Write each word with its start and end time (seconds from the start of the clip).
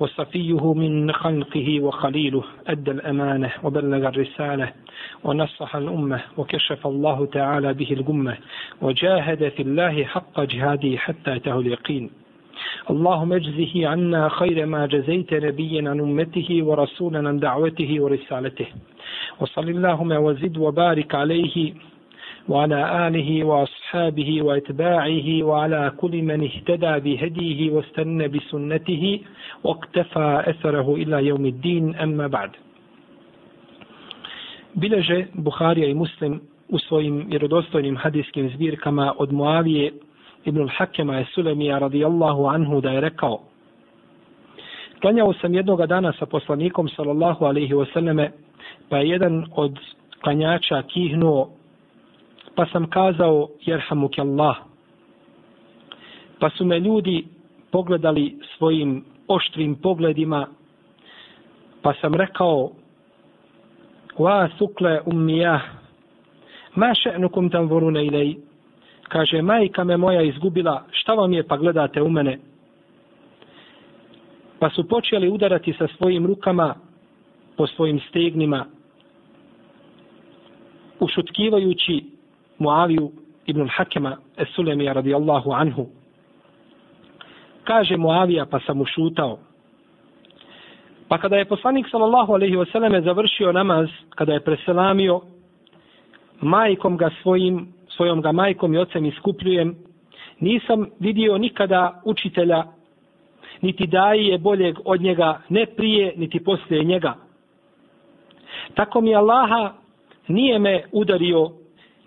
وصفيه 0.00 0.72
من 0.74 1.12
خلقه 1.12 1.80
وخليله 1.80 2.44
أدى 2.66 2.90
الأمانة 2.90 3.50
وبلغ 3.64 4.08
الرسالة 4.08 4.72
ونصح 5.24 5.76
الأمة 5.76 6.20
وكشف 6.36 6.86
الله 6.86 7.26
تعالى 7.26 7.74
به 7.74 7.92
الغمة 7.92 8.36
وجاهد 8.82 9.48
في 9.48 9.62
الله 9.62 10.04
حق 10.04 10.40
جهاده 10.40 10.96
حتى 10.96 11.36
أتاه 11.36 11.60
اليقين. 11.60 12.10
اللهم 12.90 13.32
اجزه 13.32 13.88
عنا 13.88 14.28
خير 14.28 14.66
ما 14.66 14.86
جزيت 14.86 15.34
نبيا 15.34 15.90
عن 15.90 16.00
أمته 16.00 16.48
ورسولا 16.62 17.28
عن 17.28 17.38
دعوته 17.38 18.00
ورسالته. 18.00 18.66
وصل 19.40 19.68
اللهم 19.68 20.12
وزد 20.12 20.58
وبارك 20.58 21.14
عليه 21.14 21.74
وعلى 22.49 23.07
آله 23.07 23.43
وأصحابه 23.43 24.41
واتباعه 24.41 25.43
وعلى 25.43 25.91
كل 25.97 26.21
من 26.21 26.43
اهتدى 26.43 26.93
بهديه 26.99 27.71
واستنى 27.71 28.27
بسنته 28.27 29.19
واقتفى 29.63 30.43
أثره 30.47 30.95
إلى 30.95 31.25
يوم 31.27 31.45
الدين 31.45 31.95
أما 31.95 32.27
بعد 32.27 32.51
Bileže 34.75 35.27
Buharija 35.33 35.87
i 35.87 35.93
Muslim 35.93 36.41
u 36.69 36.79
svojim 36.79 37.25
vjerodostojnim 37.29 37.97
hadijskim 37.97 38.49
zbirkama 38.49 39.13
od 39.17 39.33
Muavije 39.33 39.91
ibn 40.45 40.61
al-Hakema 40.61 41.21
i 41.21 41.25
Sulemija 41.25 41.79
radijallahu 41.79 42.45
anhu 42.45 42.81
da 42.81 42.89
je 42.91 43.01
rekao 43.01 43.39
Klanjao 45.01 45.33
sam 45.33 45.53
jednoga 45.53 45.85
dana 45.85 46.13
sa 46.19 46.25
poslanikom 46.25 46.89
sallallahu 46.89 47.45
alaihi 47.45 47.73
wasallame 47.73 48.29
pa 48.89 48.97
je 48.97 49.09
jedan 49.09 49.45
od 49.55 49.79
klanjača 50.23 50.81
kihnuo 50.81 51.49
pa 52.58 52.66
sam 52.66 52.90
kazao 52.90 53.48
jerhamuk 53.62 54.18
Allah. 54.18 54.56
Pa 56.40 56.50
su 56.50 56.64
me 56.64 56.80
ljudi 56.80 57.26
pogledali 57.70 58.38
svojim 58.56 59.04
oštrim 59.28 59.74
pogledima, 59.74 60.46
pa 61.82 61.94
sam 62.00 62.14
rekao 62.14 62.70
wa 64.16 64.48
sukle 64.58 65.00
ummijah 65.06 65.62
ma 66.74 66.94
še'nukum 66.94 67.50
tam 67.50 67.68
vorune 67.68 68.06
ilaj 68.06 68.34
kaže 69.08 69.42
majka 69.42 69.84
me 69.84 69.96
moja 69.96 70.22
izgubila 70.22 70.84
šta 70.90 71.14
vam 71.14 71.32
je 71.32 71.46
pa 71.46 71.56
gledate 71.56 72.02
u 72.02 72.10
mene 72.10 72.38
pa 74.58 74.70
su 74.70 74.88
počeli 74.88 75.28
udarati 75.28 75.72
sa 75.72 75.86
svojim 75.96 76.26
rukama 76.26 76.74
po 77.56 77.66
svojim 77.66 78.00
stegnima 78.08 78.66
ušutkivajući 81.00 82.17
Muaviju 82.58 83.10
ibn 83.46 83.60
al-Hakema 83.60 84.16
Esulemija 84.36 84.92
radijallahu 84.92 85.52
anhu. 85.52 85.86
Kaže 87.64 87.96
Muavija 87.96 88.46
pa 88.46 88.60
sam 88.60 88.80
ušutao. 88.80 89.38
Pa 91.08 91.18
kada 91.18 91.36
je 91.36 91.44
poslanik 91.44 91.86
sallallahu 91.90 92.32
alaihi 92.32 92.56
wasallam 92.56 93.04
završio 93.04 93.52
namaz, 93.52 93.88
kada 94.10 94.32
je 94.32 94.44
preselamio, 94.44 95.20
majkom 96.40 96.96
ga 96.96 97.10
svojim, 97.22 97.68
svojom 97.96 98.20
ga 98.22 98.32
majkom 98.32 98.74
i 98.74 98.78
ocem 98.78 99.06
iskupljujem, 99.06 99.76
nisam 100.40 100.86
vidio 101.00 101.38
nikada 101.38 102.00
učitelja, 102.04 102.64
niti 103.60 103.86
daji 103.86 104.26
je 104.26 104.38
boljeg 104.38 104.76
od 104.84 105.00
njega, 105.00 105.40
ne 105.48 105.66
prije, 105.66 106.12
niti 106.16 106.44
poslije 106.44 106.84
njega. 106.84 107.14
Tako 108.74 109.00
mi 109.00 109.14
Allaha 109.14 109.72
nije 110.28 110.58
me 110.58 110.84
udario 110.92 111.50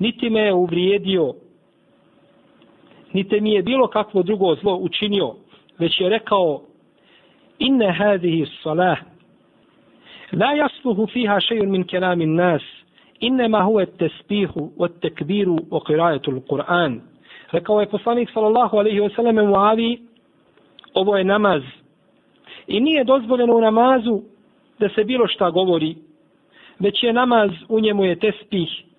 niti 0.02 0.30
me 0.30 0.40
je 0.40 0.54
uvrijedio, 0.54 1.34
niti 3.14 3.42
mi 3.42 3.54
je 3.54 3.64
bilo 3.64 3.88
kakvo 3.88 4.24
drugo 4.24 4.56
zlo 4.56 4.76
učinio, 4.76 5.34
već 5.80 6.02
je 6.02 6.10
rekao, 6.10 6.62
inne 7.60 7.92
hadihi 7.92 8.46
salah, 8.64 8.98
la 10.32 10.54
jasluhu 10.54 11.08
fiha 11.08 11.40
šejun 11.40 11.72
min 11.72 11.84
kelamin 11.84 12.36
nas, 12.36 12.62
innema 13.20 13.64
huve 13.64 13.86
tespihu, 13.86 14.72
od 14.78 15.00
tekbiru, 15.00 15.58
o 15.72 15.80
kirajetul 15.80 16.40
Kur'an. 16.50 17.00
Rekao 17.52 17.82
je 17.82 17.90
poslanik 17.90 18.30
sallallahu 18.34 18.78
alaihi 18.78 19.00
wasallam 19.00 19.52
u 19.52 19.56
avi 19.56 20.00
ovo 20.94 21.18
je 21.18 21.24
namaz. 21.24 21.62
I 22.68 22.80
nije 22.80 23.04
dozvoljeno 23.04 23.56
u 23.56 23.62
namazu 23.62 24.22
da 24.80 24.90
se 24.90 25.04
bilo 25.04 25.28
šta 25.28 25.50
govori, 25.50 25.96
već 26.80 27.04
je 27.04 27.14
namaz, 27.14 27.52
u 27.70 27.80
njemu 27.80 28.06
je 28.06 28.20
tespih, 28.20 28.91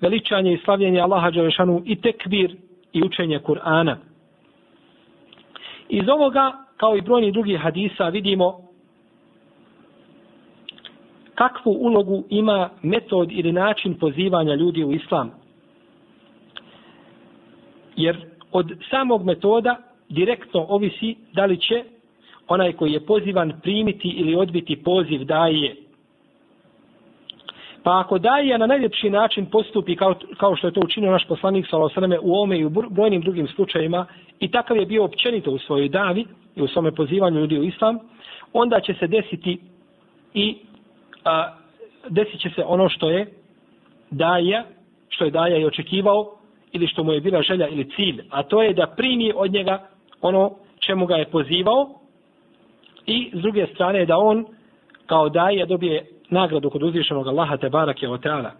veličanje 0.00 0.52
i 0.52 0.58
slavljenje 0.64 1.00
Allaha 1.00 1.30
Đelešanu 1.30 1.82
i 1.86 2.00
tekbir 2.00 2.56
i 2.92 3.02
učenje 3.02 3.38
Kur'ana. 3.38 3.96
Iz 5.88 6.08
ovoga, 6.08 6.52
kao 6.76 6.96
i 6.96 7.00
brojni 7.00 7.32
drugi 7.32 7.56
hadisa, 7.56 8.08
vidimo 8.08 8.68
kakvu 11.34 11.70
ulogu 11.70 12.24
ima 12.30 12.70
metod 12.82 13.32
ili 13.32 13.52
način 13.52 13.94
pozivanja 13.94 14.54
ljudi 14.54 14.84
u 14.84 14.92
islam. 14.92 15.30
Jer 17.96 18.16
od 18.52 18.72
samog 18.90 19.24
metoda 19.24 19.76
direktno 20.08 20.66
ovisi 20.68 21.16
da 21.32 21.46
li 21.46 21.60
će 21.60 21.84
onaj 22.48 22.72
koji 22.72 22.92
je 22.92 23.06
pozivan 23.06 23.52
primiti 23.62 24.08
ili 24.08 24.34
odbiti 24.34 24.82
poziv 24.82 25.24
daje 25.24 25.76
Pa 27.82 28.00
ako 28.00 28.18
daje 28.18 28.58
na 28.58 28.66
najljepši 28.66 29.10
način 29.10 29.46
postupi 29.46 29.96
kao, 29.96 30.14
kao 30.36 30.56
što 30.56 30.66
je 30.66 30.72
to 30.72 30.80
učinio 30.80 31.10
naš 31.10 31.26
poslanik 31.28 31.66
Salosaname 31.70 32.18
u 32.22 32.34
ome 32.34 32.58
i 32.58 32.64
u 32.64 32.70
brojnim 32.70 33.20
drugim 33.20 33.48
slučajima 33.48 34.06
i 34.40 34.50
takav 34.50 34.76
je 34.76 34.86
bio 34.86 35.04
općenito 35.04 35.50
u 35.50 35.58
svojoj 35.58 35.88
davi 35.88 36.26
i 36.56 36.62
u 36.62 36.68
svome 36.68 36.92
pozivanju 36.94 37.40
ljudi 37.40 37.58
u 37.58 37.64
islam, 37.64 37.98
onda 38.52 38.80
će 38.80 38.94
se 38.94 39.06
desiti 39.06 39.60
i 40.34 40.56
a, 41.24 41.54
desit 42.08 42.40
će 42.40 42.50
se 42.50 42.64
ono 42.66 42.88
što 42.88 43.10
je 43.10 43.26
daja, 44.10 44.64
što 45.08 45.24
je 45.24 45.30
daja 45.30 45.56
i 45.56 45.64
očekivao 45.64 46.38
ili 46.72 46.86
što 46.86 47.04
mu 47.04 47.12
je 47.12 47.20
bila 47.20 47.42
želja 47.42 47.68
ili 47.68 47.90
cilj, 47.90 48.22
a 48.30 48.42
to 48.42 48.62
je 48.62 48.72
da 48.72 48.86
primi 48.86 49.32
od 49.36 49.52
njega 49.52 49.88
ono 50.20 50.54
čemu 50.78 51.06
ga 51.06 51.16
je 51.16 51.30
pozivao 51.30 51.88
i 53.06 53.30
s 53.34 53.40
druge 53.40 53.66
strane 53.74 54.06
da 54.06 54.18
on 54.18 54.46
kao 55.06 55.28
daja 55.28 55.66
dobije 55.66 56.17
nagradu 56.30 56.70
kod 56.70 56.82
uzvišenog 56.82 57.28
Allaha 57.28 57.56
te 57.56 57.68
barake 57.68 58.08
o 58.08 58.18
teala. 58.18 58.50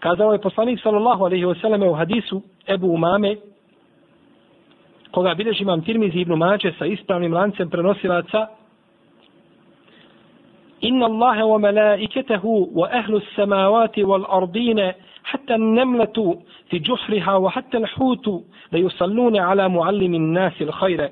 Kazao 0.00 0.32
je 0.32 0.40
poslanik 0.40 0.80
sallallahu 0.82 1.24
alaihi 1.24 1.44
wasallam 1.44 1.90
u 1.90 1.94
hadisu 1.94 2.42
Ebu 2.66 2.86
Umame, 2.94 3.36
koga 5.10 5.34
bilježi 5.34 5.62
imam 5.62 5.84
Tirmizi 5.84 6.18
ibn 6.18 6.34
Mađe 6.34 6.72
sa 6.78 6.86
ispravnim 6.86 7.32
lancem 7.32 7.70
prenosilaca, 7.70 8.46
Inna 10.82 11.06
Allahe 11.06 11.42
wa 11.42 11.58
malaiketahu 11.58 12.70
wa 12.74 12.90
ahlu 12.90 13.20
samavati 13.36 14.04
wal 14.04 14.26
ardine 14.28 14.94
hatta 15.22 15.58
nemletu 15.58 16.42
fi 16.70 16.80
džuhriha 16.80 17.38
wa 17.38 17.50
hatta 17.50 17.78
l'hutu 17.78 18.42
da 18.72 18.78
yusallune 18.78 19.38
ala 19.38 19.68
muallimin 19.68 20.32
nasi 20.32 20.64
l'hajre. 20.64 21.08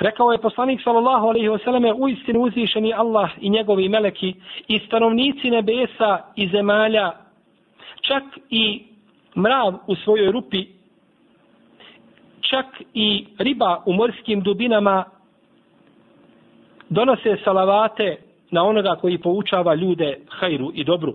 Rekao 0.00 0.32
je 0.32 0.38
poslanik 0.38 0.80
sallallahu 0.82 1.26
alaihi 1.28 1.48
ve 1.48 1.58
selleme 1.58 1.92
u 1.92 2.08
istinu 2.08 2.40
uzvišeni 2.40 2.94
Allah 2.94 3.30
i 3.40 3.50
njegovi 3.50 3.88
meleki 3.88 4.34
i 4.68 4.78
stanovnici 4.78 5.50
nebesa 5.50 6.18
i 6.36 6.48
zemalja 6.48 7.12
čak 8.00 8.22
i 8.50 8.84
mrav 9.36 9.74
u 9.86 9.94
svojoj 9.94 10.32
rupi 10.32 10.66
čak 12.40 12.66
i 12.94 13.26
riba 13.38 13.82
u 13.86 13.92
morskim 13.92 14.40
dubinama 14.40 15.04
donose 16.88 17.36
salavate 17.44 18.16
na 18.50 18.64
onoga 18.64 18.96
koji 19.00 19.18
poučava 19.18 19.74
ljude 19.74 20.18
hajru 20.28 20.70
i 20.74 20.84
dobru. 20.84 21.14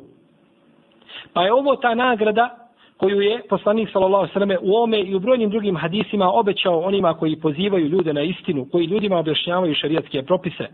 Pa 1.33 1.43
je 1.43 1.53
ovo 1.53 1.75
ta 1.75 1.95
nagrada 1.95 2.64
koju 2.97 3.21
je 3.21 3.41
poslanik 3.49 3.89
sallallahu 3.91 4.27
alejhi 4.35 4.57
u 4.61 4.75
ome 4.75 4.99
i 4.99 5.15
u 5.15 5.19
brojnim 5.19 5.49
drugim 5.49 5.75
hadisima 5.75 6.31
obećao 6.31 6.79
onima 6.79 7.13
koji 7.13 7.35
pozivaju 7.35 7.87
ljude 7.87 8.13
na 8.13 8.21
istinu, 8.21 8.67
koji 8.71 8.85
ljudima 8.85 9.17
objašnjavaju 9.17 9.75
šerijatske 9.75 10.23
propise. 10.23 10.67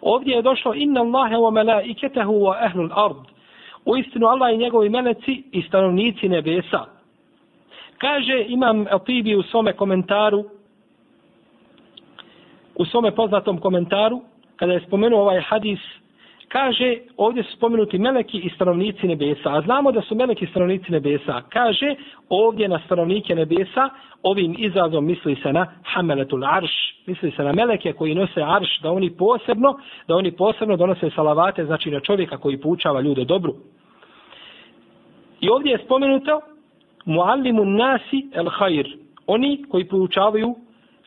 Ovdje 0.00 0.36
je 0.36 0.42
došlo 0.42 0.74
inna 0.74 1.00
Allaha 1.00 1.36
wa 1.36 1.50
malaikatahu 1.50 2.32
wa 2.32 2.54
ahlul 2.60 2.90
ard. 2.92 3.26
U 3.84 3.96
istinu 3.96 4.26
Allah 4.26 4.54
i 4.54 4.56
njegovi 4.56 4.88
meleci 4.88 5.42
i 5.52 5.62
stanovnici 5.62 6.28
nebesa. 6.28 6.84
Kaže 7.98 8.44
imam 8.48 8.86
Atibi 8.90 9.36
u 9.36 9.42
svome 9.42 9.72
komentaru 9.72 10.44
u 12.74 12.84
svome 12.84 13.14
poznatom 13.14 13.58
komentaru 13.58 14.20
kada 14.56 14.72
je 14.72 14.84
spomenuo 14.86 15.20
ovaj 15.20 15.40
hadis 15.40 15.78
kaže, 16.52 16.96
ovdje 17.16 17.42
su 17.42 17.52
spomenuti 17.56 17.98
meleki 17.98 18.38
i 18.38 18.50
stanovnici 18.50 19.06
nebesa, 19.06 19.54
a 19.54 19.60
znamo 19.60 19.92
da 19.92 20.02
su 20.02 20.14
meleki 20.14 20.46
stanovnici 20.46 20.92
nebesa. 20.92 21.42
Kaže, 21.48 21.94
ovdje 22.28 22.68
na 22.68 22.80
stanovnike 22.86 23.34
nebesa, 23.34 23.88
ovim 24.22 24.54
izrazom 24.58 25.06
misli 25.06 25.36
se 25.42 25.52
na 25.52 25.66
hameletul 25.84 26.44
arš, 26.44 26.70
misli 27.06 27.30
se 27.30 27.42
na 27.44 27.52
meleke 27.52 27.92
koji 27.92 28.14
nose 28.14 28.42
arš, 28.42 28.80
da 28.82 28.92
oni 28.92 29.10
posebno, 29.10 29.78
da 30.08 30.16
oni 30.16 30.32
posebno 30.32 30.76
donose 30.76 31.10
salavate, 31.10 31.64
znači 31.64 31.90
na 31.90 32.00
čovjeka 32.00 32.36
koji 32.36 32.60
poučava 32.60 33.00
ljude 33.00 33.24
dobru. 33.24 33.54
I 35.40 35.48
ovdje 35.48 35.72
je 35.72 35.84
spomenuto 35.84 36.40
muallimu 37.04 37.64
nasi 37.64 38.28
el 38.32 38.48
hajr, 38.48 38.86
oni 39.26 39.64
koji 39.70 39.88
poučavaju 39.88 40.54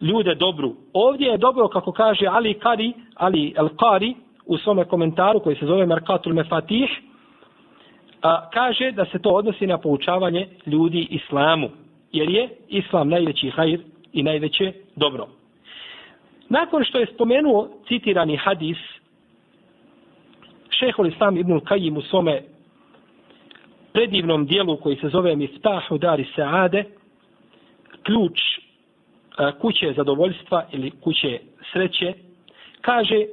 ljude 0.02 0.36
dobru. 0.36 0.76
Ovdje 0.94 1.28
je 1.28 1.38
dobro, 1.38 1.68
kako 1.68 1.92
kaže 1.92 2.26
Ali 2.28 2.54
Kari, 2.54 2.94
Ali 3.16 3.54
El 3.58 3.70
Kari, 3.70 4.16
u 4.46 4.58
svome 4.58 4.86
komentaru 4.86 5.40
koji 5.40 5.56
se 5.56 5.66
zove 5.66 5.86
Merkatul 5.86 6.34
Mefatih, 6.34 6.90
a, 8.22 8.50
kaže 8.50 8.92
da 8.92 9.06
se 9.06 9.20
to 9.20 9.30
odnosi 9.30 9.68
na 9.68 9.78
poučavanje 9.78 10.48
ljudi 10.66 11.08
islamu, 11.10 11.70
jer 12.12 12.30
je 12.30 12.50
islam 12.68 13.10
najveći 13.10 13.50
hajr 13.50 13.80
i 14.14 14.24
najveće 14.24 14.74
dobro. 14.96 15.28
Nakon 16.50 16.84
što 16.84 17.00
je 17.00 17.06
spomenuo 17.14 17.70
citirani 17.88 18.38
hadis, 18.38 18.78
šehol 20.70 21.08
islam 21.08 21.38
ibn 21.38 21.60
Kajim 21.60 21.98
u 21.98 22.02
svome 22.02 22.42
predivnom 23.94 24.46
dijelu 24.46 24.78
koji 24.78 24.96
se 24.96 25.10
zove 25.10 25.36
Miftahu 25.36 25.98
Dari 25.98 26.26
Saade, 26.36 26.84
ključ 28.04 28.40
kuće 29.62 29.94
zadovoljstva 29.94 30.66
ili 30.72 30.92
kuće 30.92 31.40
sreće, 31.72 32.14
kaže, 32.82 33.26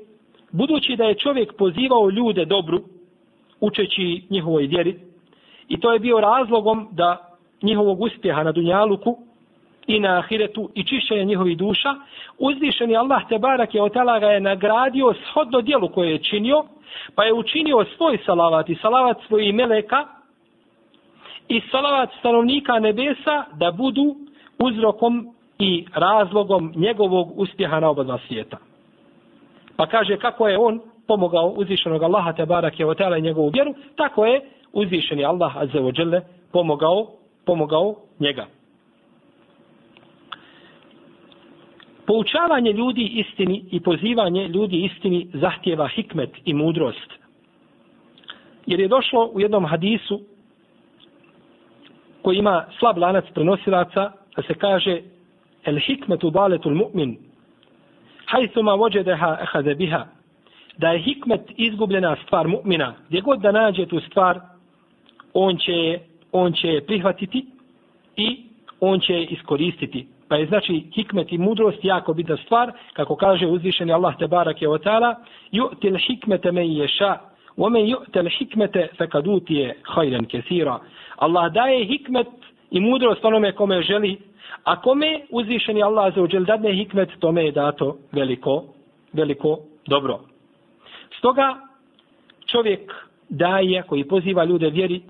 budući 0.53 0.97
da 0.97 1.05
je 1.05 1.15
čovjek 1.15 1.57
pozivao 1.57 2.11
ljude 2.11 2.45
dobru, 2.45 2.81
učeći 3.61 4.23
njihovoj 4.31 4.67
vjeri, 4.67 4.99
i 5.69 5.81
to 5.81 5.93
je 5.93 5.99
bio 5.99 6.21
razlogom 6.21 6.89
da 6.93 7.37
njihovog 7.63 8.01
uspjeha 8.01 8.43
na 8.43 8.53
Dunjaluku 8.53 9.19
i 9.87 10.01
na 10.01 10.19
Ahiretu 10.19 10.71
i 10.75 10.85
čišćenja 10.85 11.25
njihovih 11.25 11.59
duša, 11.59 11.95
uzvišeni 12.39 12.97
Allah 12.97 13.23
te 13.29 13.39
barak 13.39 13.75
je 13.75 13.83
od 13.83 13.93
ga 14.21 14.27
je 14.27 14.41
nagradio 14.41 15.15
shodno 15.31 15.61
dijelu 15.61 15.89
koje 15.89 16.11
je 16.11 16.23
činio, 16.23 16.65
pa 17.15 17.25
je 17.25 17.33
učinio 17.33 17.85
svoj 17.97 18.19
salavat 18.27 18.69
i 18.69 18.75
salavat 18.75 19.17
svojih 19.27 19.55
meleka 19.55 20.07
i 21.49 21.61
salavat 21.71 22.11
stanovnika 22.19 22.79
nebesa 22.79 23.45
da 23.53 23.71
budu 23.71 24.17
uzrokom 24.59 25.35
i 25.59 25.87
razlogom 25.95 26.73
njegovog 26.77 27.39
uspjeha 27.41 27.81
na 27.81 27.91
oba 27.91 28.05
dva 28.05 28.19
svijeta. 28.27 28.72
Pa 29.77 29.87
kaže 29.87 30.17
kako 30.17 30.49
je 30.49 30.59
on 30.59 30.81
pomogao 31.07 31.49
uzvišenog 31.49 32.03
Allaha 32.03 32.33
te 32.33 32.47
barak 32.47 32.81
je 32.81 32.87
i 33.19 33.23
njegovu 33.23 33.51
vjeru, 33.55 33.75
tako 33.97 34.27
je 34.27 34.41
uzvišeni 34.73 35.25
Allah 35.25 35.57
azze 35.57 35.79
wa 35.79 35.93
dželle 35.93 36.21
pomogao, 36.53 37.07
pomogao 37.45 37.95
njega. 38.21 38.47
Poučavanje 42.07 42.73
ljudi 42.73 43.05
istini 43.05 43.65
i 43.71 43.81
pozivanje 43.81 44.49
ljudi 44.49 44.85
istini 44.85 45.29
zahtjeva 45.35 45.89
hikmet 45.89 46.31
i 46.45 46.55
mudrost. 46.55 47.13
Jer 48.67 48.81
je 48.81 48.89
došlo 48.89 49.31
u 49.35 49.41
jednom 49.41 49.67
hadisu 49.67 50.21
koji 52.23 52.39
ima 52.39 52.67
slab 52.79 52.99
lanac 52.99 53.25
prenosilaca, 53.35 54.13
da 54.37 54.43
se 54.43 54.55
kaže 54.55 55.01
el 55.65 55.79
hikmetu 55.79 56.31
daletul 56.31 56.75
mu'min 56.75 57.17
hajthuma 58.32 58.74
vođedeha 58.74 59.38
ehade 59.42 59.76
biha 59.76 60.06
da 60.78 60.92
je 60.92 61.00
hikmet 61.00 61.42
izgubljena 61.58 62.16
stvar 62.26 62.48
mu'mina 62.48 62.92
gdje 63.08 63.22
god 63.22 63.40
da 63.40 63.52
nađe 63.52 63.86
tu 63.86 64.00
stvar 64.00 64.40
on 65.34 65.58
će, 65.58 66.00
on 66.32 66.54
će 66.54 66.82
prihvatiti 66.88 67.46
i 68.16 68.38
on 68.80 69.00
će 69.00 69.24
iskoristiti 69.24 70.08
pa 70.30 70.36
je 70.36 70.46
znači 70.46 70.84
hikmet 70.96 71.32
i 71.32 71.38
mudrost 71.38 71.80
jako 71.84 72.14
bitna 72.14 72.38
stvar 72.38 72.72
kako 72.94 73.16
kaže 73.16 73.48
uzvišeni 73.48 73.94
Allah 73.94 74.18
te 74.20 74.28
barak 74.28 74.62
je 74.62 74.70
otala 74.70 75.16
ju'til 75.52 75.98
hikmete 76.08 76.52
men 76.52 76.72
ješa 76.72 77.18
ومن 77.58 77.80
يؤت 77.80 78.18
الحكمة 78.18 78.90
فقد 78.98 79.28
أوتي 79.28 79.74
خيرا 79.84 80.26
كثيرا 80.30 80.82
Allah 81.18 81.54
daje 81.54 81.86
hikmet 81.86 82.28
i 82.73 82.81
mudrost 82.81 83.25
onome 83.25 83.53
kome 83.53 83.83
želi 83.83 84.19
A 84.65 84.81
kome 84.81 85.21
uzvišeni 85.31 85.83
Allah 85.83 86.15
za 86.15 86.23
uđel 86.23 86.45
dadne 86.45 86.73
hikmet, 86.73 87.09
tome 87.19 87.45
je 87.45 87.53
dato 87.53 87.97
veliko, 88.13 88.65
veliko 89.13 89.59
dobro. 89.87 90.21
Stoga 91.19 91.57
čovjek 92.47 92.93
daje 93.29 93.83
koji 93.83 94.05
poziva 94.05 94.45
ljude 94.45 94.71
vjeri, 94.71 95.03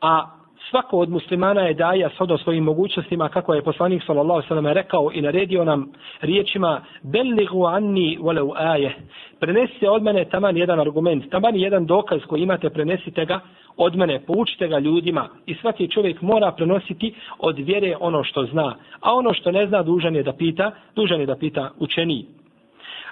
a 0.00 0.38
svako 0.70 0.98
od 0.98 1.10
muslimana 1.10 1.60
je 1.60 1.74
daja 1.74 2.10
sodo 2.18 2.38
svojim 2.38 2.64
mogućnostima, 2.64 3.28
kako 3.28 3.54
je 3.54 3.62
poslanik 3.62 4.02
sallallahu 4.06 4.48
sallam 4.48 4.66
rekao 4.66 5.10
i 5.14 5.22
naredio 5.22 5.64
nam 5.64 5.92
riječima 6.20 6.84
belligu 7.02 7.64
anni 7.64 8.18
walau 8.20 8.52
aje. 8.56 8.96
Prenesite 9.40 9.90
od 9.90 10.02
mene 10.02 10.24
taman 10.24 10.56
jedan 10.56 10.80
argument, 10.80 11.30
taman 11.30 11.56
jedan 11.56 11.86
dokaz 11.86 12.20
koji 12.28 12.42
imate, 12.42 12.70
prenesite 12.70 13.24
ga 13.24 13.40
od 13.78 13.96
mene, 13.96 14.20
poučite 14.26 14.68
ga 14.68 14.78
ljudima 14.78 15.28
i 15.46 15.54
svaki 15.54 15.88
čovjek 15.88 16.22
mora 16.22 16.52
prenositi 16.52 17.14
od 17.38 17.58
vjere 17.58 17.96
ono 18.00 18.24
što 18.24 18.44
zna, 18.44 18.74
a 19.00 19.14
ono 19.14 19.34
što 19.34 19.52
ne 19.52 19.66
zna 19.66 19.82
dužan 19.82 20.16
je 20.16 20.22
da 20.22 20.32
pita, 20.32 20.70
dužan 20.96 21.20
je 21.20 21.26
da 21.26 21.36
pita 21.36 21.70
učeniji. 21.78 22.26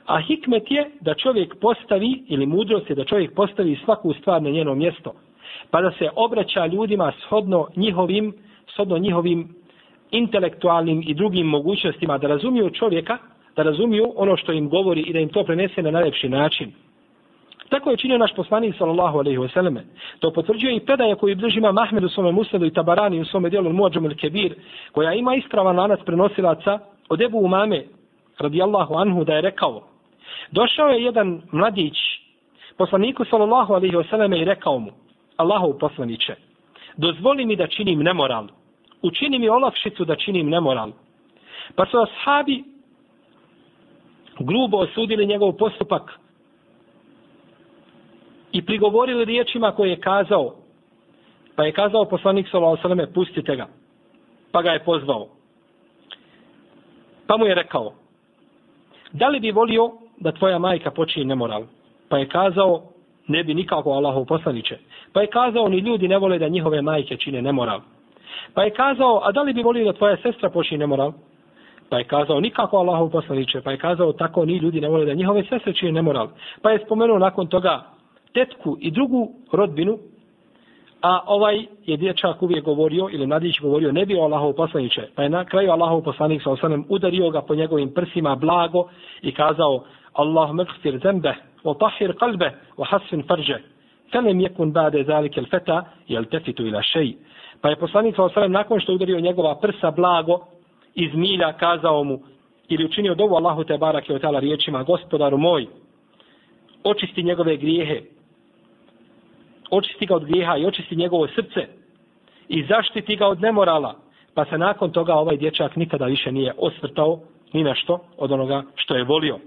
A 0.07 0.21
hikmet 0.21 0.71
je 0.71 0.91
da 1.01 1.15
čovjek 1.15 1.61
postavi, 1.61 2.23
ili 2.29 2.47
mudrost 2.47 2.91
je 2.91 2.97
da 2.97 3.05
čovjek 3.05 3.35
postavi 3.35 3.79
svaku 3.85 4.13
stvar 4.13 4.43
na 4.43 4.51
njeno 4.51 4.75
mjesto, 4.75 5.13
pa 5.71 5.83
da 5.83 5.91
se 5.91 6.11
obraća 6.17 6.67
ljudima 6.67 7.13
shodno 7.27 7.67
njihovim, 7.77 8.33
shodno 8.75 8.99
njihovim 8.99 9.55
intelektualnim 10.11 11.03
i 11.07 11.15
drugim 11.15 11.47
mogućnostima, 11.47 12.19
da 12.19 12.29
razumiju 12.29 12.71
čovjeka, 12.71 13.19
da 13.57 13.63
razumiju 13.63 14.13
ono 14.17 14.37
što 14.37 14.53
im 14.53 14.69
govori 14.69 15.01
i 15.01 15.13
da 15.13 15.19
im 15.19 15.29
to 15.29 15.45
prenese 15.45 15.83
na 15.83 15.91
najlepši 15.91 16.29
način. 16.29 16.73
Tako 17.69 17.91
je 17.91 17.97
činio 17.97 18.19
naš 18.19 18.35
poslanik 18.35 18.75
sallallahu 18.79 19.19
alejhi 19.19 19.39
ve 19.39 19.49
selleme. 19.49 19.85
To 20.21 20.33
potvrđuje 20.33 20.77
i 20.77 20.81
predaja 20.81 21.17
koju 21.17 21.37
bliži 21.37 21.59
ima 21.59 21.73
Mahmed 21.73 22.05
u 22.05 22.09
svome 22.09 22.33
Musnedu 22.33 22.67
i 22.67 22.73
Tabarani 22.73 23.21
u 23.21 23.25
svome 23.25 23.51
djelu 23.51 23.73
Muadžam 23.73 24.05
al-Kebir, 24.05 24.55
koja 24.93 25.13
ima 25.13 25.35
ispravan 25.35 25.77
lanac 25.77 26.01
prenosilaca 26.05 26.79
od 27.09 27.23
Ebu 27.23 27.39
Umame 27.39 27.85
radijallahu 28.39 28.95
anhu 28.95 29.25
da 29.25 29.35
je 29.35 29.41
rekao 29.41 29.83
Došao 30.51 30.89
je 30.89 31.05
jedan 31.05 31.43
mladić 31.53 31.97
poslaniku 32.79 33.25
sallallahu 33.25 33.75
alejhi 33.75 33.97
ve 33.97 34.05
selleme 34.05 34.41
i 34.41 34.45
rekao 34.45 34.79
mu 34.79 34.91
Allahov 35.37 35.79
poslanice 35.79 36.35
dozvoli 36.97 37.47
mi 37.47 37.57
da 37.57 37.67
činim 37.67 38.03
nemoral 38.03 38.47
učini 39.03 39.39
mi 39.39 39.49
olakšicu 39.49 40.05
da 40.05 40.17
činim 40.17 40.49
nemoral 40.49 40.93
pa 41.75 41.87
su 41.87 41.99
ashabi 41.99 42.65
grubo 44.39 44.79
osudili 44.79 45.27
njegov 45.27 45.53
postupak 45.53 46.21
i 48.57 48.63
prigovorili 48.63 49.25
riječima 49.25 49.73
koje 49.73 49.91
je 49.91 50.01
kazao. 50.01 50.55
Pa 51.57 51.65
je 51.65 51.73
kazao 51.73 52.05
poslanik 52.05 52.49
sallallahu 52.51 53.13
pustite 53.15 53.57
ga. 53.57 53.67
Pa 54.53 54.63
ga 54.63 54.71
je 54.71 54.85
pozvao. 54.85 55.29
Pa 57.27 57.37
mu 57.37 57.47
je 57.47 57.55
rekao: 57.55 57.93
Da 59.13 59.29
li 59.29 59.41
bi 59.41 59.51
volio 59.51 59.91
da 60.17 60.33
tvoja 60.33 60.59
majka 60.59 60.91
počini 60.91 61.25
nemoral? 61.25 61.63
Pa 62.09 62.19
je 62.19 62.29
kazao: 62.29 62.83
Ne 63.29 63.45
bi 63.45 63.55
nikako 63.55 63.91
Allahov 63.91 64.25
poslanice. 64.25 64.79
Pa 65.13 65.21
je 65.21 65.27
kazao 65.27 65.69
ni 65.69 65.79
ljudi 65.79 66.09
ne 66.09 66.19
vole 66.19 66.39
da 66.39 66.49
njihove 66.49 66.83
majke 66.83 67.17
čine 67.17 67.43
nemoral. 67.43 67.81
Pa 68.55 68.63
je 68.63 68.71
kazao: 68.71 69.21
A 69.25 69.33
da 69.33 69.43
li 69.43 69.53
bi 69.53 69.63
volio 69.63 69.85
da 69.85 69.99
tvoja 69.99 70.17
sestra 70.17 70.51
počini 70.51 70.79
nemoral? 70.79 71.13
Pa 71.89 71.99
je 71.99 72.05
kazao 72.05 72.41
nikako 72.41 72.77
Allahov 72.77 73.11
poslanice. 73.11 73.61
Pa 73.61 73.71
je 73.71 73.79
kazao 73.79 74.13
tako 74.13 74.45
ni 74.45 74.57
ljudi 74.57 74.81
ne 74.81 74.89
vole 74.89 75.05
da 75.05 75.15
njihove 75.15 75.45
sestre 75.45 75.73
čine 75.73 75.93
nemoral. 75.93 76.29
Pa 76.63 76.71
je 76.71 76.85
spomenuo 76.85 77.19
nakon 77.19 77.47
toga 77.47 77.96
tetku 78.37 78.77
i 78.81 78.91
drugu 78.91 79.29
rodbinu, 79.53 79.99
a 81.03 81.21
ovaj 81.27 81.67
je 81.87 81.97
dječak 81.97 82.43
uvijek 82.43 82.65
govorio, 82.65 83.09
ili 83.13 83.27
mladić 83.27 83.61
govorio, 83.61 83.93
ne 83.93 84.07
bio 84.07 84.23
Allahov 84.23 84.53
poslaniče. 84.53 85.09
Pa 85.15 85.23
je 85.23 85.29
na 85.29 85.45
kraju 85.45 85.71
Allahov 85.71 86.03
poslanik 86.03 86.43
sa 86.43 86.51
osanem 86.51 86.85
udario 86.89 87.31
ga 87.31 87.43
po 87.43 87.55
njegovim 87.55 87.93
prsima 87.95 88.35
blago 88.35 88.89
i 89.23 89.33
kazao 89.33 89.85
Allah 90.13 90.53
mekfir 90.53 90.99
zembe, 91.03 91.35
o 91.65 91.75
tahir 91.75 92.15
kalbe, 92.19 92.51
o 92.77 92.85
hasfin 92.85 93.23
farže. 93.29 93.61
Felem 94.13 94.41
jekun 94.41 94.73
bade 94.73 95.05
zalike 95.05 95.43
feta, 95.51 95.85
jel 96.09 96.25
tefitu 96.25 96.67
ila 96.67 96.83
šeji. 96.83 97.17
Pa 97.61 97.69
je 97.69 97.77
poslanik 97.77 98.17
sa 98.17 98.25
osanem 98.25 98.53
nakon 98.53 98.81
što 98.81 98.95
udario 98.95 99.21
njegova 99.21 99.55
prsa 99.61 99.91
blago, 99.91 100.41
iz 100.95 101.15
milja 101.15 101.53
kazao 101.53 102.05
mu, 102.05 102.19
ili 102.69 102.85
učinio 102.85 103.15
dovu 103.15 103.37
Allahu 103.37 103.65
te 103.65 103.79
barak 103.79 104.09
je 104.09 104.17
otala 104.17 104.41
riječima, 104.41 104.83
gospodaru 104.83 105.39
moj, 105.39 105.67
očisti 106.85 107.23
njegove 107.23 107.57
grijehe, 107.57 108.03
očisti 109.71 110.07
ga 110.07 110.15
od 110.15 110.25
grijeha 110.25 110.57
i 110.57 110.67
očisti 110.67 110.97
njegovo 110.97 111.27
srce 111.29 111.67
i 112.49 112.65
zaštiti 112.65 113.17
ga 113.17 113.27
od 113.27 113.41
nemorala, 113.41 113.95
pa 114.35 114.45
se 114.45 114.59
nakon 114.59 114.93
toga 114.93 115.15
ovaj 115.15 115.37
dječak 115.37 115.77
nikada 115.77 116.05
više 116.07 116.33
nije 116.33 116.53
osvrtao 116.59 117.21
ni 117.53 117.65
na 117.65 117.75
što 117.75 117.99
od 118.19 118.33
onoga 118.33 118.63
što 118.75 118.95
je 118.95 119.05
volio. 119.05 119.39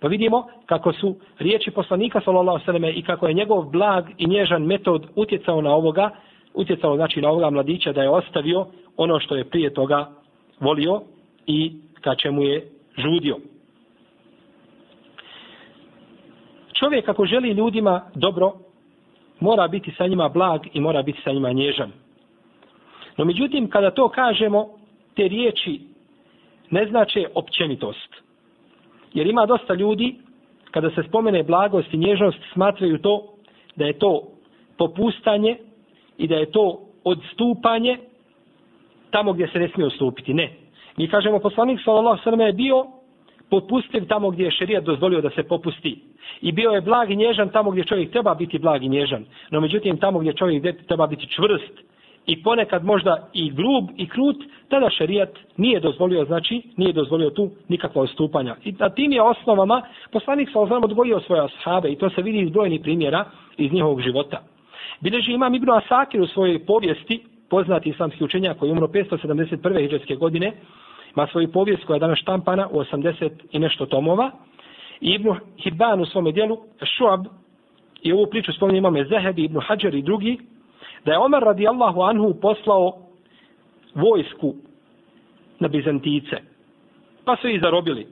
Pa 0.00 0.08
vidimo 0.08 0.46
kako 0.66 0.92
su 0.92 1.16
riječi 1.38 1.70
poslanika 1.70 2.20
sallallahu 2.24 2.60
alejhi 2.66 2.98
i 2.98 3.02
kako 3.02 3.28
je 3.28 3.34
njegov 3.34 3.62
blag 3.62 4.04
i 4.18 4.26
nježan 4.26 4.62
metod 4.62 5.06
utjecao 5.16 5.62
na 5.62 5.74
ovoga, 5.74 6.10
utjecao 6.54 6.96
znači 6.96 7.20
na 7.20 7.28
ovoga 7.28 7.50
mladića 7.50 7.92
da 7.92 8.02
je 8.02 8.10
ostavio 8.10 8.66
ono 8.96 9.20
što 9.20 9.36
je 9.36 9.44
prije 9.44 9.74
toga 9.74 10.10
volio 10.60 11.02
i 11.46 11.72
ka 12.00 12.14
čemu 12.14 12.42
je 12.42 12.68
žudio. 12.98 13.36
Čovjek 16.72 17.08
ako 17.08 17.26
želi 17.26 17.50
ljudima 17.50 18.10
dobro, 18.14 18.52
mora 19.40 19.68
biti 19.68 19.94
sa 19.98 20.06
njima 20.06 20.28
blag 20.28 20.60
i 20.72 20.80
mora 20.80 21.02
biti 21.02 21.20
sa 21.24 21.32
njima 21.32 21.52
nježan. 21.52 21.92
No 23.16 23.24
međutim, 23.24 23.70
kada 23.70 23.90
to 23.90 24.08
kažemo, 24.08 24.68
te 25.16 25.28
riječi 25.28 25.80
ne 26.70 26.86
znače 26.86 27.26
općenitost. 27.34 28.14
Jer 29.14 29.26
ima 29.26 29.46
dosta 29.46 29.74
ljudi, 29.74 30.16
kada 30.70 30.90
se 30.90 31.02
spomene 31.08 31.42
blagost 31.42 31.94
i 31.94 31.96
nježnost, 31.96 32.38
smatraju 32.52 32.98
to 32.98 33.34
da 33.76 33.84
je 33.84 33.98
to 33.98 34.22
popustanje 34.78 35.56
i 36.18 36.26
da 36.26 36.36
je 36.36 36.50
to 36.50 36.80
odstupanje 37.04 37.98
tamo 39.10 39.32
gdje 39.32 39.48
se 39.48 39.58
ne 39.58 39.68
smije 39.68 39.86
odstupiti. 39.86 40.34
Ne. 40.34 40.52
Mi 40.96 41.08
kažemo, 41.08 41.38
poslanik 41.38 41.80
sallallahu 41.84 42.22
sallam 42.24 42.40
je 42.40 42.52
bio 42.52 42.86
popustiv 43.50 44.06
tamo 44.08 44.30
gdje 44.30 44.44
je 44.44 44.50
šerijat 44.50 44.84
dozvolio 44.84 45.20
da 45.20 45.30
se 45.30 45.42
popusti. 45.42 46.02
I 46.40 46.52
bio 46.52 46.70
je 46.70 46.80
blag 46.80 47.10
i 47.10 47.16
nježan 47.16 47.48
tamo 47.48 47.70
gdje 47.70 47.84
čovjek 47.84 48.10
treba 48.10 48.34
biti 48.34 48.58
blag 48.58 48.82
i 48.82 48.88
nježan. 48.88 49.24
No 49.50 49.60
međutim, 49.60 49.96
tamo 49.96 50.18
gdje 50.18 50.32
čovjek 50.32 50.86
treba 50.86 51.06
biti 51.06 51.26
čvrst 51.26 51.72
i 52.26 52.42
ponekad 52.42 52.84
možda 52.84 53.28
i 53.32 53.50
grub 53.50 53.84
i 53.96 54.08
krut, 54.08 54.36
tada 54.68 54.90
šerijat 54.90 55.28
nije 55.56 55.80
dozvolio, 55.80 56.24
znači 56.24 56.62
nije 56.76 56.92
dozvolio 56.92 57.30
tu 57.30 57.50
nikakva 57.68 58.02
odstupanja. 58.02 58.56
I 58.64 58.72
na 58.72 58.90
tim 58.90 59.12
je 59.12 59.22
osnovama 59.22 59.82
poslanik 60.12 60.48
sa 60.52 60.60
ozvam 60.60 60.84
odgojio 60.84 61.20
svoje 61.20 61.42
ashabe 61.44 61.88
i 61.88 61.96
to 61.96 62.10
se 62.10 62.22
vidi 62.22 62.38
iz 62.38 62.50
brojnih 62.50 62.80
primjera 62.80 63.24
iz 63.56 63.72
njihovog 63.72 64.00
života. 64.00 64.42
Bileži 65.00 65.32
imam 65.32 65.54
Ibnu 65.54 65.72
Asakir 65.72 66.20
u 66.20 66.26
svojoj 66.26 66.66
povijesti, 66.66 67.24
poznati 67.50 67.88
islamski 67.88 68.24
učenjak 68.24 68.58
koji 68.58 68.68
je 68.68 68.72
umro 68.72 68.86
571. 68.86 69.80
hiđarske 69.80 70.14
godine, 70.14 70.52
ima 71.16 71.26
svoju 71.26 71.52
povijest 71.52 71.84
koja 71.84 71.94
je 71.94 72.00
danas 72.00 72.18
štampana 72.18 72.68
u 72.70 72.80
80 72.80 73.30
i 73.52 73.58
nešto 73.58 73.86
tomova. 73.86 74.30
I 75.00 75.18
Hibban 75.62 76.00
u 76.00 76.06
svome 76.06 76.32
dijelu, 76.32 76.58
Šuab, 76.96 77.26
i 78.02 78.12
ovu 78.12 78.26
priču 78.26 78.52
spominje 78.52 78.78
imame 78.78 79.04
Zehebi, 79.04 79.44
Ibn 79.44 79.60
Hajar 79.60 79.94
i 79.94 80.02
drugi, 80.02 80.38
da 81.04 81.12
je 81.12 81.18
Omer 81.18 81.42
radijallahu 81.42 82.02
anhu 82.02 82.34
poslao 82.40 82.92
vojsku 83.94 84.54
na 85.58 85.68
Bizantice. 85.68 86.36
Pa 87.24 87.36
su 87.36 87.48
ih 87.48 87.60
zarobili. 87.60 88.06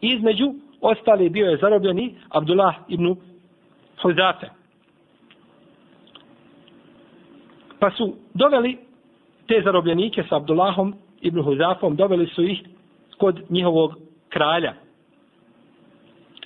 Između 0.00 0.54
ostali 0.80 1.30
bio 1.30 1.46
je 1.46 1.56
zarobljeni 1.56 2.14
Abdullah 2.28 2.74
ibn 2.88 3.16
Huzafe. 4.02 4.46
Pa 7.78 7.90
su 7.90 8.16
doveli 8.34 8.78
te 9.46 9.62
zarobljenike 9.64 10.24
sa 10.28 10.36
Abdullahom 10.36 10.94
ibn 11.20 11.42
Huzafom, 11.42 11.96
doveli 11.96 12.26
su 12.26 12.42
ih 12.42 12.62
kod 13.18 13.40
njihovog 13.50 13.94
kralja. 14.28 14.74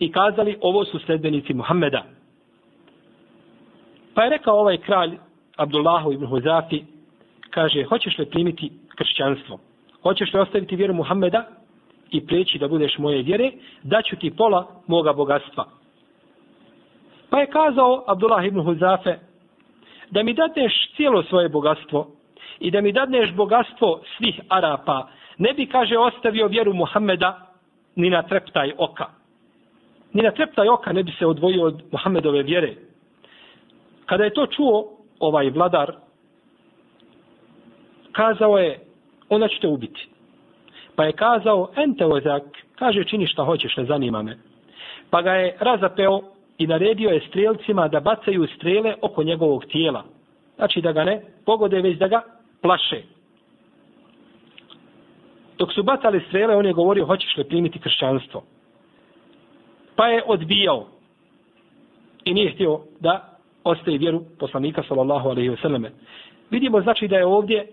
I 0.00 0.12
kazali, 0.12 0.56
ovo 0.60 0.84
su 0.84 0.98
sledbenici 0.98 1.54
Muhammeda. 1.54 2.04
Pa 4.14 4.24
je 4.24 4.30
rekao 4.30 4.60
ovaj 4.60 4.76
kralj 4.76 5.18
Abdullahu 5.56 6.12
ibn 6.12 6.26
Huzafi, 6.26 6.82
kaže, 7.50 7.84
hoćeš 7.84 8.18
li 8.18 8.30
primiti 8.30 8.70
kršćanstvo? 8.96 9.58
Hoćeš 10.02 10.32
li 10.34 10.40
ostaviti 10.40 10.76
vjeru 10.76 10.94
Muhammeda 10.94 11.44
i 12.10 12.26
preći 12.26 12.58
da 12.58 12.68
budeš 12.68 12.98
moje 12.98 13.22
vjere? 13.22 13.50
Daću 13.82 14.16
ti 14.16 14.36
pola 14.36 14.66
moga 14.86 15.12
bogatstva. 15.12 15.64
Pa 17.30 17.40
je 17.40 17.46
kazao 17.46 18.04
Abdullah 18.06 18.46
ibn 18.46 18.60
Huzafe, 18.60 19.18
da 20.10 20.22
mi 20.22 20.34
dadneš 20.34 20.72
cijelo 20.96 21.22
svoje 21.22 21.48
bogatstvo 21.48 22.10
i 22.60 22.70
da 22.70 22.80
mi 22.80 22.92
dadneš 22.92 23.32
bogatstvo 23.32 24.00
svih 24.16 24.40
Arapa, 24.48 25.08
ne 25.38 25.52
bi, 25.52 25.66
kaže, 25.66 25.98
ostavio 25.98 26.46
vjeru 26.46 26.74
Muhammeda 26.74 27.46
ni 27.96 28.10
na 28.10 28.22
treptaj 28.22 28.72
oka. 28.78 29.19
Ni 30.12 30.22
na 30.22 30.30
treptaj 30.30 30.68
oka 30.68 30.92
ne 30.92 31.02
bi 31.02 31.12
se 31.18 31.26
odvojio 31.26 31.64
od 31.64 31.82
Muhammedove 31.92 32.42
vjere. 32.42 32.74
Kada 34.06 34.24
je 34.24 34.32
to 34.32 34.46
čuo 34.46 34.96
ovaj 35.18 35.50
vladar, 35.50 35.92
kazao 38.12 38.58
je, 38.58 38.80
ona 39.28 39.48
ću 39.48 39.60
te 39.60 39.68
ubiti. 39.68 40.08
Pa 40.96 41.04
je 41.04 41.12
kazao, 41.12 41.70
ente 41.76 42.06
ozak, 42.06 42.42
kaže, 42.74 43.04
čini 43.04 43.26
šta 43.26 43.44
hoćeš, 43.44 43.76
ne 43.76 43.84
zanima 43.84 44.22
me. 44.22 44.38
Pa 45.10 45.22
ga 45.22 45.32
je 45.32 45.56
razapeo 45.60 46.20
i 46.58 46.66
naredio 46.66 47.10
je 47.10 47.26
strelcima 47.28 47.88
da 47.88 48.00
bacaju 48.00 48.46
strele 48.56 48.94
oko 49.02 49.22
njegovog 49.22 49.64
tijela. 49.64 50.04
Znači 50.56 50.80
da 50.80 50.92
ga 50.92 51.04
ne 51.04 51.22
pogode, 51.46 51.80
već 51.80 51.98
da 51.98 52.08
ga 52.08 52.22
plaše. 52.62 53.02
Dok 55.58 55.72
su 55.72 55.82
bacali 55.82 56.24
strele, 56.28 56.56
on 56.56 56.66
je 56.66 56.72
govorio, 56.72 57.06
hoćeš 57.06 57.36
li 57.36 57.44
primiti 57.44 57.78
kršćanstvo? 57.78 58.42
Pa 60.00 60.06
je 60.06 60.22
odbijao 60.26 60.86
i 62.24 62.34
nije 62.34 62.52
htio 62.52 62.80
da 63.00 63.38
ostaje 63.64 63.98
vjeru 63.98 64.22
poslanika 64.38 64.82
sallallahu 64.88 65.28
alaihi 65.28 65.50
wasallam. 65.50 65.88
Vidimo 66.50 66.80
znači 66.80 67.08
da 67.08 67.16
je 67.16 67.26
ovdje 67.26 67.66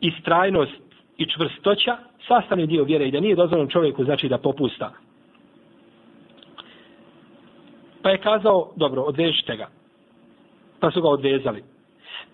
istrajnost 0.00 0.82
i 1.18 1.26
čvrstoća 1.26 1.96
sastavni 2.28 2.66
dio 2.66 2.84
vjere 2.84 3.08
i 3.08 3.10
da 3.10 3.20
nije 3.20 3.36
dozvoljeno 3.36 3.70
čovjeku 3.70 4.04
znači 4.04 4.28
da 4.28 4.38
popusta. 4.38 4.92
Pa 8.02 8.10
je 8.10 8.18
kazao, 8.18 8.72
dobro, 8.76 9.02
odvežite 9.02 9.56
ga. 9.56 9.68
Pa 10.80 10.90
su 10.90 11.02
ga 11.02 11.08
odvezali. 11.08 11.64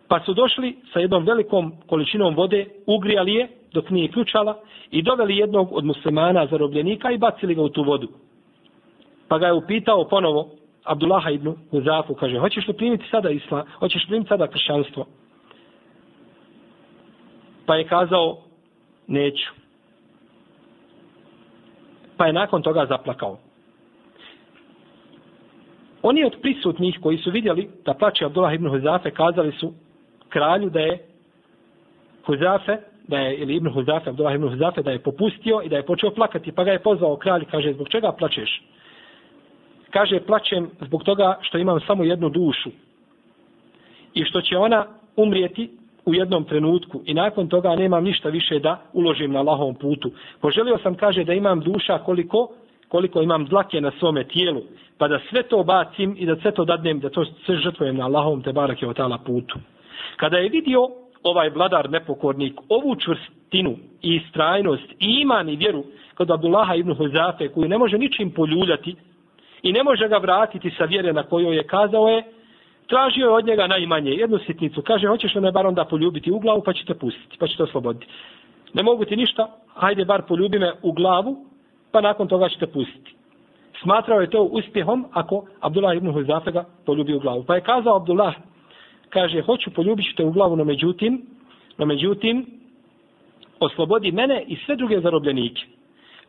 Pa 0.08 0.20
su 0.20 0.34
došli 0.34 0.76
sa 0.92 1.00
jednom 1.00 1.24
velikom 1.24 1.72
količinom 1.86 2.34
vode, 2.34 2.66
ugrijali 2.86 3.34
je 3.34 3.48
dok 3.72 3.90
nije 3.90 4.08
ključala 4.08 4.58
i 4.90 5.02
doveli 5.02 5.36
jednog 5.36 5.68
od 5.72 5.84
muslimana 5.84 6.46
zarobljenika 6.46 7.10
i 7.10 7.18
bacili 7.18 7.54
ga 7.54 7.62
u 7.62 7.68
tu 7.68 7.82
vodu. 7.82 8.08
Pa 9.30 9.38
ga 9.38 9.46
je 9.46 9.52
upitao 9.52 10.08
ponovo, 10.08 10.48
Abdullaha 10.84 11.30
ibn 11.30 11.54
Huzafu, 11.70 12.14
kaže, 12.14 12.38
hoćeš 12.38 12.68
li 12.68 12.74
primiti 12.74 13.04
sada 13.10 13.30
islam, 13.30 13.66
hoćeš 13.78 14.02
li 14.02 14.08
primiti 14.08 14.28
sada 14.28 14.46
kršćanstvo? 14.46 15.06
Pa 17.66 17.76
je 17.76 17.86
kazao, 17.86 18.38
neću. 19.06 19.50
Pa 22.16 22.26
je 22.26 22.32
nakon 22.32 22.62
toga 22.62 22.86
zaplakao. 22.86 23.38
Oni 26.02 26.24
od 26.24 26.36
prisutnih 26.42 26.98
koji 27.02 27.18
su 27.18 27.30
vidjeli 27.30 27.70
da 27.84 27.94
plaće 27.94 28.24
Abdullah 28.24 28.54
ibn 28.54 28.68
Huzafe, 28.68 29.10
kazali 29.10 29.52
su 29.52 29.72
kralju 30.28 30.70
da 30.70 30.80
je 30.80 31.06
Huzafe, 32.26 32.76
da 33.08 33.18
je, 33.18 33.36
ili 33.36 33.56
ibn 33.56 33.72
Huzafe, 33.72 34.10
Abdullah 34.10 34.34
ibn 34.34 34.48
Huzafe, 34.48 34.82
da 34.82 34.90
je 34.90 35.02
popustio 35.02 35.62
i 35.64 35.68
da 35.68 35.76
je 35.76 35.86
počeo 35.86 36.10
plakati, 36.10 36.52
pa 36.52 36.64
ga 36.64 36.72
je 36.72 36.82
pozvao 36.82 37.16
kralj, 37.16 37.44
kaže, 37.50 37.72
zbog 37.72 37.88
čega 37.88 38.12
plačeš? 38.12 38.62
Kaže 39.90 40.20
plaćem 40.20 40.70
zbog 40.80 41.04
toga 41.04 41.38
što 41.40 41.58
imam 41.58 41.80
samo 41.86 42.04
jednu 42.04 42.28
dušu 42.28 42.70
i 44.14 44.24
što 44.24 44.40
će 44.40 44.56
ona 44.56 44.86
umrijeti 45.16 45.70
u 46.06 46.14
jednom 46.14 46.44
trenutku 46.44 47.00
i 47.04 47.14
nakon 47.14 47.48
toga 47.48 47.76
nemam 47.76 48.04
ništa 48.04 48.28
više 48.28 48.58
da 48.58 48.80
uložim 48.92 49.32
na 49.32 49.38
Allahovom 49.38 49.74
putu. 49.74 50.10
Poželio 50.40 50.78
sam, 50.82 50.94
kaže, 50.94 51.24
da 51.24 51.32
imam 51.32 51.60
duša 51.60 51.98
koliko, 51.98 52.48
koliko 52.88 53.22
imam 53.22 53.44
dlake 53.44 53.80
na 53.80 53.90
svome 53.98 54.24
tijelu, 54.24 54.62
pa 54.98 55.08
da 55.08 55.20
sve 55.30 55.42
to 55.42 55.62
bacim 55.64 56.16
i 56.18 56.26
da 56.26 56.36
sve 56.36 56.50
to 56.50 56.64
dadnem, 56.64 57.00
da 57.00 57.10
to 57.10 57.24
sve 57.24 57.56
žrtvujem 57.56 57.96
na 57.96 58.04
Allahovom 58.04 58.42
te 58.42 58.52
barake 58.52 58.86
je 58.86 58.94
tala 58.94 59.18
putu. 59.18 59.58
Kada 60.16 60.38
je 60.38 60.48
vidio 60.48 60.88
ovaj 61.22 61.50
vladar 61.50 61.90
nepokornik 61.90 62.60
ovu 62.68 62.96
čvrstinu 62.96 63.76
i 64.02 64.20
strajnost 64.30 64.90
i 65.00 65.20
iman 65.20 65.48
i 65.48 65.56
vjeru 65.56 65.84
kod 66.14 66.30
Abdullaha 66.30 66.74
ibn 66.74 66.94
Huzafe 66.94 67.48
koju 67.48 67.68
ne 67.68 67.78
može 67.78 67.98
ničim 67.98 68.30
poljuljati, 68.30 68.96
i 69.62 69.72
ne 69.72 69.82
može 69.82 70.08
ga 70.08 70.16
vratiti 70.16 70.70
sa 70.70 70.84
vjere 70.84 71.12
na 71.12 71.22
kojoj 71.22 71.56
je 71.56 71.66
kazao 71.66 72.08
je, 72.08 72.24
tražio 72.86 73.26
je 73.26 73.32
od 73.32 73.46
njega 73.46 73.66
najmanje 73.66 74.10
jednu 74.10 74.38
sitnicu. 74.38 74.82
Kaže, 74.82 75.08
hoćeš 75.08 75.34
li 75.34 75.40
me 75.40 75.52
bar 75.52 75.66
onda 75.66 75.84
poljubiti 75.84 76.32
u 76.32 76.38
glavu, 76.38 76.62
pa 76.62 76.72
će 76.72 76.84
te 76.84 76.94
pustiti, 76.94 77.36
pa 77.38 77.46
će 77.46 77.56
te 77.56 77.62
osloboditi. 77.62 78.06
Ne 78.74 78.82
mogu 78.82 79.04
ti 79.04 79.16
ništa, 79.16 79.48
hajde 79.74 80.04
bar 80.04 80.22
poljubi 80.22 80.58
me 80.58 80.72
u 80.82 80.92
glavu, 80.92 81.46
pa 81.92 82.00
nakon 82.00 82.28
toga 82.28 82.48
će 82.48 82.58
te 82.58 82.66
pustiti. 82.66 83.14
Smatrao 83.82 84.20
je 84.20 84.30
to 84.30 84.42
uspjehom 84.42 85.06
ako 85.12 85.44
Abdullah 85.60 85.96
ibn 85.96 86.12
Huzafe 86.12 86.52
ga 86.52 86.64
poljubi 86.86 87.14
u 87.14 87.20
glavu. 87.20 87.44
Pa 87.44 87.54
je 87.54 87.60
kazao 87.60 87.96
Abdullah, 87.96 88.34
kaže, 89.08 89.42
hoću 89.42 89.70
poljubiti 89.70 90.14
te 90.16 90.24
u 90.24 90.30
glavu, 90.30 90.56
no 90.56 90.64
međutim, 90.64 91.26
no 91.78 91.86
međutim, 91.86 92.46
oslobodi 93.60 94.12
mene 94.12 94.44
i 94.46 94.56
sve 94.56 94.76
druge 94.76 95.00
zarobljenike. 95.00 95.62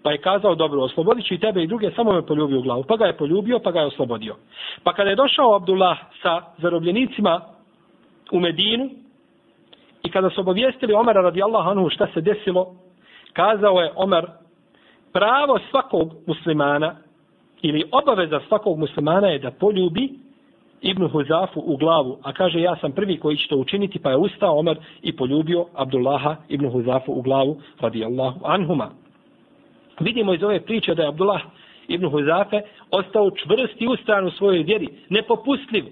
Pa 0.03 0.11
je 0.11 0.17
kazao, 0.17 0.55
dobro, 0.55 0.81
oslobodit 0.81 1.25
ću 1.25 1.33
i 1.33 1.39
tebe 1.39 1.63
i 1.63 1.67
druge, 1.67 1.91
samo 1.95 2.13
me 2.13 2.25
poljubi 2.25 2.55
u 2.55 2.61
glavu. 2.61 2.83
Pa 2.83 2.97
ga 2.97 3.05
je 3.05 3.17
poljubio, 3.17 3.59
pa 3.59 3.71
ga 3.71 3.79
je 3.79 3.85
oslobodio. 3.85 4.35
Pa 4.83 4.93
kada 4.93 5.09
je 5.09 5.15
došao 5.15 5.55
Abdullah 5.55 5.97
sa 6.21 6.41
zarobljenicima 6.57 7.41
u 8.31 8.39
Medinu 8.39 8.89
i 10.03 10.11
kada 10.11 10.29
su 10.29 10.41
obavijestili 10.41 10.93
Omara 10.93 11.21
radijallahu 11.21 11.69
anhu 11.69 11.89
šta 11.89 12.07
se 12.13 12.21
desilo, 12.21 12.75
kazao 13.33 13.81
je 13.81 13.91
Omar, 13.95 14.27
pravo 15.13 15.59
svakog 15.69 16.13
muslimana 16.27 16.95
ili 17.61 17.83
obaveza 17.91 18.39
svakog 18.47 18.79
muslimana 18.79 19.27
je 19.27 19.39
da 19.39 19.51
poljubi 19.51 20.09
Ibnu 20.81 21.09
Huzafu 21.09 21.61
u 21.65 21.77
glavu, 21.77 22.17
a 22.23 22.33
kaže 22.33 22.61
ja 22.61 22.75
sam 22.75 22.91
prvi 22.91 23.19
koji 23.19 23.37
će 23.37 23.47
to 23.47 23.57
učiniti, 23.57 23.99
pa 23.99 24.09
je 24.09 24.17
ustao 24.17 24.59
Omer 24.59 24.77
i 25.01 25.15
poljubio 25.15 25.65
Abdullaha 25.75 26.35
Ibnu 26.49 26.71
Huzafu 26.71 27.13
u 27.13 27.21
glavu, 27.21 27.61
radijallahu 27.79 28.39
anhuma. 28.43 29.00
Vidimo 30.01 30.33
iz 30.33 30.43
ove 30.43 30.59
priče 30.59 30.95
da 30.95 31.01
je 31.01 31.07
Abdullah 31.07 31.41
ibn 31.87 32.09
Huzafe 32.09 32.61
ostao 32.91 33.31
čvrst 33.31 33.81
i 33.81 33.87
ustran 33.87 34.25
u 34.25 34.31
svojoj 34.31 34.63
vjeri, 34.63 34.87
nepopustljiv, 35.09 35.85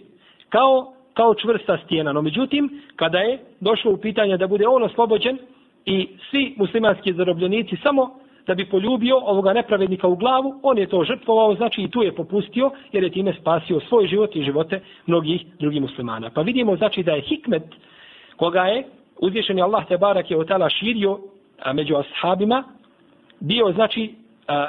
kao, 0.50 0.94
kao 1.14 1.36
čvrsta 1.36 1.78
stijena. 1.86 2.14
No 2.14 2.22
međutim, 2.22 2.82
kada 2.96 3.18
je 3.18 3.40
došlo 3.60 3.92
u 3.92 3.98
pitanje 3.98 4.38
da 4.38 4.48
bude 4.48 4.68
on 4.68 4.84
oslobođen 4.84 5.38
i 5.86 6.08
svi 6.30 6.54
muslimanski 6.58 7.14
zarobljenici 7.14 7.76
samo 7.84 8.20
da 8.48 8.56
bi 8.56 8.70
poljubio 8.70 9.18
ovoga 9.18 9.54
nepravednika 9.54 10.08
u 10.08 10.16
glavu, 10.16 10.60
on 10.64 10.78
je 10.78 10.88
to 10.88 11.04
žrtvovao, 11.04 11.56
znači 11.56 11.82
i 11.82 11.90
tu 11.90 12.04
je 12.04 12.16
popustio, 12.16 12.72
jer 12.92 13.04
je 13.04 13.10
time 13.10 13.34
spasio 13.42 13.80
svoj 13.80 14.08
život 14.08 14.36
i 14.36 14.44
živote 14.44 14.80
mnogih 15.06 15.46
drugih 15.60 15.82
muslimana. 15.82 16.30
Pa 16.30 16.42
vidimo 16.42 16.76
znači 16.76 17.04
da 17.04 17.12
je 17.12 17.22
hikmet 17.22 17.64
koga 18.38 18.62
je 18.62 18.84
uzvišeni 19.22 19.62
Allah 19.62 19.88
te 19.88 19.98
barak 19.98 20.32
je 20.32 20.38
otala 20.38 20.70
širio 20.70 21.20
a, 21.60 21.74
među 21.74 21.96
ashabima, 21.96 22.64
bio 23.40 23.72
znači 23.72 24.16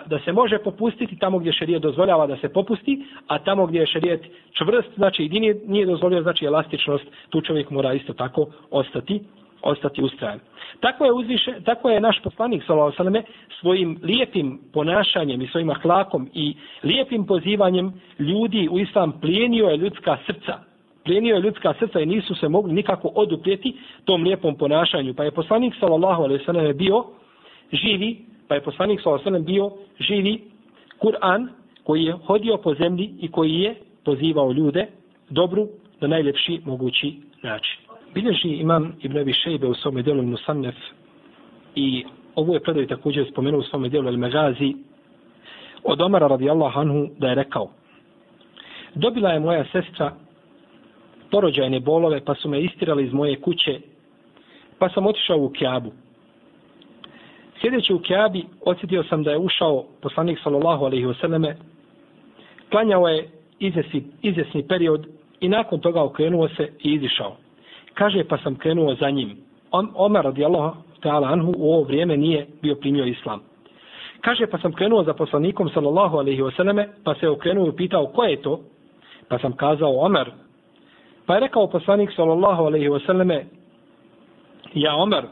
da 0.07 0.19
se 0.25 0.33
može 0.33 0.59
popustiti 0.59 1.19
tamo 1.19 1.39
gdje 1.39 1.53
šerijet 1.53 1.83
dozvoljava 1.83 2.27
da 2.27 2.37
se 2.37 2.49
popusti, 2.49 3.05
a 3.27 3.39
tamo 3.39 3.67
gdje 3.67 3.81
je 3.81 3.87
šerijet 3.87 4.23
čvrst, 4.53 4.89
znači 4.97 5.23
i 5.25 5.41
nije, 5.41 5.61
nije 5.67 5.87
dozvolio, 5.87 6.23
znači 6.23 6.45
elastičnost, 6.45 7.05
tu 7.31 7.41
čovjek 7.41 7.71
mora 7.71 7.93
isto 7.93 8.13
tako 8.13 8.47
ostati 8.71 9.21
ostati 9.63 10.03
ustrajan. 10.03 10.41
Tako 10.81 11.05
je, 11.05 11.13
uzviše, 11.13 11.55
tako 11.65 11.91
je 11.91 12.01
naš 12.01 12.21
poslanik 12.23 12.63
sallallahu 12.67 13.23
svojim 13.61 13.99
lijepim 14.03 14.61
ponašanjem 14.73 15.43
i 15.43 15.47
svojim 15.47 15.71
ahlakom 15.71 16.29
i 16.35 16.55
lijepim 16.83 17.27
pozivanjem 17.27 17.93
ljudi 18.19 18.69
u 18.71 18.79
islam 18.79 19.21
plijenio 19.21 19.67
je 19.67 19.77
ljudska 19.77 20.19
srca. 20.27 20.59
Plijenio 21.05 21.35
je 21.35 21.41
ljudska 21.41 21.75
srca 21.79 22.01
i 22.01 22.07
nisu 22.07 22.35
se 22.35 22.49
mogli 22.49 22.73
nikako 22.73 23.09
oduprijeti 23.09 23.77
tom 24.05 24.23
lijepom 24.23 24.57
ponašanju. 24.57 25.15
Pa 25.15 25.25
je 25.25 25.31
poslanik 25.31 25.75
sallallahu 25.81 26.23
alejhi 26.23 26.45
ve 26.53 26.73
bio 26.73 27.05
živi, 27.73 28.25
pa 28.51 28.55
je 28.55 28.67
poslanik 28.67 29.01
s.a.v. 29.01 29.39
bio 29.41 29.71
živi 30.01 30.41
Kur'an 30.99 31.49
koji 31.85 32.05
je 32.05 32.13
hodio 32.27 32.57
po 32.57 32.75
zemlji 32.75 33.15
i 33.21 33.31
koji 33.31 33.55
je 33.55 33.75
pozivao 34.05 34.53
ljude 34.53 34.87
dobru 35.29 35.69
na 36.01 36.09
najljepši 36.09 36.61
mogući 36.65 37.15
način. 37.43 37.79
Bilježi 38.15 38.49
imam 38.49 38.93
Ibn 39.03 39.19
Abi 39.19 39.33
Šejbe 39.33 39.67
u 39.67 39.75
svome 39.75 40.03
delu 40.03 40.23
Musannef 40.23 40.75
i 41.75 42.05
ovu 42.35 42.55
je 42.55 42.61
predaj 42.61 42.87
također 42.87 43.27
spomenuo 43.33 43.61
u 43.61 43.63
svome 43.63 43.89
delu 43.89 44.09
El 44.09 44.17
Magazi 44.17 44.75
od 45.85 46.01
Omara 46.01 46.27
radijallahu 46.27 46.81
anhu 46.81 47.09
da 47.19 47.29
je 47.29 47.35
rekao 47.35 47.71
Dobila 48.95 49.31
je 49.31 49.41
moja 49.41 49.65
sestra 49.73 50.13
porođajne 51.31 51.81
bolove 51.81 52.25
pa 52.25 52.35
su 52.35 52.49
me 52.49 52.61
istirali 52.61 53.05
iz 53.05 53.13
moje 53.13 53.41
kuće 53.41 53.81
pa 54.79 54.89
sam 54.89 55.07
otišao 55.07 55.39
u 55.39 55.51
Kjabu. 55.51 55.93
Sjedeći 57.61 57.95
u 57.95 57.99
Kjabi 57.99 58.45
osjetio 58.65 59.03
sam 59.03 59.23
da 59.23 59.31
je 59.31 59.39
ušao 59.39 59.85
poslanik 60.03 60.39
sallallahu 60.43 60.85
alaihi 60.85 61.07
wasallame 61.07 61.55
klanjao 62.71 63.09
je 63.09 63.29
izjesni, 63.59 64.05
izjesni 64.23 64.69
period 64.69 65.07
i 65.41 65.49
nakon 65.49 65.81
toga 65.81 66.03
okrenuo 66.03 66.49
se 66.49 66.73
i 66.83 66.93
izišao. 66.93 67.37
Kaže, 67.95 68.25
pa 68.25 68.39
sam 68.39 68.55
krenuo 68.55 68.95
za 68.95 69.11
njim. 69.11 69.37
On, 69.71 69.91
Omer 69.95 70.25
radijallahu 70.25 70.77
ta'ala 71.03 71.33
anhu 71.33 71.55
u 71.57 71.73
ovo 71.73 71.83
vrijeme 71.83 72.17
nije 72.17 72.47
bio 72.63 72.75
primio 72.75 73.05
islam. 73.05 73.41
Kaže, 74.21 74.47
pa 74.47 74.59
sam 74.59 74.73
krenuo 74.73 75.05
za 75.05 75.15
poslanikom 75.15 75.69
sallallahu 75.69 76.17
alaihi 76.17 76.43
wasallame, 76.43 76.87
pa 77.05 77.15
se 77.15 77.29
okrenuo 77.29 77.69
i 77.69 77.77
pitao 77.77 78.07
ko 78.07 78.25
je 78.25 78.43
to? 78.43 78.61
Pa 79.29 79.39
sam 79.39 79.53
kazao 79.53 80.01
Omer. 80.01 80.31
Pa 81.27 81.35
je 81.35 81.41
rekao 81.41 81.71
poslanik 81.71 82.11
sallallahu 82.17 82.63
alaihi 82.65 82.89
wasallame, 82.89 83.45
ja 84.75 84.97
Omer, 84.97 85.25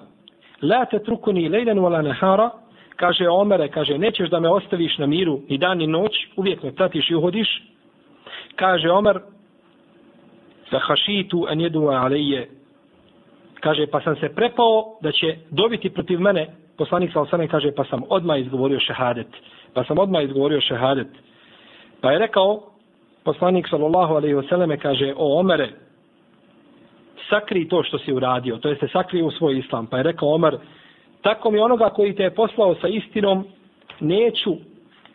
la 0.62 0.84
te 0.84 0.98
trukuni 0.98 1.48
lejlen 1.48 1.78
wala 1.78 2.02
nehara, 2.02 2.50
kaže 2.96 3.28
Omere, 3.28 3.68
kaže, 3.68 3.98
nećeš 3.98 4.30
da 4.30 4.40
me 4.40 4.48
ostaviš 4.48 4.98
na 4.98 5.06
miru 5.06 5.40
ni 5.48 5.58
dan 5.58 5.78
ni 5.78 5.86
noć, 5.86 6.12
uvijek 6.36 6.62
me 6.62 6.74
pratiš 6.74 7.10
i 7.10 7.14
uhodiš. 7.14 7.62
Kaže 8.56 8.90
Omer, 8.90 9.20
fa 10.70 10.78
hašitu 10.78 11.46
an 11.50 11.60
jedu 11.60 11.88
alejje, 11.88 12.48
kaže, 13.60 13.86
pa 13.86 14.00
sam 14.00 14.16
se 14.16 14.28
prepao 14.34 14.98
da 15.02 15.12
će 15.12 15.36
dobiti 15.50 15.90
protiv 15.90 16.20
mene, 16.20 16.46
poslanik 16.78 17.12
sa 17.12 17.20
osame 17.20 17.48
kaže, 17.48 17.72
pa 17.76 17.84
sam 17.84 18.02
odmah 18.08 18.40
izgovorio 18.40 18.80
šehadet. 18.80 19.26
Pa 19.74 19.84
sam 19.84 19.98
odmah 19.98 20.24
izgovorio 20.24 20.60
šehadet. 20.60 21.08
Pa 22.00 22.12
je 22.12 22.18
rekao, 22.18 22.62
poslanik 23.24 23.68
sallallahu 23.68 24.14
alaihi 24.14 24.34
wasallam 24.34 24.78
kaže, 24.78 25.14
o 25.16 25.40
Omere, 25.40 25.68
sakri 27.28 27.68
to 27.68 27.82
što 27.82 27.98
si 27.98 28.12
uradio, 28.12 28.56
to 28.56 28.68
jeste 28.68 28.88
sakri 28.88 29.22
u 29.22 29.30
svoj 29.30 29.58
islam. 29.58 29.86
Pa 29.86 29.96
je 29.96 30.02
rekao 30.02 30.34
Omar, 30.34 30.56
tako 31.22 31.50
mi 31.50 31.58
onoga 31.58 31.88
koji 31.88 32.14
te 32.14 32.22
je 32.22 32.34
poslao 32.34 32.74
sa 32.74 32.88
istinom, 32.88 33.44
neću 34.00 34.56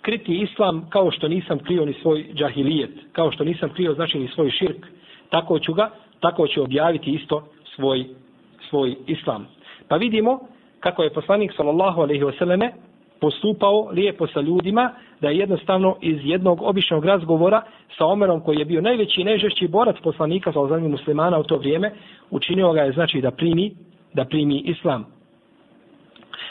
kriti 0.02 0.38
islam 0.38 0.89
kao 0.89 1.12
što 1.12 1.28
nisam 1.28 1.60
krio 1.60 1.86
ni 1.86 1.93
svoj 1.93 2.26
džahilijet, 2.34 2.91
kao 3.12 3.32
što 3.32 3.43
nisam 3.43 3.69
krio 3.69 3.93
znači 3.93 4.19
ni 4.19 4.28
svoj 4.28 4.49
širk, 4.49 4.86
tako 5.30 5.60
ću 5.60 5.73
ga, 5.73 5.89
tako 6.19 6.47
ću 6.47 6.63
objaviti 6.63 7.12
isto 7.12 7.47
svoj 7.76 8.06
svoj 8.69 8.95
islam. 9.08 9.47
Pa 9.88 9.95
vidimo 9.95 10.39
kako 10.80 11.04
je 11.04 11.13
poslanik 11.13 11.54
sallallahu 11.56 12.02
alejhi 12.02 12.23
ve 12.23 12.34
selleme 12.38 12.73
postupao 13.23 13.89
lijepo 13.91 14.27
sa 14.27 14.41
ljudima, 14.41 14.91
da 15.21 15.29
je 15.29 15.38
jednostavno 15.38 15.95
iz 16.01 16.19
jednog 16.23 16.62
običnog 16.62 17.05
razgovora 17.05 17.62
sa 17.97 18.05
Omerom 18.05 18.41
koji 18.41 18.57
je 18.57 18.65
bio 18.65 18.81
najveći 18.81 19.21
i 19.21 19.23
najžešći 19.23 19.67
borac 19.67 19.95
poslanika 20.03 20.51
sa 20.51 20.59
ozanjem 20.59 20.91
muslimana 20.91 21.39
u 21.39 21.43
to 21.43 21.57
vrijeme, 21.57 21.91
učinio 22.31 22.73
ga 22.73 22.81
je 22.81 22.91
znači 22.91 23.21
da 23.21 23.31
primi, 23.31 23.71
da 24.13 24.25
primi 24.25 24.59
islam. 24.65 25.05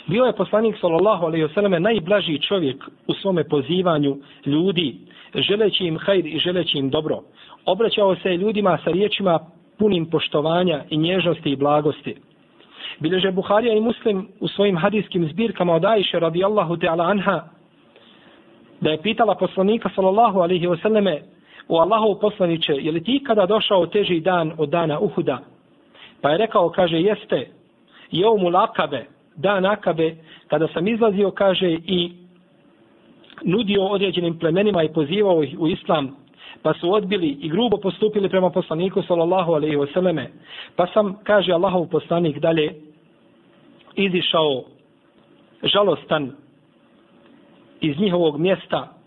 Bio 0.06 0.24
je 0.24 0.36
poslanik 0.36 0.76
sallallahu 0.80 1.26
alejhi 1.26 1.44
ve 1.46 1.52
selleme 1.54 1.80
najblaži 1.80 2.38
čovjek 2.38 2.84
u 3.06 3.14
svome 3.14 3.44
pozivanju 3.44 4.16
ljudi, 4.46 4.96
želeći 5.34 5.84
im 5.84 5.98
hajr 5.98 6.26
i 6.26 6.38
želeći 6.38 6.78
im 6.78 6.90
dobro. 6.90 7.20
Obraćao 7.64 8.16
se 8.16 8.36
ljudima 8.36 8.78
sa 8.84 8.90
riječima 8.90 9.38
punim 9.78 10.06
poštovanja 10.06 10.84
i 10.90 10.96
nježnosti 10.96 11.50
i 11.50 11.56
blagosti. 11.56 12.31
Bileže 13.00 13.30
Buharija 13.30 13.74
i 13.74 13.80
Muslim 13.80 14.28
u 14.40 14.48
svojim 14.48 14.76
hadijskim 14.76 15.28
zbirkama 15.28 15.74
od 15.74 15.84
Aisha 15.84 16.18
radijallahu 16.18 16.76
ta'ala 16.76 17.10
anha 17.10 17.42
da 18.80 18.90
je 18.90 19.02
pitala 19.02 19.34
poslanika 19.34 19.90
sallallahu 19.94 20.40
alaihi 20.40 20.66
wasallame 20.66 21.20
u 21.68 21.76
Allahov 21.76 22.18
poslaniće, 22.20 22.72
je 22.72 22.92
li 22.92 23.04
ti 23.04 23.22
kada 23.26 23.46
došao 23.46 23.86
teži 23.86 24.20
dan 24.20 24.52
od 24.58 24.68
dana 24.68 24.98
Uhuda? 25.00 25.38
Pa 26.20 26.30
je 26.30 26.38
rekao, 26.38 26.70
kaže, 26.70 27.00
jeste, 27.00 27.46
je 28.10 28.26
mu 28.38 28.48
lakabe, 28.48 29.04
dan 29.36 29.66
akabe, 29.66 30.14
kada 30.48 30.68
sam 30.68 30.88
izlazio, 30.88 31.30
kaže, 31.30 31.70
i 31.70 32.12
nudio 33.44 33.84
određenim 33.84 34.38
plemenima 34.38 34.82
i 34.82 34.92
pozivao 34.92 35.42
ih 35.42 35.56
u 35.58 35.68
islam, 35.68 36.16
pa 36.62 36.74
su 36.74 36.92
odbili 36.92 37.28
i 37.28 37.48
grubo 37.48 37.76
postupili 37.76 38.28
prema 38.28 38.50
poslaniku 38.50 39.02
sallallahu 39.02 39.52
alejhi 39.52 39.76
ve 39.76 39.86
selleme 39.86 40.30
pa 40.76 40.86
sam 40.86 41.16
kaže 41.24 41.52
Allahov 41.52 41.86
poslanik 41.86 42.38
dalje 42.38 42.74
izišao 43.94 44.64
žalostan 45.62 46.32
iz 47.80 47.98
njihovog 47.98 48.38
mjesta 48.38 49.02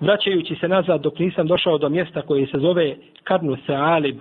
vraćajući 0.00 0.54
se 0.54 0.68
nazad 0.68 1.00
dok 1.00 1.18
nisam 1.18 1.46
došao 1.46 1.78
do 1.78 1.88
mjesta 1.88 2.22
koje 2.22 2.46
se 2.46 2.58
zove 2.58 2.96
Karnu 3.24 3.56
Sealib. 3.66 4.20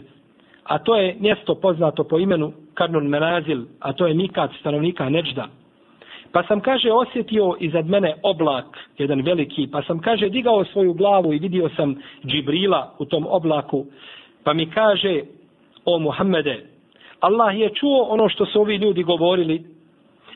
A 0.64 0.78
to 0.80 0.96
je 0.96 1.16
mjesto 1.20 1.56
poznato 1.56 2.04
po 2.04 2.20
imenu 2.20 2.54
Karnun 2.74 3.08
Menazil 3.08 3.66
a 3.80 3.94
to 3.94 4.08
je 4.08 4.14
Mikat 4.14 4.52
stanovnika 4.60 5.10
Neđda. 5.10 5.48
Pa 6.36 6.44
sam, 6.44 6.60
kaže, 6.60 6.92
osjetio 6.92 7.56
izad 7.60 7.88
mene 7.90 8.16
oblak, 8.24 8.66
jedan 8.98 9.22
veliki, 9.22 9.68
pa 9.72 9.82
sam, 9.82 10.00
kaže, 10.00 10.30
digao 10.30 10.66
svoju 10.66 10.94
glavu 10.94 11.34
i 11.34 11.40
vidio 11.40 11.70
sam 11.76 11.96
Džibrila 12.26 12.96
u 13.00 13.06
tom 13.06 13.28
oblaku, 13.30 13.86
pa 14.44 14.54
mi 14.54 14.70
kaže, 14.72 15.22
o 15.86 16.00
Muhammede, 16.00 16.66
Allah 17.20 17.60
je 17.60 17.70
čuo 17.70 18.02
ono 18.04 18.30
što 18.30 18.46
su 18.46 18.62
ovi 18.62 18.76
ljudi 18.76 19.04
govorili 19.04 19.64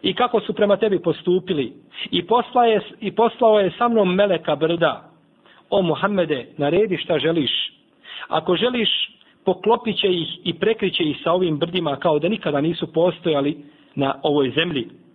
i 0.02 0.14
kako 0.14 0.40
su 0.40 0.54
prema 0.54 0.78
tebi 0.78 1.00
postupili 1.00 1.74
i, 2.12 2.28
posla 2.28 2.66
je, 2.66 2.82
i 3.00 3.12
poslao 3.12 3.60
je 3.60 3.72
sa 3.78 3.88
mnom 3.88 4.16
meleka 4.16 4.56
brda. 4.56 5.10
O 5.70 5.82
Muhammede, 5.82 6.48
naredi 6.58 6.98
šta 6.98 7.20
želiš. 7.20 7.52
Ako 8.28 8.56
želiš, 8.56 8.90
poklopit 9.46 9.98
će 9.98 10.08
ih 10.08 10.28
i 10.44 10.54
prekriće 10.54 11.04
ih 11.04 11.18
sa 11.24 11.32
ovim 11.32 11.58
brdima 11.58 11.96
kao 11.96 12.20
da 12.20 12.30
nikada 12.30 12.62
nisu 12.62 12.94
postojali 12.94 13.58
na 13.96 14.16
ovoj 14.24 14.52
zemlji. 14.56 15.09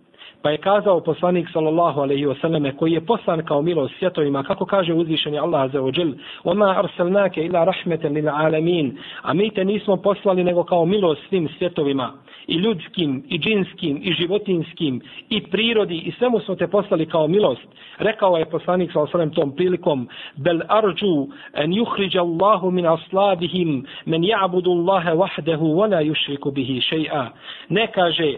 Pa 0.45 0.51
je 0.51 0.57
kazao 0.57 0.99
poslanik 1.01 1.47
sallallahu 1.53 2.01
alejhi 2.01 2.25
ve 2.25 2.35
selleme 2.41 2.75
koji 2.77 2.91
je 2.91 3.05
poslan 3.05 3.45
kao 3.45 3.61
milost 3.61 3.93
svjetovima, 3.99 4.43
kako 4.43 4.65
kaže 4.65 4.93
uzvišeni 4.93 5.39
Allah 5.39 5.61
azza 5.61 5.79
wa 5.79 5.91
džel: 5.91 6.13
"Oma 6.43 6.65
arsalnake 6.77 7.45
ila 7.45 7.63
rahmeten 7.65 8.13
lil 8.13 8.29
alamin." 8.29 8.97
A 9.21 9.33
mi 9.33 9.49
te 9.49 9.65
nismo 9.65 9.97
poslali 9.97 10.43
nego 10.43 10.63
kao 10.63 10.85
milost 10.85 11.21
svim 11.29 11.49
svjetovima, 11.57 12.13
i 12.47 12.55
ljudskim, 12.55 13.23
i 13.29 13.39
džinskim, 13.39 13.99
i 14.03 14.13
životinskim, 14.13 15.01
i 15.29 15.41
prirodi, 15.41 15.97
i 15.97 16.11
svemu 16.11 16.39
smo 16.39 16.55
te 16.55 16.67
poslali 16.67 17.05
kao 17.05 17.27
milost. 17.27 17.67
Rekao 17.97 18.37
je 18.37 18.45
poslanik 18.45 18.91
sa 18.91 19.01
osvrem 19.01 19.29
tom 19.29 19.55
prilikom, 19.55 20.07
bel 20.35 20.59
arju 20.67 21.27
an 21.53 21.73
yukhrija 21.73 22.19
Allahu 22.19 22.71
min 22.71 22.85
aslabihim, 22.85 23.85
men 24.05 24.21
Allaha 24.33 25.13
wahdahu 25.13 25.65
wa 25.75 25.89
la 25.89 26.01
yushriku 26.01 26.51
bihi 26.51 26.81
shay'a." 26.81 27.27
Ne 27.69 27.87
kaže, 27.87 28.35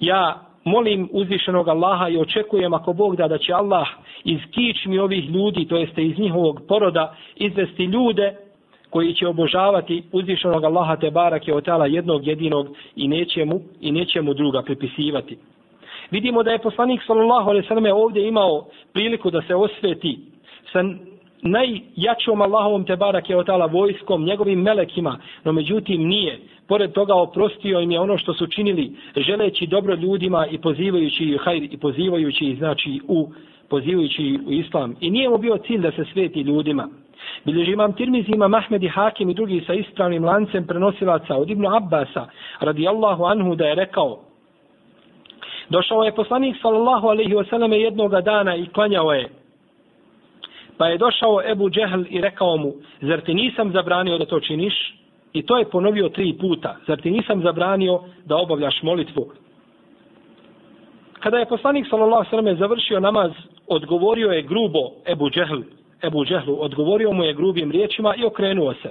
ja 0.00 0.51
molim 0.64 1.08
uzvišenog 1.12 1.68
Allaha 1.68 2.08
i 2.08 2.18
očekujem 2.18 2.74
ako 2.74 2.92
Bog 2.92 3.16
da 3.16 3.28
da 3.28 3.38
će 3.38 3.52
Allah 3.52 3.88
iz 4.24 4.40
kičmi 4.50 4.98
ovih 4.98 5.30
ljudi, 5.30 5.68
to 5.68 5.76
jeste 5.76 6.04
iz 6.04 6.18
njihovog 6.18 6.60
poroda, 6.68 7.16
izvesti 7.36 7.84
ljude 7.84 8.34
koji 8.90 9.14
će 9.14 9.28
obožavati 9.28 10.02
uzvišenog 10.12 10.64
Allaha 10.64 10.96
te 10.96 11.10
barake 11.10 11.54
od 11.54 11.64
tala 11.64 11.86
jednog 11.86 12.26
jedinog 12.26 12.66
i 12.96 13.08
neće 13.08 13.44
mu, 13.44 13.60
i 13.80 13.92
neće 13.92 14.22
mu 14.22 14.34
druga 14.34 14.62
pripisivati. 14.62 15.38
Vidimo 16.10 16.42
da 16.42 16.50
je 16.50 16.58
poslanik 16.58 17.00
sallallahu 17.06 17.50
alejhi 17.50 17.64
ve 17.64 17.68
selleme 17.68 17.92
ovdje 17.92 18.28
imao 18.28 18.66
priliku 18.92 19.30
da 19.30 19.42
se 19.42 19.54
osveti 19.54 20.18
sa 20.72 20.82
najjačom 21.42 22.40
Allahovom 22.40 22.84
te 22.84 22.96
barake 22.96 23.36
od 23.36 23.46
tala 23.46 23.66
vojskom, 23.66 24.24
njegovim 24.24 24.62
melekima, 24.62 25.18
no 25.44 25.52
međutim 25.52 26.08
nije. 26.08 26.38
Pored 26.72 26.92
toga 26.92 27.14
oprostio 27.14 27.80
im 27.80 27.90
je 27.90 28.00
ono 28.00 28.18
što 28.18 28.34
su 28.34 28.46
činili, 28.46 28.92
želeći 29.16 29.66
dobro 29.66 29.94
ljudima 29.94 30.46
i 30.46 30.58
pozivajući 30.58 31.24
ih 31.24 31.40
hajr 31.40 31.62
i 31.62 31.76
pozivajući 31.76 32.56
znači 32.58 33.00
u 33.08 33.32
pozivajući 33.68 34.38
u 34.46 34.52
islam. 34.52 34.96
I 35.00 35.10
nije 35.10 35.28
mu 35.28 35.38
bio 35.38 35.58
cilj 35.66 35.80
da 35.80 35.92
se 35.92 36.04
sveti 36.12 36.40
ljudima. 36.40 36.88
Bilježi 37.44 37.72
imam 37.72 37.92
Tirmizi, 37.92 38.32
imam 38.32 38.54
Ahmed 38.54 38.82
i 38.82 38.88
Hakim 38.88 39.30
i 39.30 39.34
drugi 39.34 39.64
sa 39.66 39.74
ispravnim 39.74 40.24
lancem 40.24 40.66
prenosilaca 40.66 41.36
od 41.36 41.50
Ibnu 41.50 41.76
Abbasa, 41.76 42.26
radijallahu 42.60 43.24
anhu, 43.24 43.54
da 43.54 43.66
je 43.66 43.74
rekao, 43.74 44.20
došao 45.68 46.04
je 46.04 46.14
poslanik 46.14 46.56
sallallahu 46.62 47.06
alaihi 47.08 47.34
wasallam 47.34 47.72
jednoga 47.72 48.20
dana 48.20 48.56
i 48.56 48.66
klanjao 48.66 49.12
je, 49.12 49.28
pa 50.78 50.86
je 50.86 50.98
došao 50.98 51.42
Ebu 51.50 51.70
Džehl 51.70 52.02
i 52.08 52.20
rekao 52.20 52.56
mu, 52.56 52.72
zar 53.00 53.20
ti 53.20 53.34
nisam 53.34 53.72
zabranio 53.72 54.18
da 54.18 54.26
to 54.26 54.40
činiš? 54.40 55.01
I 55.32 55.42
to 55.42 55.58
je 55.58 55.70
ponovio 55.70 56.08
tri 56.08 56.36
puta, 56.40 56.76
zar 56.86 57.00
ti 57.00 57.10
nisam 57.10 57.42
zabranio 57.42 58.00
da 58.24 58.36
obavljaš 58.36 58.82
molitvu? 58.82 59.30
Kada 61.20 61.38
je 61.38 61.48
poslanik 61.48 61.86
sallallahu 61.90 62.36
alaihi 62.36 62.58
završio 62.58 63.00
namaz, 63.00 63.30
odgovorio 63.66 64.28
je 64.28 64.42
grubo 64.42 64.90
Ebu 65.06 65.30
Džehl, 65.30 65.60
Ebu 66.02 66.24
Džehlu, 66.24 66.56
odgovorio 66.60 67.12
mu 67.12 67.24
je 67.24 67.34
grubim 67.34 67.70
riječima 67.70 68.14
i 68.14 68.24
okrenuo 68.24 68.74
se. 68.74 68.90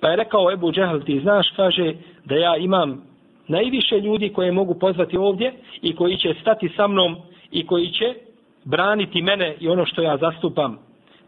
Pa 0.00 0.08
je 0.08 0.16
rekao 0.16 0.52
Ebu 0.52 0.72
Džehl, 0.72 0.98
ti 0.98 1.20
znaš, 1.20 1.50
kaže, 1.56 1.94
da 2.24 2.34
ja 2.34 2.56
imam 2.56 3.02
najviše 3.48 4.00
ljudi 4.00 4.28
koje 4.28 4.52
mogu 4.52 4.74
pozvati 4.74 5.16
ovdje 5.16 5.52
i 5.82 5.94
koji 5.96 6.16
će 6.16 6.34
stati 6.40 6.68
sa 6.76 6.86
mnom 6.86 7.16
i 7.50 7.66
koji 7.66 7.88
će 7.88 8.14
braniti 8.64 9.22
mene 9.22 9.56
i 9.60 9.68
ono 9.68 9.86
što 9.86 10.02
ja 10.02 10.16
zastupam. 10.16 10.78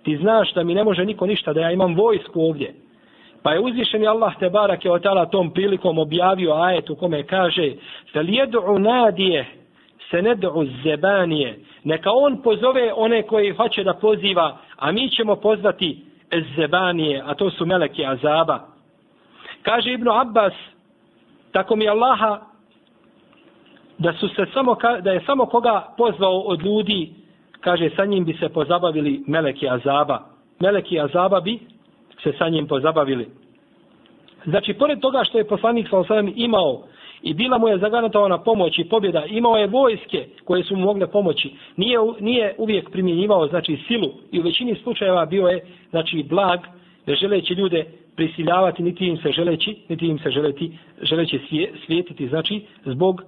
Ti 0.03 0.17
znaš 0.17 0.55
da 0.55 0.65
mi 0.65 0.75
ne 0.75 0.85
može 0.85 1.05
niko 1.05 1.27
ništa, 1.27 1.53
da 1.53 1.61
ja 1.61 1.71
imam 1.71 1.95
vojsku 1.95 2.41
ovdje. 2.41 2.75
Pa 3.45 3.53
je 3.53 3.61
uzvišeni 3.61 4.07
Allah 4.07 4.33
te 4.39 4.51
barak 4.51 4.85
je 4.85 4.93
otala 4.93 5.27
tom 5.27 5.51
prilikom 5.51 5.99
objavio 5.99 6.55
ajet 6.55 6.91
u 6.91 6.97
kome 6.97 7.23
kaže 7.23 7.73
Fel 8.13 8.29
jedu 8.29 8.79
nadije 8.79 9.47
se 10.11 10.23
ne 10.23 10.37
zebanije. 10.83 11.59
Neka 11.85 12.11
on 12.13 12.43
pozove 12.43 12.93
one 12.97 13.23
koji 13.23 13.51
hoće 13.51 13.85
da 13.85 13.95
poziva, 13.95 14.57
a 14.77 14.93
mi 14.93 15.11
ćemo 15.11 15.37
pozvati 15.37 16.05
zebanije, 16.57 17.23
a 17.27 17.35
to 17.35 17.51
su 17.51 17.67
meleki 17.67 18.07
azaba. 18.07 18.61
Kaže 19.63 19.93
Ibnu 19.93 20.13
Abbas, 20.13 20.53
tako 21.53 21.77
mi 21.77 21.89
Allaha, 21.89 22.41
da 23.99 24.13
su 24.13 24.29
se 24.29 24.47
samo, 24.55 24.77
da 25.03 25.13
je 25.13 25.23
samo 25.27 25.47
koga 25.47 25.95
pozvao 25.97 26.41
od 26.41 26.63
ljudi, 26.63 27.11
kaže 27.61 27.91
sa 27.97 28.05
njim 28.05 28.25
bi 28.25 28.33
se 28.33 28.49
pozabavili 28.49 29.25
meleki 29.27 29.69
azaba. 29.69 30.19
Meleki 30.61 31.01
azaba 31.01 31.41
bi 31.41 31.74
se 32.25 32.33
sa 32.39 32.49
njim 32.49 32.67
pozabavili. 32.67 33.27
Znači, 34.47 34.75
pored 34.75 35.01
toga 35.01 35.25
što 35.25 35.39
je 35.39 35.49
poslanik 35.49 35.89
sa 35.89 36.25
imao 36.35 36.83
i 37.23 37.35
bila 37.35 37.59
mu 37.59 37.69
je 37.69 37.79
zagarantovana 37.79 38.39
pomoć 38.39 38.79
i 38.79 38.85
pobjeda, 38.85 39.25
imao 39.25 39.57
je 39.57 39.67
vojske 39.67 40.27
koje 40.45 40.65
su 40.65 40.77
mu 40.77 40.85
mogle 40.85 41.07
pomoći, 41.07 41.51
nije, 41.77 41.99
nije 42.21 42.55
uvijek 42.59 42.91
primjenjivao 42.91 43.47
znači 43.49 43.79
silu 43.87 44.09
i 44.33 44.41
u 44.41 44.43
većini 44.43 44.77
slučajeva 44.83 45.27
bio 45.27 45.47
je 45.47 45.65
znači 45.91 46.23
blag, 46.29 46.61
ne 47.07 47.15
želeći 47.15 47.55
ljude 47.55 47.85
prisiljavati, 48.17 48.83
niti 48.83 49.07
im 49.07 49.17
se 49.17 49.33
želeći, 49.33 49.77
niti 49.89 50.07
im 50.07 50.19
se 50.19 50.31
želeti, 50.31 50.79
želeći 51.03 51.41
svijetiti, 51.87 52.29
znači 52.29 52.63
zbog 52.85 53.23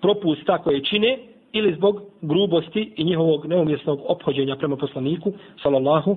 propusta 0.00 0.58
koje 0.58 0.84
čine 0.84 1.18
ili 1.52 1.74
zbog 1.74 2.02
grubosti 2.22 2.92
i 2.96 3.04
njihovog 3.04 3.46
neumjesnog 3.46 4.00
ophođenja 4.08 4.56
prema 4.56 4.76
poslaniku, 4.76 5.32
sallallahu 5.62 6.16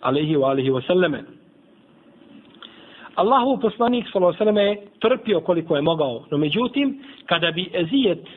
alaihi 0.00 0.36
wa 0.36 0.48
alihi 0.48 0.70
wa 0.70 0.86
sallame. 0.86 1.22
Allahu 3.16 3.60
poslanik 3.60 4.06
sallallahu 4.12 4.58
je 4.58 4.86
trpio 5.00 5.40
koliko 5.40 5.76
je 5.76 5.82
mogao. 5.82 6.22
No 6.30 6.38
međutim, 6.38 7.02
kada 7.26 7.50
bi 7.50 7.70
ezijet 7.74 8.28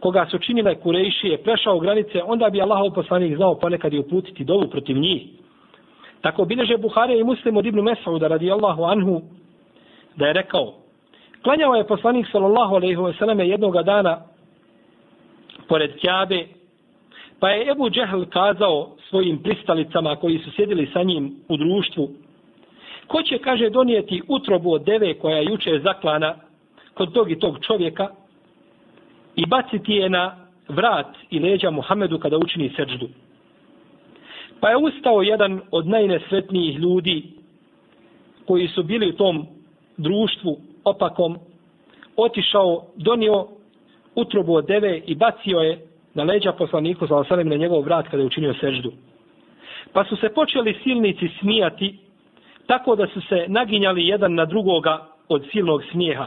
koga 0.00 0.26
su 0.30 0.38
činile 0.38 0.74
Kurejšije 0.74 1.42
prešao 1.42 1.78
granice, 1.78 2.22
onda 2.22 2.50
bi 2.50 2.62
Allahov 2.62 2.90
poslanik 2.94 3.36
znao 3.36 3.54
ponekad 3.54 3.92
i 3.92 3.98
uputiti 3.98 4.44
dolu 4.44 4.70
protiv 4.70 4.98
njih. 4.98 5.22
Tako 6.20 6.44
bileže 6.44 6.76
Buhare 6.76 7.18
i 7.18 7.24
Muslim 7.24 7.56
od 7.56 7.66
Ibnu 7.66 7.82
Mesauda 7.82 8.28
radijallahu 8.28 8.84
anhu 8.84 9.22
da 10.16 10.26
je 10.26 10.32
rekao 10.32 10.74
Klanjao 11.42 11.74
je 11.74 11.86
poslanik 11.86 12.26
sallallahu 12.32 12.74
alaihi 12.74 12.96
wa 12.96 13.18
sallam 13.18 13.40
jednog 13.40 13.82
dana 13.82 14.20
pored 15.68 16.00
Kjabe 16.00 16.46
pa 17.40 17.50
je 17.50 17.70
Ebu 17.70 17.90
Džehl 17.90 18.22
kazao 18.30 18.96
svojim 19.08 19.42
pristalicama 19.42 20.16
koji 20.16 20.38
su 20.38 20.50
sjedili 20.50 20.90
sa 20.92 21.02
njim 21.02 21.36
u 21.48 21.56
društvu 21.56 22.08
Ko 23.08 23.22
će, 23.22 23.38
kaže, 23.38 23.70
donijeti 23.70 24.22
utrobu 24.28 24.72
od 24.72 24.84
deve 24.84 25.14
koja 25.14 25.36
je 25.36 25.44
juče 25.44 25.80
zaklana 25.84 26.34
kod 26.94 27.12
tog 27.12 27.30
i 27.30 27.38
tog 27.38 27.58
čovjeka 27.60 28.08
i 29.36 29.46
baciti 29.46 29.92
je 29.92 30.08
na 30.08 30.36
vrat 30.68 31.16
i 31.30 31.38
leđa 31.38 31.70
Muhammedu 31.70 32.18
kada 32.18 32.36
učini 32.36 32.72
seđdu. 32.76 33.08
Pa 34.60 34.70
je 34.70 34.76
ustao 34.76 35.22
jedan 35.22 35.60
od 35.70 35.86
najnesretnijih 35.86 36.78
ljudi 36.78 37.22
koji 38.46 38.68
su 38.68 38.82
bili 38.82 39.08
u 39.08 39.16
tom 39.16 39.46
društvu 39.96 40.58
opakom, 40.84 41.38
otišao, 42.16 42.84
donio 42.96 43.46
utrobu 44.14 44.54
od 44.54 44.66
deve 44.66 45.02
i 45.06 45.14
bacio 45.14 45.58
je 45.58 45.86
na 46.14 46.24
leđa 46.24 46.52
poslaniku 46.52 47.06
za 47.06 47.16
osanem 47.16 47.48
na 47.48 47.56
njegov 47.56 47.80
vrat 47.80 48.08
kada 48.08 48.22
je 48.22 48.26
učinio 48.26 48.54
seždu. 48.60 48.92
Pa 49.92 50.04
su 50.04 50.16
se 50.16 50.28
počeli 50.34 50.78
silnici 50.82 51.28
smijati 51.40 51.98
tako 52.68 52.96
da 52.96 53.06
su 53.06 53.20
se 53.20 53.44
naginjali 53.48 54.06
jedan 54.06 54.34
na 54.34 54.44
drugoga 54.44 55.06
od 55.28 55.44
silnog 55.52 55.82
smijeha. 55.90 56.26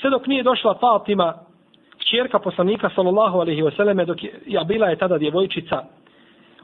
Sve 0.00 0.10
dok 0.10 0.26
nije 0.26 0.42
došla 0.42 0.78
Fatima, 0.80 1.34
kćerka 1.98 2.38
poslanika 2.38 2.90
sallallahu 2.94 3.38
alaihi 3.38 3.62
wasallam, 3.62 4.04
dok 4.06 4.24
je, 4.24 4.40
ja 4.46 4.64
bila 4.64 4.86
je 4.86 4.96
tada 4.96 5.18
djevojčica, 5.18 5.84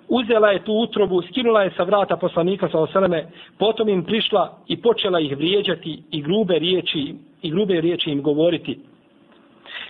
uzela 0.08 0.50
je 0.50 0.64
tu 0.64 0.72
utrobu, 0.72 1.22
skinula 1.22 1.62
je 1.62 1.72
sa 1.76 1.82
vrata 1.82 2.16
poslanika 2.16 2.68
sallallahu 2.68 2.98
alaihi 2.98 3.14
wasallam, 3.14 3.58
potom 3.58 3.88
im 3.88 4.04
prišla 4.04 4.58
i 4.66 4.82
počela 4.82 5.20
ih 5.20 5.36
vrijeđati 5.36 6.02
i 6.10 6.22
grube 6.22 6.58
riječi, 6.58 7.14
i 7.42 7.50
grube 7.50 7.80
riječi 7.80 8.10
im 8.10 8.22
govoriti. 8.22 8.78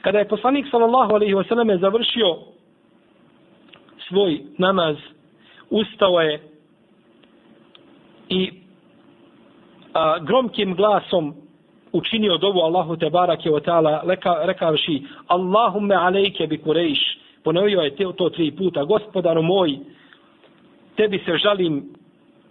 Kada 0.00 0.18
je 0.18 0.28
poslanik 0.28 0.66
sallallahu 0.70 1.14
alaihi 1.14 1.35
wasallam 1.35 1.81
završio 1.81 2.37
svoj 4.09 4.40
namaz, 4.59 4.96
ustao 5.70 6.20
je 6.20 6.58
i 8.29 8.51
a, 9.95 10.19
gromkim 10.19 10.75
glasom 10.75 11.35
učinio 11.93 12.38
dovu 12.38 12.61
Allahu 12.61 12.97
te 12.97 13.11
barake 13.11 13.51
o 13.51 13.61
ta'ala 13.61 14.03
rekavši 14.47 15.03
Allahumme 15.27 15.95
alejke 15.95 16.47
bi 16.47 16.59
kurejš 16.59 16.99
ponovio 17.45 17.81
je 17.81 17.97
to 18.17 18.31
tri 18.31 18.51
puta 18.51 18.85
gospodaru 18.85 19.43
moj 19.43 19.79
tebi 20.97 21.19
se 21.25 21.37
žalim 21.37 21.85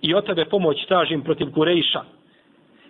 i 0.02 0.13
od 0.13 0.26
tebe 0.26 0.46
pomoć 0.46 0.86
tražim 0.88 1.22
protiv 1.22 1.52
kurejša 1.54 2.02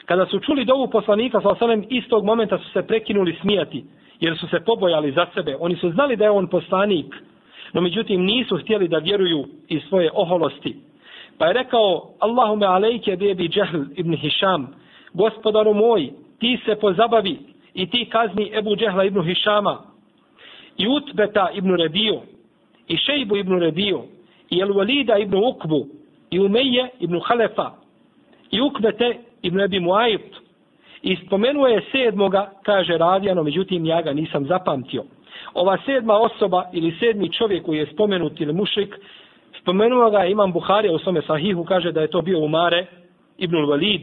kada 0.05 0.25
su 0.25 0.39
čuli 0.39 0.65
dovu 0.65 0.87
poslanika 0.87 1.41
sa 1.41 1.49
osanem 1.49 1.85
istog 1.89 2.25
momenta 2.25 2.57
su 2.57 2.69
se 2.73 2.87
prekinuli 2.87 3.37
smijati 3.41 3.83
jer 4.19 4.37
su 4.37 4.47
se 4.47 4.59
pobojali 4.59 5.11
za 5.11 5.25
sebe. 5.33 5.55
Oni 5.59 5.75
su 5.75 5.91
znali 5.91 6.15
da 6.15 6.23
je 6.23 6.29
on 6.31 6.47
poslanik 6.47 7.15
no 7.73 7.81
međutim 7.81 8.21
nisu 8.25 8.57
htjeli 8.57 8.87
da 8.87 8.97
vjeruju 8.97 9.45
iz 9.67 9.81
svoje 9.89 10.11
oholosti. 10.13 10.75
Pa 11.37 11.45
je 11.45 11.53
rekao, 11.53 12.01
Allahume 12.19 12.65
alejke 12.65 13.15
bebi 13.15 13.47
Džehl 13.47 13.83
ibn 13.95 14.15
Hišam, 14.15 14.67
gospodaru 15.13 15.73
moj, 15.73 16.09
ti 16.39 16.59
se 16.65 16.75
pozabavi 16.75 17.37
i 17.73 17.89
ti 17.89 18.05
kazni 18.09 18.51
Ebu 18.53 18.75
Džehla 18.75 19.03
ibn 19.03 19.23
Hišama. 19.23 19.77
i 20.77 20.87
Utbeta 20.87 21.49
ibn 21.53 21.75
Rebiju 21.75 22.21
i 22.87 22.97
Šejbu 22.97 23.37
ibn 23.37 23.59
Rebiju 23.59 24.01
i 24.49 24.59
Elvalida 24.59 25.17
ibn 25.17 25.35
Ukbu 25.35 25.87
i 26.31 26.39
Umeje 26.39 26.89
ibn 26.99 27.19
Halefa 27.23 27.71
i 28.51 28.61
Ukbete 28.61 29.17
ibn 29.41 29.59
Ebi 29.59 29.79
Muajit 29.79 30.35
i 31.01 31.15
spomenuo 31.15 31.67
je 31.67 31.81
sedmoga, 31.91 32.51
kaže 32.63 32.97
Ravijano, 32.97 33.43
međutim 33.43 33.85
ja 33.85 34.01
ga 34.01 34.13
nisam 34.13 34.45
zapamtio. 34.45 35.03
Ova 35.53 35.77
sedma 35.85 36.13
osoba 36.13 36.69
ili 36.73 36.95
sedmi 36.99 37.31
čovjek 37.33 37.65
koji 37.65 37.77
je 37.77 37.85
spomenut 37.93 38.41
ili 38.41 38.53
mušik 38.53 38.95
spomenuo 39.67 40.09
ga 40.09 40.25
imam 40.25 40.51
Buharija 40.51 40.93
u 40.93 40.99
svome 40.99 41.21
sahihu, 41.21 41.63
kaže 41.63 41.91
da 41.91 42.01
je 42.01 42.07
to 42.07 42.21
bio 42.21 42.39
Umare 42.39 42.85
ibn 43.37 43.55
Walid. 43.55 44.01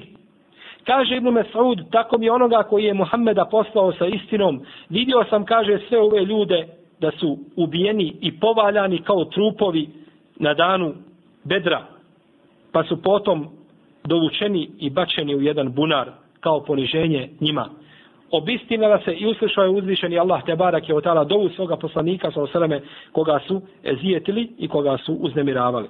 Kaže 0.87 1.17
Ibn 1.17 1.29
Mes'ud, 1.29 1.91
tako 1.91 2.19
mi 2.19 2.29
onoga 2.31 2.63
koji 2.63 2.85
je 2.85 2.95
Muhammeda 2.95 3.45
poslao 3.45 3.93
sa 3.93 4.07
istinom, 4.07 4.61
vidio 4.89 5.25
sam, 5.31 5.45
kaže, 5.45 5.79
sve 5.89 5.99
ove 5.99 6.25
ljude 6.25 6.67
da 7.01 7.11
su 7.11 7.39
ubijeni 7.57 8.17
i 8.21 8.41
povaljani 8.41 8.99
kao 8.99 9.25
trupovi 9.25 9.89
na 10.37 10.55
danu 10.55 10.95
bedra, 11.45 11.87
pa 12.73 12.85
su 12.85 13.03
potom 13.03 13.49
dovučeni 14.05 14.71
i 14.79 14.91
bačeni 14.91 15.35
u 15.35 15.43
jedan 15.43 15.73
bunar 15.73 16.11
kao 16.41 16.65
poniženje 16.65 17.29
njima 17.41 17.69
obistinila 18.31 19.01
se 19.05 19.15
i 19.15 19.27
uslišao 19.27 19.65
je 19.65 19.71
uzvišeni 19.71 20.19
Allah 20.19 20.45
te 20.45 20.57
barak 20.57 20.89
je 20.89 20.95
otala 20.95 21.25
dovu 21.25 21.49
svoga 21.49 21.77
poslanika 21.77 22.31
sa 22.31 22.43
osaleme 22.43 22.81
koga 23.13 23.41
su 23.47 23.63
ezijetili 23.85 24.49
i 24.59 24.69
koga 24.69 24.99
su 24.99 25.13
uznemiravali. 25.13 25.89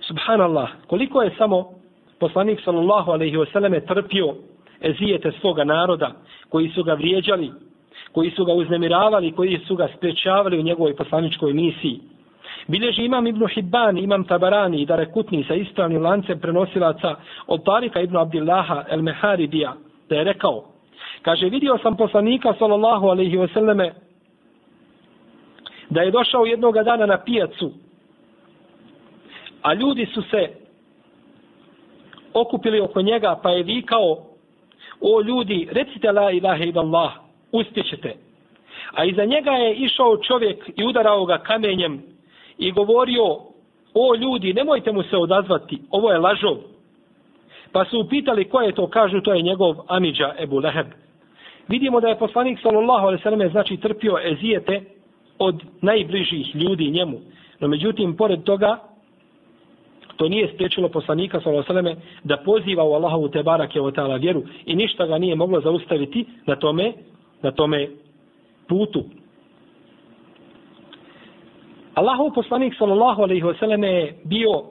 Subhanallah, 0.00 0.68
koliko 0.86 1.22
je 1.22 1.34
samo 1.38 1.70
poslanik 2.20 2.60
sallallahu 2.64 3.10
alaihi 3.10 3.36
wasallam 3.36 3.86
trpio 3.86 4.34
ezijete 4.80 5.32
svoga 5.40 5.64
naroda 5.64 6.12
koji 6.48 6.68
su 6.68 6.84
ga 6.84 6.94
vrijeđali, 6.94 7.50
koji 8.12 8.30
su 8.30 8.44
ga 8.44 8.52
uznemiravali, 8.52 9.32
koji 9.32 9.58
su 9.58 9.76
ga 9.76 9.88
sprečavali 9.96 10.58
u 10.58 10.62
njegovoj 10.62 10.96
poslaničkoj 10.96 11.52
misiji. 11.52 12.00
Bileži 12.66 13.04
imam 13.04 13.26
Ibn 13.26 13.46
Hibban, 13.46 13.98
imam 13.98 14.24
Tabarani 14.24 14.82
i 14.82 14.86
Darekutni 14.86 15.44
sa 15.44 15.54
ispravnim 15.54 16.02
lancem 16.02 16.40
prenosilaca 16.40 17.14
od 17.46 17.64
Tarika 17.64 18.00
Ibn 18.00 18.16
Abdillaha 18.16 18.84
el 18.88 19.02
Meharidija, 19.02 19.74
da 20.08 20.16
je 20.16 20.24
rekao, 20.24 20.64
kaže, 21.22 21.48
vidio 21.48 21.78
sam 21.82 21.96
poslanika 21.96 22.54
sallallahu 22.58 23.06
alaihi 23.06 23.36
wasallame 23.36 23.90
da 25.90 26.02
je 26.02 26.10
došao 26.10 26.46
jednog 26.46 26.74
dana 26.84 27.06
na 27.06 27.18
pijacu, 27.24 27.72
a 29.62 29.74
ljudi 29.74 30.06
su 30.06 30.22
se 30.22 30.48
okupili 32.34 32.80
oko 32.80 33.02
njega, 33.02 33.40
pa 33.42 33.50
je 33.50 33.62
vikao, 33.62 34.16
o 35.00 35.22
ljudi, 35.22 35.68
recite 35.72 36.12
la 36.12 36.30
ilaha 36.30 36.64
illallah, 36.64 37.12
uspjećete. 37.52 38.14
A 38.92 39.04
iza 39.04 39.24
njega 39.24 39.50
je 39.50 39.74
išao 39.74 40.16
čovjek 40.16 40.70
i 40.76 40.84
udarao 40.84 41.24
ga 41.24 41.38
kamenjem 41.38 42.02
i 42.58 42.72
govorio, 42.72 43.24
o 43.94 44.14
ljudi, 44.14 44.54
nemojte 44.54 44.92
mu 44.92 45.02
se 45.02 45.16
odazvati, 45.16 45.82
ovo 45.90 46.12
je 46.12 46.18
lažov. 46.18 46.56
Pa 47.72 47.84
su 47.84 48.00
upitali 48.00 48.44
ko 48.44 48.60
je 48.60 48.72
to, 48.72 48.86
kažu, 48.86 49.20
to 49.20 49.32
je 49.34 49.42
njegov 49.42 49.76
Amidža 49.88 50.34
Ebu 50.38 50.58
Leheb. 50.58 50.86
Vidimo 51.68 52.00
da 52.00 52.08
je 52.08 52.18
poslanik 52.18 52.58
sallallahu 52.62 53.06
alejhi 53.06 53.20
ve 53.20 53.22
selleme 53.22 53.48
znači 53.48 53.76
trpio 53.76 54.18
ezijete 54.24 54.80
od 55.38 55.62
najbližih 55.82 56.56
ljudi 56.56 56.90
njemu. 56.90 57.18
No 57.60 57.68
međutim, 57.68 58.16
pored 58.16 58.42
toga, 58.42 58.78
to 60.16 60.28
nije 60.28 60.48
spriječilo 60.54 60.88
poslanika 60.88 61.40
sallallahu 61.40 61.72
alejhi 61.72 61.86
ve 61.88 61.92
selleme 61.92 62.06
da 62.24 62.36
poziva 62.36 62.84
u 62.84 62.92
Allahovu 62.92 63.28
te 63.28 63.42
barake 63.42 63.80
ve 63.80 63.90
ta'ala 63.90 64.20
vjeru 64.20 64.42
i 64.66 64.74
ništa 64.74 65.06
ga 65.06 65.18
nije 65.18 65.34
moglo 65.34 65.60
zaustaviti 65.60 66.26
na 66.46 66.56
tome, 66.56 66.92
na 67.42 67.50
tome 67.50 67.88
putu. 68.68 69.04
Allahov 71.94 72.30
poslanik 72.34 72.74
sallallahu 72.78 73.22
alejhi 73.22 73.42
ve 73.42 73.54
selleme 73.58 73.88
je 73.88 74.14
bio 74.24 74.62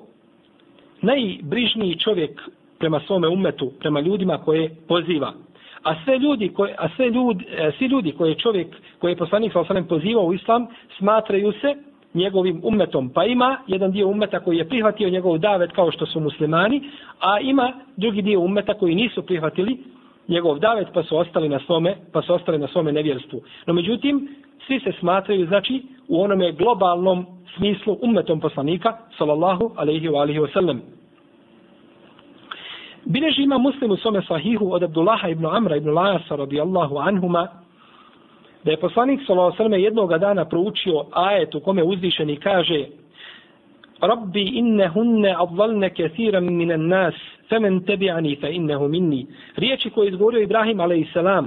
najbrižniji 1.01 1.99
čovjek 1.99 2.41
prema 2.79 2.99
svome 3.07 3.27
umetu, 3.27 3.71
prema 3.79 3.99
ljudima 3.99 4.37
koje 4.37 4.75
poziva. 4.87 5.33
A 5.83 5.95
sve 6.03 6.19
ljudi 6.19 6.49
koje 6.49 6.75
a 6.77 6.89
sve 6.95 7.09
ljudi, 7.09 7.45
e, 7.49 7.71
svi 7.77 7.85
ljudi 7.85 8.11
koje 8.11 8.35
čovjek 8.35 8.67
koji 8.99 9.11
je 9.11 9.17
poslanik 9.17 9.53
sa 9.53 9.59
osanem 9.59 9.87
pozivao 9.87 10.25
u 10.25 10.33
islam 10.33 10.67
smatraju 10.97 11.51
se 11.61 11.75
njegovim 12.13 12.61
umetom. 12.63 13.09
Pa 13.09 13.25
ima 13.25 13.57
jedan 13.67 13.91
dio 13.91 14.07
umeta 14.07 14.39
koji 14.39 14.57
je 14.57 14.69
prihvatio 14.69 15.09
njegov 15.09 15.37
davet 15.37 15.71
kao 15.71 15.91
što 15.91 16.05
su 16.05 16.19
muslimani, 16.19 16.81
a 17.19 17.39
ima 17.39 17.73
drugi 17.97 18.21
dio 18.21 18.39
umeta 18.39 18.73
koji 18.73 18.95
nisu 18.95 19.25
prihvatili 19.25 19.77
njegov 20.27 20.59
davet 20.59 20.87
pa 20.93 21.03
su 21.03 21.17
ostali 21.17 21.49
na 21.49 21.59
svome, 21.59 21.95
pa 22.13 22.21
su 22.21 22.33
ostali 22.33 22.57
na 22.57 22.67
svome 22.67 22.91
nevjerstvu. 22.91 23.41
No 23.65 23.73
međutim, 23.73 24.27
svi 24.67 24.79
se 24.79 24.91
smatraju, 24.99 25.47
znači, 25.47 25.83
u 26.07 26.21
onome 26.21 26.51
globalnom 26.51 27.25
smislu 27.57 27.97
ummetom 28.01 28.39
poslanika, 28.39 28.97
sallallahu 29.17 29.71
alaihi 29.75 30.09
wa 30.09 30.21
alihi 30.21 30.39
wa 30.39 30.53
sallam. 30.53 30.81
Bileži 33.09 33.43
ima 33.43 33.57
muslim 33.57 33.91
u 33.91 33.97
svome 33.97 34.21
sahihu 34.21 34.73
od 34.73 34.83
Abdullaha 34.83 35.29
ibn 35.29 35.45
Amra 35.45 35.75
ibn 35.75 35.89
Lasa 35.89 36.35
radijallahu 36.35 36.97
anhuma, 36.97 37.47
da 38.63 38.71
je 38.71 38.77
poslanik 38.77 39.19
sallallahu 39.27 39.73
jednoga 39.75 40.17
dana 40.17 40.45
proučio 40.45 41.05
ajet 41.11 41.55
u 41.55 41.59
kome 41.59 41.83
uzvišeni 41.83 42.35
kaže 42.35 42.85
Rabbi 44.01 44.41
innehunne 44.41 45.35
adlalne 45.37 45.89
kethiran 45.89 46.53
minan 46.53 46.87
nas, 46.87 47.15
femen 47.49 47.81
tebi'ani 47.81 48.35
fe 48.41 48.51
innehu 48.51 48.87
minni. 48.87 49.25
Riječi 49.55 49.89
koje 49.89 50.09
izgovorio 50.09 50.41
Ibrahim 50.41 50.79
a.s. 50.79 51.45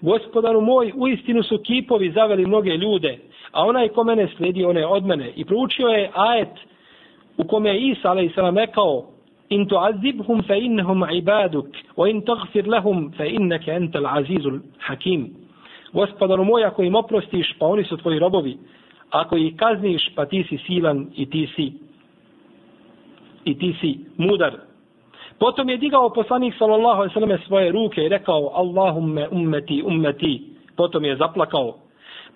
gospodaru 0.00 0.60
moj, 0.60 0.92
u 0.96 1.08
istinu 1.08 1.42
su 1.42 1.58
kipovi 1.58 2.10
zaveli 2.10 2.46
mnoge 2.46 2.70
ljude, 2.70 3.18
a 3.52 3.66
onaj 3.66 3.88
ko 3.88 4.04
mene 4.04 4.28
sledi, 4.36 4.60
je 4.60 4.86
od 4.86 5.04
mene. 5.04 5.32
I 5.36 5.44
proučio 5.44 5.88
je 5.88 6.10
ajet 6.14 6.54
u 7.36 7.44
kome 7.44 7.70
je 7.70 7.80
Isa 7.80 8.10
a.s. 8.10 8.56
rekao, 8.56 9.19
in 9.50 9.66
tu'azibhum 9.66 10.42
fa 10.46 10.54
innahum 10.54 11.04
ibaduk, 11.10 11.68
wa 11.96 12.08
in 12.08 12.22
taghfir 12.22 12.66
lahum 12.66 13.12
fa 13.16 13.24
innaka 13.26 13.74
antal 13.74 14.06
azizul 14.06 14.60
hakim. 14.78 15.30
Gospodaru 15.94 16.44
moj, 16.44 16.64
ako 16.64 16.82
im 16.82 16.94
oprostiš, 16.94 17.58
pa 17.58 17.66
oni 17.66 17.84
su 17.84 17.96
tvoji 17.96 18.18
robovi, 18.18 18.56
ako 19.10 19.36
ih 19.36 19.56
kazniš, 19.56 20.14
pa 20.14 20.26
ti 20.26 20.44
si 20.48 20.58
silan 20.66 21.08
i 21.16 21.26
ti 21.26 21.48
si 21.56 21.72
i 23.44 23.58
ti 23.58 23.74
si 23.80 23.98
mudar. 24.18 24.54
Potom 25.38 25.68
je 25.68 25.76
digao 25.76 26.12
poslanik 26.12 26.54
sallallahu 26.58 27.00
alejhi 27.00 27.14
ve 27.14 27.20
selleme 27.20 27.38
svoje 27.46 27.72
ruke 27.72 28.04
i 28.04 28.08
rekao 28.08 28.50
Allahumme 28.54 29.28
ummeti 29.28 29.82
ummeti. 29.82 30.42
Potom 30.76 31.04
je 31.04 31.16
zaplakao. 31.16 31.74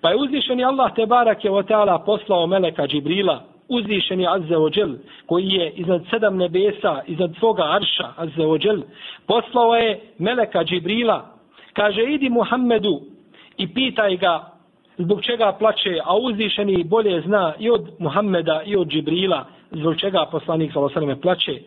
Pa 0.01 0.09
je 0.09 0.15
uzvišeni 0.15 0.63
Allah 0.63 0.93
te 0.95 1.05
barake 1.05 1.49
ve 1.49 1.63
taala 1.63 1.99
poslao 1.99 2.47
meleka 2.47 2.87
Džibrila, 2.87 3.43
uzvišeni 3.69 4.27
Azza 4.27 4.57
ođel, 4.59 4.95
koji 5.25 5.47
je 5.47 5.71
iznad 5.71 6.01
sedam 6.09 6.37
nebesa, 6.37 7.01
iznad 7.07 7.35
svoga 7.39 7.63
arša 7.63 8.07
Azza 8.17 8.47
ođel, 8.47 8.81
poslao 9.27 9.75
je 9.75 9.99
meleka 10.17 10.63
Džibrila, 10.63 11.25
kaže 11.73 12.03
idi 12.03 12.29
Muhammedu 12.29 13.01
i 13.57 13.73
pitaj 13.73 14.17
ga 14.17 14.55
zbog 14.97 15.21
čega 15.21 15.55
plače, 15.59 15.99
a 16.03 16.17
uzvišeni 16.17 16.83
bolje 16.83 17.21
zna 17.21 17.53
i 17.59 17.69
od 17.69 17.89
Muhammeda 17.99 18.61
i 18.65 18.75
od 18.75 18.87
Džibrila, 18.87 19.45
zbog 19.71 19.97
čega 19.99 20.25
poslanik 20.31 20.71
sa 20.73 21.15
plače. 21.21 21.59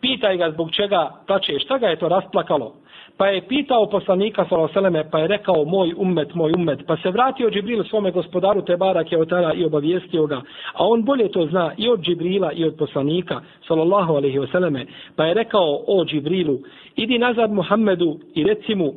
Pitaj 0.00 0.36
ga 0.36 0.50
zbog 0.50 0.70
čega 0.70 1.10
plače, 1.26 1.58
šta 1.58 1.78
ga 1.78 1.86
je 1.86 1.96
to 1.96 2.08
rasplakalo. 2.08 2.74
Pa 3.16 3.26
je 3.26 3.48
pitao 3.48 3.86
poslanika 3.86 4.46
Saloseleme, 4.48 5.10
pa 5.10 5.18
je 5.18 5.28
rekao 5.28 5.64
moj 5.64 5.94
ummet, 5.96 6.34
moj 6.34 6.52
ummet. 6.52 6.80
Pa 6.86 6.96
se 6.96 7.10
vratio 7.10 7.50
Džibril 7.50 7.84
svome 7.84 8.10
gospodaru 8.10 8.62
Tebarak 8.62 9.12
je 9.12 9.20
otara 9.20 9.54
i 9.54 9.64
obavijestio 9.64 10.26
ga. 10.26 10.36
A 10.72 10.86
on 10.88 11.04
bolje 11.04 11.28
to 11.28 11.46
zna 11.46 11.72
i 11.76 11.88
od 11.88 12.00
Džibrila 12.00 12.52
i 12.52 12.64
od 12.64 12.74
poslanika, 12.78 13.40
sallallahu 13.68 14.14
alaihi 14.14 14.38
vseleme. 14.38 14.86
Pa 15.16 15.24
je 15.24 15.34
rekao 15.34 15.82
o 15.86 16.04
Džibrilu, 16.04 16.58
idi 16.96 17.18
nazad 17.18 17.52
Muhammedu 17.52 18.18
i 18.34 18.44
reci 18.44 18.74
mu, 18.74 18.92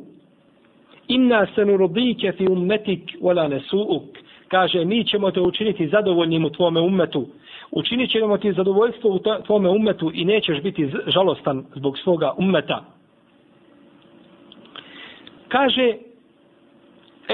inna 1.08 1.46
se 1.54 1.64
nurubike 1.64 2.32
fi 2.32 2.48
ummetik 2.48 3.00
wala 3.20 3.48
nesuuk. 3.48 4.02
Kaže, 4.48 4.84
mi 4.84 5.04
ćemo 5.04 5.30
te 5.30 5.40
učiniti 5.40 5.88
zadovoljnim 5.88 6.44
u 6.44 6.50
tvome 6.50 6.80
ummetu. 6.80 7.26
Učinit 7.70 8.10
ćemo 8.10 8.38
ti 8.38 8.52
zadovoljstvo 8.52 9.10
u 9.10 9.20
tvome 9.46 9.70
ummetu 9.70 10.10
i 10.14 10.24
nećeš 10.24 10.62
biti 10.62 10.90
žalostan 11.06 11.64
zbog 11.74 11.98
svoga 11.98 12.32
ummeta. 12.38 12.95
Kaže 15.48 15.94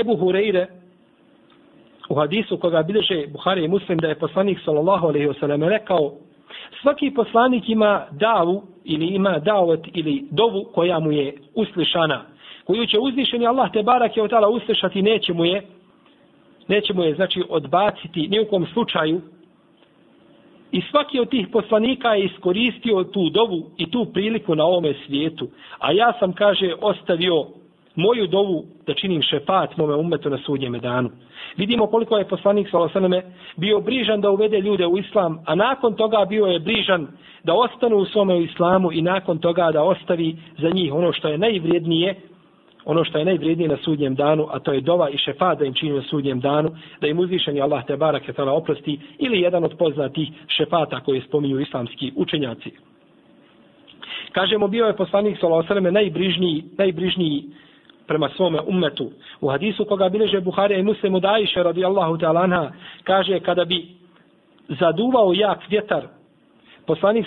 Ebu 0.01 0.17
Hureyre 0.17 0.67
u 2.09 2.15
hadisu 2.15 2.59
koga 2.59 2.83
bilježe 2.83 3.27
Buhari 3.27 3.65
i 3.65 3.69
Muslim 3.69 3.99
da 3.99 4.09
je 4.09 4.19
poslanik 4.19 4.59
sallallahu 4.65 5.07
alaihi 5.07 5.27
wasallam 5.27 5.69
rekao 5.69 6.13
svaki 6.83 7.11
poslanik 7.11 7.69
ima 7.69 8.07
davu 8.11 8.63
ili 8.85 9.07
ima 9.07 9.39
davet 9.39 9.81
ili 9.95 10.25
dovu 10.31 10.65
koja 10.75 10.99
mu 10.99 11.13
je 11.13 11.35
uslišana 11.55 12.33
koju 12.65 12.87
će 12.87 12.99
uzvišeni 12.99 13.47
Allah 13.47 13.73
te 13.73 13.83
barak 13.83 14.17
je 14.17 14.23
otala 14.23 14.49
uslišati, 14.49 15.03
neće 15.03 15.33
mu 15.33 15.45
je, 15.45 15.63
neće 16.69 16.95
mu 16.95 17.03
je, 17.03 17.15
znači, 17.15 17.43
odbaciti 17.49 18.29
ni 18.29 18.41
u 18.41 18.45
kom 18.45 18.67
slučaju. 18.67 19.21
I 20.73 20.83
svaki 20.91 21.21
od 21.21 21.29
tih 21.29 21.49
poslanika 21.53 22.15
je 22.15 22.25
iskoristio 22.25 23.05
tu 23.05 23.31
dovu 23.31 23.71
i 23.77 23.91
tu 23.91 24.07
priliku 24.13 24.55
na 24.55 24.65
ovome 24.65 24.95
svijetu. 25.07 25.49
A 25.79 25.93
ja 25.93 26.13
sam, 26.19 26.33
kaže, 26.33 26.75
ostavio 26.81 27.47
moju 27.95 28.27
dovu 28.27 28.65
da 28.87 28.95
činim 28.95 29.23
šefat 29.23 29.77
mome 29.77 29.95
umetu 29.95 30.31
na 30.31 30.39
sudnjem 30.39 30.73
danu. 30.73 31.11
Vidimo 31.57 31.87
koliko 31.87 32.19
je 32.19 32.29
poslanik 32.29 32.71
Salosaneme 32.71 33.23
bio 33.57 33.81
brižan 33.81 34.21
da 34.21 34.31
uvede 34.31 34.61
ljude 34.61 34.87
u 34.87 34.99
islam, 34.99 35.39
a 35.47 35.55
nakon 35.55 35.95
toga 35.95 36.25
bio 36.29 36.47
je 36.47 36.61
brižan 36.61 37.09
da 37.45 37.55
ostanu 37.55 37.97
u 37.97 38.05
svome 38.05 38.43
islamu 38.43 38.93
i 38.93 39.03
nakon 39.03 39.39
toga 39.39 39.71
da 39.73 39.83
ostavi 39.83 40.37
za 40.59 40.71
njih 40.71 40.95
ono 40.95 41.13
što 41.13 41.29
je 41.29 41.39
najvrijednije, 41.39 42.15
ono 42.85 43.05
što 43.05 43.19
je 43.19 43.25
najvrijednije 43.25 43.69
na 43.69 43.77
sudnjem 43.85 44.15
danu, 44.15 44.47
a 44.51 44.59
to 44.59 44.73
je 44.73 44.81
dova 44.81 45.11
i 45.11 45.19
šefat 45.19 45.59
da 45.59 45.65
im 45.65 45.75
čini 45.75 45.93
na 45.93 46.03
sudnjem 46.03 46.41
danu, 46.41 46.71
da 47.01 47.07
im 47.07 47.19
uzvišeni 47.19 47.61
Allah 47.61 47.87
te 47.87 47.97
barake 47.97 48.33
tala 48.33 48.53
oprosti 48.53 49.01
ili 49.19 49.41
jedan 49.41 49.65
od 49.65 49.77
poznatih 49.79 50.29
šefata 50.49 51.01
koje 51.01 51.21
spominju 51.21 51.61
islamski 51.61 52.13
učenjaci. 52.17 52.71
Kažemo, 54.33 54.69
bio 54.69 54.87
je 54.87 54.97
poslanik 54.97 55.39
Salosaneme 55.41 55.93
najbrižniji, 55.93 56.65
najbrižniji 56.79 57.45
prema 58.07 58.29
svome 58.37 58.61
ummetu. 58.67 59.11
U 59.41 59.49
hadisu 59.49 59.85
koga 59.85 60.09
bileže 60.09 60.41
Buharija 60.41 60.79
i 60.79 60.83
Muslimu 60.83 61.21
Dajiše 61.21 61.63
radijallahu 61.63 62.17
ta'ala 62.19 62.71
kaže 63.05 63.41
kada 63.41 63.65
bi 63.65 63.87
zaduvao 64.69 65.33
jak 65.33 65.59
vjetar 65.69 66.07
poslanik, 66.87 67.27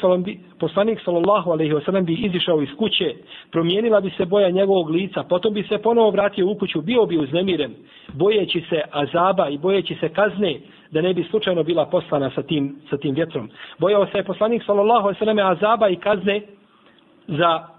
poslanik 0.60 1.00
sallallahu 1.06 1.52
alaihi 1.52 1.74
wasallam 1.74 2.06
bi 2.06 2.14
izišao 2.14 2.62
iz 2.62 2.70
kuće, 2.78 3.16
promijenila 3.52 4.02
bi 4.02 4.10
se 4.10 4.26
boja 4.26 4.50
njegovog 4.50 4.90
lica, 4.90 5.24
potom 5.24 5.54
bi 5.54 5.64
se 5.64 5.78
ponovo 5.78 6.10
vratio 6.10 6.48
u 6.48 6.56
kuću, 6.56 6.82
bio 6.82 7.06
bi 7.06 7.18
uznemiren, 7.18 7.74
bojeći 8.14 8.64
se 8.70 8.82
azaba 8.92 9.50
i 9.50 9.58
bojeći 9.58 9.96
se 9.96 10.10
kazne, 10.10 10.60
da 10.92 11.02
ne 11.02 11.14
bi 11.14 11.24
slučajno 11.24 11.64
bila 11.64 11.86
poslana 11.86 12.32
sa 12.36 12.42
tim, 12.42 12.76
sa 12.90 12.98
tim 12.98 13.16
vjetrom. 13.16 13.50
Bojao 13.80 14.06
se 14.06 14.18
je 14.18 14.24
poslanik 14.24 14.64
sallallahu 14.66 15.08
alaihi 15.08 15.20
wasallam 15.20 15.52
azaba 15.52 15.90
i 15.90 15.96
kazne 15.96 16.42
za 17.28 17.75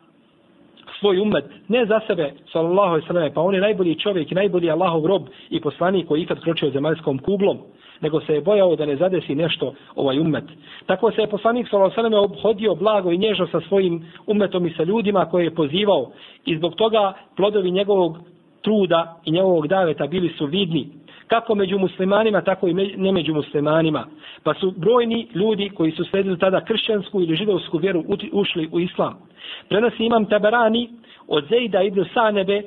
svoj 1.01 1.21
umet, 1.21 1.45
ne 1.69 1.87
za 1.87 2.01
sebe, 2.07 2.33
sallallahu 2.53 2.89
alaihi 2.89 3.07
sallam, 3.07 3.33
pa 3.35 3.41
on 3.41 3.55
je 3.55 3.61
najbolji 3.61 3.95
čovjek 3.95 4.33
i 4.33 4.35
najbolji 4.35 4.71
Allahov 4.71 5.07
rob 5.07 5.23
i 5.51 5.61
poslanik 5.61 6.09
koji 6.09 6.23
ikad 6.23 6.41
kročio 6.41 6.71
zemaljskom 6.71 7.19
kuglom, 7.19 7.59
nego 8.01 8.21
se 8.21 8.35
je 8.35 8.41
bojao 8.41 8.77
da 8.77 8.87
ne 8.87 8.97
zadesi 8.97 9.35
nešto 9.35 9.75
ovaj 9.95 10.19
umet. 10.21 10.45
Tako 10.87 11.11
se 11.11 11.21
je 11.21 11.27
poslanik 11.27 11.69
sallallahu 11.69 12.01
alaihi 12.01 12.15
sallam 12.15 12.31
obhodio 12.31 12.75
blago 12.75 13.13
i 13.13 13.19
nježno 13.19 13.47
sa 13.47 13.61
svojim 13.61 14.07
umetom 14.27 14.67
i 14.67 14.75
sa 14.77 14.83
ljudima 14.83 15.25
koje 15.25 15.45
je 15.45 15.55
pozivao 15.55 16.11
i 16.45 16.57
zbog 16.57 16.75
toga 16.75 17.13
plodovi 17.37 17.71
njegovog 17.71 18.19
truda 18.63 19.21
i 19.25 19.31
njegovog 19.31 19.67
daveta 19.67 20.07
bili 20.07 20.29
su 20.39 20.47
vidni 20.47 20.89
kako 21.27 21.55
među 21.55 21.79
muslimanima, 21.79 22.41
tako 22.41 22.69
i 22.69 22.75
ne 22.75 23.13
među 23.13 23.35
muslimanima. 23.35 24.07
Pa 24.43 24.55
su 24.55 24.75
brojni 24.77 25.29
ljudi 25.35 25.71
koji 25.75 25.93
su 25.93 26.05
sledili 26.05 26.39
tada 26.39 26.65
kršćansku 26.65 27.21
ili 27.21 27.37
židovsku 27.37 27.79
vjeru 27.79 28.05
ušli 28.33 28.69
u 28.73 28.81
islam. 28.81 29.26
Prenosi 29.69 30.05
imam 30.05 30.27
Tabarani 30.27 30.91
od 31.29 31.49
Zejda 31.49 31.83
ibn 31.83 32.05
Sanebe 32.15 32.63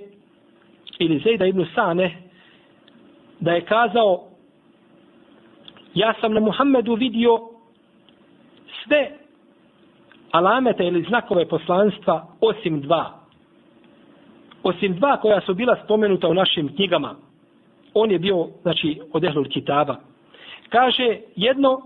ili 1.00 1.20
Zejda 1.20 1.46
ibn 1.46 1.65
Sane 1.76 2.18
da 3.39 3.52
je 3.52 3.65
kazao 3.65 4.30
ja 5.94 6.13
sam 6.22 6.34
na 6.34 6.39
Muhammedu 6.39 6.96
vidio 6.96 7.39
sve 8.84 9.12
alamete 10.32 10.88
ili 10.88 11.04
znakove 11.04 11.48
poslanstva 11.48 12.28
osim 12.42 12.82
dva. 12.82 13.20
Osim 14.63 14.96
dva 14.96 15.18
koja 15.18 15.42
su 15.42 15.54
bila 15.54 15.78
spomenuta 15.84 16.28
u 16.28 16.34
našim 16.34 16.76
knjigama. 16.76 17.15
On 17.94 18.12
je 18.12 18.20
bio, 18.20 18.48
znači, 18.62 19.02
od 19.13 19.24
Ehlul 19.24 19.46
Kitaba. 19.46 19.96
Kaže, 20.70 21.18
jedno, 21.36 21.82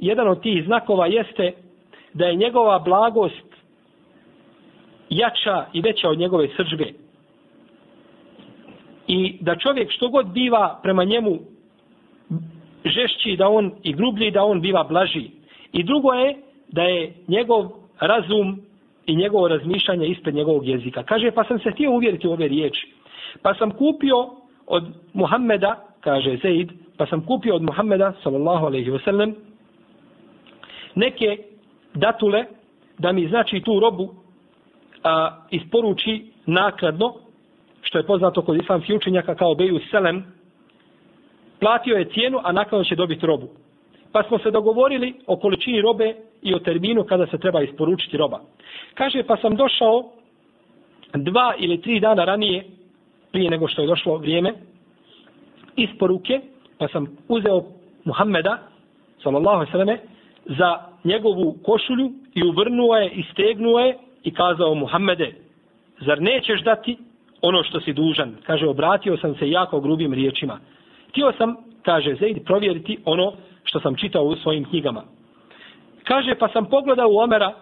jedan 0.00 0.28
od 0.28 0.42
tih 0.42 0.64
znakova 0.64 1.06
jeste 1.06 1.52
da 2.14 2.26
je 2.26 2.36
njegova 2.36 2.78
blagost 2.78 3.51
jača 5.16 5.66
i 5.72 5.80
veća 5.80 6.08
od 6.08 6.18
njegove 6.18 6.48
sržbe. 6.56 6.92
I 9.06 9.36
da 9.40 9.56
čovjek 9.56 9.90
što 9.90 10.08
god 10.08 10.26
biva 10.26 10.80
prema 10.82 11.04
njemu 11.04 11.38
žešći 12.84 13.36
da 13.36 13.48
on 13.48 13.72
i 13.82 13.92
grublji 13.92 14.30
da 14.30 14.44
on 14.44 14.60
biva 14.60 14.84
blaži. 14.84 15.30
I 15.72 15.84
drugo 15.84 16.12
je 16.12 16.36
da 16.68 16.82
je 16.82 17.12
njegov 17.28 17.70
razum 18.00 18.60
i 19.06 19.16
njegovo 19.16 19.48
razmišljanje 19.48 20.06
ispred 20.06 20.34
njegovog 20.34 20.66
jezika. 20.66 21.02
Kaže, 21.02 21.30
pa 21.30 21.44
sam 21.44 21.58
se 21.58 21.70
htio 21.70 21.90
uvjeriti 21.90 22.28
u 22.28 22.32
ove 22.32 22.48
riječi. 22.48 22.92
Pa 23.42 23.54
sam 23.54 23.70
kupio 23.70 24.30
od 24.66 24.84
Muhammeda, 25.12 25.86
kaže 26.00 26.36
Zaid, 26.42 26.70
pa 26.96 27.06
sam 27.06 27.26
kupio 27.26 27.54
od 27.54 27.62
Muhammeda, 27.62 28.12
sallallahu 28.22 28.66
alaihi 28.66 28.90
wa 28.90 29.04
sallam, 29.04 29.34
neke 30.94 31.38
datule 31.94 32.44
da 32.98 33.12
mi 33.12 33.28
znači 33.28 33.60
tu 33.60 33.80
robu 33.80 34.21
a, 35.04 35.38
isporuči 35.50 36.26
nakladno, 36.46 37.14
što 37.82 37.98
je 37.98 38.06
poznato 38.06 38.42
kod 38.42 38.56
islamskih 38.56 38.96
učenjaka 38.96 39.34
kao 39.34 39.54
Beju 39.54 39.80
Selem, 39.90 40.24
platio 41.60 41.96
je 41.96 42.04
cijenu, 42.04 42.40
a 42.44 42.52
nakladno 42.52 42.84
će 42.84 42.96
dobiti 42.96 43.26
robu. 43.26 43.48
Pa 44.12 44.22
smo 44.22 44.38
se 44.38 44.50
dogovorili 44.50 45.14
o 45.26 45.36
količini 45.36 45.80
robe 45.80 46.14
i 46.42 46.54
o 46.54 46.58
terminu 46.58 47.04
kada 47.04 47.26
se 47.26 47.38
treba 47.38 47.62
isporučiti 47.62 48.16
roba. 48.16 48.40
Kaže, 48.94 49.22
pa 49.22 49.36
sam 49.36 49.56
došao 49.56 50.10
dva 51.14 51.54
ili 51.58 51.80
tri 51.80 52.00
dana 52.00 52.24
ranije, 52.24 52.64
prije 53.32 53.50
nego 53.50 53.68
što 53.68 53.82
je 53.82 53.88
došlo 53.88 54.16
vrijeme, 54.16 54.52
isporuke, 55.76 56.40
pa 56.78 56.88
sam 56.88 57.16
uzeo 57.28 57.62
Muhammeda, 58.04 58.58
sallallahu 59.22 59.70
sallame, 59.70 59.98
za 60.46 60.78
njegovu 61.04 61.56
košulju 61.64 62.12
i 62.34 62.44
uvrnuo 62.44 62.96
je 62.96 63.10
i 63.10 63.22
stegnuo 63.32 63.80
je 63.80 63.98
i 64.24 64.34
kazao 64.34 64.74
Muhammede, 64.74 65.34
zar 66.00 66.22
nećeš 66.22 66.62
dati 66.62 66.98
ono 67.42 67.62
što 67.62 67.80
si 67.80 67.92
dužan? 67.92 68.36
Kaže, 68.46 68.68
obratio 68.68 69.16
sam 69.16 69.34
se 69.34 69.50
jako 69.50 69.80
grubim 69.80 70.12
riječima. 70.12 70.58
Htio 71.08 71.32
sam, 71.38 71.56
kaže 71.82 72.14
Zaid, 72.14 72.44
provjeriti 72.44 72.98
ono 73.04 73.32
što 73.64 73.80
sam 73.80 73.96
čitao 73.96 74.24
u 74.24 74.36
svojim 74.36 74.64
knjigama. 74.64 75.02
Kaže, 76.04 76.34
pa 76.34 76.48
sam 76.48 76.64
pogledao 76.64 77.08
u 77.08 77.18
Omera, 77.18 77.52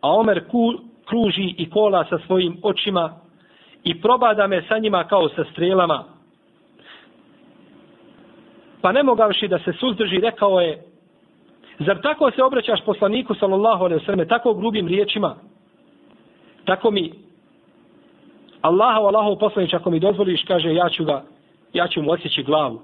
a 0.00 0.16
Omer 0.16 0.48
ku, 0.48 0.74
kruži 1.06 1.54
i 1.58 1.70
kola 1.70 2.04
sa 2.04 2.18
svojim 2.26 2.56
očima 2.62 3.20
i 3.84 4.00
probada 4.00 4.46
me 4.46 4.62
sa 4.68 4.78
njima 4.78 5.04
kao 5.04 5.28
sa 5.28 5.44
strelama. 5.52 6.04
Pa 8.80 8.92
ne 8.92 9.02
mogavši 9.02 9.48
da 9.48 9.58
se 9.58 9.72
suzdrži, 9.72 10.20
rekao 10.20 10.60
je, 10.60 10.82
zar 11.78 12.00
tako 12.02 12.30
se 12.30 12.42
obraćaš 12.42 12.84
poslaniku, 12.84 13.34
sallallahu 13.34 13.84
alaihi 13.84 14.04
sallam, 14.04 14.28
tako 14.28 14.54
grubim 14.54 14.88
riječima? 14.88 15.36
Tako 16.66 16.90
mi 16.90 17.12
Allaha 18.60 19.00
u 19.00 19.06
Allahu 19.06 19.38
poslanič, 19.38 19.74
ako 19.74 19.90
mi 19.90 20.00
dozvoliš, 20.00 20.42
kaže, 20.42 20.74
ja 20.74 20.88
ću 20.88 21.04
ga, 21.04 21.22
ja 21.72 21.88
ću 21.88 22.02
mu 22.02 22.10
osjeći 22.10 22.42
glavu. 22.42 22.80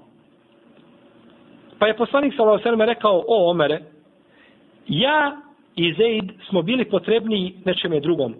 Pa 1.79 1.87
je 1.87 1.97
poslanik 1.97 2.33
sallallahu 2.35 2.61
alejhi 2.65 2.79
ve 2.79 2.85
rekao: 2.85 3.23
"O 3.27 3.49
Omere, 3.51 3.79
ja 4.87 5.37
i 5.75 5.93
Zeid 5.93 6.31
smo 6.49 6.61
bili 6.61 6.85
potrebni 6.85 7.53
nečeme 7.65 7.99
drugom. 7.99 8.35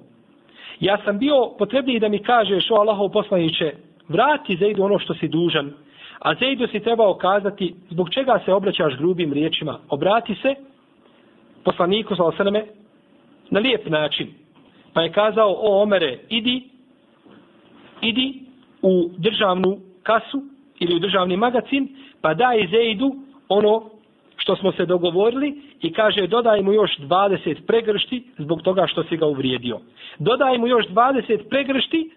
Ja 0.79 0.97
sam 1.06 1.19
bio 1.19 1.49
potrebniji 1.58 1.99
da 1.99 2.10
mi 2.10 2.19
kažeš 2.19 2.71
o 2.71 2.75
Allahov 2.75 3.10
poslaniće, 3.10 3.73
vrati 4.08 4.58
Zeidu 4.58 4.84
ono 4.84 4.99
što 4.99 5.13
si 5.13 5.27
dužan, 5.27 5.73
a 6.19 6.36
Zeidu 6.36 6.67
si 6.67 6.79
trebao 6.79 7.13
kazati 7.13 7.75
zbog 7.89 8.10
čega 8.10 8.41
se 8.45 8.53
obraćaš 8.53 8.97
grubim 8.97 9.34
riječima. 9.34 9.79
Obrati 9.89 10.36
se 10.36 10.56
poslaniku 11.63 12.15
sallallahu 12.15 12.41
alejhi 12.43 12.67
na 13.49 13.60
lijep 13.60 13.89
način. 13.89 14.42
Pa 14.93 15.01
je 15.01 15.12
kazao, 15.12 15.56
o 15.60 15.82
Omere, 15.82 16.19
idi, 16.29 16.63
idi 18.01 18.39
u 18.82 19.10
državnu 19.17 19.77
kasu 20.03 20.43
ili 20.79 20.95
u 20.95 20.99
državni 20.99 21.38
magazin, 21.38 21.89
pa 22.21 22.34
daj 22.34 22.67
Zeidu 22.71 23.15
ono 23.49 23.89
što 24.38 24.56
smo 24.56 24.71
se 24.71 24.86
dogovorili 24.86 25.62
i 25.82 25.93
kaže 25.93 26.27
dodaj 26.27 26.62
mu 26.62 26.73
još 26.73 26.97
20 26.99 27.65
pregršti 27.67 28.23
zbog 28.38 28.62
toga 28.62 28.88
što 28.88 29.03
si 29.03 29.17
ga 29.17 29.25
uvrijedio. 29.25 29.79
Dodaj 30.19 30.58
mu 30.58 30.67
još 30.67 30.86
20 30.88 31.49
pregršti 31.49 32.12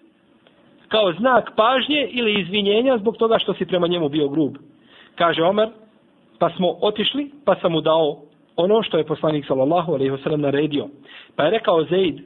kao 0.89 1.13
znak 1.13 1.53
pažnje 1.57 2.09
ili 2.11 2.41
izvinjenja 2.41 2.99
zbog 2.99 3.17
toga 3.17 3.39
što 3.39 3.55
si 3.55 3.67
prema 3.67 3.87
njemu 3.87 4.09
bio 4.09 4.29
grub. 4.29 4.57
Kaže 5.15 5.43
Omer, 5.43 5.69
pa 6.39 6.51
smo 6.51 6.77
otišli, 6.81 7.31
pa 7.45 7.55
sam 7.55 7.73
mu 7.73 7.81
dao 7.81 8.23
ono 8.57 8.83
što 8.83 8.99
je 8.99 9.07
poslanik 9.07 9.47
sallallahu 9.47 9.93
alejhi 9.93 10.11
ve 10.11 10.19
sellem 10.19 10.41
naredio. 10.41 10.89
Pa 11.37 11.45
je 11.45 11.51
rekao 11.51 11.85
Zeid, 11.85 12.21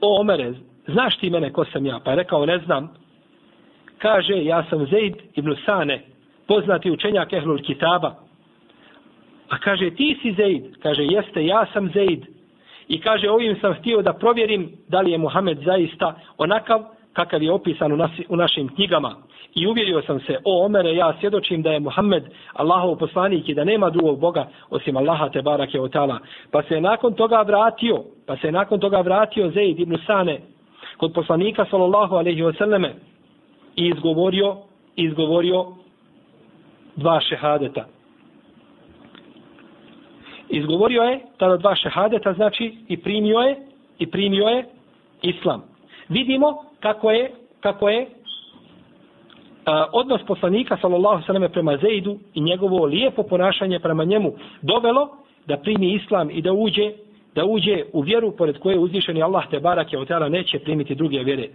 o 0.00 0.20
Omere, 0.20 0.52
znaš 0.88 1.16
ti 1.16 1.30
mene 1.30 1.52
ko 1.52 1.64
sam 1.64 1.86
ja? 1.86 2.00
Pa 2.04 2.10
je 2.10 2.16
rekao, 2.16 2.46
ne 2.46 2.58
znam. 2.58 2.94
Kaže, 3.98 4.44
ja 4.44 4.64
sam 4.70 4.86
Zeid 4.86 5.14
ibn 5.34 5.56
Sane, 5.64 6.02
poznati 6.46 6.90
učenjak 6.90 7.32
Ehlul 7.32 7.62
Kitaba. 7.62 8.14
A 9.48 9.58
kaže, 9.58 9.90
ti 9.90 10.18
si 10.22 10.32
Zeid? 10.32 10.76
Kaže, 10.82 11.02
jeste, 11.02 11.46
ja 11.46 11.66
sam 11.72 11.90
Zeid. 11.94 12.26
I 12.88 13.00
kaže, 13.00 13.30
ovim 13.30 13.56
sam 13.60 13.74
htio 13.74 14.02
da 14.02 14.12
provjerim 14.12 14.72
da 14.88 15.00
li 15.00 15.10
je 15.10 15.18
Muhammed 15.18 15.58
zaista 15.64 16.14
onakav 16.38 16.84
kakav 17.12 17.42
je 17.42 17.52
opisan 17.52 17.92
u, 17.92 17.96
nasi, 17.96 18.24
u 18.28 18.36
našim 18.36 18.68
knjigama. 18.68 19.16
I 19.56 19.66
uvjerio 19.66 20.02
sam 20.02 20.20
se, 20.20 20.38
o 20.44 20.64
Omere, 20.64 20.94
ja 20.94 21.14
svjedočim 21.20 21.62
da 21.62 21.72
je 21.72 21.80
Muhammed 21.80 22.24
Allahov 22.52 22.96
poslanik 22.96 23.48
i 23.48 23.54
da 23.54 23.64
nema 23.64 23.90
drugog 23.90 24.20
Boga 24.20 24.48
osim 24.70 24.96
Allaha 24.96 25.28
te 25.28 25.42
barake 25.42 25.80
o 25.80 25.88
tala. 25.88 26.18
Pa 26.50 26.62
se 26.62 26.80
nakon 26.80 27.14
toga 27.14 27.42
vratio, 27.42 28.04
pa 28.26 28.36
se 28.36 28.52
nakon 28.52 28.80
toga 28.80 29.00
vratio 29.00 29.50
Zeid 29.50 29.80
ibn 29.80 29.98
Sane 30.06 30.40
kod 30.96 31.12
poslanika 31.12 31.66
sallallahu 31.70 32.16
alaihi 32.16 32.42
wa 32.42 32.58
sallame 32.58 32.94
i 33.76 33.86
izgovorio, 33.86 34.56
izgovorio 34.96 35.66
dva 36.96 37.20
šehadeta. 37.20 37.86
Izgovorio 40.48 41.02
je 41.02 41.20
tada 41.38 41.56
dva 41.56 41.74
šehadeta, 41.74 42.32
znači 42.32 42.76
i 42.88 42.96
primio 42.96 43.38
je, 43.38 43.56
i 43.98 44.10
primio 44.10 44.48
je 44.48 44.64
islam. 45.22 45.62
Vidimo 46.08 46.56
kako 46.80 47.10
je, 47.10 47.30
kako 47.60 47.88
je 47.88 48.06
odnos 49.92 50.20
poslanika 50.26 50.76
sallallahu 50.80 51.22
sallam 51.26 51.52
prema 51.52 51.76
Zeidu 51.76 52.18
i 52.34 52.40
njegovo 52.40 52.84
lijepo 52.84 53.22
ponašanje 53.22 53.78
prema 53.78 54.04
njemu 54.04 54.32
dovelo 54.62 55.08
da 55.46 55.56
primi 55.56 55.92
islam 55.92 56.30
i 56.30 56.42
da 56.42 56.52
uđe 56.52 56.92
da 57.34 57.44
uđe 57.44 57.82
u 57.92 58.00
vjeru 58.00 58.36
pored 58.36 58.58
koje 58.58 58.78
uzvišeni 58.78 59.22
Allah 59.22 59.44
te 59.50 59.60
barak 59.60 59.92
je 59.92 60.30
neće 60.30 60.58
primiti 60.58 60.94
druge 60.94 61.18
vjere. 61.18 61.48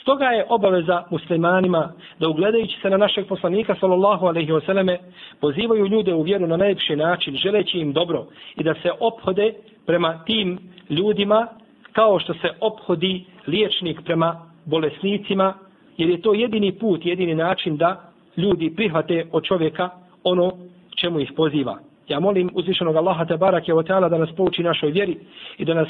Stoga 0.00 0.24
je 0.24 0.46
obaveza 0.48 1.04
muslimanima 1.10 1.92
da 2.18 2.28
ugledajući 2.28 2.80
se 2.82 2.90
na 2.90 2.96
našeg 2.96 3.26
poslanika 3.26 3.74
sallallahu 3.80 4.26
alejhi 4.26 4.52
wasallame 4.52 4.98
pozivaju 5.40 5.86
ljude 5.86 6.14
u 6.14 6.22
vjeru 6.22 6.46
na 6.46 6.56
najljepši 6.56 6.96
način 6.96 7.36
želeći 7.36 7.78
im 7.78 7.92
dobro 7.92 8.26
i 8.56 8.62
da 8.62 8.74
se 8.74 8.90
ophode 9.00 9.54
prema 9.86 10.24
tim 10.24 10.58
ljudima 10.90 11.46
kao 11.92 12.18
što 12.18 12.34
se 12.34 12.48
ophodi 12.60 13.24
liječnik 13.46 14.00
prema 14.04 14.50
bolesnicima 14.64 15.54
jer 15.96 16.10
je 16.10 16.20
to 16.20 16.34
jedini 16.34 16.72
put, 16.72 17.06
jedini 17.06 17.34
način 17.34 17.76
da 17.76 18.10
ljudi 18.36 18.72
prihvate 18.76 19.26
od 19.32 19.44
čovjeka 19.44 19.90
ono 20.24 20.52
čemu 21.00 21.20
ih 21.20 21.32
poziva. 21.36 21.78
Ja 22.08 22.20
molim 22.20 22.50
uzvišenog 22.54 22.96
Allaha 22.96 23.24
te 23.24 23.36
barake 23.36 23.74
o 23.74 23.82
da 23.82 24.18
nas 24.18 24.30
pouči 24.36 24.62
našoj 24.62 24.90
vjeri 24.90 25.16
i 25.58 25.64
da 25.64 25.74
nas 25.74 25.88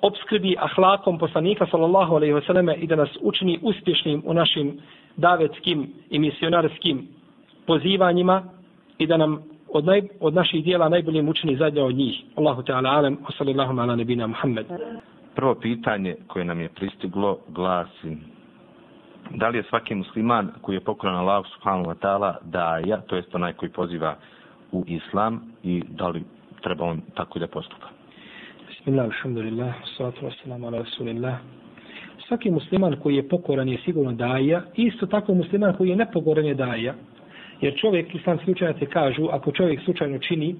obskrbi 0.00 0.56
ahlakom 0.58 1.18
poslanika 1.18 1.66
sallallahu 1.70 2.14
alejhi 2.14 2.34
ve 2.34 2.42
selleme 2.46 2.74
i 2.74 2.86
da 2.86 2.96
nas 2.96 3.08
učini 3.20 3.58
uspješnim 3.62 4.22
u 4.26 4.34
našim 4.34 4.80
davetskim 5.16 5.88
i 6.10 6.18
misionarskim 6.18 7.08
pozivanjima 7.66 8.42
i 8.98 9.06
da 9.06 9.16
nam 9.16 9.42
od, 9.68 9.84
naj, 9.84 10.02
od 10.20 10.34
naših 10.34 10.64
dijela 10.64 10.88
najbolje 10.88 11.22
učini 11.22 11.56
zadnja 11.56 11.84
od 11.84 11.94
njih. 11.94 12.22
Allahu 12.36 12.62
Teala 12.62 12.90
alem, 12.90 13.16
wa 13.16 13.38
sallallahu 13.38 13.80
ala 13.80 13.96
nebina 13.96 14.26
Muhammed. 14.26 14.66
Prvo 15.34 15.54
pitanje 15.54 16.16
koje 16.26 16.44
nam 16.44 16.60
je 16.60 16.68
pristiglo 16.68 17.38
glasi 17.48 18.16
da 19.34 19.48
li 19.48 19.58
je 19.58 19.62
svaki 19.62 19.94
musliman 19.94 20.50
koji 20.60 20.76
je 20.76 20.80
pokoran 20.80 21.16
Allah 21.16 21.44
subhanahu 21.54 21.90
wa 21.90 21.94
ta'ala 21.94 22.34
daja, 22.44 23.00
to 23.00 23.16
jest 23.16 23.34
onaj 23.34 23.52
koji 23.52 23.70
poziva 23.70 24.16
u 24.72 24.84
islam 24.86 25.40
i 25.62 25.82
da 25.88 26.08
li 26.08 26.22
treba 26.62 26.84
on 26.84 27.00
tako 27.14 27.38
da 27.38 27.46
postupa? 27.46 27.86
Bismillah, 28.68 29.04
alhamdulillah, 29.04 29.74
salatu 29.96 30.26
wassalamu 30.26 30.66
ala 30.66 30.78
rasulillah. 30.78 31.34
Svaki 32.28 32.50
musliman 32.50 32.96
koji 33.02 33.16
je 33.16 33.28
pokoran 33.28 33.68
je 33.68 33.78
sigurno 33.84 34.12
daja, 34.12 34.62
isto 34.74 35.06
tako 35.06 35.34
musliman 35.34 35.74
koji 35.76 35.88
je 35.88 35.96
nepokoran 35.96 36.44
je 36.44 36.54
daja. 36.54 36.94
Jer 37.60 37.74
čovjek, 37.76 38.14
islamski 38.14 38.50
učenjaci 38.50 38.86
kažu, 38.86 39.28
ako 39.32 39.52
čovjek 39.52 39.80
slučajno 39.84 40.18
čini 40.18 40.56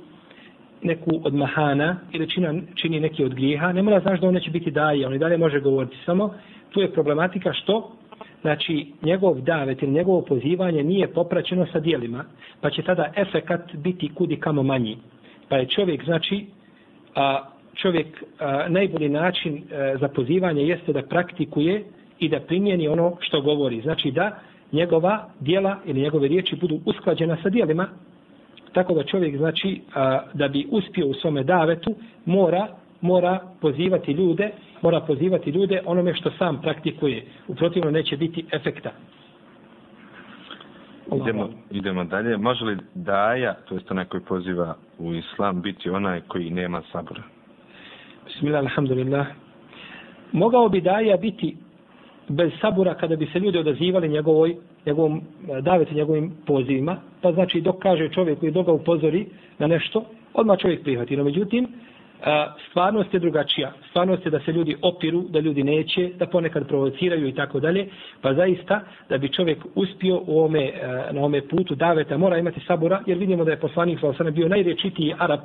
neku 0.83 1.11
od 1.25 1.35
mahana 1.35 1.97
ili 2.13 2.31
čini, 2.31 2.63
čini 2.75 3.01
neki 3.01 3.25
od 3.25 3.35
grijeha, 3.35 3.73
ne 3.73 3.83
mora 3.83 4.01
znaš 4.01 4.21
da 4.21 4.29
on 4.29 4.35
neće 4.35 4.51
biti 4.51 4.71
daja, 4.71 5.09
on 5.09 5.15
i 5.15 5.19
dalje 5.19 5.39
može 5.39 5.61
govoriti. 5.61 5.97
Samo 6.07 6.35
tu 6.71 6.81
je 6.81 6.93
problematika 6.93 7.53
što 7.53 7.93
znači 8.43 8.87
njegov 9.03 9.41
davet 9.41 9.83
ili 9.83 9.93
njegovo 9.93 10.21
pozivanje 10.21 10.83
nije 10.83 11.13
popraćeno 11.13 11.67
sa 11.73 11.81
dijelima, 11.81 12.25
pa 12.61 12.71
će 12.71 12.83
tada 12.83 13.13
efekat 13.17 13.75
biti 13.75 14.11
kudi 14.15 14.37
kamo 14.37 14.63
manji. 14.63 14.97
Pa 15.49 15.57
je 15.57 15.67
čovjek, 15.67 16.05
znači, 16.05 16.47
a, 17.15 17.45
čovjek 17.75 18.25
a, 18.39 18.69
najbolji 18.69 19.09
način 19.09 19.63
a, 19.73 19.97
za 20.01 20.09
pozivanje 20.09 20.63
jeste 20.63 20.93
da 20.93 21.03
praktikuje 21.03 21.85
i 22.19 22.29
da 22.29 22.41
primjeni 22.41 22.89
ono 22.89 23.17
što 23.21 23.41
govori. 23.41 23.81
Znači 23.81 24.11
da 24.11 24.39
njegova 24.73 25.29
dijela 25.41 25.77
ili 25.85 26.01
njegove 26.01 26.29
riječi 26.29 26.57
budu 26.57 26.81
usklađena 26.87 27.37
sa 27.43 27.49
dijelima, 27.49 27.89
tako 28.73 28.95
da 28.95 29.05
čovjek, 29.05 29.37
znači, 29.37 29.81
a, 29.95 30.21
da 30.35 30.49
bi 30.49 30.67
uspio 30.71 31.07
u 31.07 31.15
svome 31.15 31.45
davetu, 31.45 31.95
mora 32.25 32.69
mora 33.03 33.41
pozivati 33.61 34.13
ljude, 34.13 34.51
mora 34.83 35.01
pozivati 35.01 35.51
ljude 35.51 35.83
onome 35.87 36.15
što 36.15 36.31
sam 36.31 36.61
praktikuje. 36.63 37.25
U 37.49 37.55
protivno 37.55 37.91
neće 37.91 38.17
biti 38.17 38.45
efekta. 38.53 38.91
Idemo, 41.17 41.49
idemo 41.71 42.05
dalje. 42.05 42.37
Može 42.37 42.65
li 42.65 42.77
daja, 42.95 43.55
to 43.55 43.75
jest 43.75 43.91
onaj 43.91 44.05
koji 44.05 44.23
poziva 44.23 44.77
u 44.99 45.15
islam, 45.15 45.63
biti 45.63 45.91
onaj 45.91 46.21
koji 46.21 46.51
nema 46.51 46.83
sabora? 46.93 47.23
Bismillah, 48.27 48.63
alhamdulillah. 48.63 49.27
Mogao 50.33 50.69
bi 50.69 50.81
daja 50.81 51.17
biti 51.17 51.57
bez 52.29 52.53
sabura 52.61 52.95
kada 52.95 53.17
bi 53.17 53.27
se 53.27 53.39
ljudi 53.39 53.59
odazivali 53.59 54.09
njegovoj, 54.09 54.57
njegovom 54.87 55.23
daveti 55.61 55.95
njegovim 55.95 56.33
pozivima. 56.47 56.97
Pa 57.21 57.33
znači 57.33 57.61
dok 57.61 57.79
kaže 57.79 58.09
čovjek 58.09 58.39
koji 58.39 58.53
dok 58.53 58.67
ga 58.67 58.73
upozori 58.73 59.27
na 59.59 59.67
nešto, 59.67 60.05
odmah 60.35 60.59
čovjek 60.59 60.83
prihvati. 60.83 61.17
No 61.17 61.25
međutim, 61.25 61.69
stvarnost 62.71 63.15
je 63.15 63.21
drugačija. 63.21 63.73
Stvarnost 63.91 64.25
je 64.25 64.31
da 64.31 64.41
se 64.41 64.53
ljudi 64.53 64.77
opiru, 64.83 65.23
da 65.29 65.41
ljudi 65.41 65.63
neće, 65.63 66.11
da 66.19 66.27
ponekad 66.27 66.69
provociraju 66.69 67.29
i 67.29 67.35
tako 67.35 67.61
dalje. 67.61 67.89
Pa 68.21 68.35
zaista, 68.35 68.81
da 69.09 69.19
bi 69.19 69.29
čovjek 69.29 69.59
uspio 69.75 70.21
u 70.27 70.45
ome, 70.45 70.73
na 71.13 71.25
ome 71.25 71.49
putu 71.49 71.75
daveta, 71.75 72.19
mora 72.19 72.39
imati 72.39 72.61
sabora, 72.67 73.01
jer 73.07 73.19
vidimo 73.19 73.45
da 73.45 73.51
je 73.51 73.61
poslanik 73.61 74.01
Salasana 74.01 74.31
bio 74.31 74.49
najrečitiji 74.49 75.15
Arab, 75.19 75.41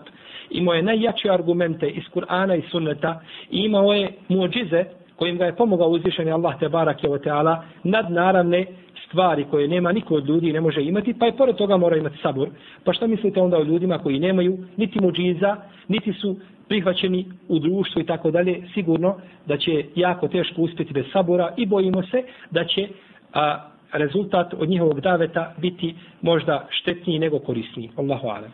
imao 0.49 0.75
je 0.75 0.82
najjače 0.84 1.30
argumente 1.32 1.89
iz 1.89 2.03
Kur'ana 2.13 2.57
i 2.57 2.69
Sunneta 2.71 3.21
i 3.51 3.59
imao 3.59 3.93
je 3.93 4.09
muđize 4.28 4.84
kojim 5.15 5.38
ga 5.38 5.45
je 5.45 5.55
pomogao 5.55 5.89
uzvišeni 5.89 6.32
Allah 6.32 6.59
te 6.59 6.69
barak 6.69 7.03
je 7.03 7.21
teala 7.21 7.63
nadnaravne 7.84 8.65
stvari 9.08 9.45
koje 9.51 9.68
nema 9.68 9.91
niko 9.91 10.16
od 10.16 10.30
ljudi 10.30 10.53
ne 10.53 10.62
može 10.62 10.84
imati, 10.84 11.14
pa 11.20 11.26
je 11.26 11.38
pored 11.38 11.55
toga 11.55 11.78
mora 11.78 11.97
imati 11.97 12.18
sabor. 12.22 12.49
Pa 12.84 12.93
šta 12.93 13.08
mislite 13.08 13.41
onda 13.41 13.58
o 13.58 13.64
ljudima 13.64 13.97
koji 13.97 14.20
nemaju 14.20 14.58
niti 14.78 15.01
muđiza, 15.01 15.55
niti 15.88 16.14
su 16.14 16.36
prihvaćeni 16.68 17.26
u 17.47 17.60
društvu 17.60 18.01
i 18.01 18.05
tako 18.05 18.32
dalje, 18.32 18.64
sigurno 18.74 19.16
da 19.45 19.58
će 19.58 19.86
jako 19.95 20.28
teško 20.28 20.62
uspjeti 20.62 20.93
bez 20.93 21.05
sabora 21.14 21.53
i 21.58 21.66
bojimo 21.66 22.03
se 22.03 22.24
da 22.51 22.66
će 22.66 22.88
a, 23.34 23.70
rezultat 23.93 24.53
od 24.53 24.70
njihovog 24.70 25.01
daveta 25.01 25.53
biti 25.58 25.95
možda 26.22 26.68
štetniji 26.70 27.20
nego 27.20 27.39
korisniji. 27.39 27.91
Allahu 27.95 28.28
alem. 28.28 28.51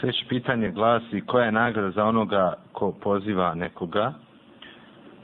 Sljedeće 0.00 0.24
pitanje 0.28 0.70
glasi 0.70 1.20
koja 1.26 1.44
je 1.44 1.52
nagrada 1.52 1.90
za 1.90 2.04
onoga 2.04 2.54
ko 2.72 2.92
poziva 2.92 3.54
nekoga, 3.54 4.12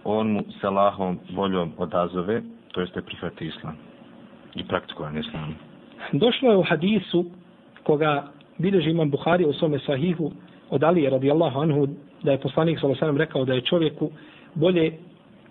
on 0.05 0.31
mu 0.31 0.43
se 0.61 0.71
lahom 0.71 1.19
voljom 1.35 1.73
odazove, 1.79 2.43
to 2.73 2.81
jeste 2.81 3.03
prihvati 3.03 3.47
islam 3.47 3.92
i 4.55 4.65
praktikovanje 4.65 5.21
islama. 5.21 5.55
Došlo 6.13 6.51
je 6.51 6.57
u 6.57 6.63
hadisu 6.63 7.25
koga 7.83 8.29
bilježi 8.59 8.91
imam 8.91 9.11
Buhari 9.11 9.45
u 9.45 9.53
svome 9.53 9.79
sahihu 9.79 10.33
od 10.71 10.83
Alije 10.85 11.11
radijallahu 11.11 11.61
anhu 11.61 11.89
da 12.23 12.33
je 12.33 12.41
poslanik 12.41 12.79
sallallahu 12.81 13.05
alejhi 13.05 13.19
rekao 13.19 13.45
da 13.45 13.55
je 13.55 13.61
čovjeku 13.61 14.11
bolje 14.55 14.93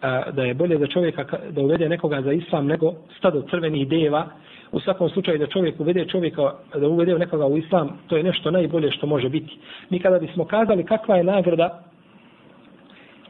a, 0.02 0.32
da 0.32 0.44
je 0.44 0.54
bolje 0.54 0.78
za 0.78 0.88
čovjeka 0.88 1.26
da 1.50 1.62
uvede 1.62 1.90
nekoga 1.90 2.22
za 2.22 2.32
islam 2.32 2.68
nego 2.68 2.94
stado 3.18 3.42
crvenih 3.50 3.88
deva 3.88 4.28
u 4.72 4.80
svakom 4.80 5.10
slučaju 5.10 5.40
da 5.40 5.48
čovjek 5.48 5.80
uvede 5.80 6.06
čovjeka 6.06 6.54
da 6.80 6.88
uvede 6.88 7.20
nekoga 7.20 7.46
u 7.46 7.58
islam 7.58 8.00
to 8.08 8.18
je 8.18 8.24
nešto 8.24 8.52
najbolje 8.52 8.92
što 8.92 9.08
može 9.08 9.30
biti 9.30 9.58
mi 9.90 10.00
kada 10.00 10.20
bismo 10.20 10.46
kazali 10.46 10.86
kakva 10.86 11.16
je 11.16 11.24
nagrada 11.24 11.84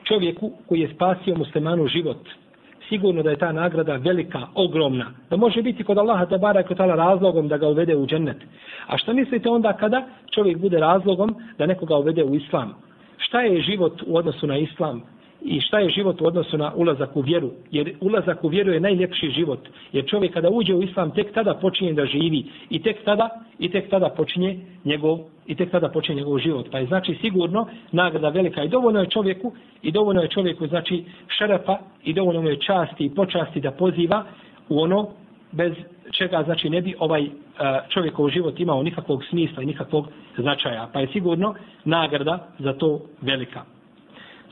čovjeku 0.04 0.52
koji 0.68 0.80
je 0.80 0.94
spasio 0.96 1.36
muslimanu 1.36 1.88
život 1.88 2.18
sigurno 2.92 3.24
da 3.24 3.30
je 3.30 3.40
ta 3.40 3.52
nagrada 3.52 3.96
velika, 3.96 4.42
ogromna. 4.56 5.06
Da 5.30 5.38
može 5.38 5.62
biti 5.62 5.84
kod 5.84 5.98
Allaha 5.98 6.26
te 6.26 6.38
barak 6.38 6.78
tala 6.78 6.96
razlogom 6.96 7.48
da 7.48 7.58
ga 7.58 7.68
uvede 7.68 7.96
u 7.96 8.08
džennet. 8.08 8.38
A 8.88 8.98
šta 8.98 9.14
mislite 9.14 9.50
onda 9.50 9.74
kada 9.74 10.04
čovjek 10.36 10.58
bude 10.58 10.80
razlogom 10.80 11.36
da 11.58 11.66
nekoga 11.66 11.96
uvede 11.98 12.24
u 12.24 12.36
islam? 12.36 12.74
šta 13.32 13.42
je 13.42 13.62
život 13.62 14.02
u 14.08 14.18
odnosu 14.18 14.48
na 14.48 14.58
islam 14.58 15.02
i 15.42 15.62
šta 15.62 15.80
je 15.80 15.90
život 15.90 16.22
u 16.22 16.26
odnosu 16.26 16.58
na 16.58 16.74
ulazak 16.76 17.16
u 17.16 17.22
vjeru. 17.22 17.52
Jer 17.72 17.94
ulazak 18.02 18.44
u 18.44 18.48
vjeru 18.48 18.72
je 18.72 18.80
najljepši 18.80 19.30
život. 19.30 19.60
Jer 19.92 20.06
čovjek 20.06 20.34
kada 20.34 20.50
uđe 20.50 20.76
u 20.76 20.84
islam 20.84 21.12
tek 21.12 21.34
tada 21.34 21.54
počinje 21.54 21.94
da 21.94 22.06
živi 22.06 22.46
i 22.70 22.82
tek 22.82 23.04
tada 23.06 23.30
i 23.60 23.70
tek 23.70 23.90
tada 23.90 24.10
počinje 24.10 24.60
njegov 24.86 25.20
i 25.48 25.56
tek 25.56 25.72
tada 25.72 25.90
počinje 25.90 26.18
njegov 26.18 26.40
život. 26.40 26.68
Pa 26.72 26.78
je 26.78 26.86
znači 26.86 27.18
sigurno 27.22 27.68
nagrada 27.92 28.30
velika 28.30 28.64
i 28.64 28.70
dovoljno 28.70 29.00
je 29.00 29.10
čovjeku 29.10 29.54
i 29.82 29.92
dovoljno 29.92 30.22
je 30.22 30.28
čovjeku 30.28 30.68
znači 30.68 31.04
šerefa 31.28 31.78
i 32.04 32.14
dovoljno 32.14 32.50
je 32.50 32.60
časti 32.60 33.06
i 33.06 33.16
počasti 33.16 33.62
da 33.62 33.72
poziva 33.72 34.26
u 34.70 34.82
ono 34.82 35.08
bez 35.52 35.74
čega 36.12 36.44
znači 36.44 36.70
ne 36.70 36.82
bi 36.82 36.96
ovaj 37.00 37.24
e, 37.24 37.30
čovjekov 37.90 38.30
život 38.30 38.60
imao 38.60 38.84
nikakvog 38.84 39.24
smisla 39.30 39.64
i 39.64 39.66
nikakvog 39.66 40.08
značaja. 40.38 40.90
Pa 40.94 41.00
je 41.00 41.08
sigurno 41.08 41.56
nagrada 41.86 42.48
za 42.60 42.74
to 42.74 43.00
velika. 43.22 43.81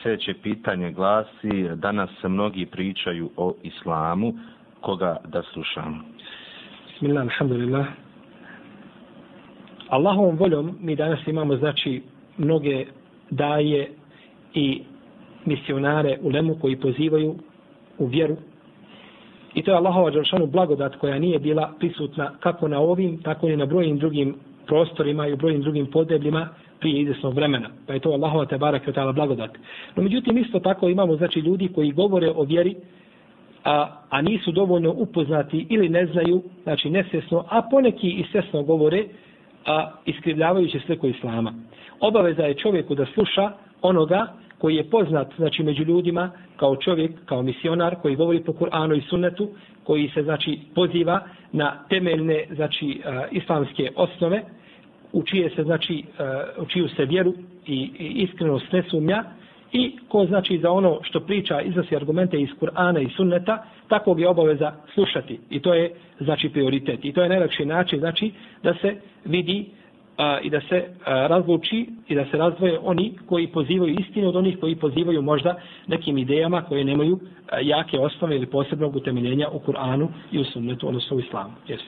Sljedeće 0.01 0.33
pitanje 0.43 0.91
glasi, 0.91 1.69
danas 1.75 2.09
se 2.21 2.27
mnogi 2.27 2.65
pričaju 2.65 3.29
o 3.37 3.53
islamu, 3.63 4.33
koga 4.81 5.17
da 5.27 5.43
slušamo? 5.53 6.03
Bismillah, 6.87 7.23
alhamdulillah. 7.23 7.85
Allahovom 9.89 10.37
voljom 10.37 10.77
mi 10.79 10.95
danas 10.95 11.27
imamo 11.27 11.55
znači 11.55 12.01
mnoge 12.37 12.85
daje 13.29 13.91
i 14.53 14.81
misionare 15.45 16.17
u 16.21 16.29
lemu 16.29 16.55
koji 16.61 16.75
pozivaju 16.75 17.35
u 17.97 18.05
vjeru. 18.05 18.37
I 19.53 19.63
to 19.63 19.71
je 19.71 19.77
Allahova 19.77 20.09
Đelšanu 20.09 20.45
blagodat 20.45 20.95
koja 20.95 21.19
nije 21.19 21.39
bila 21.39 21.73
prisutna 21.79 22.31
kako 22.39 22.67
na 22.67 22.79
ovim, 22.79 23.21
tako 23.21 23.47
i 23.47 23.57
na 23.57 23.65
brojnim 23.65 23.97
drugim 23.97 24.35
prostorima 24.67 25.27
i 25.27 25.33
u 25.33 25.37
brojnim 25.37 25.61
drugim 25.61 25.85
podebljima 25.85 26.49
prije 26.79 27.01
izvjesnog 27.01 27.33
vremena. 27.33 27.69
Pa 27.87 27.93
je 27.93 27.99
to 27.99 28.09
Allahova 28.09 28.45
te 28.45 28.57
barak 28.57 28.87
je 28.87 28.93
blagodat. 29.13 29.51
No 29.95 30.03
međutim, 30.03 30.37
isto 30.37 30.59
tako 30.59 30.89
imamo 30.89 31.15
znači 31.15 31.39
ljudi 31.39 31.69
koji 31.75 31.91
govore 31.91 32.31
o 32.35 32.43
vjeri, 32.43 32.75
a, 33.63 33.87
a 34.09 34.21
nisu 34.21 34.51
dovoljno 34.51 34.93
upoznati 34.97 35.67
ili 35.69 35.89
ne 35.89 36.05
znaju, 36.05 36.43
znači 36.63 36.89
nesvjesno, 36.89 37.45
a 37.49 37.61
poneki 37.61 38.09
i 38.09 38.25
svjesno 38.31 38.63
govore, 38.63 39.05
a 39.65 39.91
iskrivljavajući 40.05 40.79
sliku 40.79 41.07
Islama. 41.07 41.53
Obaveza 41.99 42.43
je 42.43 42.53
čovjeku 42.53 42.95
da 42.95 43.05
sluša 43.05 43.51
onoga 43.81 44.27
koji 44.59 44.75
je 44.75 44.89
poznat 44.89 45.27
znači 45.37 45.63
među 45.63 45.83
ljudima 45.83 46.31
kao 46.55 46.75
čovjek, 46.75 47.11
kao 47.25 47.41
misionar 47.41 47.95
koji 48.01 48.15
govori 48.15 48.43
po 48.43 48.51
Kur'anu 48.51 48.97
i 48.97 49.01
Sunnetu, 49.01 49.49
koji 49.83 50.09
se 50.13 50.23
znači 50.23 50.59
poziva 50.75 51.19
na 51.51 51.83
temeljne 51.89 52.45
znači 52.55 53.01
uh, 53.05 53.13
islamske 53.31 53.91
osnove, 53.95 54.43
u 55.13 55.23
čije 55.23 55.49
se 55.49 55.63
znači 55.63 56.03
e, 56.19 56.23
u 56.61 56.65
čiju 56.65 56.89
se 56.89 57.05
vjeru 57.05 57.33
i, 57.65 57.91
i 57.99 58.05
iskrenost 58.07 58.71
ne 58.71 58.83
sumnja 58.83 59.23
i 59.71 59.97
ko 60.07 60.25
znači 60.25 60.57
za 60.57 60.71
ono 60.71 60.99
što 61.03 61.19
priča 61.19 61.61
iznosi 61.61 61.95
argumente 61.95 62.41
iz 62.41 62.49
Kur'ana 62.61 63.01
i 63.01 63.09
Sunneta, 63.09 63.65
takvog 63.87 64.19
je 64.19 64.29
obaveza 64.29 64.73
slušati 64.93 65.39
i 65.49 65.59
to 65.59 65.73
je 65.73 65.91
znači 66.19 66.49
prioritet 66.49 67.05
i 67.05 67.13
to 67.13 67.23
je 67.23 67.29
najlakši 67.29 67.65
način 67.65 67.99
znači 67.99 68.31
da 68.63 68.73
se 68.73 68.95
vidi 69.25 69.65
a, 70.17 70.39
i 70.39 70.49
da 70.49 70.61
se 70.61 70.85
a, 71.05 71.27
razluči 71.27 71.85
i 72.07 72.15
da 72.15 72.25
se 72.25 72.37
razdvoje 72.37 72.79
oni 72.81 73.13
koji 73.25 73.47
pozivaju 73.47 73.95
istinu 73.99 74.29
od 74.29 74.35
onih 74.35 74.59
koji 74.59 74.75
pozivaju 74.75 75.21
možda 75.21 75.55
nekim 75.87 76.17
idejama 76.17 76.61
koje 76.61 76.83
nemaju 76.83 77.19
a, 77.51 77.59
jake 77.59 77.99
osnove 77.99 78.35
ili 78.35 78.45
posebnog 78.45 78.95
utemeljenja 78.95 79.47
u 79.49 79.59
Kur'anu 79.59 80.07
i 80.31 80.39
u 80.39 80.43
sunnetu, 80.43 80.87
odnosno 80.87 81.17
u 81.17 81.19
islamu. 81.19 81.53
Jesi. 81.67 81.85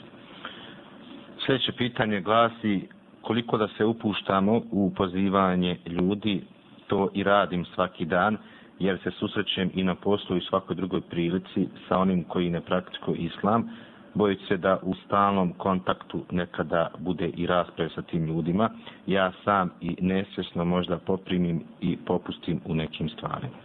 Sljedeće 1.45 1.72
pitanje 1.72 2.22
glasi 2.22 2.88
koliko 3.22 3.57
da 3.57 3.67
se 3.67 3.86
upuštamo 3.86 4.61
u 4.72 4.91
pozivanje 4.95 5.78
ljudi, 5.86 6.41
to 6.88 7.09
i 7.13 7.24
radim 7.24 7.65
svaki 7.65 8.05
dan, 8.05 8.38
jer 8.80 8.99
se 9.03 9.11
susrećem 9.11 9.72
i 9.74 9.84
na 9.84 9.95
poslu 9.95 10.38
i 10.38 10.41
svakoj 10.41 10.76
drugoj 10.76 11.01
prilici 11.01 11.67
sa 11.88 11.97
onim 11.97 12.24
koji 12.24 12.49
ne 12.49 12.61
praktikuju 12.61 13.15
islam, 13.15 13.69
bojući 14.13 14.45
se 14.45 14.57
da 14.57 14.80
u 14.84 14.95
stalnom 14.95 15.53
kontaktu 15.53 16.24
nekada 16.32 16.91
bude 16.99 17.28
i 17.28 17.47
rasprave 17.47 17.89
sa 17.95 18.01
tim 18.01 18.26
ljudima, 18.26 18.69
ja 19.07 19.32
sam 19.43 19.69
i 19.82 19.95
nesvjesno 20.01 20.65
možda 20.65 20.97
poprimim 20.97 21.63
i 21.82 21.97
popustim 21.97 22.61
u 22.65 22.76
nekim 22.76 23.09
stvarima. 23.09 23.55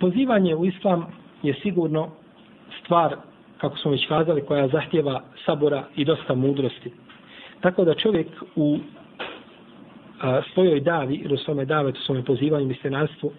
Pozivanje 0.00 0.54
u 0.54 0.66
islam 0.66 1.06
je 1.42 1.54
sigurno 1.62 2.08
stvar, 2.84 3.16
kako 3.60 3.76
smo 3.76 3.90
već 3.90 4.08
kazali, 4.08 4.46
koja 4.46 4.68
zahtjeva 4.68 5.22
sabora 5.46 5.84
i 5.96 6.04
dosta 6.04 6.34
mudrosti. 6.34 6.92
Tako 7.60 7.84
da 7.84 7.94
čovjek 7.94 8.26
u 8.56 8.78
a, 10.20 10.42
svojoj 10.54 10.80
davi, 10.80 11.14
ili 11.14 11.34
u 11.34 11.38
svome 11.38 11.64
davetu, 11.64 12.00
svome 12.00 12.24
pozivanju 12.24 12.66
mistenarstvu, 12.66 13.32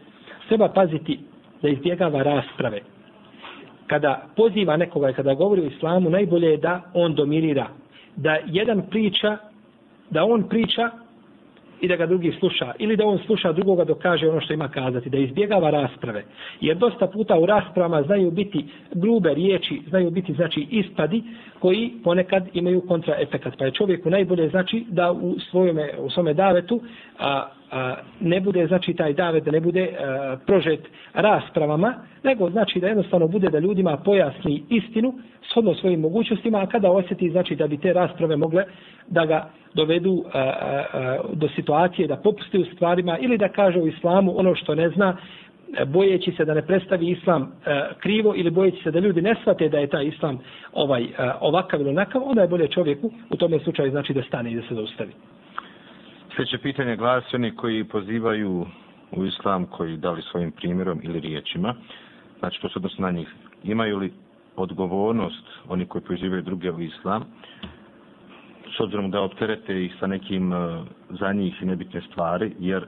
treba 0.47 0.67
paziti 0.67 1.19
da 1.61 1.69
izbjegava 1.69 2.23
rasprave, 2.23 2.81
kada 3.87 4.27
poziva 4.35 4.77
nekoga 4.77 5.09
i 5.09 5.13
kada 5.13 5.33
govori 5.33 5.61
o 5.61 5.65
islamu, 5.65 6.09
najbolje 6.09 6.47
je 6.47 6.57
da 6.57 6.81
on 6.93 7.15
dominira. 7.15 7.67
Da 8.15 8.37
jedan 8.45 8.81
priča, 8.89 9.37
da 10.09 10.23
on 10.23 10.49
priča 10.49 10.89
i 11.81 11.87
da 11.87 11.95
ga 11.95 12.05
drugi 12.05 12.31
sluša. 12.39 12.73
Ili 12.79 12.97
da 12.97 13.05
on 13.05 13.19
sluša 13.25 13.51
drugoga 13.51 13.83
dok 13.83 13.97
kaže 13.97 14.29
ono 14.29 14.41
što 14.41 14.53
ima 14.53 14.67
kazati. 14.67 15.09
Da 15.09 15.17
izbjegava 15.17 15.69
rasprave. 15.69 16.23
Jer 16.61 16.77
dosta 16.77 17.07
puta 17.07 17.39
u 17.39 17.45
raspravama 17.45 18.03
znaju 18.03 18.31
biti 18.31 18.65
grube 18.91 19.33
riječi, 19.33 19.81
znaju 19.89 20.11
biti 20.11 20.33
znači 20.33 20.67
ispadi 20.69 21.23
koji 21.59 21.91
ponekad 22.03 22.47
imaju 22.53 22.81
kontraefekat. 22.81 23.57
Pa 23.57 23.65
je 23.65 23.71
čovjeku 23.71 24.09
najbolje 24.09 24.49
znači 24.49 24.85
da 24.89 25.11
u 25.11 25.35
svojome, 25.39 25.89
u 25.99 26.09
svome 26.09 26.33
davetu 26.33 26.81
a, 27.19 27.45
a, 27.71 27.95
ne 28.19 28.41
bude 28.41 28.67
znači 28.67 28.93
taj 28.93 29.13
davet 29.13 29.43
da 29.43 29.51
ne 29.51 29.59
bude 29.59 29.89
a, 29.99 30.37
prožet 30.45 30.87
raspravama, 31.13 31.93
nego 32.23 32.49
znači 32.49 32.79
da 32.79 32.87
jednostavno 32.87 33.27
bude 33.27 33.49
da 33.49 33.59
ljudima 33.59 33.97
pojasni 33.97 34.63
istinu 34.69 35.13
shodno 35.51 35.75
svojim 35.75 35.99
mogućnostima, 35.99 36.59
a 36.59 36.65
kada 36.65 36.91
osjeti 36.91 37.29
znači 37.29 37.55
da 37.55 37.67
bi 37.67 37.77
te 37.77 37.93
rasprave 37.93 38.35
mogle 38.35 38.63
da 39.07 39.25
ga 39.25 39.49
dovedu 39.73 40.23
a, 40.33 40.39
a, 40.39 40.85
a, 40.93 41.17
do 41.33 41.49
situacije 41.55 42.07
da 42.07 42.15
popusti 42.15 42.59
u 42.59 42.65
stvarima 42.65 43.17
ili 43.17 43.37
da 43.37 43.49
kaže 43.49 43.79
u 43.79 43.87
islamu 43.87 44.39
ono 44.39 44.55
što 44.55 44.75
ne 44.75 44.89
zna, 44.89 45.17
bojeći 45.85 46.31
se 46.31 46.45
da 46.45 46.53
ne 46.53 46.61
predstavi 46.61 47.09
islam 47.09 47.41
e, 47.65 47.81
krivo 47.99 48.33
ili 48.35 48.49
bojeći 48.49 48.83
se 48.83 48.91
da 48.91 48.99
ljudi 48.99 49.21
ne 49.21 49.35
shvate 49.41 49.69
da 49.69 49.77
je 49.77 49.87
taj 49.87 50.05
islam 50.05 50.39
ovaj 50.73 51.03
e, 51.03 51.07
ovakav 51.39 51.81
ili 51.81 51.89
onakav, 51.89 52.21
onda 52.25 52.41
je 52.41 52.47
bolje 52.47 52.67
čovjeku 52.67 53.11
u 53.29 53.37
tome 53.37 53.59
slučaju 53.59 53.91
znači 53.91 54.13
da 54.13 54.23
stane 54.23 54.51
i 54.51 54.55
da 54.55 54.61
se 54.61 54.75
zaustavi. 54.75 55.11
Sljedeće 56.35 56.57
pitanje 56.57 56.95
glasi 56.95 57.35
oni 57.35 57.55
koji 57.55 57.83
pozivaju 57.83 58.65
u 59.11 59.25
islam, 59.25 59.65
koji 59.65 59.97
dali 59.97 60.21
svojim 60.21 60.51
primjerom 60.51 60.99
ili 61.03 61.19
riječima, 61.19 61.75
znači 62.39 62.61
to 62.61 62.69
se 62.69 62.73
odnosno 62.75 63.05
na 63.05 63.11
njih, 63.11 63.27
imaju 63.63 63.97
li 63.97 64.11
odgovornost 64.59 65.45
oni 65.69 65.85
koji 65.85 66.01
pozivaju 66.01 66.41
druge 66.41 66.71
u 66.71 66.81
islam, 66.81 67.23
s 68.77 68.79
obzirom 68.79 69.11
da 69.11 69.21
opterete 69.21 69.85
ih 69.85 69.95
sa 69.99 70.07
nekim 70.07 70.53
e, 70.53 70.83
za 71.09 71.33
njih 71.33 71.63
nebitne 71.63 72.01
stvari, 72.01 72.51
jer 72.59 72.85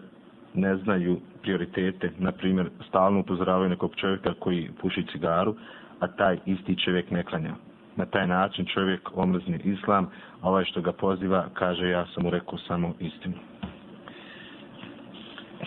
ne 0.54 0.76
znaju 0.78 1.20
prioritete, 1.42 2.12
na 2.18 2.32
primjer, 2.32 2.70
stalno 2.88 3.20
upozoravaju 3.20 3.70
nekog 3.70 3.96
čovjeka 3.96 4.34
koji 4.40 4.70
puši 4.82 5.06
cigaru, 5.12 5.56
a 6.00 6.08
taj 6.08 6.38
isti 6.46 6.76
čovjek 6.86 7.12
ne 7.12 7.24
klanja 7.24 7.56
na 7.96 8.06
taj 8.06 8.28
način 8.28 8.66
čovjek 8.66 9.10
omrzni 9.16 9.60
islam, 9.64 10.10
a 10.42 10.50
ovaj 10.50 10.66
što 10.66 10.82
ga 10.82 10.92
poziva 10.92 11.46
kaže 11.54 11.90
ja 11.90 12.06
sam 12.14 12.24
mu 12.24 12.30
rekao 12.30 12.58
samo 12.58 12.94
istinu. 13.00 13.34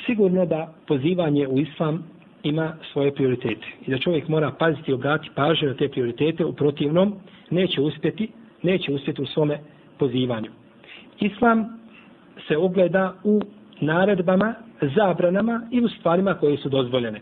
Sigurno 0.06 0.46
da 0.46 0.72
pozivanje 0.86 1.48
u 1.48 1.58
islam 1.58 2.02
ima 2.44 2.76
svoje 2.92 3.14
prioritete 3.14 3.66
i 3.86 3.90
da 3.90 3.98
čovjek 3.98 4.28
mora 4.28 4.50
paziti 4.50 4.90
i 4.90 4.94
obrati 4.94 5.30
pažnju 5.34 5.68
na 5.68 5.74
te 5.74 5.88
prioritete, 5.88 6.44
u 6.44 6.52
protivnom 6.52 7.14
neće 7.50 7.80
uspjeti, 7.80 8.28
neće 8.62 8.92
uspjeti 8.92 9.22
u 9.22 9.26
svome 9.26 9.58
pozivanju. 9.98 10.50
Islam 11.20 11.80
se 12.48 12.56
ogleda 12.56 13.14
u 13.24 13.40
naredbama, 13.80 14.54
zabranama 14.96 15.68
i 15.70 15.80
u 15.80 15.88
stvarima 15.88 16.34
koje 16.34 16.56
su 16.56 16.68
dozvoljene 16.68 17.20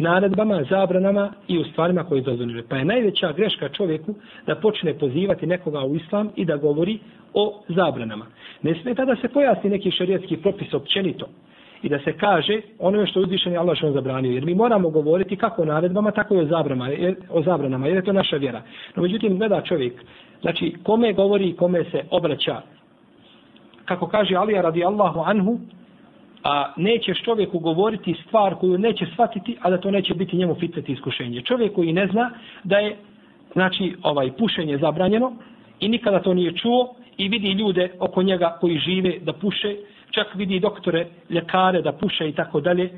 naredbama, 0.00 0.64
zabranama 0.70 1.32
i 1.48 1.58
u 1.58 1.64
stvarima 1.64 2.04
koje 2.04 2.22
dozvoljuje. 2.22 2.64
Pa 2.68 2.76
je 2.76 2.84
najveća 2.84 3.32
greška 3.32 3.68
čovjeku 3.68 4.14
da 4.46 4.54
počne 4.54 4.94
pozivati 4.98 5.46
nekoga 5.46 5.80
u 5.84 5.96
islam 5.96 6.30
i 6.36 6.44
da 6.44 6.56
govori 6.56 6.98
o 7.34 7.62
zabranama. 7.68 8.26
Ne 8.62 8.74
smije 8.74 8.94
tada 8.94 9.16
se 9.16 9.28
pojasni 9.28 9.70
neki 9.70 9.90
šarijetski 9.90 10.36
propis 10.36 10.74
općenito 10.74 11.26
i 11.82 11.88
da 11.88 11.98
se 11.98 12.12
kaže 12.12 12.60
ono 12.78 13.06
što 13.06 13.20
je 13.20 13.24
uzvišen 13.24 13.58
Allah 13.58 13.76
što 13.76 13.86
je 13.86 13.92
zabranio. 13.92 14.32
Jer 14.32 14.44
mi 14.44 14.54
moramo 14.54 14.90
govoriti 14.90 15.36
kako 15.36 15.62
o 15.62 15.64
naredbama, 15.64 16.10
tako 16.10 16.34
i 16.34 16.38
o 16.38 16.44
zabranama, 16.44 16.88
jer, 16.88 17.14
o 17.30 17.42
zabranama, 17.42 17.86
jer 17.86 17.96
je 17.96 18.04
to 18.04 18.12
naša 18.12 18.36
vjera. 18.36 18.62
No 18.96 19.02
međutim, 19.02 19.38
gleda 19.38 19.60
čovjek, 19.60 19.92
znači 20.40 20.74
kome 20.82 21.12
govori 21.12 21.48
i 21.48 21.56
kome 21.56 21.84
se 21.84 22.02
obraća. 22.10 22.60
Kako 23.84 24.06
kaže 24.06 24.34
Alija 24.36 24.62
radijallahu 24.62 25.20
anhu, 25.20 25.58
a 26.44 26.72
nećeš 26.76 27.22
čovjeku 27.22 27.58
govoriti 27.58 28.14
stvar 28.26 28.54
koju 28.54 28.78
neće 28.78 29.06
shvatiti, 29.06 29.56
a 29.60 29.70
da 29.70 29.78
to 29.78 29.90
neće 29.90 30.14
biti 30.14 30.36
njemu 30.36 30.54
fitret 30.54 30.88
iskušenje. 30.88 31.42
Čovjek 31.42 31.74
koji 31.74 31.92
ne 31.92 32.06
zna 32.06 32.30
da 32.64 32.78
je 32.78 32.96
znači 33.52 33.94
ovaj 34.02 34.32
pušenje 34.32 34.78
zabranjeno 34.78 35.32
i 35.80 35.88
nikada 35.88 36.22
to 36.22 36.34
nije 36.34 36.56
čuo 36.56 36.94
i 37.16 37.28
vidi 37.28 37.52
ljude 37.52 37.90
oko 37.98 38.22
njega 38.22 38.56
koji 38.60 38.78
žive 38.78 39.18
da 39.18 39.32
puše, 39.32 39.76
čak 40.10 40.34
vidi 40.34 40.60
doktore, 40.60 41.06
ljekare 41.30 41.82
da 41.82 41.92
puše 41.92 42.28
i 42.28 42.32
tako 42.32 42.60
dalje 42.60 42.90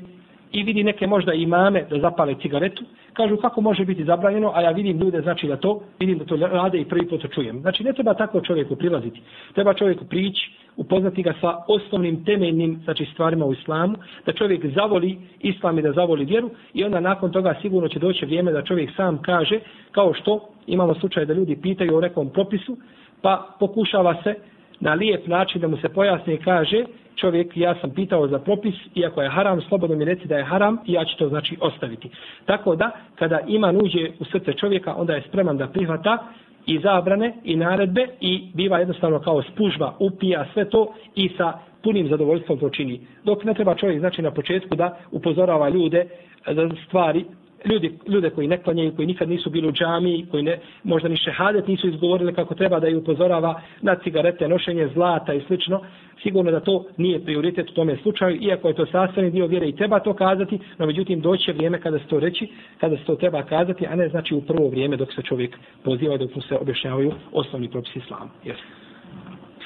i 0.53 0.63
vidi 0.63 0.83
neke 0.83 1.07
možda 1.07 1.33
imame 1.33 1.85
da 1.89 1.99
zapale 1.99 2.35
cigaretu, 2.41 2.83
kažu 3.13 3.37
kako 3.37 3.61
može 3.61 3.85
biti 3.85 4.03
zabranjeno, 4.03 4.51
a 4.55 4.61
ja 4.61 4.71
vidim 4.71 4.99
ljude 4.99 5.21
znači 5.21 5.47
da 5.47 5.57
to, 5.57 5.81
vidim 5.99 6.17
da 6.17 6.25
to 6.25 6.35
rade 6.35 6.79
i 6.79 6.85
prvi 6.85 7.07
put 7.09 7.21
to 7.21 7.27
čujem. 7.27 7.61
Znači 7.61 7.83
ne 7.83 7.93
treba 7.93 8.13
tako 8.13 8.41
čovjeku 8.41 8.75
prilaziti. 8.75 9.21
Treba 9.53 9.73
čovjeku 9.73 10.05
prići, 10.05 10.51
upoznati 10.77 11.23
ga 11.23 11.33
sa 11.41 11.57
osnovnim 11.67 12.25
temeljnim 12.25 12.81
znači, 12.83 13.05
stvarima 13.13 13.45
u 13.45 13.53
islamu, 13.53 13.95
da 14.25 14.33
čovjek 14.33 14.65
zavoli 14.75 15.17
islam 15.39 15.79
i 15.79 15.81
da 15.81 15.91
zavoli 15.91 16.25
vjeru 16.25 16.49
i 16.73 16.83
onda 16.83 16.99
nakon 16.99 17.31
toga 17.31 17.55
sigurno 17.61 17.89
će 17.89 17.99
doći 17.99 18.25
vrijeme 18.25 18.51
da 18.51 18.63
čovjek 18.63 18.95
sam 18.95 19.21
kaže, 19.21 19.59
kao 19.91 20.13
što 20.13 20.49
imamo 20.67 20.93
slučaj 20.93 21.25
da 21.25 21.33
ljudi 21.33 21.61
pitaju 21.61 21.97
o 21.97 22.01
nekom 22.01 22.29
propisu, 22.29 22.77
pa 23.21 23.55
pokušava 23.59 24.23
se 24.23 24.35
na 24.79 24.93
lijep 24.93 25.27
način 25.27 25.61
da 25.61 25.67
mu 25.67 25.77
se 25.77 25.89
pojasni 25.89 26.33
i 26.33 26.37
kaže 26.37 26.85
čovjek, 27.15 27.57
ja 27.57 27.75
sam 27.81 27.89
pitao 27.89 28.27
za 28.27 28.39
propis, 28.39 28.75
iako 28.95 29.21
je 29.21 29.29
haram, 29.29 29.61
slobodno 29.61 29.95
mi 29.95 30.05
reci 30.05 30.27
da 30.27 30.37
je 30.37 30.43
haram 30.43 30.77
i 30.85 30.93
ja 30.93 31.05
ću 31.05 31.17
to 31.17 31.29
znači 31.29 31.57
ostaviti. 31.61 32.09
Tako 32.45 32.75
da, 32.75 32.91
kada 33.15 33.39
ima 33.47 33.71
nuđe 33.71 34.09
u 34.19 34.25
srce 34.25 34.53
čovjeka, 34.53 34.95
onda 34.95 35.13
je 35.13 35.23
spreman 35.27 35.57
da 35.57 35.67
prihvata 35.67 36.17
i 36.65 36.79
zabrane 36.79 37.33
i 37.43 37.55
naredbe 37.55 38.07
i 38.21 38.51
biva 38.53 38.79
jednostavno 38.79 39.19
kao 39.19 39.41
spužba, 39.41 39.93
upija 39.99 40.45
sve 40.53 40.69
to 40.69 40.93
i 41.15 41.29
sa 41.37 41.53
punim 41.83 42.07
zadovoljstvom 42.07 42.59
to 42.59 42.69
čini. 42.69 43.07
Dok 43.23 43.43
ne 43.43 43.53
treba 43.53 43.75
čovjek 43.75 43.99
znači 43.99 44.21
na 44.21 44.31
početku 44.31 44.75
da 44.75 44.97
upozorava 45.11 45.69
ljude 45.69 46.05
za 46.47 46.69
stvari 46.87 47.25
ljudi, 47.65 47.97
ljude 48.07 48.29
koji 48.29 48.47
ne 48.47 48.57
klanjaju, 48.57 48.95
koji 48.95 49.07
nikad 49.07 49.29
nisu 49.29 49.49
bili 49.49 49.67
u 49.67 49.71
džami, 49.71 50.25
koji 50.31 50.43
ne, 50.43 50.59
možda 50.83 51.09
ni 51.09 51.17
šehadet 51.17 51.67
nisu 51.67 51.87
izgovorili 51.87 52.33
kako 52.33 52.55
treba 52.55 52.79
da 52.79 52.87
ih 52.87 52.97
upozorava 52.97 53.61
na 53.81 53.95
cigarete, 53.95 54.47
nošenje 54.47 54.87
zlata 54.93 55.33
i 55.33 55.41
slično, 55.47 55.81
sigurno 56.23 56.51
da 56.51 56.59
to 56.59 56.85
nije 56.97 57.23
prioritet 57.25 57.69
u 57.69 57.73
tome 57.73 57.97
slučaju, 57.97 58.41
iako 58.41 58.67
je 58.67 58.73
to 58.73 58.85
sastavni 58.85 59.31
dio 59.31 59.47
vjere 59.47 59.67
i 59.67 59.75
treba 59.75 59.99
to 59.99 60.13
kazati, 60.13 60.59
no 60.77 60.85
međutim 60.85 61.21
doće 61.21 61.51
vrijeme 61.51 61.81
kada 61.81 61.99
se 61.99 62.05
to 62.05 62.19
reći, 62.19 62.47
kada 62.79 62.97
se 62.97 63.03
to 63.03 63.15
treba 63.15 63.43
kazati, 63.43 63.87
a 63.87 63.95
ne 63.95 64.09
znači 64.09 64.35
u 64.35 64.41
prvo 64.41 64.67
vrijeme 64.67 64.97
dok 64.97 65.13
se 65.13 65.21
čovjek 65.21 65.57
poziva 65.83 66.17
dok 66.17 66.35
mu 66.35 66.41
se 66.41 66.55
objašnjavaju 66.55 67.11
osnovni 67.31 67.69
propisi 67.69 67.99
islama. 67.99 68.29
Yes. 68.45 68.83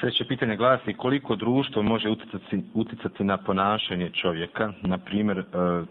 Sljedeće 0.00 0.24
pitanje 0.24 0.56
glasi 0.56 0.94
koliko 0.94 1.36
društvo 1.36 1.82
može 1.82 2.08
uticati, 2.10 2.62
uticati 2.74 3.24
na 3.24 3.36
ponašanje 3.36 4.10
čovjeka, 4.10 4.72
na 4.82 4.98
primjer, 4.98 5.38
e, 5.38 5.44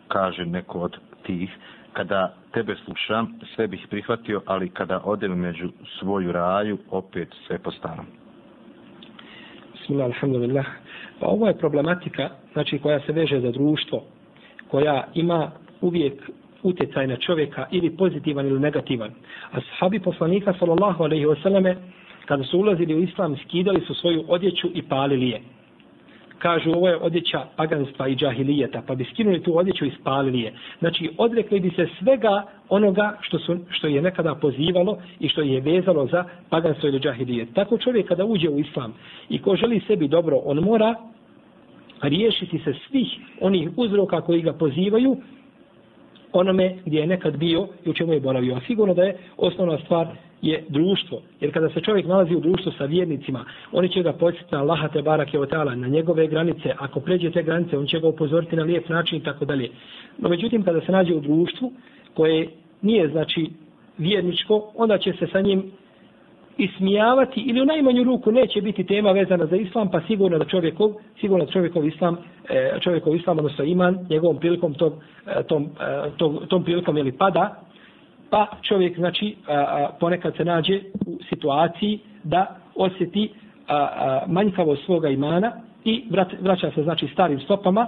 kaže 0.08 0.46
neko 0.46 0.80
od 0.80 0.98
tih, 1.24 1.50
kada 1.98 2.34
tebe 2.54 2.76
slušam, 2.86 3.40
sve 3.56 3.68
bih 3.68 3.88
prihvatio, 3.90 4.42
ali 4.46 4.70
kada 4.70 5.02
odem 5.04 5.40
među 5.40 5.70
svoju 6.00 6.32
raju, 6.32 6.78
opet 6.92 7.28
sve 7.48 7.58
po 7.58 7.72
starom. 7.72 8.06
Bismillah, 9.74 10.06
alhamdulillah. 10.06 10.66
Pa 11.20 11.28
ovo 11.28 11.48
je 11.48 11.58
problematika, 11.58 12.30
znači 12.54 12.80
koja 12.80 13.00
se 13.00 13.12
veže 13.12 13.40
za 13.40 13.52
društvo, 13.52 14.04
koja 14.68 15.08
ima 15.14 15.52
uvijek 15.82 16.30
utjecaj 16.64 17.08
na 17.08 17.16
čovjeka 17.16 17.66
ili 17.72 17.98
pozitivan 17.98 18.48
ili 18.48 18.60
negativan. 18.60 19.12
A 19.52 19.62
sahabi 19.62 20.00
poslanika 20.00 20.54
sallallahu 20.60 21.04
alaihi 21.04 21.26
wasallame 21.26 21.76
kada 22.26 22.44
su 22.44 22.60
ulazili 22.60 22.96
u 22.96 23.04
islam 23.04 23.38
skidali 23.38 23.82
su 23.82 23.94
svoju 23.94 24.24
odjeću 24.28 24.68
i 24.74 24.82
palili 24.82 25.30
je 25.30 25.42
kažu 26.40 26.72
ovo 26.72 26.88
je 26.88 26.98
odjeća 26.98 27.46
paganstva 27.56 28.08
i 28.08 28.16
džahilijeta, 28.16 28.82
pa 28.88 28.96
bi 28.96 29.06
skinuli 29.14 29.44
tu 29.44 29.58
odjeću 29.58 29.86
i 29.86 29.92
spalili 30.02 30.42
je. 30.42 30.54
Znači, 30.80 31.10
odrekli 31.18 31.60
bi 31.60 31.70
se 31.70 31.88
svega 32.00 32.44
onoga 32.70 33.18
što, 33.22 33.40
su, 33.40 33.58
što 33.70 33.88
je 33.88 34.02
nekada 34.02 34.36
pozivalo 34.36 34.98
i 35.20 35.30
što 35.30 35.42
je 35.42 35.62
vezalo 35.62 36.08
za 36.08 36.24
paganstvo 36.50 36.90
ili 36.90 37.00
džahilijet. 37.00 37.50
Tako 37.54 37.78
čovjek 37.78 38.08
kada 38.08 38.26
uđe 38.26 38.50
u 38.50 38.60
islam 38.60 38.94
i 39.30 39.42
ko 39.42 39.56
želi 39.56 39.82
sebi 39.88 40.08
dobro, 40.08 40.38
on 40.46 40.58
mora 40.58 40.96
riješiti 42.02 42.60
se 42.60 42.74
svih 42.88 43.08
onih 43.42 43.70
uzroka 43.76 44.22
koji 44.22 44.42
ga 44.42 44.54
pozivaju 44.54 45.18
onome 46.34 46.76
gdje 46.86 47.00
je 47.00 47.08
nekad 47.08 47.38
bio 47.38 47.68
i 47.86 47.90
u 47.90 47.94
čemu 47.94 48.14
je 48.14 48.20
boravio. 48.20 48.56
A 48.56 48.62
sigurno 48.68 48.94
da 48.94 49.04
je 49.04 49.18
osnovna 49.38 49.78
stvar 49.78 50.08
je 50.42 50.64
društvo. 50.70 51.22
Jer 51.40 51.54
kada 51.54 51.70
se 51.70 51.82
čovjek 51.82 52.06
nalazi 52.06 52.36
u 52.36 52.40
društvu 52.40 52.72
sa 52.78 52.86
vjernicima, 52.86 53.46
oni 53.72 53.90
će 53.90 54.04
ga 54.04 54.14
podsjetiti 54.14 54.56
na 54.56 54.62
Allaha 54.62 54.88
te 54.88 55.02
barake 55.02 55.40
otala, 55.40 55.76
na 55.76 55.88
njegove 55.88 56.28
granice. 56.28 56.74
Ako 56.78 57.00
pređe 57.00 57.32
te 57.32 57.44
granice, 57.44 57.78
on 57.78 57.88
će 57.88 58.00
ga 58.00 58.08
upozoriti 58.08 58.56
na 58.56 58.64
lijep 58.64 58.90
način 58.90 59.18
i 59.18 59.24
tako 59.24 59.46
dalje. 59.46 59.70
No 60.18 60.30
međutim, 60.30 60.64
kada 60.64 60.82
se 60.82 60.92
nađe 60.92 61.16
u 61.16 61.20
društvu 61.20 61.72
koje 62.14 62.48
nije, 62.82 63.10
znači, 63.10 63.50
vjerničko, 63.98 64.72
onda 64.76 64.98
će 64.98 65.14
se 65.14 65.28
sa 65.32 65.42
njim 65.42 65.72
ismijavati 66.58 67.42
ili 67.42 67.62
u 67.62 67.66
najmanju 67.66 68.04
ruku 68.04 68.32
neće 68.32 68.62
biti 68.62 68.84
tema 68.84 69.12
vezana 69.12 69.46
za 69.46 69.56
islam, 69.56 69.92
pa 69.92 70.02
sigurno 70.08 70.38
da 70.38 70.46
čovjekov, 70.46 70.94
sigurno 71.20 71.46
da 71.46 71.52
čovjekov 71.52 71.86
islam, 71.88 72.18
e, 72.50 72.80
čovjekov 72.80 73.16
islam, 73.16 73.38
odnosno 73.38 73.64
iman, 73.64 73.98
njegovom 74.10 74.38
prilikom 74.38 74.74
tog, 74.74 74.94
e, 75.28 75.44
tom, 75.44 75.64
e, 75.64 76.10
tom, 76.18 76.40
tom 76.48 76.64
prilikom 76.64 76.98
ili 76.98 77.12
pada, 77.12 77.56
pa 78.30 78.48
čovjek 78.62 78.98
znači 78.98 79.36
ponekad 80.00 80.36
se 80.36 80.46
nađe 80.46 80.80
u 81.06 81.18
situaciji 81.30 82.00
da 82.24 82.56
osjeti 82.76 83.30
manjkavost 84.28 84.86
svoga 84.86 85.10
imana 85.10 85.52
i 85.86 86.04
vraća 86.42 86.72
se 86.76 86.84
znači 86.84 87.08
starim 87.08 87.40
stopama 87.40 87.88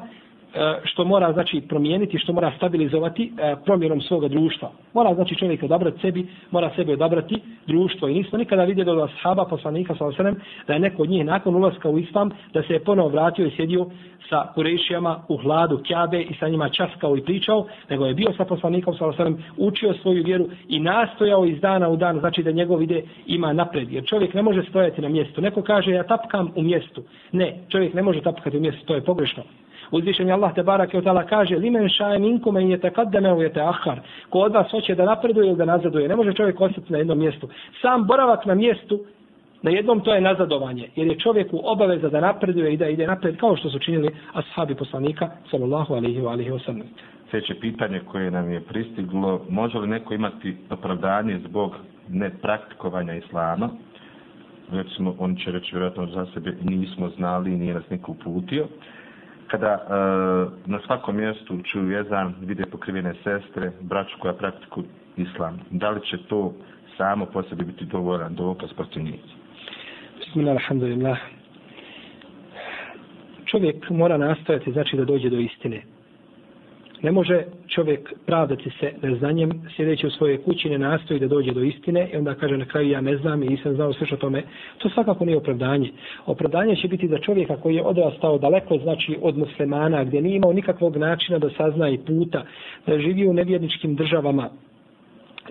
E, 0.53 0.79
što 0.83 1.05
mora 1.05 1.33
znači 1.33 1.61
promijeniti, 1.61 2.19
što 2.19 2.33
mora 2.33 2.51
stabilizovati 2.57 3.33
e, 3.37 3.55
promjenom 3.65 4.01
svoga 4.01 4.27
društva. 4.27 4.71
Mora 4.93 5.13
znači 5.15 5.35
čovjek 5.35 5.63
odabrati 5.63 5.99
sebi, 6.01 6.27
mora 6.51 6.71
sebi 6.75 6.93
odabrati 6.93 7.41
društvo. 7.67 8.07
I 8.07 8.13
nismo 8.13 8.37
nikada 8.37 8.63
vidjeli 8.63 8.91
od 8.91 8.99
ashaba 8.99 9.45
poslanika 9.45 9.95
sa 9.95 10.05
osrem 10.05 10.35
da 10.67 10.73
je 10.73 10.79
neko 10.79 11.03
od 11.03 11.09
njih 11.09 11.25
nakon 11.25 11.55
ulaska 11.55 11.89
u 11.89 11.99
islam 11.99 12.29
da 12.53 12.63
se 12.63 12.73
je 12.73 12.83
ponovo 12.83 13.09
vratio 13.09 13.45
i 13.45 13.51
sjedio 13.55 13.85
sa 14.29 14.51
kurešijama 14.55 15.23
u 15.27 15.37
hladu 15.37 15.81
Kjabe 15.83 16.21
i 16.21 16.33
sa 16.39 16.47
njima 16.47 16.69
časkao 16.69 17.17
i 17.17 17.23
pričao, 17.23 17.65
nego 17.89 18.05
je 18.05 18.13
bio 18.13 18.33
sa 18.37 18.45
poslanikom 18.45 18.95
sa 18.95 19.05
osrem, 19.05 19.43
učio 19.57 19.93
svoju 19.93 20.23
vjeru 20.23 20.49
i 20.67 20.79
nastojao 20.79 21.45
iz 21.45 21.59
dana 21.59 21.89
u 21.89 21.95
dan, 21.95 22.19
znači 22.19 22.43
da 22.43 22.51
njegov 22.51 22.83
ide 22.83 23.03
ima 23.25 23.53
napred. 23.53 23.91
Jer 23.91 24.05
čovjek 24.05 24.33
ne 24.33 24.41
može 24.41 24.63
stojati 24.69 25.01
na 25.01 25.09
mjestu. 25.09 25.41
Neko 25.41 25.61
kaže 25.61 25.91
ja 25.91 26.03
tapkam 26.03 26.51
u 26.55 26.61
mjestu. 26.61 27.03
Ne, 27.31 27.57
čovjek 27.67 27.93
ne 27.93 28.03
može 28.03 28.21
tapkati 28.21 28.57
u 28.57 28.61
mjestu, 28.61 28.85
to 28.85 28.95
je 28.95 29.01
pogrešno. 29.01 29.43
Uzvišen 29.91 30.31
Allah 30.31 30.53
te 30.55 30.63
barake 30.63 30.97
od 30.97 31.03
tala 31.03 31.23
kaže 31.25 31.57
limen 31.57 31.89
šaje 31.89 32.19
minkum 32.19 32.57
en 32.57 32.69
jete 32.69 32.89
kaddeme 32.89 33.33
u 33.33 33.41
jete 33.41 33.61
ahar. 33.61 33.99
Ko 34.29 34.39
od 34.39 34.53
vas 34.53 34.71
hoće 34.71 34.95
da 34.95 35.05
napreduje 35.05 35.47
ili 35.47 35.57
da 35.57 35.65
nazaduje. 35.65 36.07
Ne 36.07 36.15
može 36.15 36.33
čovjek 36.33 36.61
ostati 36.61 36.93
na 36.93 36.97
jednom 36.97 37.19
mjestu. 37.19 37.49
Sam 37.81 38.07
boravak 38.07 38.45
na 38.45 38.55
mjestu 38.55 38.99
na 39.61 39.71
jednom 39.71 40.01
to 40.01 40.13
je 40.13 40.21
nazadovanje. 40.21 40.89
Jer 40.95 41.07
je 41.07 41.19
čovjeku 41.19 41.59
obaveza 41.63 42.09
da 42.09 42.21
napreduje 42.21 42.73
i 42.73 42.77
da 42.77 42.87
ide 42.87 43.07
napred 43.07 43.37
kao 43.37 43.55
što 43.55 43.69
su 43.69 43.79
činili 43.79 44.15
ashabi 44.33 44.75
poslanika 44.75 45.29
sallallahu 45.51 45.93
alihi 45.93 46.21
wa 46.21 46.31
alihi 46.31 46.51
wa 46.51 46.65
sallam. 46.65 46.87
Sljedeće 47.31 47.59
pitanje 47.59 47.99
koje 48.11 48.31
nam 48.31 48.51
je 48.51 48.61
pristiglo, 48.61 49.45
može 49.49 49.77
li 49.77 49.87
neko 49.87 50.13
imati 50.13 50.57
opravdanje 50.69 51.39
zbog 51.47 51.75
nepraktikovanja 52.09 53.15
islama? 53.15 53.69
Recimo, 54.71 55.15
on 55.19 55.35
će 55.35 55.51
reći 55.51 55.69
vjerojatno 55.71 56.05
za 56.05 56.25
sebe 56.33 56.53
nismo 56.61 57.09
znali, 57.09 57.49
nije 57.49 57.73
nas 57.73 57.89
niko 57.89 58.11
uputio 58.11 58.67
kada 59.51 59.73
uh, 59.73 60.51
na 60.65 60.79
svakom 60.85 61.17
mjestu 61.17 61.57
čuju 61.63 61.91
jezan, 61.91 62.35
vide 62.41 62.65
pokrivene 62.65 63.13
sestre, 63.23 63.71
braću 63.81 64.15
koja 64.19 64.33
praktiku 64.33 64.83
islam. 65.17 65.59
Da 65.71 65.89
li 65.89 66.01
će 66.01 66.17
to 66.17 66.53
samo 66.97 67.25
po 67.25 67.43
sebi 67.43 67.65
biti 67.65 67.85
dovoljan 67.85 68.35
dokaz 68.35 68.73
protiv 68.73 69.03
njih? 69.03 69.21
Bismillah, 70.19 70.55
alhamdulillah. 70.55 71.17
Čovjek 73.45 73.89
mora 73.89 74.17
nastojati, 74.17 74.71
znači 74.71 74.97
da 74.97 75.05
dođe 75.05 75.29
do 75.29 75.37
istine. 75.37 75.81
Ne 77.01 77.11
može 77.11 77.43
čovjek 77.75 78.13
pravdati 78.25 78.69
se 78.79 78.91
neznanjem, 79.01 79.51
sjedeći 79.75 80.07
u 80.07 80.11
svojoj 80.11 80.43
kući, 80.43 80.69
ne 80.69 80.77
nastoji 80.77 81.19
da 81.19 81.27
dođe 81.27 81.51
do 81.51 81.61
istine 81.61 82.09
i 82.13 82.17
onda 82.17 82.35
kaže 82.35 82.57
na 82.57 82.65
kraju 82.65 82.89
ja 82.89 83.01
ne 83.01 83.17
znam 83.17 83.43
i 83.43 83.49
nisam 83.49 83.75
znao 83.75 83.93
sve 83.93 84.07
što 84.07 84.17
tome. 84.17 84.43
To 84.77 84.89
svakako 84.89 85.25
nije 85.25 85.37
opravdanje. 85.37 85.91
Opravdanje 86.25 86.75
će 86.75 86.87
biti 86.87 87.07
za 87.07 87.17
čovjeka 87.17 87.57
koji 87.57 87.75
je 87.75 87.83
odrastao 87.83 88.37
daleko 88.37 88.77
znači 88.77 89.17
od 89.21 89.37
muslimana, 89.37 90.03
gdje 90.03 90.21
nije 90.21 90.35
imao 90.35 90.53
nikakvog 90.53 90.97
načina 90.97 91.39
da 91.39 91.49
sazna 91.49 91.89
i 91.89 91.97
puta, 91.97 92.43
da 92.87 92.99
živi 92.99 93.27
u 93.27 93.33
nevjerničkim 93.33 93.95
državama, 93.95 94.49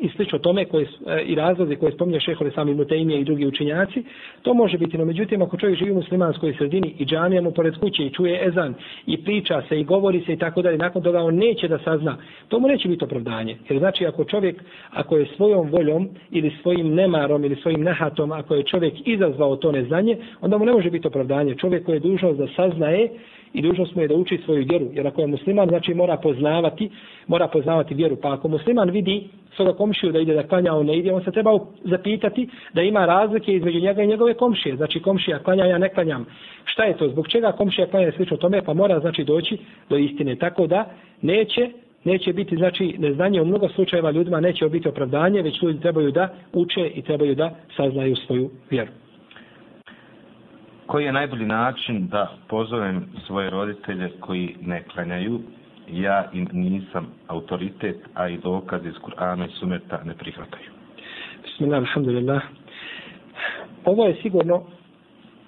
i 0.01 0.09
slično 0.09 0.39
tome 0.39 0.65
koje, 0.65 0.87
e, 1.07 1.23
i 1.23 1.35
razlozi 1.35 1.77
koje 1.77 1.93
spominje 1.93 2.21
šehole 2.21 2.51
sami 2.51 2.75
Mutejmije 2.75 3.21
i 3.21 3.25
drugi 3.25 3.47
učinjaci, 3.47 4.03
to 4.43 4.55
može 4.55 4.79
biti. 4.79 4.99
No 4.99 5.05
međutim, 5.05 5.43
ako 5.43 5.57
čovjek 5.57 5.79
živi 5.79 5.91
u 5.91 5.95
muslimanskoj 5.95 6.55
sredini 6.59 6.95
i 6.99 7.05
džamija 7.05 7.43
mu 7.43 7.51
pored 7.51 7.79
kuće 7.79 8.07
i 8.07 8.11
čuje 8.11 8.47
ezan 8.47 8.75
i 9.07 9.25
priča 9.25 9.63
se 9.69 9.81
i 9.81 9.85
govori 9.85 10.23
se 10.27 10.33
i 10.33 10.39
tako 10.39 10.63
dalje, 10.63 10.79
nakon 10.79 11.03
toga 11.03 11.23
on 11.23 11.35
neće 11.35 11.69
da 11.69 11.79
sazna, 11.79 12.17
to 12.49 12.61
mu 12.61 12.69
neće 12.69 12.89
biti 12.89 13.05
opravdanje. 13.05 13.57
Jer 13.69 13.79
znači, 13.79 14.07
ako 14.07 14.25
čovjek, 14.25 14.63
ako 14.91 15.17
je 15.17 15.29
svojom 15.37 15.71
voljom 15.71 16.09
ili 16.31 16.57
svojim 16.63 16.95
nemarom 16.95 17.45
ili 17.45 17.57
svojim 17.57 17.81
nehatom, 17.83 18.33
ako 18.33 18.55
je 18.55 18.63
čovjek 18.63 18.95
izazvao 19.05 19.57
to 19.57 19.73
neznanje, 19.73 20.17
onda 20.41 20.59
mu 20.59 20.65
ne 20.65 20.73
može 20.73 20.91
biti 20.91 21.07
opravdanje. 21.07 21.55
Čovjek 21.55 21.85
koji 21.85 21.97
je 21.97 22.01
dužnost 22.01 22.39
da 22.39 22.47
saznaje 22.57 23.09
i 23.53 23.63
dužnost 23.63 23.95
mu 23.95 24.03
je 24.03 24.09
da 24.09 24.15
uči 24.15 24.39
svoju 24.45 24.65
vjeru. 24.69 24.87
Jer 24.93 25.07
ako 25.07 25.21
je 25.21 25.27
musliman, 25.27 25.69
znači 25.69 25.95
mora 25.95 26.17
poznavati, 26.17 26.91
mora 27.27 27.49
poznavati 27.49 27.95
vjeru. 27.95 28.17
Pa 28.23 28.33
ako 28.33 28.49
musliman 28.49 28.91
vidi 28.91 29.29
svoga 29.57 29.73
komšiju 29.73 30.13
da 30.13 30.19
ide 30.19 30.35
da 30.35 30.43
klanja, 30.43 30.75
on 30.75 30.87
ne 30.87 30.99
ide, 30.99 31.13
on 31.13 31.25
se 31.25 31.31
treba 31.31 31.59
zapitati 31.85 32.49
da 32.75 32.83
ima 32.83 33.07
razlike 33.07 33.55
između 33.55 33.81
njega 33.81 34.03
i 34.03 34.07
njegove 34.07 34.35
komšije. 34.35 34.77
Znači 34.77 35.01
komšija 35.01 35.39
klanja, 35.39 35.65
ja 35.65 35.79
ne 35.79 35.89
klanjam. 35.89 36.27
Šta 36.65 36.85
je 36.85 36.97
to? 36.97 37.09
Zbog 37.09 37.29
čega 37.29 37.53
komšija 37.53 37.87
klanja 37.87 38.13
slično 38.13 38.37
tome? 38.37 38.63
Pa 38.63 38.75
mora 38.75 39.01
znači 39.01 39.25
doći 39.25 39.59
do 39.91 39.97
istine. 39.97 40.37
Tako 40.37 40.67
da 40.67 40.91
neće 41.23 41.71
neće 42.05 42.33
biti, 42.33 42.57
znači, 42.57 42.95
neznanje 42.99 43.43
u 43.43 43.45
mnogo 43.45 43.69
slučajeva 43.69 44.11
ljudima 44.11 44.41
neće 44.41 44.69
biti 44.69 44.89
opravdanje, 44.89 45.43
već 45.43 45.63
ljudi 45.63 45.81
trebaju 45.81 46.11
da 46.11 46.29
uče 46.53 46.91
i 46.95 47.03
trebaju 47.03 47.35
da 47.35 47.51
saznaju 47.77 48.17
svoju 48.17 48.51
vjeru 48.71 48.91
koji 50.89 51.05
je 51.05 51.13
najbolji 51.13 51.47
način 51.47 52.07
da 52.09 52.33
pozovem 52.49 53.07
svoje 53.27 53.51
roditelje 53.51 54.11
koji 54.21 54.57
ne 54.61 54.83
klanjaju, 54.83 55.41
ja 55.93 56.31
im 56.33 56.49
nisam 56.53 57.07
autoritet, 57.27 57.97
a 58.15 58.29
i 58.29 58.39
dokaz 58.39 58.87
iz 58.87 58.95
Kur'ana 58.95 59.47
i 59.47 59.53
Sumeta 59.61 60.01
ne 60.05 60.15
prihvataju. 60.15 60.71
Bismillah, 61.43 61.79
alhamdulillah. 61.79 62.43
Ovo 63.85 64.07
je 64.07 64.17
sigurno 64.23 64.63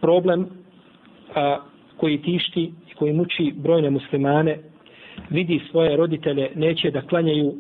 problem 0.01 0.47
a, 1.34 1.59
koji 1.97 2.22
tišti 2.22 2.72
i 2.91 2.95
koji 2.95 3.12
muči 3.12 3.55
brojne 3.57 3.91
muslimane, 3.91 4.59
vidi 5.30 5.61
svoje 5.70 5.97
roditelje, 5.97 6.51
neće 6.55 6.91
da 6.91 7.01
klanjaju, 7.01 7.55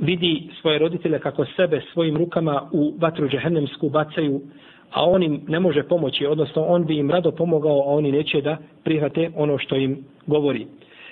vidi 0.00 0.48
svoje 0.60 0.78
roditelje 0.78 1.18
kako 1.18 1.44
sebe 1.56 1.80
svojim 1.92 2.16
rukama 2.16 2.68
u 2.72 2.94
vatru 3.00 3.28
džehennemsku 3.28 3.88
bacaju, 3.88 4.40
a 4.92 5.04
on 5.10 5.22
im 5.22 5.40
ne 5.48 5.60
može 5.60 5.82
pomoći, 5.82 6.26
odnosno 6.26 6.62
on 6.62 6.84
bi 6.84 6.98
im 6.98 7.10
rado 7.10 7.30
pomogao, 7.30 7.80
a 7.80 7.94
oni 7.94 8.12
neće 8.12 8.40
da 8.40 8.56
prihvate 8.84 9.30
ono 9.36 9.58
što 9.58 9.76
im 9.76 10.04
govori. 10.26 10.66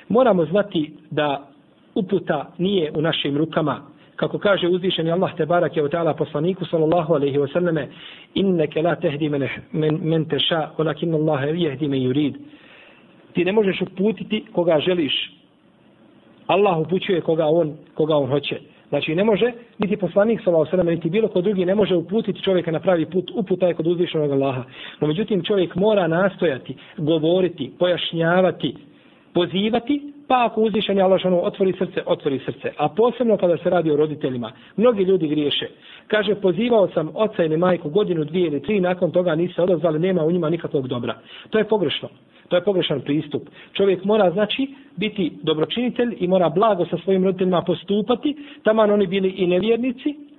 Moramo 0.08 0.44
znati 0.44 0.92
da 1.10 1.48
uputa 1.94 2.52
nije 2.58 2.92
u 2.94 3.02
našim 3.02 3.36
rukama, 3.36 3.82
kako 4.20 4.38
kaže 4.38 4.68
uzvišeni 4.68 5.10
Allah 5.12 5.36
te 5.36 5.46
barak 5.46 5.76
je 5.76 5.82
ta'ala 5.82 6.16
poslaniku 6.16 6.64
sallallahu 6.64 7.14
alaihi 7.14 7.38
wa 7.38 7.52
sallame 7.52 7.88
inneke 8.34 8.82
la 8.82 8.94
tehdi 8.96 9.28
men, 9.28 9.42
eh- 9.42 9.60
men, 9.72 9.98
men 10.02 10.24
teša 10.24 10.70
olakin 10.78 11.14
Allah 11.14 11.40
jehdi 11.54 11.88
men 11.88 12.00
yurid. 12.00 12.34
Ti 13.32 13.44
ne 13.44 13.52
možeš 13.52 13.80
uputiti 13.82 14.44
koga 14.52 14.80
želiš. 14.80 15.32
Allah 16.46 16.78
upućuje 16.78 17.20
koga 17.20 17.46
on, 17.46 17.76
koga 17.94 18.16
on 18.16 18.28
hoće. 18.28 18.60
Znači 18.90 19.14
ne 19.14 19.24
može, 19.24 19.52
niti 19.78 19.96
poslanik 19.96 20.40
sallallahu 20.40 20.60
alejhi 20.62 20.76
ve 20.76 20.82
sellem 20.82 20.94
niti 20.94 21.10
bilo 21.10 21.28
ko 21.28 21.40
drugi 21.40 21.64
ne 21.64 21.74
može 21.74 21.96
uputiti 21.96 22.42
čovjeka 22.42 22.70
na 22.70 22.80
pravi 22.80 23.06
put, 23.06 23.30
uputa 23.34 23.66
je 23.66 23.74
kod 23.74 23.86
uzvišenog 23.86 24.30
Allaha. 24.32 24.64
No 25.00 25.06
međutim 25.06 25.42
čovjek 25.42 25.74
mora 25.74 26.08
nastojati, 26.08 26.76
govoriti, 26.96 27.72
pojašnjavati, 27.78 28.74
pozivati, 29.34 30.12
pa 30.28 30.44
ako 30.44 30.60
uzvišen 30.60 30.96
je 30.96 31.02
Allah 31.02 31.20
ono, 31.24 31.40
otvori 31.40 31.72
srce, 31.78 32.02
otvori 32.06 32.40
srce. 32.46 32.72
A 32.76 32.88
posebno 32.88 33.36
kada 33.36 33.56
se 33.56 33.70
radi 33.70 33.90
o 33.90 33.96
roditeljima. 33.96 34.52
Mnogi 34.76 35.02
ljudi 35.02 35.28
griješe. 35.28 35.68
Kaže, 36.06 36.34
pozivao 36.34 36.88
sam 36.88 37.10
oca 37.14 37.44
ili 37.44 37.56
majku 37.56 37.90
godinu, 37.90 38.24
dvije 38.24 38.46
ili 38.46 38.62
tri, 38.62 38.80
nakon 38.80 39.10
toga 39.10 39.34
nisu 39.34 39.62
odazvali, 39.62 39.98
nema 39.98 40.24
u 40.24 40.30
njima 40.30 40.50
nikakvog 40.50 40.88
dobra. 40.88 41.18
To 41.50 41.58
je 41.58 41.64
pogrešno. 41.64 42.08
To 42.48 42.56
je 42.56 42.64
pogrešan 42.64 43.00
pristup. 43.00 43.42
Čovjek 43.72 44.04
mora, 44.04 44.30
znači, 44.30 44.66
biti 44.96 45.32
dobročinitelj 45.42 46.16
i 46.18 46.28
mora 46.28 46.48
blago 46.48 46.86
sa 46.86 46.96
svojim 47.04 47.24
roditeljima 47.24 47.62
postupati, 47.62 48.36
taman 48.62 48.90
oni 48.90 49.06
bili 49.06 49.28
i 49.28 49.46
nevjernici, 49.46 50.29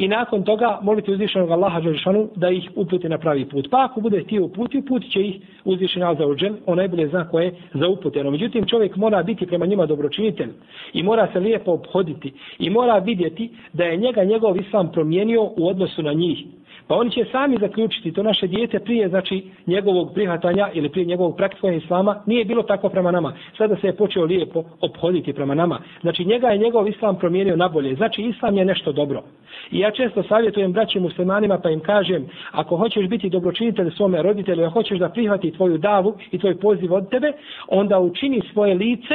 i 0.00 0.08
nakon 0.08 0.42
toga 0.42 0.78
moliti 0.82 1.12
uzvišenog 1.12 1.50
Allaha 1.50 1.80
Đelšanu 1.80 2.28
da 2.36 2.50
ih 2.50 2.70
uputi 2.76 3.08
na 3.08 3.18
pravi 3.18 3.44
put. 3.44 3.68
Pa 3.70 3.84
ako 3.84 4.00
bude 4.00 4.24
ti 4.24 4.38
uputi, 4.38 4.78
uputi 4.78 5.10
će 5.10 5.20
ih 5.20 5.36
uzvišen 5.64 6.02
Allah 6.02 6.18
Đelšan, 6.18 6.56
on 6.66 6.76
najbolje 6.76 7.08
zna 7.08 7.28
koje 7.28 7.44
je 7.44 7.54
za 7.74 7.88
uputeno. 7.88 8.30
Međutim, 8.30 8.66
čovjek 8.66 8.96
mora 8.96 9.22
biti 9.22 9.46
prema 9.46 9.66
njima 9.66 9.86
dobročinitelj 9.86 10.48
i 10.92 11.02
mora 11.02 11.28
se 11.32 11.40
lijepo 11.40 11.72
obhoditi 11.72 12.32
i 12.58 12.70
mora 12.70 12.98
vidjeti 12.98 13.50
da 13.72 13.84
je 13.84 13.96
njega 13.96 14.24
njegov 14.24 14.56
islam 14.60 14.92
promijenio 14.92 15.42
u 15.42 15.68
odnosu 15.68 16.02
na 16.02 16.12
njih. 16.12 16.38
Pa 16.90 16.96
oni 16.96 17.10
će 17.10 17.24
sami 17.32 17.56
zaključiti 17.60 18.12
to 18.12 18.22
naše 18.22 18.46
dijete 18.46 18.78
prije 18.78 19.08
znači 19.08 19.42
njegovog 19.66 20.14
prihvatanja 20.14 20.68
ili 20.74 20.88
prije 20.88 21.06
njegovog 21.06 21.36
praktikovanja 21.36 21.78
islama 21.78 22.22
nije 22.26 22.44
bilo 22.44 22.62
tako 22.62 22.88
prema 22.88 23.10
nama. 23.10 23.32
Sada 23.58 23.76
se 23.76 23.86
je 23.86 23.96
počeo 23.96 24.24
lijepo 24.24 24.64
obhoditi 24.80 25.32
prema 25.32 25.54
nama. 25.54 25.80
Znači 26.00 26.24
njega 26.24 26.48
je 26.48 26.58
njegov 26.58 26.88
islam 26.88 27.18
promijenio 27.18 27.56
na 27.56 27.68
bolje. 27.68 27.94
Znači 27.94 28.22
islam 28.22 28.56
je 28.56 28.64
nešto 28.64 28.92
dobro. 28.92 29.22
I 29.70 29.78
ja 29.78 29.90
često 29.90 30.22
savjetujem 30.22 30.72
braći 30.72 31.00
muslimanima 31.00 31.58
pa 31.58 31.70
im 31.70 31.80
kažem 31.80 32.28
ako 32.50 32.76
hoćeš 32.76 33.06
biti 33.08 33.30
dobročinitelj 33.30 33.90
svome 33.90 34.22
roditelju, 34.22 34.64
ako 34.64 34.72
hoćeš 34.72 34.98
da 34.98 35.08
prihvati 35.08 35.52
tvoju 35.52 35.78
davu 35.78 36.16
i 36.30 36.38
tvoj 36.38 36.60
poziv 36.60 36.94
od 36.94 37.10
tebe, 37.10 37.32
onda 37.68 37.98
učini 37.98 38.42
svoje 38.52 38.74
lice 38.74 39.14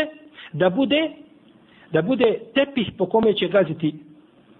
da 0.54 0.70
bude 0.70 1.12
da 1.92 2.02
bude 2.02 2.40
tepih 2.54 2.92
po 2.98 3.06
kome 3.06 3.34
će 3.34 3.48
gaziti 3.48 3.94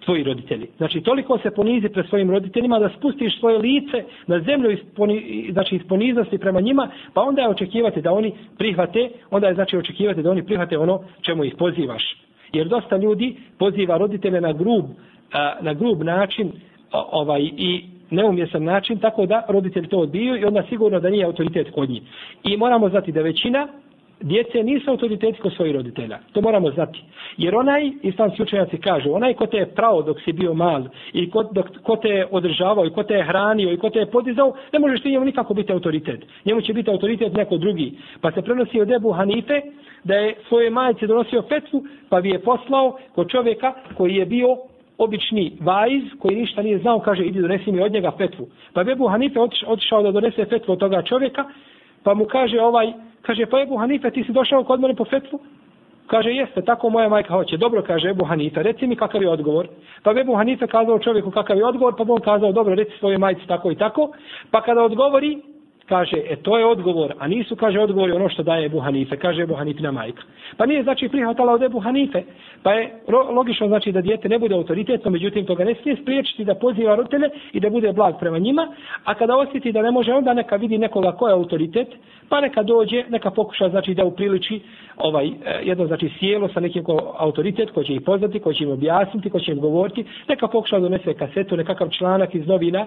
tvoji 0.06 0.22
roditelji. 0.22 0.66
Znači, 0.76 1.00
toliko 1.00 1.38
se 1.38 1.50
ponizi 1.50 1.88
pred 1.88 2.06
svojim 2.08 2.30
roditeljima 2.30 2.78
da 2.78 2.90
spustiš 2.98 3.38
svoje 3.38 3.58
lice 3.58 4.04
na 4.26 4.40
zemlju 4.40 4.70
iz, 4.70 4.78
poni, 4.96 5.48
znači, 5.52 5.76
iz 5.76 5.82
poniznosti 5.88 6.38
prema 6.38 6.60
njima, 6.60 6.88
pa 7.14 7.22
onda 7.22 7.42
je 7.42 7.48
očekivati 7.48 8.02
da 8.02 8.12
oni 8.12 8.32
prihvate, 8.58 9.10
onda 9.30 9.48
je 9.48 9.54
znači 9.54 9.76
očekivati 9.76 10.22
da 10.22 10.30
oni 10.30 10.46
prihvate 10.46 10.78
ono 10.78 11.00
čemu 11.22 11.44
ih 11.44 11.54
pozivaš. 11.58 12.02
Jer 12.52 12.68
dosta 12.68 12.96
ljudi 12.96 13.36
poziva 13.58 13.98
roditelje 13.98 14.40
na 14.40 14.52
grub, 14.52 14.84
na 15.60 15.74
grub 15.74 16.02
način 16.02 16.52
ovaj 16.92 17.42
i 17.42 17.84
neumjesan 18.10 18.64
način, 18.64 18.98
tako 18.98 19.26
da 19.26 19.44
roditelji 19.48 19.88
to 19.88 19.98
odbiju 19.98 20.36
i 20.36 20.44
onda 20.44 20.62
sigurno 20.68 21.00
da 21.00 21.10
nije 21.10 21.24
autoritet 21.24 21.70
kod 21.74 21.90
njih. 21.90 22.02
I 22.44 22.56
moramo 22.56 22.88
znati 22.88 23.12
da 23.12 23.22
većina 23.22 23.68
djece 24.20 24.62
nisu 24.62 24.90
autoriteti 24.90 25.40
kod 25.40 25.52
svojih 25.52 25.74
roditelja. 25.74 26.18
To 26.32 26.40
moramo 26.40 26.70
znati. 26.70 27.02
Jer 27.36 27.56
onaj, 27.56 27.90
islamski 28.02 28.42
učenjaci 28.42 28.78
kažu, 28.78 29.12
onaj 29.12 29.34
ko 29.34 29.46
te 29.46 29.56
je 29.56 29.66
prao 29.66 30.02
dok 30.02 30.20
si 30.20 30.32
bio 30.32 30.54
mal 30.54 30.84
i 31.12 31.30
ko, 31.30 31.42
dok, 31.42 31.66
ko 31.82 31.96
te 31.96 32.08
je 32.08 32.26
održavao 32.30 32.86
i 32.86 32.90
ko 32.90 33.02
te 33.02 33.14
je 33.14 33.24
hranio 33.24 33.72
i 33.72 33.76
ko 33.76 33.90
te 33.90 33.98
je 33.98 34.10
podizao, 34.10 34.54
ne 34.72 34.78
možeš 34.78 35.02
ti 35.02 35.10
njemu 35.10 35.24
nikako 35.24 35.54
biti 35.54 35.72
autoritet. 35.72 36.26
Njemu 36.44 36.60
će 36.60 36.72
biti 36.72 36.90
autoritet 36.90 37.32
neko 37.32 37.56
drugi. 37.56 37.92
Pa 38.20 38.32
se 38.32 38.42
prenosi 38.42 38.80
od 38.80 38.90
Ebu 38.90 39.12
Hanife 39.12 39.60
da 40.04 40.14
je 40.14 40.34
svoje 40.48 40.70
majice 40.70 41.06
donosio 41.06 41.42
fetvu, 41.42 41.84
pa 42.08 42.20
bi 42.20 42.30
je 42.30 42.38
poslao 42.38 42.98
kod 43.14 43.28
čovjeka 43.28 43.72
koji 43.96 44.14
je 44.14 44.26
bio 44.26 44.48
obični 44.98 45.52
vajz 45.60 46.02
koji 46.18 46.36
ništa 46.36 46.62
nije 46.62 46.78
znao, 46.78 47.00
kaže 47.00 47.24
idi 47.24 47.40
donesi 47.40 47.72
mi 47.72 47.82
od 47.82 47.92
njega 47.92 48.10
fetvu. 48.18 48.48
Pa 48.72 48.84
bi 48.84 48.92
Ebu 48.92 49.08
Hanife 49.08 49.40
otišao 49.66 50.02
da 50.02 50.10
donese 50.10 50.44
fetvu 50.44 50.72
od 50.72 50.78
toga 50.78 51.02
čovjeka, 51.02 51.44
pa 52.02 52.14
mu 52.14 52.24
kaže 52.24 52.60
ovaj, 52.60 52.92
Kaže, 53.26 53.46
pa 53.46 53.60
Ebu 53.60 53.76
Hanife, 53.76 54.10
ti 54.10 54.24
si 54.24 54.32
došao 54.32 54.64
kod 54.64 54.80
mene 54.80 54.94
po 54.94 55.04
fetvu? 55.04 55.40
Kaže, 56.06 56.30
jeste, 56.30 56.62
tako 56.62 56.90
moja 56.90 57.08
majka 57.08 57.34
hoće. 57.34 57.56
Dobro, 57.56 57.82
kaže 57.82 58.10
Ebu 58.10 58.24
Hanife, 58.24 58.62
reci 58.62 58.86
mi 58.86 58.96
kakav 58.96 59.22
je 59.22 59.30
odgovor. 59.30 59.68
Pa 60.02 60.14
Ebu 60.20 60.34
Hanife 60.34 60.66
kazao 60.66 60.98
čovjeku 60.98 61.30
kakav 61.30 61.56
je 61.56 61.64
odgovor, 61.64 61.94
pa 61.98 62.04
on 62.08 62.20
kazao, 62.20 62.52
dobro, 62.52 62.74
reci 62.74 62.98
svoje 62.98 63.18
majci 63.18 63.46
tako 63.46 63.70
i 63.70 63.76
tako. 63.76 64.10
Pa 64.50 64.62
kada 64.62 64.82
odgovori, 64.82 65.42
kaže, 65.88 66.16
e 66.28 66.36
to 66.36 66.58
je 66.58 66.66
odgovor, 66.66 67.14
a 67.18 67.28
nisu, 67.28 67.56
kaže, 67.56 67.80
odgovori 67.80 68.12
ono 68.12 68.28
što 68.28 68.42
daje 68.42 68.66
Ebu 68.66 68.80
Hanife, 68.80 69.16
kaže 69.16 69.42
Ebu 69.42 69.54
Hanifina 69.54 69.92
majka. 69.92 70.22
Pa 70.56 70.66
nije, 70.66 70.82
znači, 70.82 71.08
prihvatala 71.08 71.52
od 71.52 71.62
Ebu 71.62 71.80
Hanife, 71.80 72.22
pa 72.62 72.72
je 72.72 73.02
logično, 73.32 73.68
znači, 73.68 73.92
da 73.92 74.00
dijete 74.00 74.28
ne 74.28 74.38
bude 74.38 74.54
autoritetno, 74.54 75.10
međutim, 75.10 75.46
toga 75.46 75.64
ne 75.64 75.74
smije 75.74 75.96
spriječiti 75.96 76.44
da 76.44 76.54
poziva 76.54 76.94
roditelje 76.94 77.30
i 77.52 77.60
da 77.60 77.70
bude 77.70 77.92
blag 77.92 78.14
prema 78.20 78.38
njima, 78.38 78.68
a 79.04 79.14
kada 79.14 79.36
osjeti 79.36 79.72
da 79.72 79.82
ne 79.82 79.90
može, 79.90 80.12
onda 80.12 80.34
neka 80.34 80.56
vidi 80.56 80.78
nekoga 80.78 81.12
ko 81.12 81.28
je 81.28 81.34
autoritet, 81.34 81.88
pa 82.28 82.40
neka 82.40 82.62
dođe, 82.62 83.04
neka 83.08 83.30
pokuša, 83.30 83.68
znači, 83.68 83.94
da 83.94 84.04
upriliči 84.04 84.60
ovaj, 84.96 85.26
e, 85.26 85.32
jedno, 85.62 85.86
znači, 85.86 86.10
sjelo 86.18 86.48
sa 86.48 86.60
nekim 86.60 86.84
ko 86.84 87.14
autoritet, 87.18 87.70
ko 87.70 87.82
će 87.82 87.94
ih 87.94 88.00
poznati, 88.00 88.40
ko 88.40 88.52
će 88.52 88.64
im 88.64 88.70
objasniti, 88.70 89.30
ko 89.30 89.40
će 89.40 89.52
im 89.52 89.60
govoriti, 89.60 90.04
neka 90.28 90.48
pokuša 90.48 90.76
da 90.76 90.82
donese 90.82 91.14
kasetu, 91.14 91.56
nekakav 91.56 91.88
članak 91.88 92.34
iz 92.34 92.46
novina, 92.46 92.86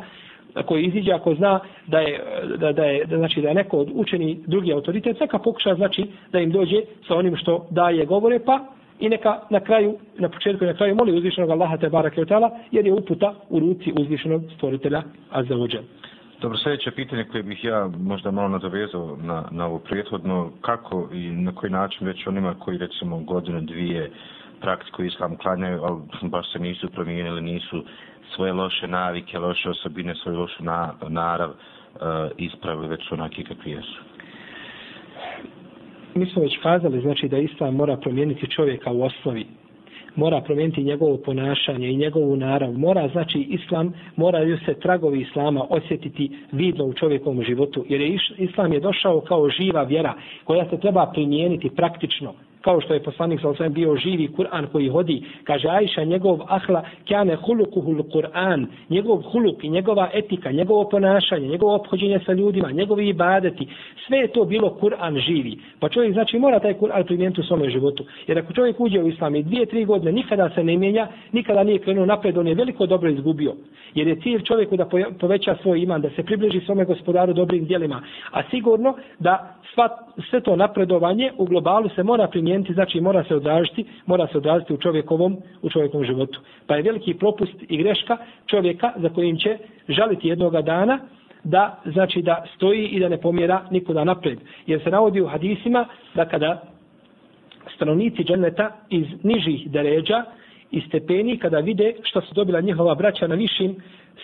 koji 0.65 0.83
iziđe 0.83 1.11
ako 1.11 1.35
zna 1.35 1.59
da 1.87 1.99
je, 1.99 2.19
da, 2.57 2.71
da 2.71 2.83
je, 2.83 3.05
da, 3.05 3.17
znači 3.17 3.41
da 3.41 3.47
je 3.47 3.53
neko 3.53 3.77
od 3.77 3.89
učeni 3.93 4.39
drugi 4.47 4.73
autoritet, 4.73 5.19
neka 5.19 5.39
pokuša 5.39 5.75
znači 5.75 6.05
da 6.31 6.39
im 6.39 6.51
dođe 6.51 6.81
sa 7.07 7.15
onim 7.15 7.35
što 7.35 7.67
daje 7.69 8.05
govore, 8.05 8.39
pa 8.45 8.59
i 8.99 9.09
neka 9.09 9.39
na 9.49 9.59
kraju, 9.59 9.97
na 10.17 10.29
početku 10.29 10.63
i 10.63 10.67
na 10.67 10.73
kraju 10.73 10.95
moli 10.95 11.17
uzvišenog 11.17 11.49
Allaha 11.49 11.77
te 11.77 11.89
barake 11.89 12.21
od 12.21 12.29
jer 12.71 12.85
je 12.85 12.93
uputa 12.93 13.33
u 13.49 13.59
ruci 13.59 13.93
uzvišenog 13.99 14.41
stvoritelja 14.55 15.03
Azza 15.31 15.55
Dobro, 16.41 16.57
sljedeće 16.57 16.91
pitanje 16.91 17.23
koje 17.23 17.43
bih 17.43 17.63
ja 17.63 17.89
možda 17.99 18.31
malo 18.31 18.47
nadovezao 18.47 19.17
na, 19.21 19.43
na 19.51 19.65
ovo 19.65 19.79
prethodno, 19.79 20.51
kako 20.61 21.09
i 21.13 21.29
na 21.29 21.55
koji 21.55 21.71
način 21.71 22.07
već 22.07 22.27
onima 22.27 22.55
koji 22.59 22.77
recimo 22.77 23.19
godinu, 23.19 23.61
dvije 23.61 24.11
praktiku 24.61 25.03
islam 25.03 25.37
klanjaju, 25.37 25.81
ali 25.83 25.99
baš 26.21 26.51
se 26.51 26.59
nisu 26.59 26.89
promijenili, 26.89 27.41
nisu 27.41 27.83
svoje 28.35 28.53
loše 28.53 28.87
navike, 28.87 29.39
loše 29.39 29.69
osobine, 29.69 30.15
svoju 30.15 30.39
lošu 30.39 30.63
na, 30.63 30.93
narav 31.07 31.49
e, 31.49 31.55
ispravili 32.37 32.87
već 32.87 33.11
onaki 33.11 33.43
kakvi 33.43 33.71
jesu. 33.71 33.99
Mi 36.15 36.25
smo 36.25 36.41
već 36.41 36.57
kazali, 36.63 37.01
znači 37.01 37.27
da 37.27 37.37
islam 37.37 37.75
mora 37.75 37.97
promijeniti 37.97 38.51
čovjeka 38.51 38.91
u 38.91 39.01
osnovi. 39.03 39.45
Mora 40.15 40.41
promijeniti 40.41 40.83
njegovo 40.83 41.17
ponašanje 41.17 41.89
i 41.89 41.97
njegovu 41.97 42.35
narav. 42.35 42.73
Mora, 42.73 43.07
znači, 43.07 43.39
islam, 43.39 43.93
moraju 44.15 44.57
se 44.65 44.79
tragovi 44.79 45.21
islama 45.21 45.65
osjetiti 45.69 46.31
vidno 46.51 46.85
u 46.85 46.93
čovjekovom 46.93 47.43
životu. 47.43 47.85
Jer 47.89 48.01
je 48.01 48.17
islam 48.37 48.73
je 48.73 48.79
došao 48.79 49.21
kao 49.21 49.49
živa 49.49 49.83
vjera 49.83 50.13
koja 50.43 50.69
se 50.69 50.79
treba 50.79 51.11
primijeniti 51.13 51.69
praktično 51.69 52.33
kao 52.61 52.81
što 52.81 52.93
je 52.93 53.03
poslanik 53.03 53.41
sa 53.41 53.49
osvijem 53.49 53.73
bio 53.73 53.95
živi 53.95 54.27
Kur'an 54.37 54.67
koji 54.71 54.89
hodi, 54.89 55.23
kaže 55.43 55.67
Ajša, 55.67 56.03
njegov 56.03 56.39
ahla, 56.47 56.83
kjane 57.05 57.35
hulukuhul 57.35 58.03
Kur'an, 58.13 58.65
njegov 58.89 59.21
huluk 59.21 59.63
i 59.63 59.69
njegova 59.69 60.09
etika, 60.13 60.51
njegovo 60.51 60.89
ponašanje, 60.89 61.47
njegovo 61.47 61.75
obhođenje 61.75 62.19
sa 62.25 62.33
ljudima, 62.33 62.71
njegovi 62.71 63.07
ibadeti, 63.07 63.67
sve 64.07 64.17
je 64.17 64.27
to 64.27 64.45
bilo 64.45 64.77
Kur'an 64.81 65.19
živi. 65.19 65.59
Pa 65.79 65.89
čovjek 65.89 66.13
znači 66.13 66.39
mora 66.39 66.59
taj 66.59 66.73
Kur'an 66.73 67.03
primijeniti 67.03 67.41
u 67.41 67.43
svome 67.43 67.69
životu. 67.69 68.05
Jer 68.27 68.39
ako 68.39 68.53
čovjek 68.53 68.79
uđe 68.79 68.99
u 69.03 69.07
islam 69.07 69.35
i 69.35 69.43
dvije, 69.43 69.65
tri 69.65 69.85
godine 69.85 70.11
nikada 70.11 70.49
se 70.49 70.63
ne 70.63 70.77
mijenja, 70.77 71.07
nikada 71.31 71.63
nije 71.63 71.79
krenuo 71.79 72.05
napred, 72.05 72.37
on 72.37 72.47
je 72.47 72.55
veliko 72.55 72.85
dobro 72.85 73.09
izgubio. 73.09 73.53
Jer 73.93 74.07
je 74.07 74.21
cilj 74.21 74.43
čovjeku 74.43 74.77
da 74.77 74.89
poveća 75.19 75.55
svoj 75.61 75.81
iman, 75.81 76.01
da 76.01 76.09
se 76.09 76.23
približi 76.23 76.59
svome 76.65 76.85
gospodaru 76.85 77.33
dobrim 77.33 77.65
djelima. 77.65 78.01
A 78.31 78.43
sigurno 78.49 78.95
da 79.19 79.55
sva, 79.73 79.89
sve 80.29 80.41
to 80.41 80.55
napredovanje 80.55 81.31
u 81.37 81.45
globalu 81.45 81.89
se 81.89 82.03
mora 82.03 82.27
primijeniti, 82.27 82.48
znači 82.73 83.01
mora 83.01 83.23
se 83.23 83.35
odraziti, 83.35 83.85
mora 84.05 84.27
se 84.27 84.37
odraziti 84.37 84.73
u 84.73 84.77
čovjekovom, 84.77 85.37
u 85.61 85.69
čovjekovom 85.69 86.05
životu. 86.05 86.39
Pa 86.67 86.75
je 86.75 86.81
veliki 86.83 87.13
propust 87.13 87.55
i 87.69 87.77
greška 87.77 88.17
čovjeka 88.45 88.93
za 88.97 89.09
kojim 89.09 89.37
će 89.37 89.57
žaliti 89.87 90.27
jednoga 90.27 90.61
dana, 90.61 90.99
da 91.43 91.81
znači 91.85 92.21
da 92.21 92.45
stoji 92.55 92.87
i 92.87 92.99
da 92.99 93.09
ne 93.09 93.17
pomjera 93.17 93.61
nikuda 93.71 94.03
napred. 94.03 94.39
Jer 94.67 94.83
se 94.83 94.89
navodi 94.89 95.21
u 95.21 95.27
hadisima 95.27 95.85
da 96.15 96.25
kada 96.25 96.61
stanovnici 97.75 98.23
dženeta 98.23 98.71
iz 98.89 99.07
nižih 99.23 99.71
deređa 99.71 100.23
i 100.71 100.81
stepeni 100.81 101.37
kada 101.37 101.59
vide 101.59 101.93
što 102.03 102.21
su 102.21 102.33
dobila 102.33 102.61
njihova 102.61 102.95
braća 102.95 103.27
na 103.27 103.35
višim 103.35 103.75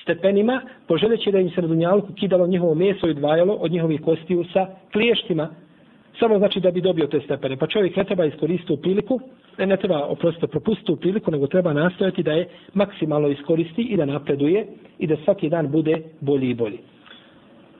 stepenima, 0.01 0.61
poželeći 0.87 1.31
da 1.31 1.39
im 1.39 1.49
se 1.49 1.61
na 1.61 1.67
dunjalku 1.67 2.13
kidalo 2.13 2.47
njihovo 2.47 2.75
meso 2.75 3.07
i 3.07 3.13
dvajalo 3.13 3.53
od 3.53 3.71
njihovih 3.71 4.01
kostiju 4.01 4.43
sa 4.53 4.67
kliještima, 4.91 5.49
samo 6.19 6.37
znači 6.37 6.59
da 6.59 6.71
bi 6.71 6.81
dobio 6.81 7.07
te 7.07 7.19
stepene. 7.19 7.57
Pa 7.57 7.67
čovjek 7.67 7.95
ne 7.95 8.03
treba 8.03 8.25
iskoristiti 8.25 8.73
u 8.73 8.77
priliku, 8.77 9.19
ne, 9.57 9.65
ne 9.65 9.77
treba 9.77 10.05
oprosto 10.05 10.47
propustiti 10.47 10.91
u 10.91 10.95
priliku, 10.95 11.31
nego 11.31 11.47
treba 11.47 11.73
nastojati 11.73 12.23
da 12.23 12.31
je 12.31 12.47
maksimalno 12.73 13.27
iskoristi 13.27 13.81
i 13.81 13.97
da 13.97 14.05
napreduje 14.05 14.67
i 14.99 15.07
da 15.07 15.15
svaki 15.23 15.49
dan 15.49 15.71
bude 15.71 16.01
bolji 16.21 16.49
i 16.49 16.53
bolji. 16.53 16.79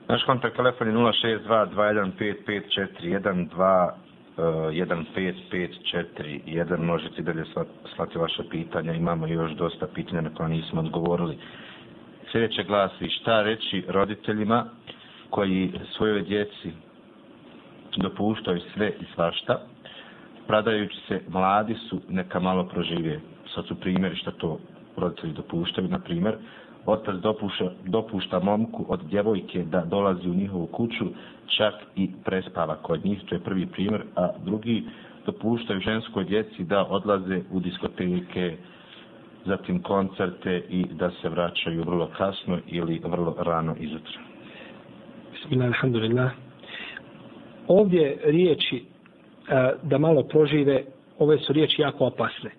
Naš 0.08 0.24
kontakt 0.24 0.56
telefon 0.56 0.88
je 0.88 0.94
062 0.94 1.66
215 1.74 2.10
5412 2.46 3.90
15541 4.36 6.78
možete 6.78 7.22
dalje 7.22 7.44
slati 7.96 8.18
vaše 8.18 8.42
pitanja 8.50 8.92
imamo 8.92 9.26
još 9.26 9.52
dosta 9.52 9.86
pitanja 9.94 10.20
na 10.20 10.34
koja 10.34 10.48
nismo 10.48 10.80
odgovorili 10.80 11.38
sljedeće 12.32 12.64
glasi 12.64 13.08
šta 13.08 13.42
reći 13.42 13.84
roditeljima 13.88 14.64
koji 15.30 15.72
svojoj 15.96 16.22
djeci 16.22 16.72
dopuštaju 18.02 18.60
sve 18.74 18.88
i 18.88 19.04
svašta 19.14 19.60
pradajući 20.46 20.96
se 21.08 21.20
mladi 21.28 21.74
su 21.74 22.00
neka 22.08 22.40
malo 22.40 22.64
prožive 22.64 23.20
sad 23.54 23.66
su 23.66 23.74
primjeri 23.80 24.16
što 24.16 24.30
to 24.30 24.58
roditelji 24.96 25.32
dopuštaju 25.32 25.88
na 25.88 25.98
primjer 25.98 26.36
otac 26.86 27.14
dopušta, 27.14 27.70
dopušta 27.84 28.40
momku 28.40 28.84
od 28.88 29.00
djevojke 29.04 29.64
da 29.64 29.84
dolazi 29.84 30.28
u 30.28 30.34
njihovu 30.34 30.66
kuću, 30.66 31.04
čak 31.56 31.74
i 31.96 32.10
prespava 32.24 32.76
kod 32.76 33.04
njih, 33.04 33.22
to 33.28 33.34
je 33.34 33.40
prvi 33.40 33.66
primjer, 33.66 34.02
a 34.16 34.28
drugi 34.44 34.84
dopuštaju 35.26 35.80
ženskoj 35.80 36.24
djeci 36.24 36.64
da 36.64 36.84
odlaze 36.84 37.40
u 37.50 37.60
diskoteke, 37.60 38.56
zatim 39.44 39.82
koncerte 39.82 40.62
i 40.68 40.86
da 40.92 41.10
se 41.10 41.28
vraćaju 41.28 41.84
vrlo 41.84 42.10
kasno 42.18 42.58
ili 42.66 43.00
vrlo 43.04 43.36
rano 43.38 43.74
izutra. 43.78 44.20
Bismillah, 45.32 45.66
alhamdulillah. 45.66 46.45
Ovdje 47.68 48.18
riječi 48.24 48.84
da 49.82 49.98
malo 49.98 50.22
prožive, 50.22 50.84
ove 51.18 51.38
su 51.38 51.52
riječi 51.52 51.82
jako 51.82 52.06
opasne. 52.06 52.50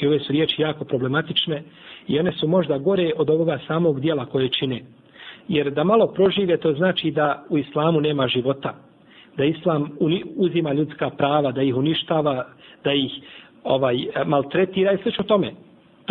I 0.00 0.06
ove 0.06 0.18
su 0.18 0.32
riječi 0.32 0.62
jako 0.62 0.84
problematične 0.84 1.62
i 2.08 2.18
one 2.18 2.32
su 2.32 2.48
možda 2.48 2.78
gore 2.78 3.12
od 3.16 3.30
ovoga 3.30 3.58
samog 3.66 4.00
dijela 4.00 4.26
koje 4.26 4.48
čine. 4.48 4.82
Jer 5.48 5.70
da 5.70 5.84
malo 5.84 6.06
prožive 6.06 6.56
to 6.56 6.72
znači 6.72 7.10
da 7.10 7.44
u 7.48 7.58
islamu 7.58 8.00
nema 8.00 8.28
života. 8.28 8.74
Da 9.36 9.44
islam 9.44 9.90
uzima 10.36 10.72
ljudska 10.72 11.10
prava, 11.10 11.52
da 11.52 11.62
ih 11.62 11.76
uništava, 11.76 12.46
da 12.84 12.92
ih 12.92 13.12
ovaj 13.64 14.06
maltretira 14.26 14.92
i 14.92 14.98
sve 15.02 15.12
o 15.18 15.22
tome. 15.22 15.52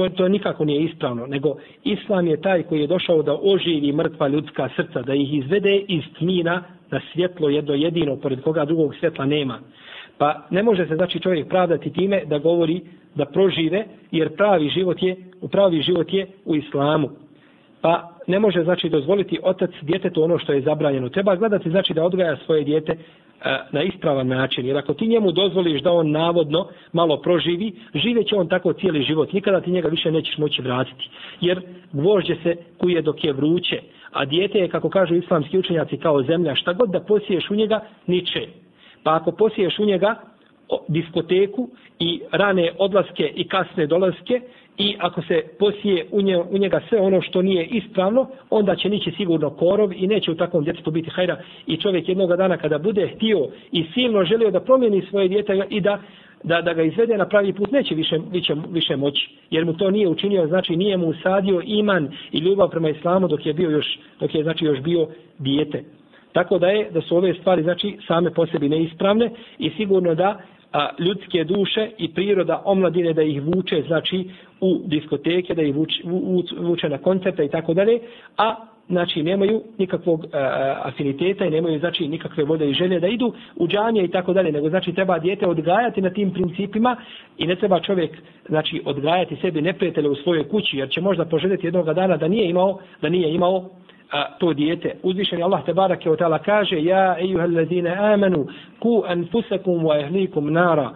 To, 0.01 0.09
to 0.09 0.27
nikako 0.27 0.65
nije 0.65 0.83
ispravno, 0.83 1.27
nego 1.27 1.55
islam 1.83 2.27
je 2.27 2.41
taj 2.41 2.63
koji 2.63 2.81
je 2.81 2.87
došao 2.87 3.23
da 3.23 3.37
oživi 3.41 3.91
mrtva 3.91 4.27
ljudska 4.27 4.69
srca, 4.75 5.01
da 5.01 5.13
ih 5.13 5.33
izvede 5.33 5.75
iz 5.87 6.03
tmina 6.17 6.63
na 6.91 7.01
svjetlo 7.13 7.49
jedno 7.49 7.73
jedino, 7.73 8.15
pored 8.15 8.41
koga 8.41 8.65
drugog 8.65 8.95
svjetla 8.95 9.25
nema. 9.25 9.59
Pa 10.17 10.47
ne 10.49 10.63
može 10.63 10.87
se 10.87 10.95
znači 10.95 11.19
čovjek 11.19 11.47
pravdati 11.47 11.93
time 11.93 12.21
da 12.25 12.39
govori 12.39 12.81
da 13.15 13.25
prožive, 13.25 13.85
jer 14.11 14.35
pravi 14.35 14.69
život 14.69 15.03
je, 15.03 15.15
pravi 15.51 15.81
život 15.81 16.13
je 16.13 16.27
u 16.45 16.55
islamu. 16.55 17.09
Pa 17.81 18.09
ne 18.27 18.39
može 18.39 18.63
znači 18.63 18.89
dozvoliti 18.89 19.39
otac 19.43 19.71
djetetu 19.81 20.23
ono 20.23 20.39
što 20.39 20.53
je 20.53 20.61
zabranjeno. 20.61 21.09
Treba 21.09 21.35
gledati 21.35 21.69
znači 21.69 21.93
da 21.93 22.03
odgaja 22.03 22.37
svoje 22.45 22.63
dijete 22.63 22.97
na 23.71 23.83
ispravan 23.83 24.27
način. 24.27 24.65
Jer 24.65 24.77
ako 24.77 24.93
ti 24.93 25.07
njemu 25.07 25.31
dozvoliš 25.31 25.81
da 25.81 25.91
on 25.91 26.11
navodno 26.11 26.67
malo 26.93 27.21
proživi, 27.21 27.71
živeće 27.95 28.35
on 28.35 28.47
tako 28.47 28.73
cijeli 28.73 29.03
život. 29.03 29.33
Nikada 29.33 29.61
ti 29.61 29.71
njega 29.71 29.87
više 29.87 30.11
nećeš 30.11 30.37
moći 30.37 30.61
vratiti. 30.61 31.09
Jer 31.41 31.61
gvožđe 31.91 32.35
se 32.43 32.55
kuje 32.77 33.01
dok 33.01 33.23
je 33.23 33.33
vruće. 33.33 33.81
A 34.11 34.25
dijete 34.25 34.59
je, 34.59 34.69
kako 34.69 34.89
kažu 34.89 35.15
islamski 35.15 35.57
učenjaci, 35.57 35.97
kao 35.97 36.23
zemlja. 36.23 36.55
Šta 36.55 36.73
god 36.73 36.89
da 36.89 36.99
posiješ 36.99 37.49
u 37.49 37.55
njega, 37.55 37.81
niče. 38.07 38.47
Pa 39.03 39.15
ako 39.15 39.31
posiješ 39.31 39.79
u 39.79 39.85
njega 39.85 40.15
diskoteku 40.87 41.69
i 41.99 42.21
rane 42.31 42.71
odlaske 42.77 43.31
i 43.35 43.47
kasne 43.47 43.87
dolaske 43.87 44.41
i 44.81 44.95
ako 44.99 45.21
se 45.21 45.43
posije 45.59 46.05
u, 46.11 46.21
nje, 46.21 46.37
u 46.37 46.57
njega 46.57 46.81
sve 46.89 46.99
ono 47.01 47.21
što 47.21 47.41
nije 47.41 47.65
ispravno, 47.65 48.27
onda 48.49 48.75
će 48.75 48.89
nići 48.89 49.11
sigurno 49.17 49.49
korov 49.49 49.93
i 49.93 50.07
neće 50.07 50.31
u 50.31 50.35
takvom 50.35 50.63
djetetu 50.63 50.91
biti 50.91 51.09
hajra. 51.09 51.37
I 51.67 51.77
čovjek 51.77 52.09
jednog 52.09 52.35
dana 52.37 52.57
kada 52.57 52.77
bude 52.77 53.07
htio 53.15 53.47
i 53.71 53.85
silno 53.93 54.23
želio 54.23 54.51
da 54.51 54.59
promijeni 54.59 55.01
svoje 55.09 55.27
djete 55.27 55.65
i 55.69 55.81
da 55.81 55.99
da, 56.43 56.61
da 56.61 56.73
ga 56.73 56.83
izvede 56.83 57.17
na 57.17 57.25
pravi 57.25 57.53
put 57.53 57.71
neće 57.71 57.95
više, 57.95 58.19
više, 58.31 58.55
više 58.69 58.95
moći 58.95 59.29
jer 59.51 59.65
mu 59.65 59.73
to 59.73 59.91
nije 59.91 60.07
učinio 60.07 60.47
znači 60.47 60.75
nije 60.75 60.97
mu 60.97 61.07
usadio 61.07 61.61
iman 61.65 62.09
i 62.31 62.39
ljubav 62.39 62.69
prema 62.69 62.89
islamu 62.89 63.27
dok 63.27 63.45
je 63.45 63.53
bio 63.53 63.69
još 63.69 63.99
dok 64.19 64.35
je 64.35 64.43
znači 64.43 64.65
još 64.65 64.79
bio 64.81 65.07
dijete 65.39 65.83
tako 66.33 66.59
da 66.59 66.67
je 66.67 66.91
da 66.91 67.01
su 67.01 67.17
ove 67.17 67.33
stvari 67.33 67.63
znači 67.63 67.97
same 68.07 68.33
po 68.33 68.45
sebi 68.45 68.69
neispravne 68.69 69.29
i 69.59 69.69
sigurno 69.69 70.15
da 70.15 70.41
a, 70.73 70.89
ljudske 70.99 71.43
duše 71.43 71.89
i 71.97 72.13
priroda 72.13 72.61
omladine 72.65 73.13
da 73.13 73.21
ih 73.21 73.41
vuče 73.41 73.83
znači 73.87 74.29
u 74.61 74.81
diskoteke, 74.85 75.55
da 75.55 75.61
ih 75.61 75.75
vuče, 75.75 76.03
vuče 76.59 76.89
na 76.89 76.97
koncerte 76.97 77.45
i 77.45 77.49
tako 77.49 77.73
dalje, 77.73 77.99
a 78.37 78.55
znači 78.91 79.23
nemaju 79.23 79.61
nikakvog 79.77 80.25
e, 80.25 80.27
afiniteta 80.83 81.45
i 81.45 81.49
nemaju 81.49 81.79
znači 81.79 82.07
nikakve 82.07 82.43
vode 82.43 82.69
i 82.69 82.73
želje 82.73 82.99
da 82.99 83.07
idu 83.07 83.33
u 83.55 83.67
džanje 83.67 84.03
i 84.03 84.07
tako 84.07 84.33
dalje, 84.33 84.51
nego 84.51 84.69
znači 84.69 84.93
treba 84.93 85.19
dijete 85.19 85.47
odgajati 85.47 86.01
na 86.01 86.09
tim 86.09 86.33
principima 86.33 86.95
i 87.37 87.47
ne 87.47 87.55
treba 87.55 87.79
čovjek 87.79 88.17
znači 88.49 88.81
odgajati 88.85 89.35
sebi 89.41 89.61
neprijatelje 89.61 90.09
u 90.09 90.15
svojoj 90.15 90.49
kući 90.49 90.77
jer 90.77 90.89
će 90.89 91.01
možda 91.01 91.25
poželjeti 91.25 91.67
jednog 91.67 91.93
dana 91.93 92.17
da 92.17 92.27
nije 92.27 92.49
imao 92.49 92.79
da 93.01 93.09
nije 93.09 93.33
imao 93.33 93.69
a, 94.11 94.37
to 94.39 94.53
dijete. 94.53 94.95
Uzvišeni 95.03 95.43
Allah 95.43 95.65
te 95.65 95.73
barake 95.73 96.09
o 96.09 96.15
tala 96.15 96.39
kaže 96.39 96.83
Ja 96.83 97.17
ejuhel 97.19 97.55
ladine 97.55 97.95
amanu 98.13 98.47
ku 98.79 99.03
anfusakum 99.07 99.83
wa 99.83 100.01
ehlikum 100.01 100.53
nara 100.53 100.91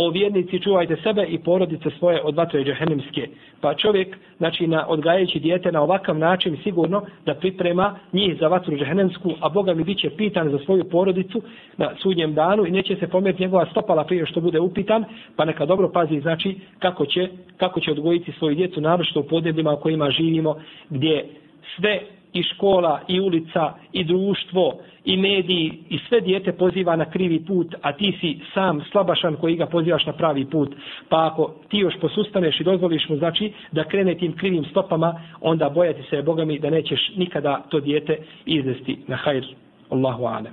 o 0.00 0.10
vjernici 0.10 0.60
čuvajte 0.60 0.96
sebe 1.02 1.24
i 1.28 1.38
porodice 1.38 1.90
svoje 1.98 2.22
od 2.22 2.34
vatre 2.36 2.64
džehennemske. 2.64 3.28
Pa 3.60 3.74
čovjek, 3.74 4.16
znači 4.36 4.66
na 4.66 4.86
odgajajući 4.88 5.38
dijete 5.38 5.72
na 5.72 5.82
ovakav 5.82 6.18
način 6.18 6.56
sigurno 6.62 7.02
da 7.26 7.34
priprema 7.34 7.98
njih 8.12 8.36
za 8.40 8.48
vatru 8.48 8.76
džehennemsku, 8.76 9.32
a 9.40 9.48
Boga 9.48 9.74
mi 9.74 9.84
biće 9.84 10.10
pitan 10.10 10.50
za 10.50 10.58
svoju 10.64 10.84
porodicu 10.84 11.42
na 11.76 11.90
sudnjem 12.02 12.34
danu 12.34 12.66
i 12.66 12.70
neće 12.70 12.96
se 12.96 13.08
pomjeriti 13.08 13.42
njegova 13.42 13.66
stopala 13.70 14.04
prije 14.04 14.26
što 14.26 14.40
bude 14.40 14.60
upitan, 14.60 15.04
pa 15.36 15.44
neka 15.44 15.66
dobro 15.66 15.88
pazi 15.88 16.20
znači 16.20 16.56
kako 16.78 17.06
će, 17.06 17.28
kako 17.56 17.80
će 17.80 17.90
odgojiti 17.90 18.32
svoju 18.32 18.54
djecu, 18.54 18.80
naročito 18.80 19.20
u 19.20 19.28
podnebljima 19.28 19.72
u 19.72 19.80
kojima 19.80 20.10
živimo, 20.10 20.56
gdje 20.90 21.28
sve 21.76 22.00
i 22.32 22.42
škola, 22.42 23.00
i 23.08 23.20
ulica, 23.20 23.72
i 23.92 24.04
društvo, 24.04 24.78
i 25.04 25.16
mediji, 25.16 25.78
i 25.88 25.98
sve 26.08 26.20
dijete 26.20 26.52
poziva 26.52 26.96
na 26.96 27.10
krivi 27.10 27.44
put, 27.46 27.74
a 27.82 27.92
ti 27.92 28.18
si 28.20 28.40
sam 28.54 28.80
slabašan 28.92 29.36
koji 29.36 29.56
ga 29.56 29.66
pozivaš 29.66 30.06
na 30.06 30.12
pravi 30.12 30.44
put. 30.44 30.74
Pa 31.08 31.26
ako 31.26 31.54
ti 31.68 31.78
još 31.78 31.94
posustaneš 32.00 32.60
i 32.60 32.64
dozvoliš 32.64 33.08
mu, 33.08 33.16
znači, 33.16 33.52
da 33.72 33.84
krene 33.84 34.14
tim 34.14 34.36
krivim 34.36 34.64
stopama, 34.64 35.20
onda 35.40 35.68
bojati 35.68 36.02
se, 36.10 36.22
Boga 36.22 36.44
mi, 36.44 36.58
da 36.58 36.70
nećeš 36.70 37.12
nikada 37.16 37.62
to 37.68 37.80
dijete 37.80 38.18
izvesti 38.46 38.98
na 39.06 39.16
hajr. 39.16 39.44
Allahu 39.90 40.26
ane. 40.26 40.50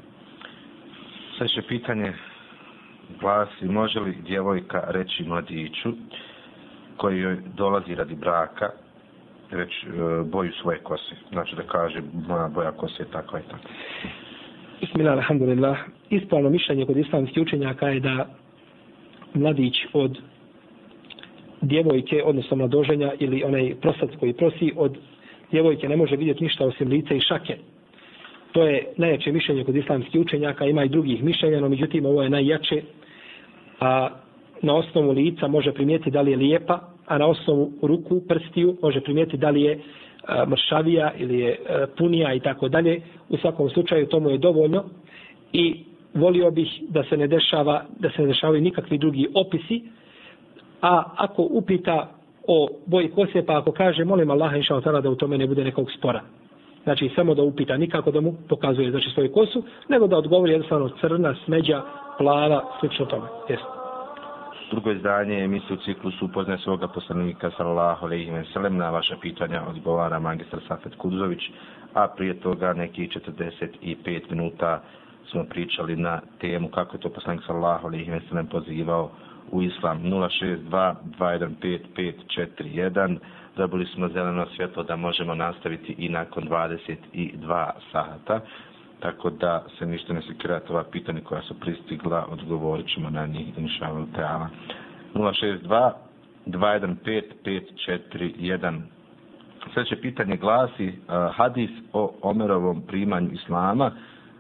Sljedeće 1.38 1.61
pitanje 1.61 2.13
glasi, 3.19 3.65
može 3.65 3.99
li 3.99 4.17
djevojka 4.26 4.84
reći 4.88 5.23
mladiću 5.23 5.89
koji 6.97 7.19
joj 7.19 7.38
dolazi 7.57 7.95
radi 7.95 8.15
braka, 8.15 8.71
reći 9.52 9.88
e, 9.88 10.24
boju 10.24 10.52
svoje 10.62 10.78
kose. 10.80 11.16
Znači 11.32 11.56
da 11.56 11.62
kaže 11.62 12.02
moja 12.28 12.48
boja 12.48 12.72
kose 12.72 13.04
je 13.04 13.12
takva 13.12 13.39
i 13.39 13.43
takva. 13.43 13.70
Bismillah, 14.82 15.14
alhamdulillah. 15.14 15.78
Ispravno 16.10 16.50
mišljenje 16.50 16.86
kod 16.86 16.98
islamskih 16.98 17.43
učenjaka 17.43 17.88
je 17.88 18.00
da 18.00 18.28
mladić 19.34 19.76
od 19.93 20.18
djevojke, 21.62 22.24
odnosno 22.24 22.58
mladoženja 22.58 23.12
ili 23.20 23.43
onaj 23.43 23.76
prosac 23.82 24.10
koji 24.20 24.34
prosi 24.34 24.74
od 24.76 24.98
djevojke 25.52 25.89
ne 25.89 25.98
može 25.98 26.16
vidjeti 26.16 26.43
ništa 26.43 26.66
osim 26.66 26.88
lice 26.88 27.18
i 27.18 27.20
šake. 27.20 27.58
To 28.52 28.64
je 28.64 28.93
najjače 28.98 29.32
mišljenje 29.32 29.64
kod 29.64 29.76
islamskih 29.76 30.22
učenjaka, 30.22 30.66
ima 30.66 30.84
i 30.84 30.89
drugih 30.89 31.24
mišljenja, 31.24 31.60
no 31.60 31.70
međutim 31.70 32.06
ovo 32.06 32.24
je 32.24 32.30
najjače. 32.30 32.82
A 33.80 34.10
na 34.62 34.76
osnovu 34.76 35.12
lica 35.12 35.48
može 35.48 35.74
primijeti 35.74 36.12
da 36.12 36.22
li 36.22 36.32
je 36.32 36.38
lijepa, 36.38 36.95
a 37.08 37.18
na 37.18 37.26
osnovu 37.28 37.72
ruku, 37.82 38.22
prstiju, 38.28 38.78
može 38.82 39.01
primijeti 39.01 39.38
da 39.38 39.49
li 39.49 39.62
je 39.62 39.80
mršavija 40.47 41.12
ili 41.18 41.39
je 41.39 41.60
punija 41.97 42.34
i 42.34 42.39
tako 42.39 42.70
dalje. 42.70 43.01
U 43.30 43.38
svakom 43.38 43.70
slučaju 43.70 44.08
tomu 44.08 44.30
je 44.30 44.38
dovoljno 44.38 44.84
i 45.53 45.84
volio 46.14 46.51
bih 46.51 46.82
da 46.89 47.03
se 47.03 47.18
ne 47.18 47.28
dešava, 47.28 47.86
da 47.99 48.10
se 48.10 48.22
ne 48.22 48.28
dešavaju 48.28 48.62
nikakvi 48.62 48.97
drugi 48.97 49.28
opisi, 49.34 49.82
a 50.82 51.03
ako 51.18 51.47
upita 51.51 52.10
o 52.47 52.68
boji 52.86 53.08
kose, 53.10 53.45
pa 53.45 53.58
ako 53.58 53.72
kaže, 53.72 54.06
molim 54.06 54.32
Allah 54.32 54.56
inša 54.56 54.80
da 54.80 55.10
u 55.10 55.16
tome 55.16 55.38
ne 55.38 55.47
bude 55.47 55.64
nekog 55.64 55.91
spora. 55.97 56.22
znači 56.84 57.10
samo 57.16 57.36
da 57.36 57.43
upita, 57.43 57.78
nikako 57.78 58.12
da 58.12 58.22
mu 58.22 58.34
pokazuje 58.49 58.91
znači 58.91 59.10
svoju 59.10 59.32
kosu, 59.32 59.64
nego 59.89 60.08
da 60.08 60.18
odgovori 60.18 60.51
jednostavno 60.51 60.89
crna, 61.01 61.36
smeđa, 61.45 61.82
plava, 62.18 62.64
slično 62.80 63.06
tome. 63.06 63.28
Jeste. 63.49 63.74
Drugo 64.72 64.91
izdanje 64.91 65.43
emisije 65.43 65.74
u 65.74 65.82
ciklusu 65.82 66.26
upoznaje 66.26 66.59
svoga 66.59 66.88
poslanika 66.88 67.51
sallallahu 67.57 68.05
alejhi 68.05 68.32
ve 68.32 68.43
sellem. 68.53 68.78
Na 68.78 68.89
vaša 68.89 69.18
pitanja 69.22 69.61
odgovara 69.68 70.20
magistar 70.20 70.59
Safet 70.68 70.95
Kuduzović, 70.95 71.39
a 71.93 72.07
prije 72.07 72.39
toga 72.39 72.74
neki 72.74 73.07
45 73.07 74.22
minuta 74.30 74.82
smo 75.32 75.43
pričali 75.43 75.95
na 75.95 76.22
temu 76.41 76.70
kako 76.70 76.95
je 76.95 77.01
to 77.01 77.09
poslanik 77.09 77.41
sallallahu 77.45 77.88
alejhi 77.88 78.11
ve 78.11 78.22
sellem 78.30 78.47
pozivao 78.47 79.11
u 79.51 79.61
islam. 79.61 79.99
062 80.03 80.95
215 81.20 81.80
541 82.57 83.18
dobili 83.57 83.86
smo 83.86 84.07
zeleno 84.09 84.45
svjetlo 84.55 84.84
da 84.84 84.95
možemo 84.95 85.36
nastaviti 85.36 85.95
i 85.97 86.09
nakon 86.09 86.43
22 86.43 87.70
sata 87.91 88.39
tako 89.06 89.30
da 89.30 89.64
se 89.80 89.86
ništa 89.86 90.14
ne 90.14 90.22
sekirate 90.22 90.74
ova 90.74 90.84
pitanja 90.84 91.22
koja 91.24 91.41
su 91.41 91.60
pristigla 91.60 92.26
odgovorit 92.30 92.88
ćemo 92.93 93.10
na 93.10 93.26
njih 93.26 93.58
inša 93.58 93.88
teala. 94.16 94.49
062 95.14 95.91
215 96.47 97.22
541 97.45 98.82
Sljedeće 99.74 99.95
pitanje 100.01 100.38
glasi 100.38 100.88
uh, 100.88 100.93
hadis 101.36 101.70
o 101.93 102.14
Omerovom 102.22 102.82
primanju 102.82 103.30
islama 103.34 103.91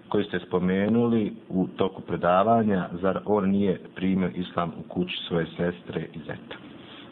koji 0.09 0.23
ste 0.23 0.39
spomenuli 0.39 1.33
u 1.49 1.67
toku 1.67 2.01
predavanja, 2.01 2.89
zar 3.01 3.19
on 3.25 3.49
nije 3.49 3.79
primio 3.95 4.29
islam 4.35 4.71
u 4.79 4.89
kući 4.89 5.17
svoje 5.27 5.45
sestre 5.45 6.01
i 6.13 6.19
zeta? 6.19 6.55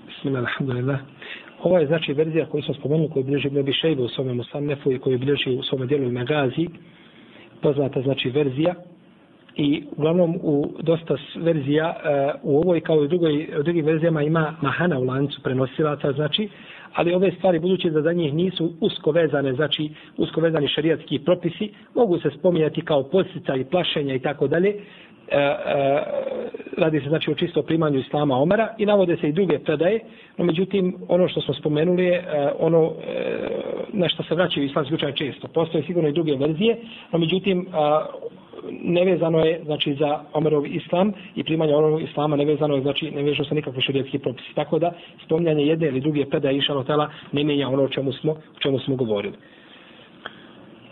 Bismillah, 0.07 0.43
alhamdulillah. 0.43 0.99
Ova 1.63 1.79
je 1.79 1.87
znači 1.87 2.13
verzija 2.13 2.45
koju 2.45 2.63
smo 2.63 2.73
spomenuli, 2.73 3.09
koju 3.09 3.23
bilježi 3.23 3.49
Nebi 3.49 3.73
Šejbe 3.73 4.01
u 4.01 4.07
svome 4.09 4.33
Musannefu 4.33 4.91
i 4.91 4.99
koju 4.99 5.19
bilježi 5.19 5.49
u 5.59 5.63
svome 5.63 5.85
dijelu 5.85 6.11
Magazi, 6.11 6.67
poznata 7.63 8.01
znači 8.01 8.29
verzija. 8.29 8.73
I 9.55 9.83
uglavnom 9.97 10.39
u 10.41 10.73
dosta 10.79 11.15
verzija 11.35 11.95
e, 11.95 12.31
u 12.43 12.57
ovoj 12.57 12.81
kao 12.81 12.95
i 12.95 13.05
u 13.05 13.07
drugoj, 13.07 13.47
u 13.59 13.63
drugim 13.63 13.85
verzijama 13.85 14.23
ima 14.23 14.55
mahana 14.61 14.99
u 14.99 15.03
lancu 15.03 15.43
prenosilaca, 15.43 16.11
znači 16.11 16.49
ali 16.93 17.13
ove 17.13 17.31
stvari 17.31 17.59
budući 17.59 17.89
da 17.89 18.01
za 18.01 18.13
njih 18.13 18.33
nisu 18.33 18.73
usko 18.81 19.11
vezane, 19.11 19.53
znači 19.53 19.89
usko 20.17 20.41
vezani 20.41 20.67
šerijatski 20.67 21.19
propisi, 21.19 21.71
mogu 21.95 22.19
se 22.19 22.29
spominjati 22.39 22.81
kao 22.81 23.03
postica 23.03 23.55
i 23.55 23.65
plašenja 23.65 24.15
i 24.15 24.19
tako 24.19 24.47
dalje. 24.47 24.69
E, 24.69 25.37
e, 25.37 26.03
radi 26.77 26.99
se 26.99 27.09
znači 27.09 27.31
o 27.31 27.35
čisto 27.35 27.61
primanju 27.61 27.99
islama 27.99 28.37
Omara 28.37 28.75
i 28.77 28.85
navode 28.85 29.17
se 29.17 29.29
i 29.29 29.31
druge 29.31 29.59
predaje, 29.59 29.99
no 30.37 30.45
međutim 30.45 30.95
ono 31.07 31.27
što 31.27 31.41
smo 31.41 31.53
spomenuli 31.53 32.03
je 32.03 32.15
e, 32.15 32.51
ono 32.59 32.91
e, 33.07 33.49
nešto 33.93 34.23
se 34.23 34.35
vraćaju 34.35 34.65
islamski 34.65 34.95
učenje 34.95 35.13
često. 35.15 35.47
Postoje 35.47 35.83
sigurno 35.83 36.09
i 36.09 36.13
druge 36.13 36.35
verzije, 36.35 36.77
no 37.11 37.19
međutim 37.19 37.67
nevezano 38.71 39.39
je 39.39 39.61
znači 39.65 39.95
za 39.99 40.19
Omerov 40.33 40.65
islam 40.65 41.11
i 41.35 41.43
primanje 41.43 41.75
Omerov 41.75 42.01
islama 42.01 42.35
nevezano 42.35 42.75
je 42.75 42.81
znači 42.81 43.11
ne 43.11 43.23
vežu 43.23 43.43
se 43.43 43.55
nikakvi 43.55 43.81
šerijatski 43.81 44.19
propisi 44.19 44.55
tako 44.55 44.79
da 44.79 44.91
spominjanje 45.25 45.65
jedne 45.65 45.87
ili 45.87 46.01
druge 46.01 46.25
predaje 46.25 46.57
išalo 46.57 46.83
tela 46.83 47.09
ne 47.31 47.43
mijenja 47.43 47.69
ono 47.69 47.83
o 47.83 47.89
čemu 47.89 48.11
smo 48.11 48.31
o 48.31 48.59
čemu 48.59 48.79
smo 48.79 48.95
govorili 48.95 49.35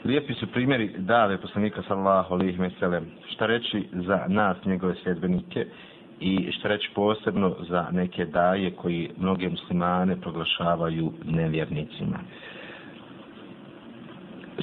Lijepi 0.06 0.34
su 0.34 0.48
primjeri 0.48 0.92
dave 0.98 1.38
poslanika 1.38 1.82
sallallahu 1.88 2.34
alejhi 2.34 2.58
ve 2.62 2.70
sellem. 2.80 3.06
Šta 3.30 3.46
reći 3.46 3.84
za 3.92 4.26
nas, 4.28 4.58
njegove 4.66 4.96
sledbenike 5.04 5.66
i 6.20 6.52
šta 6.52 6.68
reći 6.68 6.90
posebno 6.96 7.56
za 7.70 7.88
neke 7.92 8.26
daje 8.26 8.72
koji 8.72 9.10
mnoge 9.18 9.50
muslimane 9.50 10.22
proglašavaju 10.22 11.12
nevjernicima 11.26 12.20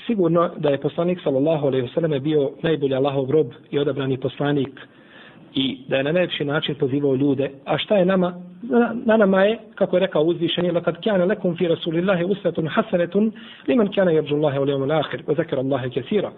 sigurno 0.09 0.51
da 0.57 0.71
je 0.71 0.81
poslanik 0.81 1.21
sallallahu 1.25 1.67
alejhi 1.67 1.87
ve 1.87 1.93
selleme 1.95 2.21
bio 2.21 2.51
najbolji 2.63 2.95
Allahov 2.95 3.31
rob 3.31 3.47
i 3.71 3.79
odabrani 3.79 4.17
poslanik 4.17 4.81
i 5.55 5.79
da 5.89 5.97
je 5.97 6.05
na 6.05 6.13
najlepši 6.13 6.45
način 6.45 6.75
pozivao 6.75 7.15
ljude. 7.15 7.51
A 7.65 7.79
šta 7.79 7.97
je 7.97 8.05
nama? 8.05 8.35
Na, 8.63 8.95
na 9.05 9.17
nama 9.17 9.43
je, 9.43 9.59
kako 9.75 9.97
je 9.97 10.01
rekao 10.01 10.23
uzvišenje, 10.23 10.73
lakad 10.73 11.01
kjane 11.01 11.25
lekum 11.25 11.57
fi 11.57 11.69
rasulillahi 11.69 12.25
usvetun 12.25 12.67
hasanetun 12.67 13.33
liman 13.69 13.89
kjane 13.89 14.15
jerđu 14.15 14.35
Allahe 14.35 14.61
u 14.61 14.65
lijevom 14.65 14.89
lahir, 14.89 15.23
wa 15.27 15.37
zakir 15.37 15.59
Allahe 15.59 15.91
kesira. 15.91 16.31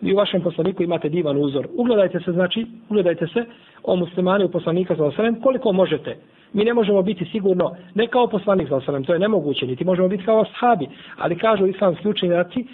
Vi 0.00 0.12
u 0.12 0.16
vašem 0.16 0.42
poslaniku 0.42 0.82
imate 0.82 1.08
divan 1.08 1.36
uzor. 1.36 1.68
Ugledajte 1.76 2.20
se, 2.20 2.32
znači, 2.32 2.66
ugledajte 2.88 3.26
se 3.26 3.44
o 3.82 3.96
muslimani 3.96 4.44
u 4.44 4.50
poslanika 4.50 4.96
sallallahu 4.96 5.20
alejhi 5.20 5.32
ve 5.32 5.40
sellem 5.40 5.42
koliko 5.42 5.72
možete 5.72 6.16
mi 6.52 6.64
ne 6.64 6.74
možemo 6.74 7.02
biti 7.02 7.24
sigurno 7.24 7.76
ne 7.94 8.06
kao 8.06 8.26
poslanik 8.26 8.68
za 8.68 8.80
to 9.06 9.12
je 9.12 9.18
nemoguće, 9.18 9.66
niti 9.66 9.84
možemo 9.84 10.08
biti 10.08 10.24
kao 10.24 10.40
ashabi, 10.40 10.86
ali 11.16 11.38
kažu 11.38 11.66
islamski 11.66 12.08
učenjaci, 12.08 12.64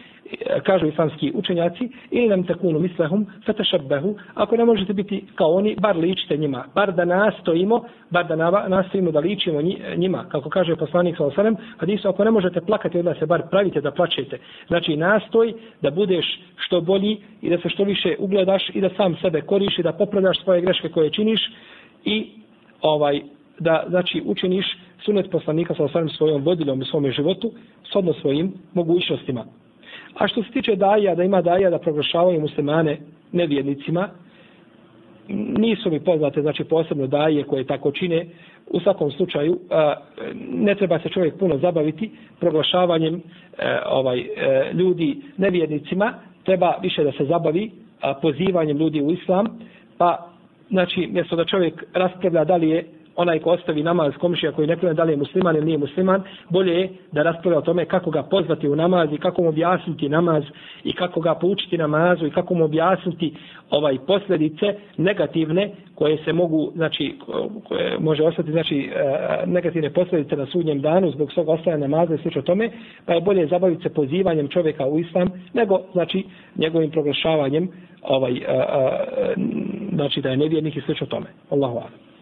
e, 0.40 0.60
kažu 0.60 0.86
islamski 0.86 1.32
učenjaci, 1.34 1.88
ili 2.10 2.28
nam 2.28 2.46
takunu 2.46 2.78
mislehum, 2.78 3.26
fatešabbehu, 3.46 4.14
ako 4.34 4.56
ne 4.56 4.64
možete 4.64 4.92
biti 4.92 5.24
kao 5.34 5.54
oni, 5.54 5.76
bar 5.80 5.96
ličite 5.96 6.36
njima, 6.36 6.64
bar 6.74 6.92
da 6.92 7.04
nastojimo, 7.04 7.84
bar 8.10 8.26
da 8.26 8.36
nastojimo 8.68 9.10
da 9.10 9.18
ličimo 9.18 9.60
njima, 9.96 10.24
kako 10.28 10.50
kaže 10.50 10.76
poslanik 10.76 11.16
sa 11.16 11.24
osanem, 11.24 11.56
kad 11.76 11.88
ako 12.04 12.24
ne 12.24 12.30
možete 12.30 12.60
plakati, 12.60 12.98
onda 12.98 13.14
se 13.14 13.26
bar 13.26 13.42
pravite 13.50 13.80
da 13.80 13.90
plačete. 13.90 14.38
Znači, 14.66 14.96
nastoj 14.96 15.52
da 15.82 15.90
budeš 15.90 16.40
što 16.56 16.80
bolji 16.80 17.18
i 17.42 17.50
da 17.50 17.58
se 17.58 17.68
što 17.68 17.84
više 17.84 18.16
ugledaš 18.18 18.70
i 18.74 18.80
da 18.80 18.90
sam 18.96 19.16
sebe 19.22 19.40
koriš 19.40 19.78
i 19.78 19.82
da 19.82 19.92
popravljaš 19.92 20.42
svoje 20.42 20.60
greške 20.60 20.88
koje 20.88 21.10
činiš 21.10 21.40
i 22.04 22.30
ovaj 22.80 23.20
da 23.58 23.84
znači 23.88 24.22
učiniš 24.24 24.66
sunet 25.04 25.30
poslanika 25.30 25.74
sa 25.74 25.84
osvarim 25.84 26.08
svojom 26.08 26.42
vodiljom 26.42 26.80
u 26.80 26.84
svome 26.84 27.10
životu 27.10 27.52
shodno 27.90 28.12
svojim 28.12 28.52
mogućnostima. 28.74 29.44
A 30.14 30.28
što 30.28 30.42
se 30.42 30.50
tiče 30.50 30.76
daja, 30.76 31.14
da 31.14 31.24
ima 31.24 31.42
daja 31.42 31.70
da 31.70 31.78
proglašavaju 31.78 32.40
muslimane 32.40 32.98
nevjernicima, 33.32 34.08
nisu 35.58 35.90
mi 35.90 36.00
poznate, 36.00 36.42
znači 36.42 36.64
posebno 36.64 37.06
daje 37.06 37.42
koje 37.42 37.64
tako 37.64 37.92
čine, 37.92 38.26
u 38.66 38.80
svakom 38.80 39.10
slučaju 39.10 39.58
ne 40.50 40.74
treba 40.74 40.98
se 40.98 41.08
čovjek 41.08 41.38
puno 41.38 41.58
zabaviti 41.58 42.10
proglašavanjem 42.40 43.14
e, 43.14 43.20
ovaj 43.86 44.18
e, 44.18 44.26
ljudi 44.72 45.16
nevjernicima, 45.36 46.14
treba 46.44 46.74
više 46.82 47.04
da 47.04 47.12
se 47.12 47.24
zabavi 47.24 47.70
pozivanjem 48.22 48.78
ljudi 48.78 49.02
u 49.02 49.12
islam, 49.12 49.46
pa 49.98 50.28
znači 50.70 51.06
mjesto 51.06 51.36
da 51.36 51.44
čovjek 51.44 51.84
raspravlja 51.92 52.44
da 52.44 52.56
li 52.56 52.70
je 52.70 52.84
onaj 53.16 53.38
ko 53.38 53.50
ostavi 53.50 53.82
namaz 53.82 54.12
komšija 54.20 54.52
koji 54.52 54.66
ne 54.66 54.76
klanja 54.76 54.94
da 54.94 55.04
li 55.04 55.12
je 55.12 55.16
musliman 55.16 55.56
ili 55.56 55.64
nije 55.64 55.78
musliman, 55.78 56.22
bolje 56.50 56.72
je 56.72 56.88
da 57.12 57.22
raspravlja 57.22 57.58
o 57.58 57.62
tome 57.62 57.84
kako 57.84 58.10
ga 58.10 58.22
pozvati 58.22 58.68
u 58.68 58.76
namaz 58.76 59.12
i 59.12 59.18
kako 59.18 59.42
mu 59.42 59.48
objasniti 59.48 60.08
namaz 60.08 60.44
i 60.84 60.92
kako 60.92 61.20
ga 61.20 61.34
poučiti 61.34 61.78
namazu 61.78 62.26
i 62.26 62.30
kako 62.30 62.54
mu 62.54 62.64
objasniti 62.64 63.34
ovaj 63.70 63.98
posljedice 64.06 64.74
negativne 64.96 65.70
koje 65.94 66.18
se 66.24 66.32
mogu, 66.32 66.72
znači, 66.74 67.14
koje 67.68 67.98
može 67.98 68.22
ostati, 68.22 68.50
znači, 68.50 68.90
e, 68.94 69.46
negativne 69.46 69.90
posljedice 69.90 70.36
na 70.36 70.46
sudnjem 70.46 70.80
danu 70.80 71.10
zbog 71.10 71.32
svog 71.32 71.48
ostajanja 71.48 71.86
namaza 71.86 72.14
i 72.14 72.18
sl. 72.18 72.40
tome, 72.40 72.70
pa 73.06 73.14
je 73.14 73.20
bolje 73.20 73.46
zabaviti 73.46 73.82
se 73.82 73.94
pozivanjem 73.94 74.48
čovjeka 74.48 74.86
u 74.86 74.98
islam 74.98 75.28
nego, 75.52 75.80
znači, 75.92 76.24
njegovim 76.56 76.90
proglašavanjem 76.90 77.68
ovaj, 78.02 78.32
e, 78.32 78.36
e, 78.36 78.44
a, 78.48 78.64
a, 78.68 79.34
znači, 79.92 80.20
da 80.20 80.30
je 80.30 80.36
nevjernik 80.36 80.76
i 80.76 80.80
sl. 80.80 81.04
tome. 81.08 81.26
Allahu 81.50 81.76
alam. 81.76 82.13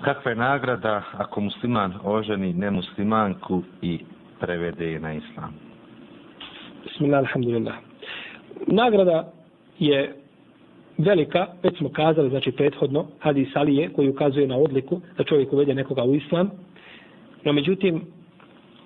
Kakva 0.00 0.30
je 0.30 0.36
nagrada 0.36 1.02
ako 1.12 1.40
musliman 1.40 1.94
oženi 2.04 2.52
nemuslimanku 2.52 3.62
i 3.82 3.98
prevede 4.40 4.92
je 4.92 5.00
na 5.00 5.12
islam? 5.12 5.54
Bismillah, 6.84 7.18
alhamdulillah. 7.18 7.74
Nagrada 8.66 9.32
je 9.78 10.16
velika, 10.98 11.46
već 11.62 11.78
smo 11.78 11.88
kazali, 11.88 12.30
znači 12.30 12.52
prethodno, 12.52 13.06
hadis 13.18 13.56
Alije 13.56 13.92
koji 13.92 14.08
ukazuje 14.08 14.46
na 14.46 14.56
odliku 14.56 15.00
da 15.18 15.24
čovjek 15.24 15.52
uvede 15.52 15.74
nekoga 15.74 16.04
u 16.04 16.14
islam. 16.14 16.50
No 17.44 17.52
međutim, 17.52 18.02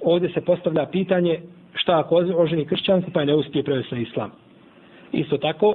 ovdje 0.00 0.28
se 0.28 0.40
postavlja 0.40 0.86
pitanje 0.86 1.40
šta 1.74 1.98
ako 1.98 2.16
oženi 2.16 2.66
kršćanku 2.66 3.10
pa 3.10 3.20
je 3.20 3.26
ne 3.26 3.34
uspije 3.34 3.64
prevesti 3.64 3.94
na 3.94 4.00
islam. 4.00 4.30
Isto 5.12 5.38
tako, 5.38 5.74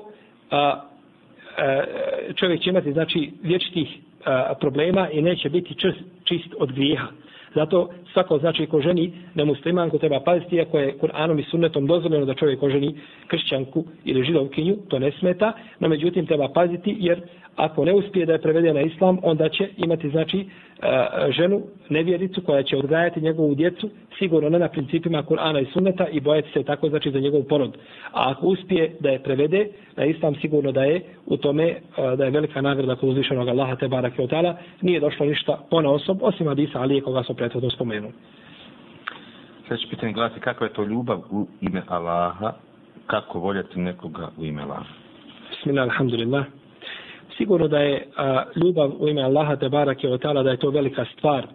a, 0.52 0.82
a, 1.58 1.84
čovjek 2.36 2.62
će 2.62 2.70
imati 2.70 2.94
znači 2.94 3.32
vječitih 3.44 4.00
problema 4.60 5.10
i 5.10 5.22
neće 5.22 5.50
biti 5.50 5.76
čist, 5.76 5.98
čist 6.24 6.54
od 6.60 6.72
grijeha. 6.74 7.08
Zato 7.56 7.90
svako 8.14 8.38
znači 8.38 8.66
ko 8.66 8.82
ženi 8.82 9.12
nemuslimanku 9.36 9.98
treba 9.98 10.20
paziti 10.20 10.62
ako 10.62 10.80
je 10.80 10.98
Kur'anom 11.02 11.40
i 11.40 11.44
sunnetom 11.44 11.88
dozvoljeno 11.88 12.26
da 12.26 12.34
čovjek 12.34 12.64
oženi 12.64 12.96
kršćanku 13.28 13.84
ili 14.06 14.24
židovkinju, 14.24 14.76
to 14.88 15.00
ne 15.00 15.12
smeta, 15.12 15.54
no 15.80 15.88
međutim 15.88 16.26
treba 16.26 16.48
paziti 16.48 16.96
jer 17.00 17.22
ako 17.60 17.86
ne 17.86 17.94
uspije 17.94 18.26
da 18.26 18.34
je 18.34 18.42
prevede 18.42 18.74
na 18.74 18.82
islam, 18.82 19.18
onda 19.24 19.50
će 19.50 19.70
imati 19.78 20.10
znači 20.10 20.46
ženu, 21.30 21.62
nevjericu 21.90 22.42
koja 22.42 22.64
će 22.64 22.78
odgajati 22.78 23.22
njegovu 23.22 23.56
djecu, 23.56 23.90
sigurno 24.20 24.50
ne 24.50 24.60
na 24.60 24.68
principima 24.68 25.24
Kur'ana 25.24 25.62
i 25.62 25.72
sunneta 25.74 26.08
i 26.08 26.20
bojati 26.20 26.52
se 26.54 26.64
tako 26.64 26.90
znači 26.90 27.12
za 27.12 27.20
njegov 27.20 27.44
porod. 27.44 27.78
A 28.12 28.32
ako 28.32 28.48
uspije 28.48 28.96
da 29.00 29.10
je 29.10 29.24
prevede 29.24 29.68
na 29.96 30.06
islam, 30.06 30.36
sigurno 30.36 30.72
da 30.72 30.84
je 30.84 31.02
u 31.26 31.38
tome 31.38 31.76
da 32.18 32.26
je 32.26 32.32
velika 32.32 32.62
nagrada 32.62 32.96
kod 32.96 33.10
uzvišenog 33.10 33.48
Allaha 33.48 33.76
te 33.76 33.88
barake 33.88 34.22
od 34.22 34.32
nije 34.82 35.00
došlo 35.00 35.26
ništa 35.26 35.60
pona 35.70 35.90
osob, 35.92 36.18
osim 36.22 36.48
Adisa 36.48 36.82
Alije 36.82 37.02
koga 37.02 37.24
smo 37.24 37.36
prethodno 37.36 37.70
spomenuli. 37.70 38.14
Sljedeće 39.68 39.90
pitanje 39.90 40.14
glasi 40.14 40.40
kakva 40.40 40.68
je 40.68 40.74
to 40.74 40.84
ljubav 40.84 41.20
u 41.32 41.48
ime 41.62 41.82
Allaha, 41.88 42.54
kako 43.08 43.40
voljeti 43.40 43.80
nekoga 43.80 44.30
u 44.38 44.46
ime 44.46 44.62
Allaha? 44.62 44.94
Bismillah, 45.50 45.84
alhamdulillah. 45.84 46.46
Sigurno 47.40 47.68
da 47.68 47.80
je 47.80 48.08
a, 48.18 48.44
ljubav 48.56 48.92
u 49.00 49.08
ime 49.08 49.22
Allaha 49.22 49.56
te 49.56 49.70
barake 49.70 50.10
od 50.10 50.22
da 50.22 50.52
je 50.52 50.58
to 50.58 50.70
velika 50.70 51.06
stvar 51.18 51.48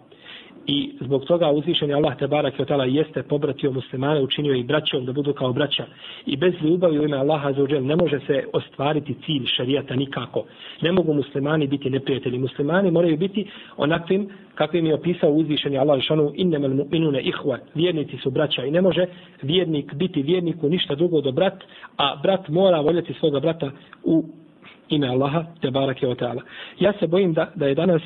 i 0.67 0.91
zbog 1.01 1.25
toga 1.25 1.51
uzvišen 1.51 1.89
je 1.89 1.95
Allah 1.95 2.17
te 2.17 2.27
barake 2.27 2.61
od 2.61 2.67
tala 2.67 2.85
jeste 2.85 3.23
pobratio 3.23 3.71
muslimane, 3.71 4.21
učinio 4.21 4.53
ih 4.53 4.65
braćom 4.65 5.05
da 5.05 5.13
budu 5.13 5.33
kao 5.33 5.53
braća. 5.53 5.85
I 6.25 6.37
bez 6.37 6.53
ljubavi 6.61 6.99
u 6.99 7.03
ime 7.03 7.17
Allaha 7.17 7.53
za 7.53 7.63
uđel 7.63 7.85
ne 7.85 7.95
može 7.95 8.19
se 8.19 8.43
ostvariti 8.53 9.15
cilj 9.25 9.45
šarijata 9.45 9.95
nikako. 9.95 10.45
Ne 10.81 10.91
mogu 10.91 11.13
muslimani 11.13 11.67
biti 11.67 11.89
neprijatelji. 11.89 12.37
Muslimani 12.37 12.91
moraju 12.91 13.17
biti 13.17 13.47
onakvim 13.77 14.29
kakvim 14.55 14.85
je 14.85 14.93
opisao 14.93 15.31
uzvišen 15.31 15.73
je 15.73 15.79
Allah 15.79 16.01
šanu 16.01 16.31
innemel 16.35 16.71
mu'minune 16.71 17.21
ihva. 17.21 17.57
Vjernici 17.75 18.17
su 18.17 18.31
braća 18.31 18.65
i 18.65 18.71
ne 18.71 18.81
može 18.81 19.05
vjernik 19.41 19.93
biti 19.93 20.21
vjerniku 20.21 20.69
ništa 20.69 20.95
drugo 20.95 21.21
do 21.21 21.31
brat, 21.31 21.63
a 21.97 22.15
brat 22.23 22.49
mora 22.49 22.79
voljeti 22.79 23.13
svoga 23.13 23.39
brata 23.39 23.71
u 24.03 24.23
ime 24.89 25.07
Allaha 25.07 25.43
te 25.61 25.71
barake 25.71 26.07
ta'ala. 26.07 26.41
Ja 26.79 26.93
se 26.99 27.07
bojim 27.07 27.33
da, 27.33 27.51
da 27.55 27.67
je 27.67 27.75
danas 27.75 28.01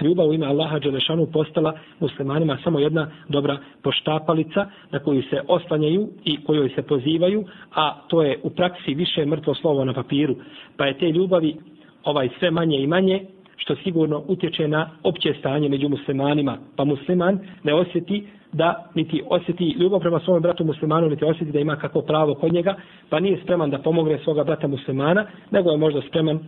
ljubav 0.00 0.28
u 0.28 0.34
ime 0.34 0.46
Allaha 0.46 0.78
Đelešanu 0.78 1.26
postala 1.26 1.74
muslimanima 2.00 2.58
samo 2.64 2.78
jedna 2.78 3.10
dobra 3.28 3.58
poštapalica 3.82 4.66
na 4.90 4.98
koju 4.98 5.22
se 5.22 5.40
oslanjaju 5.48 6.08
i 6.24 6.44
kojoj 6.44 6.68
se 6.68 6.82
pozivaju, 6.82 7.44
a 7.74 8.00
to 8.08 8.22
je 8.22 8.38
u 8.42 8.50
praksi 8.50 8.94
više 8.94 9.26
mrtvo 9.26 9.54
slovo 9.54 9.84
na 9.84 9.92
papiru. 9.92 10.36
Pa 10.76 10.86
je 10.86 10.98
te 10.98 11.12
ljubavi 11.12 11.56
ovaj 12.04 12.28
sve 12.38 12.50
manje 12.50 12.78
i 12.78 12.86
manje, 12.86 13.26
što 13.56 13.76
sigurno 13.76 14.22
utječe 14.28 14.68
na 14.68 14.90
opće 15.02 15.34
stanje 15.38 15.68
među 15.68 15.88
muslimanima. 15.88 16.58
Pa 16.76 16.84
musliman 16.84 17.38
ne 17.62 17.74
osjeti 17.74 18.26
da 18.52 18.90
niti 18.94 19.22
osjeti 19.28 19.76
ljubav 19.78 20.00
prema 20.00 20.20
svom 20.20 20.42
bratu 20.42 20.64
muslimanu, 20.64 21.08
niti 21.08 21.24
osjeti 21.24 21.52
da 21.52 21.58
ima 21.58 21.76
kako 21.76 22.02
pravo 22.02 22.34
kod 22.34 22.52
njega, 22.52 22.74
pa 23.10 23.20
nije 23.20 23.40
spreman 23.42 23.70
da 23.70 23.78
pomogne 23.78 24.18
svoga 24.18 24.44
brata 24.44 24.66
muslimana, 24.66 25.26
nego 25.50 25.70
je 25.70 25.76
možda 25.76 26.00
spreman 26.08 26.38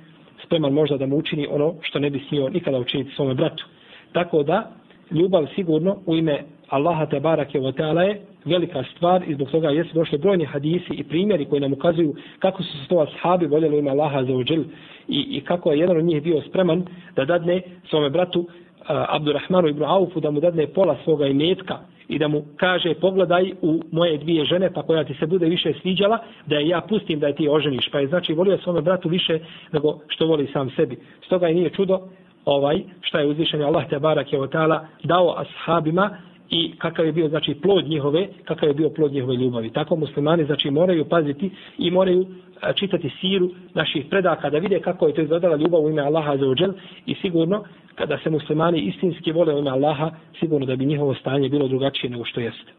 spreman 0.44 0.72
možda 0.72 0.96
da 0.96 1.06
mu 1.06 1.16
učini 1.16 1.46
ono 1.50 1.74
što 1.82 1.98
ne 1.98 2.10
bi 2.10 2.24
smio 2.28 2.48
nikada 2.48 2.78
učiniti 2.78 3.14
svome 3.14 3.34
bratu. 3.34 3.66
Tako 4.12 4.42
da, 4.42 4.70
ljubav 5.10 5.46
sigurno 5.54 5.96
u 6.06 6.16
ime 6.16 6.42
Allaha 6.68 7.06
te 7.06 7.20
barake 7.20 7.60
wa 7.60 7.72
ta'ala 7.72 8.00
je 8.00 8.20
velika 8.44 8.84
stvar 8.96 9.22
i 9.26 9.34
zbog 9.34 9.50
toga 9.50 9.68
jesu 9.68 9.94
došli 9.94 10.18
brojni 10.18 10.44
hadisi 10.44 10.94
i 10.94 11.04
primjeri 11.04 11.44
koji 11.44 11.60
nam 11.60 11.72
ukazuju 11.72 12.14
kako 12.38 12.62
su 12.62 12.78
se 12.78 12.88
to 12.88 13.00
ashabi 13.00 13.46
voljeli 13.46 13.76
u 13.76 13.78
ime 13.78 13.90
Allaha 13.90 14.24
za 14.24 14.32
uđel 14.32 14.64
i, 15.08 15.26
i 15.30 15.40
kako 15.40 15.72
je 15.72 15.78
jedan 15.78 15.96
od 15.96 16.04
njih 16.04 16.22
bio 16.22 16.42
spreman 16.48 16.86
da 17.16 17.24
dadne 17.24 17.62
svome 17.90 18.10
bratu 18.10 18.46
Eh, 18.80 19.04
Abdurrahmanu 19.08 19.68
ibn 19.68 19.82
Aufu 19.84 20.20
da 20.20 20.30
mu 20.30 20.40
dadne 20.40 20.66
pola 20.66 20.96
svoga 21.04 21.26
imetka 21.26 21.78
i 22.08 22.18
da 22.18 22.28
mu 22.28 22.42
kaže 22.56 22.94
pogledaj 22.94 23.52
u 23.62 23.82
moje 23.92 24.18
dvije 24.18 24.44
žene 24.44 24.70
pa 24.74 24.82
koja 24.82 25.04
ti 25.04 25.14
se 25.14 25.26
bude 25.26 25.46
više 25.46 25.72
sviđala 25.82 26.18
da 26.46 26.56
je 26.56 26.68
ja 26.68 26.80
pustim 26.80 27.20
da 27.20 27.26
je 27.26 27.34
ti 27.34 27.48
oženiš. 27.48 27.88
Pa 27.92 27.98
je 28.00 28.06
znači 28.06 28.32
volio 28.32 28.58
svome 28.58 28.80
bratu 28.80 29.08
više 29.08 29.38
nego 29.72 29.98
što 30.08 30.26
voli 30.26 30.46
sam 30.52 30.70
sebi. 30.70 30.98
Stoga 31.26 31.46
je 31.46 31.54
nije 31.54 31.70
čudo 31.70 32.00
ovaj 32.44 32.82
šta 33.00 33.20
je 33.20 33.26
uzvišen 33.26 33.62
Allah 33.62 33.88
te 33.88 33.98
barak 33.98 34.32
je 34.32 34.40
otala 34.40 34.86
dao 35.04 35.34
ashabima 35.38 36.10
i 36.50 36.72
kakav 36.78 37.06
je 37.06 37.12
bio 37.12 37.28
znači 37.28 37.54
plod 37.54 37.88
njihove 37.88 38.28
kakav 38.44 38.68
je 38.68 38.74
bio 38.74 38.90
plod 38.90 39.12
njihove 39.12 39.36
ljubavi 39.36 39.70
tako 39.70 39.96
muslimani 39.96 40.44
znači 40.44 40.70
moraju 40.70 41.04
paziti 41.04 41.50
i 41.78 41.90
moraju 41.90 42.26
čitati 42.74 43.10
siru 43.20 43.50
naših 43.74 44.06
predaka 44.10 44.50
da 44.50 44.58
vide 44.58 44.80
kako 44.80 45.06
je 45.06 45.14
to 45.14 45.22
izgledala 45.22 45.56
ljubav 45.56 45.80
u 45.80 45.90
ime 45.90 46.02
Allaha 46.02 46.36
za 46.36 46.46
uđel 46.46 46.72
i 47.06 47.14
sigurno 47.14 47.64
kada 47.94 48.18
se 48.18 48.30
muslimani 48.30 48.80
istinski 48.80 49.32
vole 49.32 49.54
u 49.54 49.58
ime 49.58 49.70
Allaha 49.70 50.10
sigurno 50.40 50.66
da 50.66 50.76
bi 50.76 50.86
njihovo 50.86 51.14
stanje 51.14 51.48
bilo 51.48 51.68
drugačije 51.68 52.10
nego 52.10 52.24
što 52.24 52.40
jeste. 52.40 52.72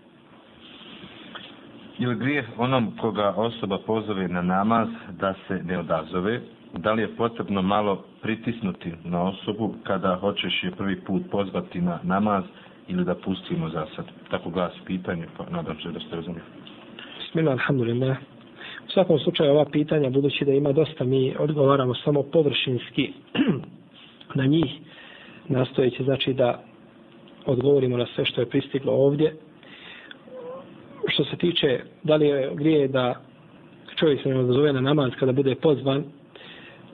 Ili 1.99 2.15
grijeh 2.15 2.45
onom 2.57 2.91
koga 3.01 3.33
osoba 3.37 3.77
pozove 3.77 4.27
na 4.27 4.41
namaz 4.41 4.87
da 5.19 5.33
se 5.47 5.63
ne 5.63 5.79
odazove, 5.79 6.41
da 6.77 6.93
li 6.93 7.01
je 7.01 7.15
potrebno 7.15 7.61
malo 7.61 8.03
pritisnuti 8.21 8.91
na 9.03 9.23
osobu 9.23 9.73
kada 9.83 10.15
hoćeš 10.15 10.63
je 10.63 10.71
prvi 10.71 11.01
put 11.01 11.23
pozvati 11.31 11.81
na 11.81 11.99
namaz 12.03 12.43
ili 12.91 13.05
da 13.05 13.15
pustimo 13.15 13.69
za 13.69 13.85
sad? 13.95 14.05
Tako 14.29 14.49
glasi 14.49 14.79
pitanje, 14.85 15.25
pa 15.37 15.45
nadam 15.49 15.75
se 15.83 15.91
da 15.91 15.99
ste 15.99 16.15
razumijeli. 16.15 16.49
Bismillah, 17.19 17.53
alhamdulillah. 17.53 18.17
U 18.87 18.91
svakom 18.93 19.19
slučaju 19.19 19.51
ova 19.51 19.65
pitanja, 19.65 20.09
budući 20.09 20.45
da 20.45 20.51
ima 20.51 20.71
dosta, 20.71 21.03
mi 21.03 21.35
odgovaramo 21.39 21.95
samo 21.95 22.23
površinski 22.23 23.13
na 24.39 24.45
njih, 24.45 24.71
nastojeći 25.47 26.03
znači 26.03 26.33
da 26.33 26.63
odgovorimo 27.45 27.97
na 27.97 28.05
sve 28.15 28.25
što 28.25 28.41
je 28.41 28.49
pristiglo 28.49 28.93
ovdje. 28.93 29.35
Što 31.07 31.23
se 31.23 31.37
tiče, 31.37 31.79
da 32.03 32.15
li 32.15 32.27
je 32.27 32.51
grije 32.55 32.87
da 32.87 33.21
čovjek 33.95 34.23
se 34.23 34.29
ne 34.29 34.39
odazove 34.39 34.73
na 34.73 34.81
namaz 34.81 35.11
kada 35.19 35.31
bude 35.31 35.55
pozvan, 35.55 36.03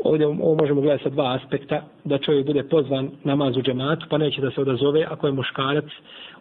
ovdje 0.08 0.28
ovo 0.28 0.56
možemo 0.56 0.82
gledati 0.82 1.04
sa 1.04 1.10
dva 1.10 1.34
aspekta, 1.36 1.82
da 2.04 2.18
čovjek 2.18 2.46
bude 2.46 2.64
pozvan 2.64 3.10
namaz 3.24 3.58
u 3.58 3.62
džematu, 3.62 4.06
pa 4.10 4.18
neće 4.18 4.42
da 4.42 4.52
se 4.52 4.62
odazove, 4.62 5.06
ako 5.10 5.28
je 5.28 5.34
muškarac, 5.34 5.86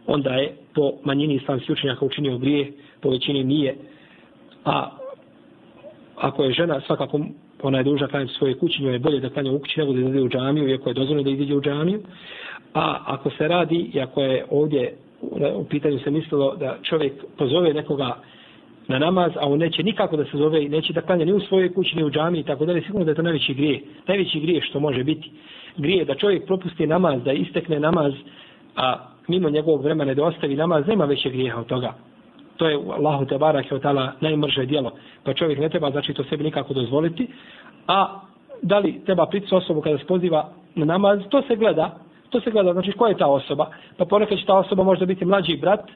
onda 0.07 0.31
je 0.31 0.57
po 0.75 0.93
manjini 1.05 1.35
islamskih 1.35 1.71
učenjaka 1.71 2.05
učinio 2.05 2.39
grije, 2.39 2.73
po 3.01 3.11
većini 3.11 3.45
nije. 3.45 3.75
A 4.65 4.91
ako 6.17 6.45
je 6.45 6.53
žena, 6.53 6.81
svakako 6.81 7.21
ona 7.63 7.79
je 7.79 7.85
dužna 7.85 8.09
klanjati 8.09 8.33
svoje 8.33 8.55
kući, 8.59 8.83
njoj 8.83 8.93
je 8.93 8.99
bolje 8.99 9.21
da 9.21 9.31
klanja 9.31 9.53
u 9.53 9.59
kući 9.59 9.81
nego 9.81 9.93
da 9.93 10.01
ide 10.01 10.23
u 10.23 10.29
džamiju, 10.29 10.69
iako 10.69 10.91
je 10.91 10.95
dozvoljeno 10.95 11.23
da 11.23 11.31
ide 11.31 11.57
u 11.57 11.61
džamiju. 11.61 12.01
A 12.75 12.99
ako 13.07 13.31
se 13.31 13.49
radi, 13.49 13.91
i 13.95 14.01
ako 14.01 14.21
je 14.23 14.45
ovdje 14.51 14.97
u 15.55 15.65
pitanju 15.65 15.99
se 15.99 16.11
mislilo 16.11 16.57
da 16.57 16.77
čovjek 16.83 17.13
pozove 17.39 17.75
nekoga 17.75 18.17
na 18.89 18.99
namaz, 18.99 19.33
a 19.37 19.49
on 19.49 19.59
neće 19.59 19.83
nikako 19.83 20.17
da 20.17 20.25
se 20.25 20.37
zove 20.37 20.65
i 20.65 20.69
neće 20.69 20.93
da 20.93 21.01
klanja 21.01 21.25
ni 21.25 21.33
u 21.33 21.41
svojoj 21.41 21.75
kući, 21.75 21.97
ni 21.97 22.05
u 22.05 22.11
džamiji, 22.11 22.43
tako 22.43 22.67
dalje, 22.67 22.83
sigurno 22.83 23.05
da 23.05 23.11
je 23.11 23.15
to 23.15 23.23
najveći 23.23 23.55
grije. 23.55 23.81
Najveći 24.07 24.41
grije 24.41 24.61
što 24.63 24.81
može 24.81 25.05
biti. 25.05 25.31
Grije 25.77 26.05
da 26.05 26.15
čovjek 26.15 26.47
propusti 26.47 26.87
namaz, 26.87 27.23
da 27.23 27.33
istekne 27.33 27.81
namaz, 27.81 28.13
a 28.77 29.09
mimo 29.29 29.51
njegovog 29.51 29.83
vremena 29.83 30.15
da 30.15 30.25
ostavi 30.25 30.57
namaz, 30.57 30.87
nema 30.87 31.05
veće 31.05 31.31
grijeha 31.31 31.61
od 31.61 31.67
toga 31.67 31.95
to 32.57 32.69
je 32.69 32.77
Allahu 32.77 33.27
te 33.27 33.39
barak 33.39 33.73
je 33.73 33.81
tala 33.81 34.13
najmrže 34.21 34.67
djelo. 34.67 34.93
Pa 35.25 35.35
čovjek 35.35 35.59
ne 35.59 35.69
treba 35.69 35.91
znači 35.91 36.15
to 36.15 36.25
sebi 36.25 36.45
nikako 36.45 36.75
dozvoliti. 36.75 37.29
A 37.87 38.21
da 38.63 38.79
li 38.79 39.05
treba 39.05 39.27
priti 39.27 39.55
osobu 39.55 39.81
kada 39.81 39.99
se 39.99 40.05
poziva 40.05 40.49
na 40.75 40.85
namaz, 40.85 41.21
to 41.31 41.43
se 41.43 41.57
gleda. 41.57 41.99
To 42.31 42.41
se 42.41 42.51
gleda, 42.51 42.73
znači 42.73 42.93
ko 42.93 43.07
je 43.07 43.17
ta 43.17 43.27
osoba. 43.27 43.71
Pa 43.97 44.05
ponekad 44.05 44.39
će 44.39 44.47
ta 44.47 44.59
osoba 44.59 44.83
možda 44.83 45.07
biti 45.07 45.25
mlađi 45.25 45.57
brat 45.57 45.91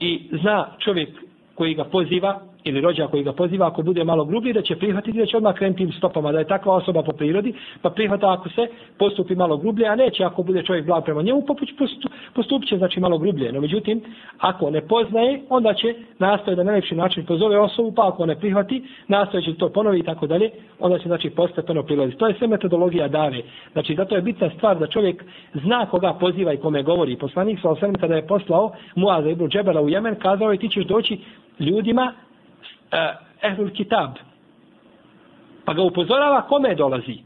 i 0.00 0.28
zna 0.42 0.66
čovjek 0.78 1.08
koji 1.54 1.74
ga 1.74 1.84
poziva 1.84 2.40
ili 2.64 2.80
rođa 2.80 3.06
koji 3.06 3.22
ga 3.24 3.32
poziva, 3.32 3.66
ako 3.66 3.82
bude 3.82 4.04
malo 4.04 4.24
grublji, 4.24 4.52
da 4.52 4.62
će 4.62 4.76
prihvatiti 4.76 5.18
da 5.18 5.26
će 5.26 5.36
odmah 5.36 5.54
krenuti 5.54 5.78
tim 5.78 5.92
stopama, 5.92 6.32
da 6.32 6.38
je 6.38 6.46
takva 6.46 6.74
osoba 6.74 7.02
po 7.02 7.12
prirodi, 7.12 7.54
pa 7.82 7.90
prihvata 7.90 8.32
ako 8.32 8.48
se 8.48 8.66
postupi 8.98 9.34
malo 9.34 9.56
grublje, 9.56 9.86
a 9.86 9.96
neće 9.96 10.24
ako 10.24 10.42
bude 10.42 10.62
čovjek 10.62 10.86
blag 10.86 11.04
prema 11.04 11.22
njemu, 11.22 11.44
pa 11.46 11.54
postupit 12.34 12.68
će 12.68 12.76
znači 12.78 13.00
malo 13.00 13.18
grublje. 13.18 13.52
No 13.52 13.60
međutim, 13.60 14.00
ako 14.38 14.70
ne 14.70 14.80
poznaje, 14.80 15.42
onda 15.48 15.74
će 15.74 15.94
nastoje 16.18 16.56
da 16.56 16.62
na 16.62 16.70
najljepši 16.70 16.94
način 16.94 17.26
pozove 17.26 17.58
osobu, 17.58 17.92
pa 17.92 18.08
ako 18.08 18.26
ne 18.26 18.36
prihvati, 18.36 18.82
nastoje 19.08 19.42
će 19.42 19.54
to 19.54 19.68
ponovi 19.68 19.98
i 19.98 20.02
tako 20.02 20.26
dalje, 20.26 20.50
onda 20.78 20.98
će 20.98 21.08
znači 21.08 21.30
postepeno 21.30 21.82
prilaziti. 21.82 22.18
To 22.18 22.26
je 22.26 22.34
sve 22.38 22.46
metodologija 22.46 23.08
dave. 23.08 23.42
Znači, 23.72 23.94
zato 23.94 24.16
je 24.16 24.22
bitna 24.22 24.50
stvar 24.56 24.78
da 24.78 24.86
čovjek 24.86 25.24
zna 25.54 25.86
koga 25.86 26.14
poziva 26.20 26.52
i 26.52 26.56
kome 26.56 26.82
govori. 26.82 27.16
Poslanik 27.16 27.58
sa 27.62 27.70
osvrame 27.70 27.94
kada 28.00 28.14
je 28.14 28.26
poslao 28.26 28.72
Muaza 28.94 29.30
ibn 29.30 29.48
Džebela 29.48 29.80
u 29.80 29.88
Jemen, 29.88 30.14
kazao 30.14 30.52
je 30.52 30.58
ti 30.58 30.68
ćeš 30.68 30.84
doći 30.84 31.18
ljudima 31.58 32.12
E, 32.92 33.14
ehlul 33.42 33.70
kitab. 33.70 34.10
Pa 35.64 35.74
ga 35.74 35.82
upozorava 35.82 36.42
kome 36.42 36.74
dolazi. 36.74 37.18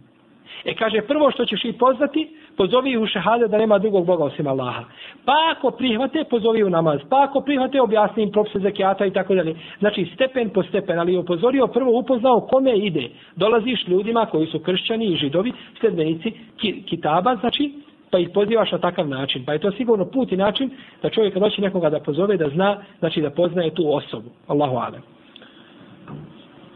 E 0.64 0.74
kaže, 0.74 1.00
prvo 1.02 1.30
što 1.30 1.44
ćeš 1.44 1.64
i 1.64 1.72
pozvati, 1.72 2.28
pozovi 2.56 2.96
u 2.96 3.06
šehade 3.06 3.48
da 3.48 3.58
nema 3.58 3.78
drugog 3.78 4.06
Boga 4.06 4.24
osim 4.24 4.46
Allaha. 4.46 4.84
Pa 5.24 5.32
ako 5.56 5.70
prihvate, 5.70 6.24
pozovi 6.30 6.64
u 6.64 6.70
namaz. 6.70 7.00
Pa 7.10 7.22
ako 7.22 7.40
prihvate, 7.40 7.80
objasni 7.80 8.22
im 8.22 8.30
propise 8.32 8.58
zakijata 8.58 9.06
i 9.06 9.10
tako 9.10 9.34
dalje. 9.34 9.56
Znači, 9.78 10.10
stepen 10.14 10.50
po 10.50 10.62
stepen, 10.62 10.98
ali 10.98 11.12
je 11.12 11.18
upozorio, 11.18 11.66
prvo 11.66 11.98
upoznao 11.98 12.40
kome 12.40 12.76
ide. 12.76 13.08
Dolaziš 13.36 13.88
ljudima 13.88 14.26
koji 14.26 14.46
su 14.46 14.58
kršćani 14.58 15.06
i 15.06 15.16
židovi, 15.16 15.52
sledbenici 15.80 16.32
ki, 16.56 16.82
kitaba, 16.82 17.36
znači, 17.36 17.72
pa 18.10 18.18
ih 18.18 18.28
pozivaš 18.34 18.72
na 18.72 18.78
takav 18.78 19.08
način. 19.08 19.44
Pa 19.44 19.52
je 19.52 19.58
to 19.58 19.72
sigurno 19.72 20.04
put 20.04 20.32
i 20.32 20.36
način 20.36 20.70
da 21.02 21.10
čovjek 21.10 21.34
kad 21.34 21.42
hoće 21.42 21.62
nekoga 21.62 21.90
da 21.90 22.00
pozove, 22.00 22.36
da 22.36 22.48
zna, 22.48 22.76
znači 22.98 23.20
da 23.20 23.30
poznaje 23.30 23.74
tu 23.74 23.94
osobu. 23.94 24.30
Allahu 24.46 24.76
alem 24.76 25.15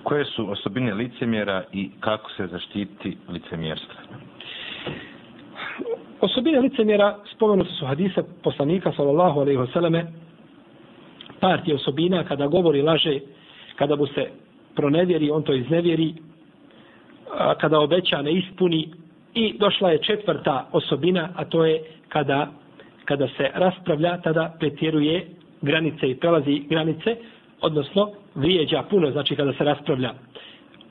koje 0.02 0.24
su 0.24 0.50
osobine 0.50 0.94
licemjera 0.94 1.64
i 1.72 1.90
kako 2.00 2.30
se 2.30 2.46
zaštiti 2.46 3.16
licemjerstva? 3.28 3.94
Osobine 6.20 6.60
licemjera 6.60 7.18
spomenute 7.34 7.70
su 7.70 7.86
hadise 7.86 8.22
poslanika 8.42 8.92
sallallahu 8.96 9.40
alejhi 9.40 9.60
ve 9.60 9.66
selleme 9.72 10.06
partije 11.40 11.74
osobina 11.74 12.24
kada 12.24 12.46
govori 12.46 12.82
laže, 12.82 13.20
kada 13.76 13.96
mu 13.96 14.06
se 14.06 14.30
pronevjeri, 14.76 15.30
on 15.30 15.42
to 15.42 15.54
iznevjeri, 15.54 16.14
kada 17.60 17.80
obeća 17.80 18.22
ne 18.22 18.32
ispuni. 18.32 18.88
I 19.34 19.58
došla 19.58 19.90
je 19.90 20.02
četvrta 20.02 20.68
osobina, 20.72 21.28
a 21.36 21.44
to 21.44 21.64
je 21.64 21.82
kada, 22.08 22.50
kada 23.04 23.28
se 23.28 23.50
raspravlja, 23.54 24.20
tada 24.20 24.54
pretjeruje 24.58 25.26
granice 25.62 26.10
i 26.10 26.14
prelazi 26.14 26.62
granice, 26.68 27.16
odnosno 27.62 28.10
vrijeđa 28.34 28.82
puno, 28.90 29.10
znači 29.10 29.36
kada 29.36 29.52
se 29.52 29.64
raspravlja. 29.64 30.12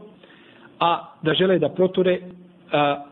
a 0.80 1.14
da 1.22 1.34
žele 1.34 1.60
da 1.60 1.70
proture 1.70 2.20
a, 2.72 3.04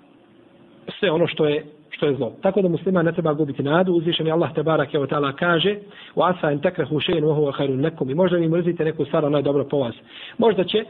sve 1.00 1.12
ono 1.12 1.28
što 1.28 1.46
je 1.46 1.66
što 1.92 2.06
je 2.06 2.16
zlo. 2.16 2.34
Tako 2.42 2.62
da 2.62 2.70
muslima 2.70 3.02
ne 3.02 3.12
treba 3.12 3.34
gubiti 3.34 3.64
nadu. 3.64 3.94
Uzvišen 3.94 4.28
je 4.28 4.34
Allah 4.34 4.54
te 4.56 4.64
barak 4.64 4.94
je 4.94 5.00
ta'ala 5.00 5.36
kaže 5.36 5.76
u 6.16 6.24
asa 6.24 6.52
en 6.52 6.60
tekrahu 6.60 7.00
še'in 7.00 7.24
uhu 7.24 7.42
wa 7.42 7.76
nekom. 7.82 8.10
I 8.10 8.16
možda 8.16 8.38
vi 8.38 8.50
mrzite 8.50 8.86
neku 8.86 9.06
stvar, 9.06 9.26
ono 9.26 9.38
je 9.38 9.44
dobro 9.44 9.64
po 9.64 9.78
vas. 9.80 9.96
Možda 10.38 10.64
će 10.64 10.86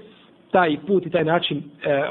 taj 0.52 0.78
put 0.88 1.06
i 1.06 1.10
taj 1.10 1.24
način 1.24 1.58
e, 1.58 2.04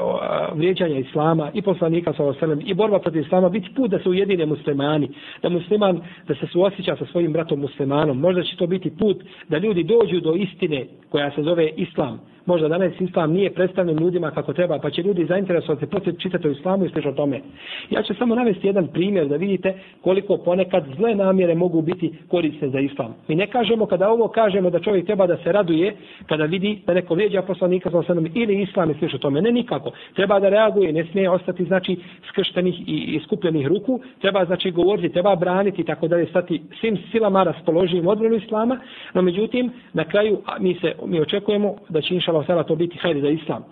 vrijeđanja 0.53 0.97
islama 0.97 1.51
i 1.53 1.61
poslanika 1.61 2.13
sa 2.13 2.23
osalem 2.23 2.59
i 2.65 2.73
borba 2.73 2.99
protiv 2.99 3.21
islama 3.21 3.49
biti 3.49 3.69
put 3.75 3.91
da 3.91 3.99
se 3.99 4.09
ujedine 4.09 4.45
muslimani, 4.45 5.09
da 5.41 5.49
musliman 5.49 6.01
da 6.27 6.35
se 6.35 6.47
suosjeća 6.47 6.95
sa 6.95 7.05
svojim 7.05 7.33
bratom 7.33 7.59
muslimanom. 7.59 8.19
Možda 8.19 8.43
će 8.43 8.57
to 8.57 8.67
biti 8.67 8.97
put 8.99 9.23
da 9.49 9.57
ljudi 9.57 9.83
dođu 9.83 10.19
do 10.19 10.33
istine 10.33 10.85
koja 11.09 11.31
se 11.31 11.43
zove 11.43 11.69
islam, 11.75 12.19
možda 12.45 12.67
danas 12.67 12.93
islam 12.99 13.31
nije 13.31 13.53
predstavljen 13.53 13.97
ljudima 13.97 14.31
kako 14.31 14.53
treba, 14.53 14.79
pa 14.79 14.89
će 14.89 15.01
ljudi 15.01 15.25
zainteresovati 15.25 15.85
početi 15.85 16.19
čitati 16.19 16.47
o 16.47 16.51
islamu 16.51 16.85
i 16.85 16.89
sve 16.89 17.09
o 17.09 17.13
tome. 17.13 17.41
Ja 17.89 18.03
ću 18.03 18.13
samo 18.13 18.35
navesti 18.35 18.67
jedan 18.67 18.87
primjer 18.87 19.27
da 19.27 19.35
vidite 19.35 19.73
koliko 20.01 20.37
ponekad 20.37 20.85
zle 20.97 21.15
namjere 21.15 21.55
mogu 21.55 21.81
biti 21.81 22.13
korisne 22.27 22.69
za 22.69 22.79
islam. 22.79 23.15
Mi 23.27 23.35
ne 23.35 23.47
kažemo 23.47 23.85
kada 23.85 24.09
ovo 24.09 24.27
kažemo 24.27 24.69
da 24.69 24.79
čovjek 24.79 25.05
treba 25.05 25.27
da 25.27 25.37
se 25.37 25.51
raduje 25.51 25.95
kada 26.25 26.45
vidi 26.45 26.81
da 26.87 26.93
neko 26.93 27.15
vrijeđa 27.15 27.41
poslanika 27.41 27.91
sa 27.91 27.97
osanom 27.97 28.27
ili 28.35 28.61
islam 28.61 28.91
i 28.91 28.93
sve 28.99 29.09
o 29.15 29.17
tome. 29.17 29.41
Ne 29.41 29.51
nikako. 29.51 29.91
Treba 30.15 30.39
da 30.39 30.49
reaguje, 30.49 30.93
ne 30.93 31.05
smije 31.11 31.29
ostati 31.29 31.65
znači 31.65 31.97
skrštenih 32.29 32.79
i, 32.79 33.15
iskupljenih 33.15 33.41
skupljenih 33.41 33.67
ruku. 33.67 33.99
Treba 34.21 34.45
znači 34.45 34.71
govoriti, 34.71 35.13
treba 35.13 35.35
braniti 35.35 35.83
tako 35.83 36.07
da 36.07 36.17
je 36.17 36.25
stati 36.25 36.61
svim 36.79 36.97
silama 37.11 37.43
raspoloživim 37.43 38.07
odbranu 38.07 38.35
islama. 38.35 38.79
No 39.13 39.21
međutim, 39.21 39.71
na 39.93 40.03
kraju 40.03 40.41
mi 40.59 40.75
se 40.75 40.93
mi 41.05 41.21
očekujemo 41.21 41.75
da 41.89 42.01
će 42.01 42.15
inša 42.15 42.30
inšala 42.31 42.43
sada 42.45 42.63
to 42.63 42.75
biti 42.75 42.97
hajde 42.97 43.21
za 43.21 43.29
islam. 43.29 43.63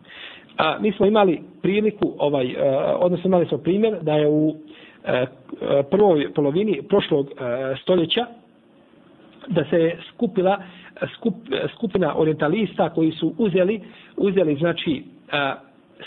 A, 0.57 0.77
mi 0.79 0.91
smo 0.91 1.05
imali 1.05 1.39
priliku, 1.61 2.13
ovaj, 2.17 2.55
a, 2.57 2.97
odnosno 2.97 3.27
imali 3.27 3.45
smo 3.45 3.57
primjer 3.57 3.97
da 4.01 4.13
je 4.13 4.27
u 4.27 4.55
a, 5.05 5.25
prvoj 5.83 6.33
polovini 6.33 6.81
prošlog 6.83 7.29
a, 7.31 7.75
stoljeća 7.81 8.25
da 9.47 9.63
se 9.65 9.91
skupila 10.09 10.57
skup, 11.15 11.33
skupina 11.69 12.13
orientalista 12.17 12.89
koji 12.89 13.11
su 13.11 13.33
uzeli, 13.37 13.81
uzeli 14.17 14.55
znači 14.55 15.03
a, 15.31 15.55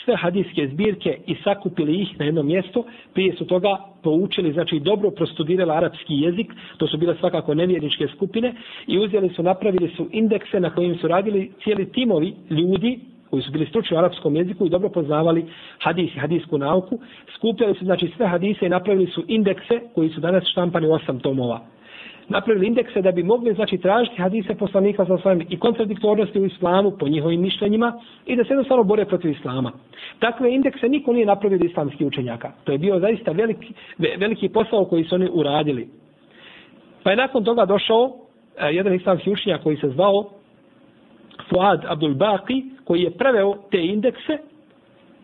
sve 0.05 0.17
hadijske 0.17 0.69
zbirke 0.73 1.19
i 1.27 1.35
sakupili 1.45 2.03
ih 2.03 2.19
na 2.19 2.25
jedno 2.25 2.43
mjesto, 2.43 2.85
prije 3.15 3.35
su 3.37 3.47
toga 3.47 3.77
poučili, 4.03 4.53
znači 4.53 4.81
dobro 4.81 5.11
prostudirali 5.11 5.73
arapski 5.73 6.15
jezik, 6.15 6.53
to 6.77 6.87
su 6.87 6.99
bile 6.99 7.17
svakako 7.21 7.55
nevjerničke 7.55 8.09
skupine, 8.17 8.55
i 8.87 8.99
uzeli 8.99 9.29
su, 9.29 9.43
napravili 9.43 9.93
su 9.97 10.09
indekse 10.13 10.61
na 10.61 10.71
kojim 10.71 10.99
su 10.99 11.09
radili 11.09 11.53
cijeli 11.65 11.93
timovi 11.93 12.35
ljudi, 12.51 13.01
koji 13.31 13.43
su 13.43 13.53
bili 13.53 13.67
stručni 13.67 13.97
u 13.97 13.99
arapskom 13.99 14.37
jeziku 14.37 14.67
i 14.67 14.71
dobro 14.71 14.89
poznavali 14.89 15.45
hadis 15.79 16.15
i 16.15 16.19
hadijsku 16.19 16.59
nauku, 16.59 16.99
skupljali 17.37 17.75
su 17.75 17.85
znači 17.85 18.13
sve 18.17 18.27
hadise 18.27 18.67
i 18.67 18.69
napravili 18.69 19.07
su 19.07 19.25
indekse 19.29 19.81
koji 19.95 20.09
su 20.09 20.21
danas 20.21 20.45
štampani 20.47 20.87
u 20.87 20.93
osam 20.93 21.21
tomova 21.21 21.61
napravili 22.29 22.67
indekse 22.67 23.03
da 23.03 23.13
bi 23.13 23.23
mogli 23.23 23.55
znači 23.55 23.79
tražiti 23.79 24.23
hadise 24.23 24.55
poslanika 24.55 25.07
sa 25.07 25.19
svojim 25.19 25.47
i 25.49 25.59
kontradiktornosti 25.59 26.41
u 26.41 26.47
islamu 26.47 26.91
po 26.99 27.09
njihovim 27.09 27.41
mišljenjima 27.41 27.93
i 28.27 28.37
da 28.37 28.45
se 28.45 28.53
jednostavno 28.53 28.85
bore 28.85 29.05
protiv 29.05 29.31
islama. 29.31 29.73
Takve 30.19 30.55
indekse 30.55 30.89
niko 30.89 31.13
nije 31.13 31.27
napravio 31.27 31.57
od 31.57 31.65
islamskih 31.65 32.07
učenjaka. 32.07 32.53
To 32.65 32.73
je 32.73 32.79
bio 32.79 32.99
zaista 33.01 33.33
veliki, 33.33 33.73
veliki 33.99 34.49
posao 34.49 34.85
koji 34.85 35.05
su 35.05 35.15
oni 35.15 35.29
uradili. 35.33 35.89
Pa 37.03 37.11
je 37.11 37.17
nakon 37.17 37.45
toga 37.45 37.65
došao 37.65 38.13
e, 38.59 38.75
jedan 38.75 38.95
islamski 38.95 39.31
učenjak 39.31 39.63
koji 39.63 39.77
se 39.77 39.89
zvao 39.89 40.25
Fuad 41.49 41.85
Abdul 41.89 42.15
Baqi 42.15 42.63
koji 42.85 43.03
je 43.03 43.11
preveo 43.11 43.55
te 43.71 43.85
indekse 43.85 44.39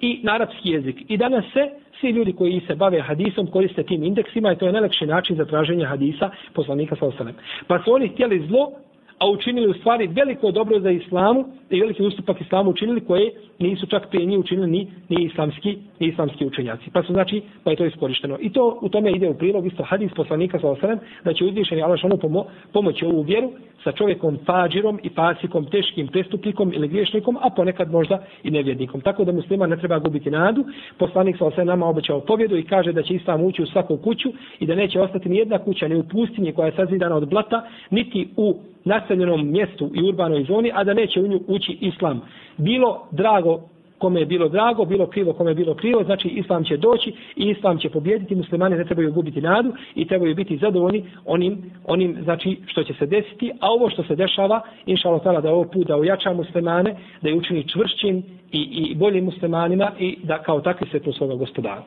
i 0.01 0.20
na 0.23 0.33
arapski 0.35 0.70
jezik. 0.70 0.97
I 1.09 1.16
danas 1.16 1.45
se 1.53 1.70
svi 2.01 2.11
ljudi 2.11 2.33
koji 2.33 2.61
se 2.66 2.75
bave 2.75 3.01
hadisom 3.01 3.47
koriste 3.47 3.83
tim 3.83 4.03
indeksima 4.03 4.53
i 4.53 4.57
to 4.57 4.66
je 4.66 4.73
najlakši 4.73 5.07
način 5.07 5.37
za 5.37 5.45
traženje 5.45 5.85
hadisa 5.85 6.31
poslanika 6.55 6.97
sa 6.97 7.07
osanem. 7.07 7.35
Pa 7.66 7.79
su 7.79 7.93
oni 7.93 8.09
htjeli 8.09 8.47
zlo, 8.47 8.73
a 9.19 9.31
učinili 9.31 9.69
u 9.70 9.74
stvari 9.74 10.07
veliko 10.07 10.51
dobro 10.51 10.81
za 10.81 10.90
islamu 10.90 11.45
i 11.70 11.81
veliki 11.81 12.03
ustupak 12.03 12.40
islamu 12.40 12.70
učinili 12.70 13.01
koje 13.01 13.32
nisu 13.59 13.86
čak 13.86 14.09
prije 14.11 14.27
njih 14.27 14.39
učinili 14.39 14.70
ni, 14.70 14.86
ni, 15.09 15.24
islamski, 15.24 15.78
ni 16.01 16.07
islamski 16.07 16.47
učenjaci. 16.47 16.90
Pa 16.93 17.03
su 17.03 17.12
znači, 17.12 17.43
pa 17.65 17.70
je 17.70 17.77
to 17.77 17.85
iskorišteno. 17.85 18.39
I 18.40 18.53
to 18.53 18.78
u 18.82 18.89
tome 18.89 19.11
ide 19.11 19.28
u 19.28 19.35
prilog 19.35 19.66
isto 19.66 19.82
hadis 19.82 20.12
poslanika 20.16 20.59
sa 20.61 20.69
osanem 20.69 20.99
da 21.24 21.32
će 21.32 21.45
uzvišeni 21.45 21.82
Allah 21.82 22.01
šanu 22.01 22.16
pomo, 22.16 22.45
pomoći 22.73 23.05
ovu 23.05 23.23
vjeru 23.23 23.51
sa 23.85 23.93
čovjekom 23.93 24.39
fađirom 24.47 25.01
i 25.03 25.11
pasikom, 25.11 25.66
teškim 25.66 26.07
prestupnikom 26.07 26.73
ili 26.74 26.89
griješnikom, 26.89 27.36
a 27.40 27.51
ponekad 27.51 27.90
možda 27.93 28.24
i 28.43 28.51
nevjednikom. 28.51 29.01
Tako 29.01 29.24
da 29.24 29.32
muslima 29.32 29.66
ne 29.66 29.77
treba 29.77 29.99
gubiti 29.99 30.31
nadu. 30.31 30.65
Poslanik 30.99 31.39
sa 31.39 31.45
osanem 31.45 31.66
nama 31.66 31.86
obećao 31.86 32.20
pobjedu 32.20 32.57
i 32.57 32.62
kaže 32.62 32.93
da 32.93 33.03
će 33.03 33.15
islam 33.15 33.45
ući 33.45 33.62
u 33.62 33.66
svaku 33.66 33.97
kuću 33.97 34.28
i 34.61 34.66
da 34.66 34.74
neće 34.74 35.01
ostati 35.01 35.28
ni 35.28 35.36
jedna 35.36 35.59
kuća 35.59 35.89
ni 35.89 35.97
u 35.97 36.09
pustinji 36.09 36.53
koja 36.53 36.66
je 36.66 36.77
sazidana 36.77 37.16
od 37.16 37.28
blata, 37.28 37.66
niti 37.90 38.28
u 38.36 38.57
naseljenom 38.89 39.51
mjestu 39.51 39.90
i 39.94 40.02
urbanoj 40.09 40.44
zoni, 40.44 40.70
a 40.74 40.85
da 40.85 40.94
neće 40.94 41.20
u 41.20 41.28
nju 41.28 41.40
ući 41.47 41.78
islam. 41.81 42.20
Bilo 42.56 43.09
drago 43.10 43.60
kome 43.98 44.20
je 44.20 44.27
bilo 44.27 44.48
drago, 44.48 44.85
bilo 44.85 45.06
krivo, 45.06 45.32
kome 45.32 45.51
je 45.51 45.55
bilo 45.55 45.74
krivo, 45.74 46.05
znači 46.05 46.28
islam 46.28 46.65
će 46.65 46.77
doći 46.77 47.12
i 47.36 47.48
islam 47.48 47.78
će 47.78 47.90
pobjediti, 47.90 48.35
muslimani 48.35 48.77
ne 48.77 48.85
trebaju 48.85 49.12
gubiti 49.12 49.40
nadu 49.40 49.73
i 49.94 50.05
trebaju 50.05 50.35
biti 50.35 50.56
zadovoljni 50.56 51.05
onim, 51.27 51.70
onim 51.85 52.16
znači 52.23 52.59
što 52.66 52.82
će 52.82 52.94
se 52.94 53.06
desiti, 53.06 53.51
a 53.60 53.70
ovo 53.70 53.90
što 53.90 54.02
se 54.02 54.16
dešava, 54.16 54.60
inša 54.86 55.09
Allah 55.09 55.43
da 55.43 55.52
ovo 55.52 55.65
put 55.65 55.86
da 55.86 55.97
ojača 55.97 56.32
muslimane, 56.32 56.97
da 57.23 57.28
je 57.28 57.35
učini 57.35 57.69
čvršćim 57.69 58.23
i, 58.52 58.60
i 58.60 58.94
boljim 58.94 59.24
muslimanima 59.24 59.93
i 59.98 60.16
da 60.23 60.43
kao 60.43 60.60
takvi 60.60 60.86
se 60.93 61.01
to 61.01 61.12
svoga 61.12 61.35
gospodara. 61.35 61.82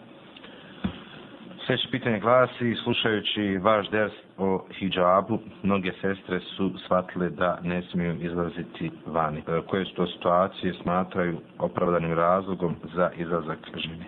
Sljedeće 1.71 1.91
pitanje 1.91 2.19
glasi, 2.19 2.75
slušajući 2.83 3.57
vaš 3.57 3.89
ders 3.89 4.13
o 4.37 4.59
hijabu, 4.79 5.39
mnoge 5.63 5.91
sestre 6.01 6.39
su 6.39 6.71
shvatile 6.85 7.29
da 7.29 7.59
ne 7.63 7.81
smiju 7.81 8.15
izlaziti 8.21 8.91
vani. 9.05 9.39
E, 9.39 9.61
koje 9.67 9.85
su 9.85 9.93
to 9.95 10.07
situacije 10.07 10.73
smatraju 10.81 11.37
opravdanim 11.59 12.13
razlogom 12.13 12.75
za 12.95 13.09
izlazak 13.17 13.57
žene? 13.75 14.05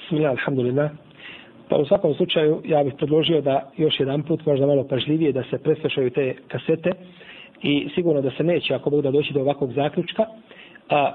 Bismillah, 0.00 0.30
alhamdulillah. 0.30 0.90
Pa 1.68 1.76
u 1.76 1.86
svakom 1.86 2.14
slučaju 2.14 2.60
ja 2.64 2.84
bih 2.84 2.94
predložio 2.96 3.40
da 3.40 3.70
još 3.76 4.00
jedan 4.00 4.22
put, 4.22 4.46
možda 4.46 4.66
malo 4.66 4.88
pažljivije, 4.88 5.32
da 5.32 5.42
se 5.50 5.58
preslušaju 5.58 6.10
te 6.10 6.34
kasete 6.48 6.92
i 7.62 7.88
sigurno 7.94 8.20
da 8.22 8.30
se 8.30 8.44
neće, 8.44 8.74
ako 8.74 8.90
bude 8.90 9.10
doći 9.10 9.32
do 9.32 9.40
ovakvog 9.40 9.72
zaključka, 9.72 10.24
a, 10.90 11.12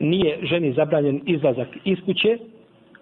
nije 0.00 0.38
ženi 0.42 0.72
zabranjen 0.72 1.20
izlazak 1.26 1.68
iz 1.84 1.98
kuće, 2.06 2.38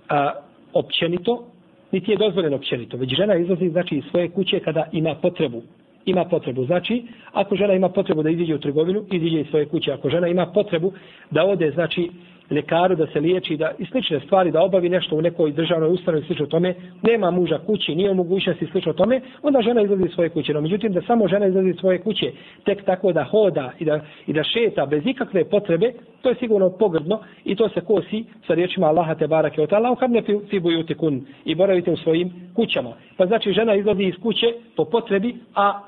a, 0.09 0.33
općenito, 0.73 1.56
niti 1.97 2.11
je 2.11 2.17
dozvoljeno 2.17 2.57
općenito, 2.57 2.97
već 2.97 3.11
žena 3.17 3.37
izlazi 3.37 3.69
znači 3.69 3.97
iz 3.97 4.05
svoje 4.11 4.29
kuće 4.29 4.61
kada 4.61 4.89
ima 4.93 5.15
potrebu. 5.15 5.63
Ima 6.07 6.25
potrebu. 6.25 6.65
Znači, 6.65 7.03
ako 7.33 7.57
žena 7.57 7.75
ima 7.75 7.89
potrebu 7.89 8.23
da 8.23 8.31
iziđe 8.31 8.55
u 8.55 8.59
trgovinu, 8.59 9.05
iziđe 9.11 9.41
iz 9.41 9.47
svoje 9.51 9.67
kuće. 9.67 9.93
Ako 9.93 10.11
žena 10.11 10.29
ima 10.29 10.47
potrebu 10.47 10.93
da 11.31 11.45
ode, 11.45 11.71
znači, 11.71 12.11
lekaru 12.51 12.97
da 12.97 13.07
se 13.07 13.21
liječi 13.21 13.57
da 13.57 13.71
i 13.79 13.87
slične 13.87 14.21
stvari 14.21 14.51
da 14.51 14.63
obavi 14.63 14.89
nešto 14.89 15.17
u 15.17 15.23
nekoj 15.23 15.53
državnoj 15.53 15.91
ustanovi 15.91 16.25
slično 16.27 16.47
tome. 16.47 16.75
Nema 17.03 17.31
muža 17.31 17.59
kući 17.67 17.95
nije 17.95 18.15
mogućnosti 18.15 18.67
slično 18.67 18.93
tome. 18.93 19.21
Onda 19.43 19.63
žena 19.63 19.83
izlazi 19.83 20.03
iz 20.07 20.13
svoje 20.13 20.29
kuće. 20.29 20.55
No 20.55 20.61
međutim 20.61 20.93
da 20.93 21.03
samo 21.03 21.29
žena 21.29 21.47
izlazi 21.47 21.69
iz 21.69 21.77
svoje 21.77 21.99
kuće 21.99 22.33
tek 22.65 22.85
tako 22.85 23.13
da 23.13 23.25
hoda 23.25 23.73
i 23.79 23.85
da, 23.85 24.01
i 24.27 24.33
da 24.33 24.43
šeta 24.45 24.87
bez 24.87 25.03
ikakve 25.07 25.45
potrebe 25.45 25.93
to 26.23 26.29
je 26.29 26.35
sigurno 26.35 26.71
pogrdno 26.71 27.21
i 27.45 27.57
to 27.57 27.69
se 27.69 27.81
kosi 27.81 28.25
sa 28.47 28.55
riječima 28.55 28.87
Allaha 28.87 29.15
te 29.15 29.27
barake 29.27 29.63
od 29.63 29.73
Allah 29.73 29.99
kad 29.99 30.11
ne 30.11 30.23
fi 30.51 30.61
bujute 30.61 30.95
kun 30.95 31.27
i 31.45 31.55
boravite 31.55 31.91
u 31.91 31.97
svojim 31.97 32.51
kućama. 32.55 32.93
Pa 33.17 33.27
znači 33.27 33.53
žena 33.53 33.75
izlazi 33.75 34.03
iz 34.03 34.15
kuće 34.23 34.47
po 34.77 34.85
potrebi 34.85 35.35
a 35.55 35.81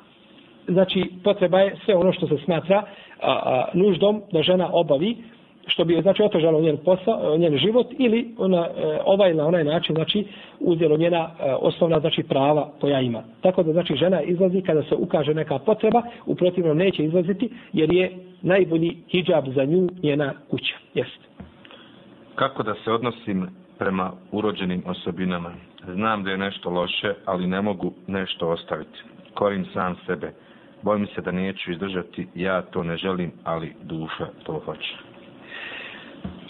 znači 0.68 1.10
potreba 1.24 1.60
je 1.60 1.76
sve 1.84 1.94
ono 1.94 2.12
što 2.12 2.26
se 2.26 2.36
smatra 2.44 2.76
a, 2.76 3.32
a, 3.32 3.64
nuždom 3.74 4.22
da 4.32 4.42
žena 4.42 4.68
obavi 4.72 5.16
što 5.68 5.84
bi 5.84 6.02
znači 6.02 6.22
otežalo 6.22 6.60
njen 6.60 6.76
posao, 6.76 7.34
e, 7.34 7.38
njen 7.38 7.58
život 7.58 7.86
ili 7.98 8.34
ona 8.38 8.66
e, 8.66 8.98
ovaj 9.04 9.34
na 9.34 9.46
onaj 9.46 9.64
način 9.64 9.94
znači 9.94 10.24
uzelo 10.60 10.96
njena 10.96 11.18
e, 11.18 11.54
osnovna 11.60 12.00
znači 12.00 12.22
prava 12.22 12.70
koja 12.80 13.00
ima. 13.00 13.22
Tako 13.40 13.62
da 13.62 13.72
znači 13.72 13.96
žena 13.96 14.22
izlazi 14.22 14.62
kada 14.62 14.82
se 14.82 14.94
ukaže 14.94 15.34
neka 15.34 15.58
potreba, 15.58 16.02
u 16.26 16.34
protivnom 16.34 16.76
neće 16.76 17.04
izlaziti 17.04 17.50
jer 17.72 17.92
je 17.92 18.12
najbolji 18.42 18.96
hidžab 19.08 19.44
za 19.48 19.64
nju 19.64 19.88
njena 20.02 20.34
kuća. 20.50 20.74
Jest. 20.94 21.20
Kako 22.34 22.62
da 22.62 22.74
se 22.84 22.92
odnosim 22.92 23.48
prema 23.78 24.12
urođenim 24.32 24.82
osobinama? 24.86 25.52
Znam 25.94 26.24
da 26.24 26.30
je 26.30 26.38
nešto 26.38 26.70
loše, 26.70 27.14
ali 27.24 27.46
ne 27.46 27.62
mogu 27.62 27.92
nešto 28.06 28.48
ostaviti. 28.48 28.98
Korim 29.34 29.64
sam 29.74 29.96
sebe. 30.06 30.32
Bojim 30.82 31.06
se 31.06 31.20
da 31.20 31.32
neću 31.32 31.72
izdržati, 31.72 32.26
ja 32.34 32.62
to 32.62 32.82
ne 32.82 32.96
želim, 32.96 33.32
ali 33.44 33.72
duša 33.82 34.26
to 34.44 34.60
hoće. 34.64 35.07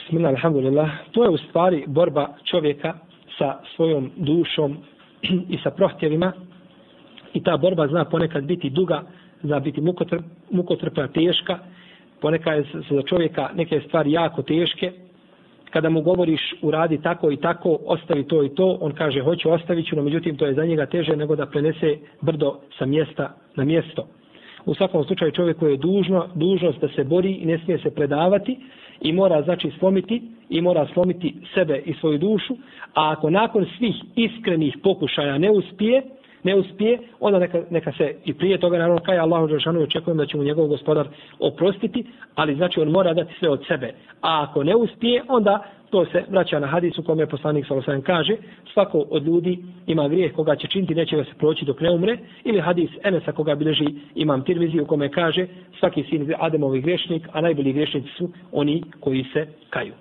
Bismillah, 0.09 0.31
alhamdulillah. 0.31 0.91
To 1.13 1.25
je 1.25 1.31
u 1.31 1.37
stvari 1.37 1.85
borba 1.87 2.29
čovjeka 2.45 2.95
sa 3.39 3.59
svojom 3.77 4.11
dušom 4.17 4.77
i 5.53 5.59
sa 5.63 5.71
prohtjevima. 5.71 6.33
I 7.35 7.43
ta 7.43 7.57
borba 7.57 7.87
zna 7.87 8.05
ponekad 8.05 8.45
biti 8.45 8.71
duga, 8.71 9.03
zna 9.43 9.61
biti 9.61 9.81
mukotrp, 9.81 10.25
mukotrpna, 10.51 11.09
teška. 11.09 11.59
Ponekad 12.21 12.57
je 12.57 12.65
za 12.91 13.03
čovjeka 13.03 13.51
neke 13.55 13.81
stvari 13.81 14.13
jako 14.13 14.43
teške. 14.43 14.93
Kada 15.71 15.91
mu 15.91 16.01
govoriš 16.01 16.55
uradi 16.63 17.03
tako 17.03 17.31
i 17.31 17.37
tako, 17.37 17.79
ostavi 17.85 18.29
to 18.29 18.43
i 18.43 18.55
to, 18.55 18.79
on 18.81 18.93
kaže 18.93 19.21
hoću 19.21 19.51
ostavit 19.51 19.87
ću, 19.87 19.97
no 19.97 20.03
međutim 20.03 20.37
to 20.37 20.47
je 20.47 20.55
za 20.55 20.65
njega 20.65 20.87
teže 20.87 21.17
nego 21.17 21.37
da 21.37 21.47
prenese 21.47 21.97
brdo 22.21 22.61
sa 22.79 22.87
mjesta 22.87 23.35
na 23.57 23.65
mjesto. 23.65 24.09
U 24.65 24.75
svakom 24.75 25.05
slučaju 25.05 25.33
čovjeku 25.33 25.67
je 25.67 25.77
dužno, 25.77 26.29
dužnost 26.35 26.81
da 26.81 26.89
se 26.89 27.05
bori 27.05 27.33
i 27.33 27.47
ne 27.47 27.59
smije 27.59 27.79
se 27.79 27.91
predavati, 27.91 28.57
i 29.01 29.13
mora 29.13 29.43
znači 29.43 29.71
slomiti 29.79 30.23
i 30.49 30.61
mora 30.61 30.87
slomiti 30.95 31.35
sebe 31.55 31.83
i 31.87 31.95
svoju 31.95 32.19
dušu, 32.19 32.55
a 32.95 33.13
ako 33.13 33.31
nakon 33.31 33.67
svih 33.79 33.95
iskrenih 34.17 34.77
pokušaja 34.83 35.39
ne 35.39 35.51
uspije, 35.51 36.03
ne 36.43 36.55
uspije, 36.55 36.99
onda 37.21 37.39
neka, 37.39 37.63
neka 37.71 37.93
se 37.93 38.15
i 38.25 38.35
prije 38.35 38.59
toga 38.59 38.79
naravno 38.79 39.01
kaj 39.01 39.19
Allahu 39.19 39.47
Đelšanu 39.47 39.83
očekujem 39.83 40.19
da 40.19 40.27
će 40.27 40.37
mu 40.37 40.43
njegov 40.43 40.67
gospodar 40.67 41.09
oprostiti, 41.39 42.07
ali 42.35 42.55
znači 42.55 42.81
on 42.81 42.89
mora 42.89 43.15
dati 43.15 43.35
sve 43.39 43.49
od 43.49 43.65
sebe. 43.69 43.95
A 44.21 44.43
ako 44.43 44.65
ne 44.65 44.77
uspije, 44.77 45.23
onda 45.29 45.65
to 45.91 46.05
se 46.05 46.25
vraća 46.29 46.61
na 46.61 46.67
hadisu 46.67 47.03
kome 47.03 47.23
je 47.23 47.27
poslanik 47.27 47.67
Salosan 47.67 48.03
kaže, 48.03 48.37
svako 48.73 48.99
od 49.11 49.27
ljudi 49.27 49.59
ima 49.87 50.09
grijeh 50.09 50.33
koga 50.33 50.57
će 50.57 50.67
činiti, 50.67 50.95
neće 50.95 51.17
ga 51.17 51.25
se 51.25 51.31
proći 51.39 51.65
dok 51.65 51.81
ne 51.81 51.91
umre, 51.91 52.19
ili 52.45 52.61
hadis 52.61 52.91
Enesa 53.05 53.33
koga 53.33 53.55
bileži 53.55 53.87
imam 54.15 54.45
tirvizi 54.45 54.81
u 54.81 54.87
kome 54.87 55.09
kaže, 55.09 55.47
svaki 55.79 56.03
sin 56.03 56.35
Ademovi 56.39 56.81
grešnik, 56.81 57.29
a 57.33 57.41
najbolji 57.41 57.73
grešnici 57.73 58.09
su 58.19 58.31
oni 58.53 58.83
koji 59.01 59.25
se 59.33 59.47
kaju. 59.71 59.93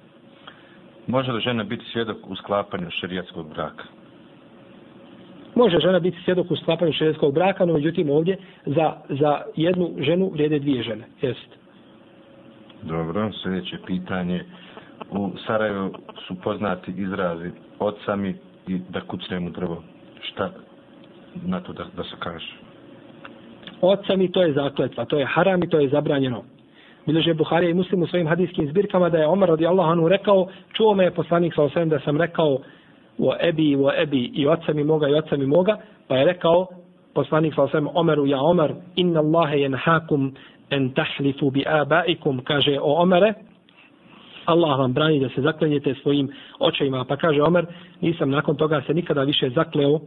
Može 1.08 1.32
li 1.32 1.42
žena 1.42 1.64
biti 1.64 1.86
svjedok 1.86 2.18
u 2.30 2.36
sklapanju 2.36 2.90
šerijatskog 2.90 3.50
braka? 3.50 3.84
Može 5.58 5.80
žena 5.80 6.00
biti 6.00 6.18
svjedok 6.26 6.52
u 6.52 6.56
sklapanju 6.56 6.94
šerijatskog 6.94 7.34
braka, 7.34 7.66
no 7.66 7.74
međutim 7.74 8.10
ovdje 8.10 8.38
za, 8.66 8.94
za 9.10 9.42
jednu 9.56 9.90
ženu 10.00 10.30
vrijede 10.34 10.60
dvije 10.60 10.84
žene. 10.84 11.04
Jest. 11.22 11.50
Dobro, 12.82 13.32
sljedeće 13.44 13.78
pitanje 13.86 14.44
u 15.12 15.32
Sarajevu 15.48 15.92
su 16.28 16.36
poznati 16.44 16.92
izrazi 16.98 17.50
ocami 17.80 18.36
i 18.68 18.80
da 18.90 19.02
kucnemo 19.02 19.50
drvo. 19.50 19.84
Šta 20.22 20.52
na 21.46 21.60
to 21.60 21.74
da, 21.74 21.86
da 21.98 22.04
se 22.04 22.16
kaže? 22.20 22.58
Ocami 23.82 24.32
to 24.32 24.42
je 24.42 24.54
zakletva, 24.54 25.06
to 25.06 25.20
je 25.20 25.26
haram 25.26 25.64
i 25.64 25.70
to 25.70 25.80
je 25.80 25.90
zabranjeno. 25.90 26.44
Bileže 27.06 27.34
Buharija 27.34 27.70
i 27.70 27.74
Muslim 27.74 28.02
u 28.02 28.08
svojim 28.08 28.28
hadijskim 28.28 28.68
zbirkama 28.70 29.10
da 29.10 29.18
je 29.18 29.28
Omar 29.28 29.50
radi 29.50 29.66
Allah 29.66 29.90
anu 29.90 30.08
rekao, 30.08 30.48
čuo 30.74 30.94
me 30.94 31.04
je 31.04 31.12
poslanik 31.12 31.54
sa 31.56 31.64
osvijem 31.64 31.90
da 31.90 32.00
sam 32.00 32.18
rekao 32.18 32.58
o 33.20 33.34
ebi, 33.40 33.76
o 33.76 33.92
ebi 34.02 34.32
i 34.34 34.48
oca 34.48 34.74
mi 34.74 34.84
moga 34.84 35.08
i 35.10 35.14
oca 35.14 35.38
mi 35.38 35.46
moga, 35.46 35.78
pa 36.08 36.18
je 36.18 36.26
rekao 36.26 36.68
poslanik 37.14 37.56
sa 37.56 37.64
osvijem 37.64 37.88
Omeru, 37.94 38.26
ja 38.26 38.42
Omer, 38.42 38.74
inna 38.96 39.20
Allahe 39.20 39.60
jenhakum 39.60 40.34
en 40.70 40.94
tahlifu 40.94 41.52
bi 41.52 41.64
abaikum, 41.66 42.42
kaže 42.44 42.80
o 42.82 43.02
Omere, 43.02 43.34
Allah 44.46 44.80
vam 44.80 44.94
brani 44.94 45.20
da 45.20 45.30
se 45.30 45.42
zaklenjete 45.42 45.96
svojim 46.02 46.30
očajima. 46.60 47.06
Pa 47.06 47.18
kaže 47.18 47.42
Omer, 47.42 47.66
nisam 48.02 48.30
nakon 48.30 48.56
toga 48.56 48.82
se 48.88 48.94
nikada 48.94 49.24
više 49.24 49.50
zakleo, 49.50 50.00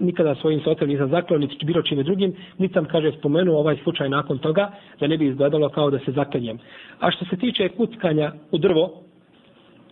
nikada 0.00 0.34
svojim 0.34 0.60
se 0.60 0.86
nisam 0.86 1.10
zakleo, 1.10 1.38
niti 1.38 1.66
bilo 1.66 1.82
čime 1.82 2.02
drugim, 2.02 2.34
niti 2.58 2.74
sam, 2.74 2.84
kaže, 2.84 3.12
spomenuo 3.12 3.58
ovaj 3.58 3.76
slučaj 3.82 4.08
nakon 4.08 4.38
toga, 4.38 4.70
da 5.00 5.06
ne 5.06 5.16
bi 5.16 5.26
izgledalo 5.26 5.68
kao 5.68 5.90
da 5.90 5.98
se 5.98 6.12
zaklenjem. 6.12 6.58
A 7.00 7.10
što 7.10 7.24
se 7.24 7.36
tiče 7.36 7.68
kuckanja 7.68 8.32
u 8.50 8.58
drvo, 8.58 9.02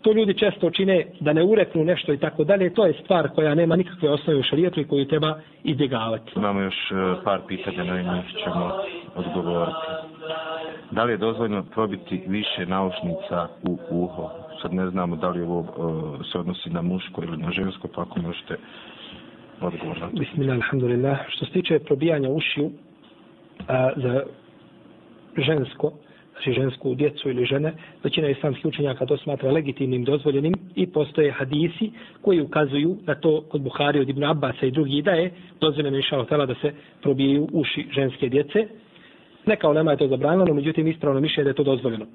to 0.08 0.12
ljudi 0.12 0.34
često 0.34 0.70
čine 0.70 1.06
da 1.20 1.32
ne 1.32 1.44
ureknu 1.44 1.84
nešto 1.84 2.12
i 2.12 2.18
tako 2.18 2.44
dalje, 2.44 2.74
to 2.74 2.86
je 2.86 2.92
stvar 3.04 3.28
koja 3.34 3.54
nema 3.54 3.76
nikakve 3.76 4.10
osnove 4.10 4.38
u 4.38 4.42
šarijetu 4.42 4.80
i 4.80 4.84
koju 4.84 5.08
treba 5.08 5.38
izbjegavati. 5.64 6.32
Imamo 6.36 6.60
još 6.60 6.74
e, 6.90 6.94
par 7.24 7.40
pitanja 7.48 7.84
na 7.84 8.02
njih 8.02 8.24
ćemo 8.44 8.72
odgovoriti. 9.16 9.76
Da 10.90 11.04
li 11.04 11.12
je 11.12 11.16
dozvoljno 11.16 11.62
probiti 11.74 12.22
više 12.26 12.66
naušnica 12.66 13.48
u 13.62 13.78
uho? 13.90 14.30
Sad 14.62 14.74
ne 14.74 14.90
znamo 14.90 15.16
da 15.16 15.28
li 15.28 15.42
ovo 15.42 15.60
uh, 15.60 16.26
se 16.32 16.38
odnosi 16.38 16.70
na 16.70 16.82
muško 16.82 17.22
ili 17.22 17.36
na 17.36 17.50
žensko, 17.50 17.88
pa 17.94 18.02
ako 18.02 18.20
možete 18.20 18.56
odgovoriti. 19.60 20.18
Bismillah, 20.18 20.56
alhamdulillah. 20.56 21.18
Što 21.28 21.44
se 21.44 21.52
tiče 21.52 21.78
probijanja 21.78 22.28
ušiju 22.30 22.70
a, 23.68 23.90
za 23.96 24.22
žensko, 25.36 25.92
znači 26.38 26.60
žensku 26.60 26.94
djecu 26.94 27.30
ili 27.30 27.44
žene, 27.44 27.72
većina 28.04 28.28
islamskih 28.28 28.66
učenjaka 28.66 29.06
to 29.06 29.16
smatra 29.16 29.50
legitimnim, 29.52 30.04
dozvoljenim 30.04 30.54
i 30.74 30.86
postoje 30.86 31.32
hadisi 31.32 31.90
koji 32.22 32.40
ukazuju 32.40 32.96
na 33.06 33.14
to 33.14 33.40
kod 33.48 33.60
Buhari 33.60 34.00
od 34.00 34.08
Ibn 34.08 34.24
Abbasa 34.24 34.66
i 34.66 34.70
drugi 34.70 35.02
da 35.02 35.10
je 35.10 35.30
dozvoljeno 35.60 35.98
išao 35.98 36.24
tela 36.24 36.46
da 36.46 36.54
se 36.54 36.72
probijaju 37.02 37.48
uši 37.52 37.86
ženske 37.94 38.28
djece. 38.28 38.66
Neka 39.46 39.68
ulema 39.68 39.90
je 39.90 39.96
to 39.96 40.08
zabranjeno, 40.08 40.54
međutim 40.54 40.86
ispravno 40.86 41.20
mišljenje 41.20 41.44
da 41.44 41.50
je 41.50 41.54
to 41.54 41.64
dozvoljeno. 41.64 42.06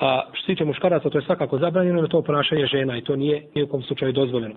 A 0.00 0.22
što 0.32 0.40
se 0.42 0.46
tiče 0.46 0.64
muškaraca, 0.64 1.10
to 1.10 1.18
je 1.18 1.24
svakako 1.24 1.58
zabranjeno, 1.58 2.02
na 2.02 2.08
to 2.08 2.22
ponašanje 2.22 2.66
žena 2.66 2.98
i 2.98 3.02
to 3.02 3.16
nije 3.16 3.42
nijekom 3.54 3.82
slučaju 3.82 4.12
dozvoljeno. 4.12 4.54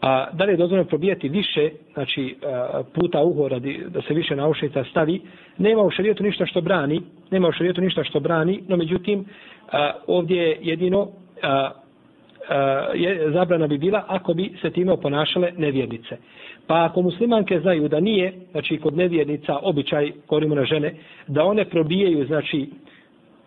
A 0.00 0.26
da 0.32 0.44
li 0.44 0.52
je 0.52 0.56
dozvoljeno 0.56 0.88
probijati 0.88 1.28
više, 1.28 1.70
znači 1.92 2.36
e, 2.42 2.46
puta 2.94 3.22
uho 3.22 3.48
radi 3.48 3.84
da 3.88 4.02
se 4.02 4.14
više 4.14 4.36
naušnica 4.36 4.84
stavi, 4.84 5.20
nema 5.58 5.82
u 5.82 5.90
šarijetu 5.90 6.22
ništa 6.22 6.46
što 6.46 6.60
brani, 6.60 7.00
nema 7.30 7.48
u 7.48 7.52
šarijetu 7.52 7.80
ništa 7.80 8.04
što 8.04 8.20
brani, 8.20 8.60
no 8.68 8.76
međutim 8.76 9.20
e, 9.20 9.24
ovdje 10.06 10.42
je 10.42 10.58
jedino 10.60 11.08
e, 11.42 11.48
je, 12.94 13.30
zabrana 13.32 13.66
bi 13.66 13.78
bila 13.78 14.04
ako 14.08 14.34
bi 14.34 14.52
se 14.62 14.70
time 14.70 14.92
oponašale 14.92 15.52
nevjernice. 15.56 16.16
Pa 16.66 16.84
ako 16.84 17.02
muslimanke 17.02 17.60
znaju 17.60 17.88
da 17.88 18.00
nije, 18.00 18.32
znači 18.50 18.78
kod 18.78 18.96
nevjernica 18.96 19.58
običaj, 19.62 20.12
korimo 20.26 20.54
na 20.54 20.64
žene, 20.64 20.94
da 21.26 21.44
one 21.44 21.64
probijaju, 21.64 22.26
znači, 22.26 22.66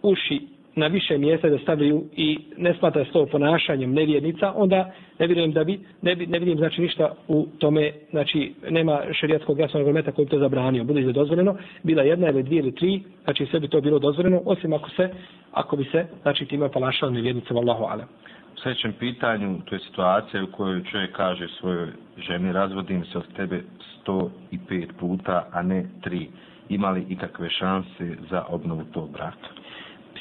uši 0.01 0.52
na 0.75 0.87
više 0.87 1.17
mjesta 1.17 1.49
da 1.49 1.57
stavljaju 1.57 2.03
i 2.15 2.37
ne 2.57 2.73
smatra 2.73 3.05
se 3.05 3.11
to 3.11 3.25
ponašanjem 3.25 3.93
nevjernica, 3.93 4.53
onda 4.55 4.91
ne 5.19 5.27
vjerujem 5.27 5.51
da 5.51 5.63
bi, 5.63 5.79
ne, 6.01 6.15
bi, 6.15 6.27
ne 6.27 6.39
vidim 6.39 6.57
znači 6.57 6.81
ništa 6.81 7.13
u 7.27 7.47
tome, 7.59 7.91
znači 8.09 8.53
nema 8.69 9.01
šerijatskog 9.11 9.59
jasnog 9.59 9.81
argumenta 9.81 10.11
koji 10.11 10.25
bi 10.25 10.31
to 10.31 10.39
zabranio. 10.39 10.83
Bude 10.83 11.01
je 11.01 11.11
dozvoljeno, 11.11 11.55
bila 11.83 12.03
jedna 12.03 12.29
ili 12.29 12.43
dvije 12.43 12.59
ili 12.59 12.75
tri, 12.75 13.01
znači 13.23 13.45
sve 13.45 13.59
bi 13.59 13.67
to 13.67 13.81
bilo 13.81 13.99
dozvoljeno, 13.99 14.41
osim 14.45 14.73
ako 14.73 14.89
se, 14.89 15.09
ako 15.51 15.75
bi 15.75 15.83
se, 15.83 16.05
znači 16.21 16.45
time 16.45 16.71
ponašao 16.71 17.09
nevjernice, 17.09 17.53
vallahu 17.53 17.83
alem. 17.83 18.07
U 18.55 18.59
sljedećem 18.63 18.93
pitanju, 18.99 19.59
to 19.65 19.75
je 19.75 19.79
situacija 19.79 20.43
u 20.43 20.47
kojoj 20.47 20.83
čovjek 20.91 21.11
kaže 21.11 21.47
svojoj 21.47 21.87
ženi, 22.17 22.53
razvodim 22.53 23.05
se 23.05 23.17
od 23.17 23.35
tebe 23.35 23.61
105 24.07 24.87
puta, 24.99 25.47
a 25.51 25.61
ne 25.61 25.85
tri. 26.03 26.27
Imali 26.69 27.05
ikakve 27.09 27.49
šanse 27.49 28.15
za 28.29 28.43
obnovu 28.49 28.83
tog 28.93 29.11
braka? 29.11 29.62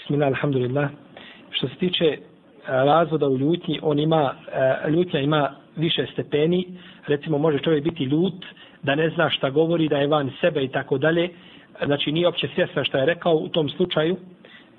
Bismillah, 0.02 0.28
alhamdulillah. 0.28 0.90
Što 1.50 1.68
se 1.68 1.74
tiče 1.74 2.04
eh, 2.04 2.18
razvoda 2.66 3.28
u 3.28 3.38
ljutnji, 3.38 3.78
on 3.82 3.98
ima, 3.98 4.34
eh, 4.52 4.90
ljutnja 4.90 5.20
ima 5.20 5.54
više 5.76 6.06
stepeni. 6.12 6.66
Recimo, 7.06 7.38
može 7.38 7.58
čovjek 7.58 7.84
biti 7.84 8.04
ljut, 8.04 8.44
da 8.82 8.94
ne 8.94 9.10
zna 9.10 9.30
šta 9.30 9.50
govori, 9.50 9.88
da 9.88 9.96
je 9.96 10.06
van 10.06 10.30
sebe 10.40 10.64
i 10.64 10.68
tako 10.68 10.98
dalje. 10.98 11.28
Znači, 11.84 12.12
nije 12.12 12.28
opće 12.28 12.48
svjesna 12.54 12.84
šta 12.84 12.98
je 12.98 13.06
rekao 13.06 13.34
u 13.34 13.48
tom 13.48 13.68
slučaju. 13.68 14.16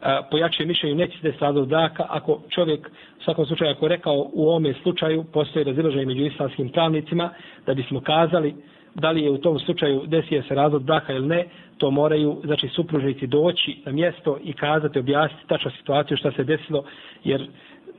Eh, 0.02 0.10
e, 0.10 0.22
pojačuje 0.32 0.68
mišljenju, 0.68 0.95
neće 0.95 1.18
se 1.18 1.24
desiti 1.24 1.44
razvod 1.44 1.68
braka. 1.68 2.06
Ako 2.10 2.41
čovjek, 2.50 2.88
u 3.20 3.24
svakom 3.24 3.45
slučaju, 3.45 3.72
ako 3.72 3.86
je 3.86 3.90
rekao 3.90 4.30
u 4.34 4.48
ovome 4.50 4.74
slučaju, 4.74 5.24
postoje 5.24 5.66
razilaženje 5.66 6.06
među 6.06 6.26
islamskim 6.26 6.70
pravnicima, 6.70 7.30
da 7.66 7.74
bismo 7.74 8.02
kazali 8.02 8.56
da 8.95 9.11
li 9.11 9.22
je 9.22 9.32
u 9.32 9.38
tom 9.38 9.60
slučaju 9.60 10.02
desio 10.07 10.44
se 10.44 10.56
razvod 10.56 10.84
braka 10.84 11.14
ili 11.14 11.28
ne, 11.28 11.45
to 11.78 11.91
moraju 11.91 12.41
znači 12.44 12.68
supružnici 12.68 13.28
doći 13.28 13.78
na 13.86 13.91
mjesto 13.91 14.38
i 14.44 14.53
kazati, 14.53 14.99
objasniti 14.99 15.48
tačnu 15.48 15.72
situaciju 15.72 16.18
šta 16.18 16.32
se 16.32 16.44
desilo, 16.44 16.84
jer 17.24 17.48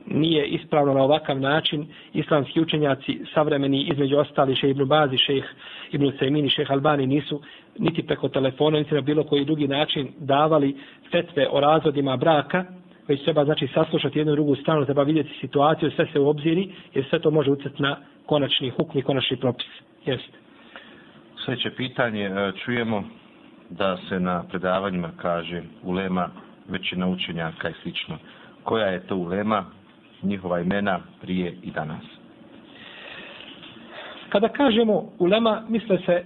nije 0.05 0.47
ispravno 0.47 0.93
na 0.93 1.03
ovakav 1.03 1.39
način 1.39 1.87
islamski 2.13 2.61
učenjaci 2.61 3.19
savremeni 3.33 3.81
između 3.91 4.17
ostali 4.17 4.55
šejh 4.55 4.71
Ibn 4.71 4.85
Bazi, 4.85 5.17
šeh 5.17 5.43
Ibn 5.91 6.11
Sejmini, 6.19 6.49
šeh 6.49 6.71
Albani 6.71 7.07
nisu 7.07 7.41
niti 7.79 8.03
preko 8.03 8.29
telefona, 8.29 8.79
niti 8.79 8.95
na 8.95 9.01
bilo 9.01 9.23
koji 9.23 9.45
drugi 9.45 9.67
način 9.67 10.07
davali 10.17 10.75
fetve 11.11 11.47
o 11.51 11.59
razvodima 11.59 12.17
braka, 12.17 12.65
već 13.07 13.23
treba 13.23 13.45
znači 13.45 13.67
saslušati 13.73 14.19
jednu 14.19 14.33
drugu 14.33 14.55
stranu, 14.55 14.85
treba 14.85 15.03
vidjeti 15.03 15.29
situaciju, 15.41 15.91
sve 15.91 16.07
se 16.13 16.19
u 16.19 16.27
obziri, 16.27 16.69
jer 16.93 17.05
sve 17.09 17.19
to 17.19 17.31
može 17.31 17.51
uceti 17.51 17.81
na 17.81 17.97
konačni 18.25 18.69
hukmi, 18.69 19.01
konačni 19.01 19.37
propis. 19.37 19.67
Jeste. 20.05 20.44
Sljedeće 21.45 21.71
pitanje, 21.71 22.25
e, 22.25 22.51
čujemo 22.65 23.03
da 23.69 23.97
se 24.09 24.19
na 24.19 24.43
predavanjima 24.43 25.11
kaže 25.17 25.63
ulema 25.83 26.29
većina 26.67 27.07
učenjaka 27.07 27.69
i 27.69 27.73
slično. 27.81 28.17
Koja 28.63 28.85
je 28.85 29.07
to 29.07 29.15
ulema, 29.15 29.65
njihova 30.23 30.59
imena 30.59 30.99
prije 31.21 31.57
i 31.63 31.71
danas? 31.71 32.03
Kada 34.29 34.47
kažemo 34.49 35.11
ulema, 35.19 35.61
misle 35.69 35.97
se, 36.05 36.23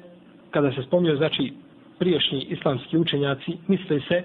kada 0.51 0.71
se 0.71 0.83
spomnio, 0.83 1.15
znači 1.15 1.53
priješnji 1.99 2.45
islamski 2.49 2.97
učenjaci, 2.97 3.57
misle 3.67 3.99
se 3.99 4.23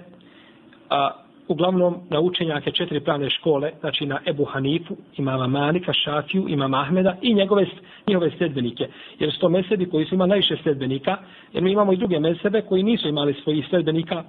a, 0.89 1.24
uglavnom 1.47 1.95
na 2.09 2.19
učenjake 2.19 2.71
četiri 2.71 2.99
pravne 2.99 3.29
škole, 3.29 3.71
znači 3.79 4.05
na 4.05 4.19
Ebu 4.25 4.45
Hanifu, 4.45 4.95
imama 5.17 5.47
Malika, 5.47 5.93
Šafiju, 5.93 6.45
imama 6.47 6.81
Ahmeda 6.81 7.15
i 7.21 7.33
njegove, 7.33 7.65
njihove 8.07 8.31
sledbenike. 8.37 8.87
Jer 9.19 9.31
su 9.31 9.39
to 9.39 9.49
mesebi 9.49 9.89
koji 9.89 10.05
su 10.05 10.15
imali 10.15 10.29
najviše 10.29 10.57
sledbenika, 10.63 11.17
jer 11.53 11.63
mi 11.63 11.71
imamo 11.71 11.93
i 11.93 11.97
druge 11.97 12.19
mesebe 12.19 12.61
koji 12.61 12.83
nisu 12.83 13.07
imali 13.07 13.33
svojih 13.43 13.65
sledbenika 13.69 14.23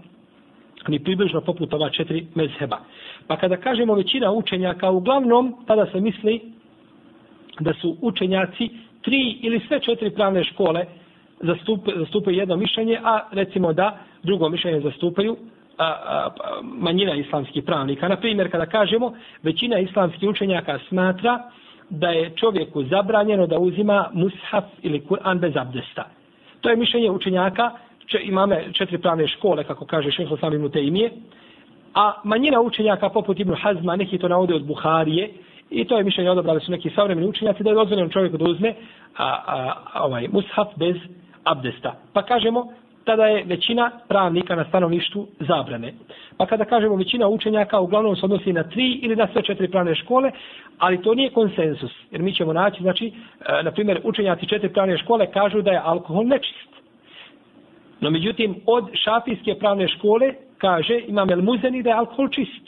ni 0.88 0.98
približno 1.04 1.40
poput 1.40 1.72
ova 1.74 1.90
četiri 1.90 2.26
mezheba. 2.34 2.78
Pa 3.26 3.36
kada 3.36 3.56
kažemo 3.56 3.94
većina 3.94 4.32
učenjaka, 4.32 4.90
uglavnom 4.90 5.54
tada 5.66 5.86
se 5.92 6.00
misli 6.00 6.40
da 7.60 7.72
su 7.74 7.96
učenjaci 8.00 8.68
tri 9.02 9.38
ili 9.42 9.60
sve 9.68 9.80
četiri 9.80 10.10
pravne 10.10 10.44
škole 10.44 10.84
zastupaju, 11.40 11.98
zastupaju 11.98 12.36
jedno 12.36 12.56
mišljenje, 12.56 13.00
a 13.04 13.28
recimo 13.32 13.72
da 13.72 13.98
drugo 14.22 14.48
mišljenje 14.48 14.80
zastupaju 14.80 15.36
a, 15.78 15.84
a, 15.84 16.30
manjina 16.62 17.14
islamskih 17.14 17.64
pravnika. 17.64 18.08
Na 18.08 18.16
primjer, 18.16 18.50
kada 18.50 18.66
kažemo, 18.66 19.12
većina 19.42 19.78
islamskih 19.78 20.28
učenjaka 20.28 20.78
smatra 20.88 21.38
da 21.90 22.08
je 22.08 22.30
čovjeku 22.36 22.84
zabranjeno 22.84 23.46
da 23.46 23.58
uzima 23.58 24.10
mushaf 24.12 24.64
ili 24.82 25.00
Kur'an 25.08 25.38
bez 25.38 25.56
abdesta. 25.56 26.04
To 26.60 26.70
je 26.70 26.76
mišljenje 26.76 27.10
učenjaka, 27.10 27.70
če, 28.06 28.18
imame 28.22 28.72
četiri 28.72 28.98
pravne 28.98 29.28
škole, 29.28 29.64
kako 29.64 29.86
kaže 29.86 30.10
šeho 30.10 30.36
sam 30.36 30.54
ibn 30.54 30.70
Tejmije, 30.70 31.10
a 31.94 32.12
manjina 32.24 32.60
učenjaka 32.60 33.08
poput 33.08 33.40
Ibn 33.40 33.54
Hazma, 33.54 33.96
neki 33.96 34.18
to 34.18 34.28
navode 34.28 34.54
od 34.54 34.66
Buharije, 34.66 35.30
i 35.70 35.84
to 35.84 35.98
je 35.98 36.04
mišljenje 36.04 36.30
odobrali 36.30 36.60
su 36.60 36.70
neki 36.70 36.90
savremeni 36.90 37.28
učenjaci, 37.28 37.62
da 37.62 37.70
je 37.70 37.74
dozvoljeno 37.74 38.08
čovjeku 38.08 38.36
da 38.36 38.44
uzme 38.44 38.74
a, 39.16 39.24
a, 39.24 39.74
a, 39.92 40.04
ovaj, 40.04 40.28
mushaf 40.28 40.68
bez 40.76 40.96
abdesta. 41.44 41.94
Pa 42.12 42.22
kažemo, 42.22 42.72
tada 43.06 43.26
je 43.26 43.44
većina 43.44 43.90
pravnika 44.08 44.56
na 44.56 44.64
stanovništu 44.64 45.26
zabrane. 45.40 45.92
Pa 46.36 46.46
kada 46.46 46.64
kažemo 46.64 46.96
većina 46.96 47.28
učenjaka, 47.28 47.80
uglavnom 47.80 48.16
se 48.16 48.24
odnosi 48.24 48.52
na 48.52 48.62
tri 48.62 49.00
ili 49.02 49.16
na 49.16 49.28
sve 49.32 49.42
četiri 49.42 49.68
pravne 49.68 49.94
škole, 49.94 50.30
ali 50.78 51.02
to 51.02 51.14
nije 51.14 51.30
konsensus. 51.30 51.92
Jer 52.10 52.22
mi 52.22 52.34
ćemo 52.34 52.52
naći, 52.52 52.82
znači, 52.82 53.06
e, 53.06 53.62
na 53.62 53.70
primjer, 53.70 54.00
učenjaci 54.04 54.46
četiri 54.46 54.68
pravne 54.68 54.98
škole 54.98 55.30
kažu 55.32 55.62
da 55.62 55.70
je 55.70 55.80
alkohol 55.84 56.26
nečist. 56.26 56.70
No, 58.00 58.10
međutim, 58.10 58.56
od 58.66 58.84
šafijske 59.04 59.54
pravne 59.54 59.88
škole 59.88 60.34
kaže, 60.58 61.00
imam 61.08 61.30
El 61.30 61.42
Muzeni 61.42 61.82
da 61.82 61.90
je 61.90 61.96
alkohol 61.96 62.28
čist. 62.28 62.66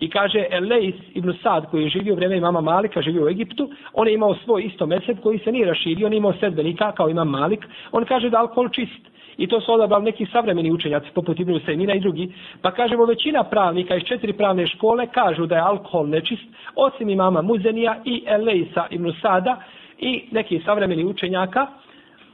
I 0.00 0.10
kaže 0.10 0.46
Elejs 0.50 0.94
ibn 1.14 1.32
Sad 1.42 1.70
koji 1.70 1.82
je 1.82 1.88
živio 1.88 2.12
u 2.12 2.16
vreme 2.16 2.36
imama 2.36 2.60
Malika, 2.60 3.02
živio 3.02 3.24
u 3.24 3.28
Egiptu, 3.28 3.70
on 3.92 4.08
je 4.08 4.14
imao 4.14 4.34
svoj 4.34 4.62
isto 4.62 4.86
mesed 4.86 5.20
koji 5.22 5.38
se 5.38 5.52
nije 5.52 5.66
raširio, 5.66 6.06
on 6.06 6.12
je 6.12 6.16
imao 6.16 6.32
sedbenika 6.40 6.92
kao 6.92 7.08
imam 7.08 7.28
Malik, 7.28 7.66
on 7.92 8.04
kaže 8.04 8.30
da 8.30 8.38
alkohol 8.38 8.68
čist. 8.68 9.09
I 9.40 9.46
to 9.46 9.60
su 9.60 9.72
odabrali 9.72 10.04
neki 10.04 10.26
savremeni 10.26 10.72
učenjaci, 10.72 11.10
poput 11.14 11.40
Ibn 11.40 11.60
Sejmina 11.64 11.94
i 11.94 12.00
drugi. 12.00 12.32
Pa 12.62 12.70
kažemo, 12.70 13.04
većina 13.04 13.44
pravnika 13.44 13.96
iz 13.96 14.02
četiri 14.02 14.32
pravne 14.32 14.66
škole 14.66 15.06
kažu 15.06 15.46
da 15.46 15.54
je 15.54 15.60
alkohol 15.60 16.08
nečist, 16.08 16.42
osim 16.74 17.08
imama 17.08 17.42
Muzenija 17.42 18.00
i 18.04 18.24
Elejsa 18.26 18.86
Ibn 18.90 19.12
Sada 19.22 19.60
i 19.98 20.24
neki 20.30 20.60
savremeni 20.64 21.04
učenjaka, 21.04 21.66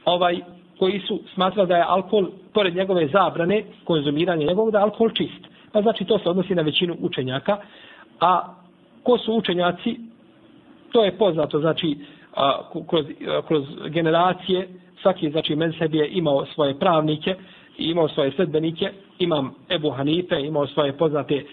ovaj, 0.05 0.39
koji 0.79 0.99
su 0.99 1.19
smatrali 1.33 1.67
da 1.67 1.77
je 1.77 1.85
alkohol, 1.87 2.27
pored 2.53 2.75
njegove 2.75 3.07
zabrane, 3.07 3.63
konzumiranje 3.83 4.45
njegovog, 4.45 4.71
da 4.71 4.77
je 4.77 4.83
alkohol 4.83 5.09
čist. 5.09 5.47
Pa 5.71 5.81
znači 5.81 6.05
to 6.05 6.19
se 6.19 6.29
odnosi 6.29 6.55
na 6.55 6.61
većinu 6.61 6.95
učenjaka. 6.99 7.57
A 8.19 8.53
ko 9.03 9.17
su 9.17 9.33
učenjaci? 9.33 9.99
To 10.91 11.03
je 11.03 11.17
poznato, 11.17 11.59
znači, 11.59 11.97
a, 12.35 12.61
kroz, 12.89 13.05
a, 13.27 13.41
kroz 13.47 13.63
generacije, 13.89 14.67
svaki 15.01 15.29
znači 15.31 15.55
mezheb 15.55 15.95
je 15.95 16.09
imao 16.09 16.45
svoje 16.45 16.79
pravnike 16.79 17.35
i 17.77 17.85
imao 17.85 18.07
svoje 18.07 18.31
sledbenike 18.31 18.89
imam 19.19 19.55
Ebu 19.69 19.89
Hanife 19.89 20.39
imao 20.39 20.67
svoje 20.67 20.93
poznate 20.93 21.35
eh, 21.35 21.43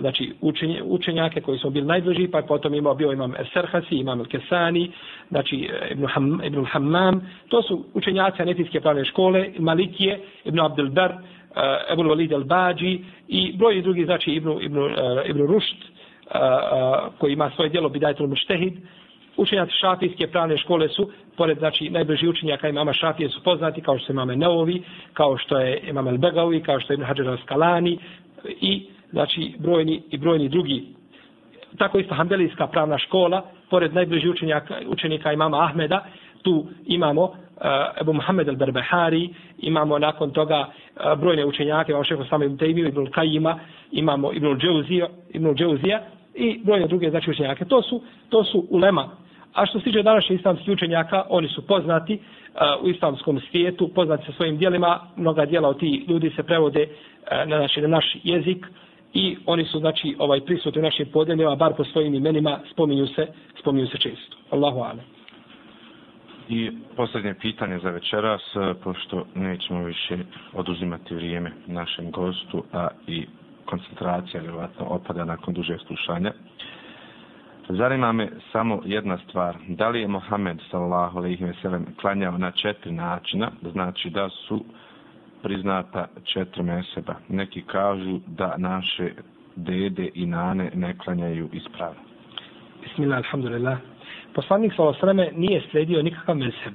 znači 0.00 0.32
učenje, 0.40 0.82
učenjake 0.84 1.40
koji 1.40 1.58
su 1.58 1.70
bili 1.70 1.86
najbliži 1.86 2.28
pa 2.28 2.42
potom 2.42 2.74
imao 2.74 2.94
bio 2.94 3.12
imam 3.12 3.34
Serhasi 3.52 3.94
imam 3.94 4.24
Kesani 4.24 4.90
znači 5.28 5.68
eh, 5.72 5.92
Ibn, 5.92 6.06
Ham, 6.06 6.40
Ibn 6.44 6.64
Hammam. 6.64 7.30
To 7.48 7.62
su 7.62 7.84
učenjaci 7.94 8.42
anetijske 8.42 8.80
pravne 8.80 9.04
škole 9.04 9.48
Malikije 9.58 10.20
Ibn 10.44 10.60
Abdul 10.60 10.88
Dar 10.88 11.12
Ebu 11.92 12.02
eh, 12.02 12.06
Walid 12.06 12.34
al 12.34 12.44
Bađi 12.44 13.00
i 13.28 13.56
broj 13.56 13.82
drugi 13.82 14.04
znači 14.04 14.30
Ibn, 14.30 14.50
Ibn, 14.60 14.78
Ibn 15.26 15.40
Rušt 15.46 15.76
koji 17.18 17.32
ima 17.32 17.50
svoje 17.54 17.70
djelo 17.70 17.88
Bidajtul 17.88 18.26
Muštehid 18.26 18.74
učenjaci 19.40 19.72
šafijske 19.72 20.26
pravne 20.26 20.58
škole 20.58 20.88
su, 20.88 21.10
pored 21.36 21.58
znači 21.58 21.90
najbliži 21.90 22.28
učenjaka 22.28 22.68
imama 22.68 22.92
šafije 22.92 23.28
su 23.28 23.42
poznati, 23.42 23.80
kao 23.80 23.98
što 23.98 24.06
su 24.06 24.12
imame 24.12 24.36
Neovi, 24.36 24.82
kao 25.14 25.36
što 25.38 25.58
je 25.58 25.80
imam 25.88 26.08
El 26.08 26.18
Begavi, 26.18 26.62
kao 26.62 26.80
što 26.80 26.92
je 26.92 26.94
Ibn 26.94 27.04
Hađar 27.04 27.26
Al-Skalani 27.26 27.98
i 28.60 28.86
znači 29.10 29.54
brojni 29.58 30.02
i 30.10 30.18
brojni 30.18 30.48
drugi. 30.48 30.84
Tako 31.78 31.98
isto 31.98 32.14
Hanbelijska 32.14 32.66
pravna 32.66 32.98
škola, 32.98 33.42
pored 33.70 33.94
najbliži 33.94 34.28
učenjaka, 34.28 34.74
učenika 34.86 35.32
imama 35.32 35.64
Ahmeda, 35.64 36.04
tu 36.42 36.66
imamo 36.86 37.22
uh, 37.22 37.34
Ebu 38.00 38.12
Muhammed 38.12 38.48
al-Berbehari, 38.48 39.28
imamo 39.58 39.98
nakon 39.98 40.30
toga 40.30 40.66
uh, 40.66 41.20
brojne 41.20 41.44
učenjake, 41.44 41.92
imamo 41.92 42.04
šeho 42.04 42.24
sami 42.24 42.46
Ibn 42.46 42.56
Tejmiju, 42.56 42.88
Ibn 42.88 43.06
Kajima, 43.06 43.58
imamo 43.92 44.32
Ibn 44.32 44.58
Džeuzija, 44.58 45.08
Ibn 45.30 45.54
Džeuzija 45.54 46.00
i 46.34 46.60
brojne 46.64 46.86
druge 46.86 47.10
znači 47.10 47.30
učenjake. 47.30 47.64
To 47.64 47.82
su, 47.82 48.02
to 48.28 48.44
su 48.44 48.66
ulema 48.70 49.08
A 49.54 49.66
što 49.66 49.78
se 49.78 49.84
tiče 49.84 50.02
današnjih 50.02 50.38
islamskih 50.40 50.72
učenjaka, 50.72 51.22
oni 51.28 51.48
su 51.48 51.66
poznati 51.66 52.14
uh, 52.14 52.84
u 52.84 52.88
islamskom 52.88 53.40
svijetu, 53.50 53.88
poznati 53.94 54.26
sa 54.26 54.32
svojim 54.32 54.58
dijelima, 54.58 55.00
mnoga 55.16 55.44
dijela 55.44 55.68
od 55.68 55.78
tih 55.78 56.08
ljudi 56.08 56.30
se 56.36 56.42
prevode 56.42 56.82
uh, 56.82 57.48
na, 57.48 57.58
naš, 57.58 57.76
na 57.76 57.88
naš 57.88 58.16
jezik 58.24 58.66
i 59.14 59.36
oni 59.46 59.64
su 59.64 59.78
znači 59.78 60.16
ovaj 60.18 60.40
prisutni 60.40 60.80
u 60.80 60.84
našim 60.84 61.06
podjeljima, 61.12 61.56
bar 61.56 61.74
po 61.76 61.84
svojim 61.84 62.14
imenima 62.14 62.58
spominju 62.72 63.06
se, 63.06 63.26
spominju 63.60 63.86
se 63.86 63.98
često. 63.98 64.36
Allahu 64.50 64.78
alem. 64.80 65.04
I 66.48 66.70
posljednje 66.96 67.34
pitanje 67.34 67.78
za 67.78 67.90
večeras, 67.90 68.56
uh, 68.56 68.76
pošto 68.84 69.26
nećemo 69.34 69.84
više 69.84 70.18
oduzimati 70.52 71.14
vrijeme 71.14 71.52
našem 71.66 72.10
gostu, 72.10 72.64
a 72.72 72.88
i 73.06 73.26
koncentracija 73.64 74.40
vjerovatno 74.40 74.86
opada 74.86 75.24
nakon 75.24 75.54
duže 75.54 75.78
slušanja. 75.86 76.32
Zanima 77.72 78.12
me 78.12 78.28
samo 78.52 78.82
jedna 78.84 79.18
stvar. 79.18 79.56
Da 79.68 79.88
li 79.88 80.00
je 80.00 80.08
Mohamed 80.08 80.58
sallallahu 80.70 81.18
alejhi 81.18 81.44
ve 81.44 81.54
sellem 81.62 81.86
klanjao 82.00 82.38
na 82.38 82.50
četiri 82.50 82.92
načina, 82.92 83.50
znači 83.72 84.10
da 84.10 84.28
su 84.28 84.64
priznata 85.42 86.06
četiri 86.24 86.62
meseba. 86.62 87.14
Neki 87.28 87.62
kažu 87.62 88.20
da 88.26 88.54
naše 88.56 89.12
dede 89.56 90.08
i 90.14 90.26
nane 90.26 90.70
ne 90.74 90.98
klanjaju 90.98 91.48
ispravno. 91.52 92.00
Bismillah, 92.82 93.18
alhamdulillah. 93.18 93.78
Poslanik 94.34 94.72
sallallahu 94.76 95.06
alejhi 95.06 95.18
ve 95.18 95.24
sellem 95.24 95.40
nije 95.40 95.62
sledio 95.70 96.02
nikakav 96.02 96.36
mezheb. 96.36 96.74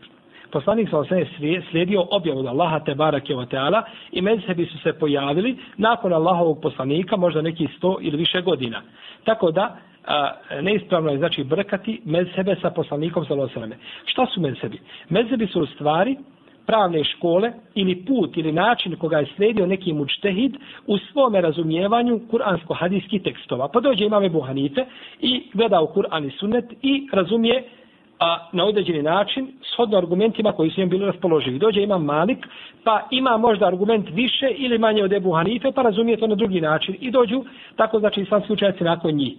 Poslanik 0.52 0.90
sallallahu 0.90 1.14
alejhi 1.14 1.32
ve 1.32 1.38
sellem 1.38 1.64
slijedio 1.72 2.06
objavu 2.12 2.40
od 2.40 2.46
Allaha 2.46 2.80
te 2.80 2.96
barake 2.96 3.36
ve 3.36 3.46
teala 3.46 3.84
i 4.12 4.22
mezhebi 4.22 4.66
su 4.66 4.78
se 4.78 4.94
pojavili 4.94 5.58
nakon 5.78 6.14
Allahovog 6.14 6.62
poslanika 6.62 7.18
možda 7.18 7.42
neki 7.42 7.68
100 7.82 7.98
ili 8.02 8.18
više 8.18 8.42
godina. 8.42 8.82
Tako 9.24 9.52
da 9.52 9.78
a, 10.08 10.32
neispravno 10.62 11.12
je 11.12 11.18
znači 11.18 11.44
brkati 11.44 12.02
mezhebe 12.06 12.56
sa 12.62 12.70
poslanikom 12.70 13.26
sallallahu 13.26 13.60
alejhi 13.60 13.82
Šta 14.06 14.26
su 14.26 14.42
mezhebi? 14.42 14.80
Mezhebi 15.10 15.48
su 15.48 15.62
u 15.62 15.66
stvari 15.66 16.18
pravne 16.66 17.04
škole 17.04 17.52
ili 17.76 18.06
put 18.06 18.38
ili 18.38 18.52
način 18.52 18.96
koga 18.96 19.18
je 19.18 19.28
sledio 19.36 19.68
neki 19.68 19.94
mučtehid 19.94 20.56
u 20.88 20.98
svome 20.98 21.42
razumijevanju 21.42 22.20
kuransko-hadijskih 22.32 23.24
tekstova. 23.24 23.68
Pa 23.68 23.80
dođe 23.80 24.06
imame 24.06 24.30
Buhanife 24.30 24.86
i 25.22 25.44
gleda 25.54 25.82
u 25.82 25.88
Kur'an 25.88 26.28
i 26.28 26.32
Sunnet 26.32 26.66
i 26.82 27.08
razumije 27.14 27.64
a, 28.20 28.50
na 28.52 28.66
određeni 28.66 29.02
način 29.04 29.48
shodno 29.74 29.98
argumentima 29.98 30.52
koji 30.52 30.70
su 30.70 30.82
im 30.82 30.90
bili 30.90 31.06
raspoloživi. 31.06 31.60
Dođe 31.60 31.82
ima 31.82 31.98
Malik, 31.98 32.48
pa 32.84 33.08
ima 33.12 33.38
možda 33.38 33.68
argument 33.68 34.10
više 34.14 34.50
ili 34.58 34.78
manje 34.78 35.04
od 35.04 35.14
Ebu 35.14 35.32
Hanife, 35.32 35.72
pa 35.72 35.82
razumije 35.82 36.18
to 36.18 36.28
na 36.28 36.36
drugi 36.36 36.62
način. 36.62 36.96
I 37.00 37.12
dođu, 37.12 37.44
tako 37.76 38.00
znači, 38.00 38.22
islamski 38.22 38.54
učenjaci 38.54 38.84
nakon 38.84 39.12
njih. 39.12 39.34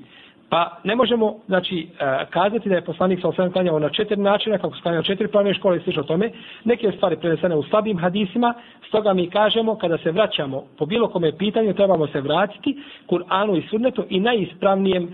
Pa 0.48 0.78
ne 0.85 0.97
možemo 0.97 1.36
znači 1.47 1.89
e, 2.01 2.24
kazati 2.31 2.68
da 2.68 2.74
je 2.74 2.85
poslanik 2.85 3.20
sa 3.20 3.28
osvijem 3.28 3.52
klanjao 3.52 3.78
na 3.78 3.89
četiri 3.89 4.16
načina, 4.16 4.59
kako 4.59 4.77
se 4.77 4.82
klanjao 4.82 5.02
četiri 5.02 5.28
pravne 5.28 5.55
škole 5.55 5.77
i 5.77 5.81
slično 5.81 6.02
tome. 6.02 6.31
Neke 6.64 6.93
stvari 6.97 7.16
prenesene 7.16 7.56
u 7.56 7.62
slabim 7.62 7.98
hadisima, 7.98 8.55
stoga 8.89 9.14
mi 9.14 9.31
kažemo 9.31 9.74
kada 9.78 9.98
se 9.98 10.12
vraćamo 10.12 10.62
po 10.78 10.86
bilo 10.86 11.09
kome 11.09 11.39
pitanju, 11.39 11.74
trebamo 11.74 12.06
se 12.06 12.20
vratiti 12.20 12.82
Kur'anu 13.09 13.59
i 13.59 13.68
Sunnetu 13.68 14.05
i 14.09 14.20
najispravnijem 14.20 15.05
e, 15.05 15.09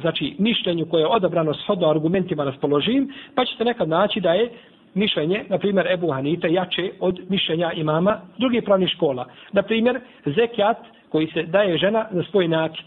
znači 0.00 0.34
mišljenju 0.38 0.86
koje 0.86 1.00
je 1.00 1.06
odabrano 1.06 1.54
shodno 1.54 1.90
argumentima 1.90 2.44
raspoloživim, 2.44 3.12
pa 3.34 3.44
ćete 3.44 3.64
nekad 3.64 3.88
naći 3.88 4.20
da 4.20 4.32
je 4.32 4.50
mišljenje, 4.94 5.44
na 5.48 5.58
primjer 5.58 5.86
Ebu 5.92 6.10
Hanite, 6.10 6.52
jače 6.52 6.90
od 7.00 7.20
mišljenja 7.28 7.72
imama 7.72 8.20
drugih 8.38 8.62
pravnih 8.62 8.88
škola. 8.88 9.26
Na 9.52 9.62
primjer, 9.62 10.00
zekijat 10.24 10.78
koji 11.08 11.26
se 11.26 11.42
daje 11.42 11.78
žena 11.78 12.06
za 12.10 12.22
svoj 12.30 12.48
nakit 12.48 12.86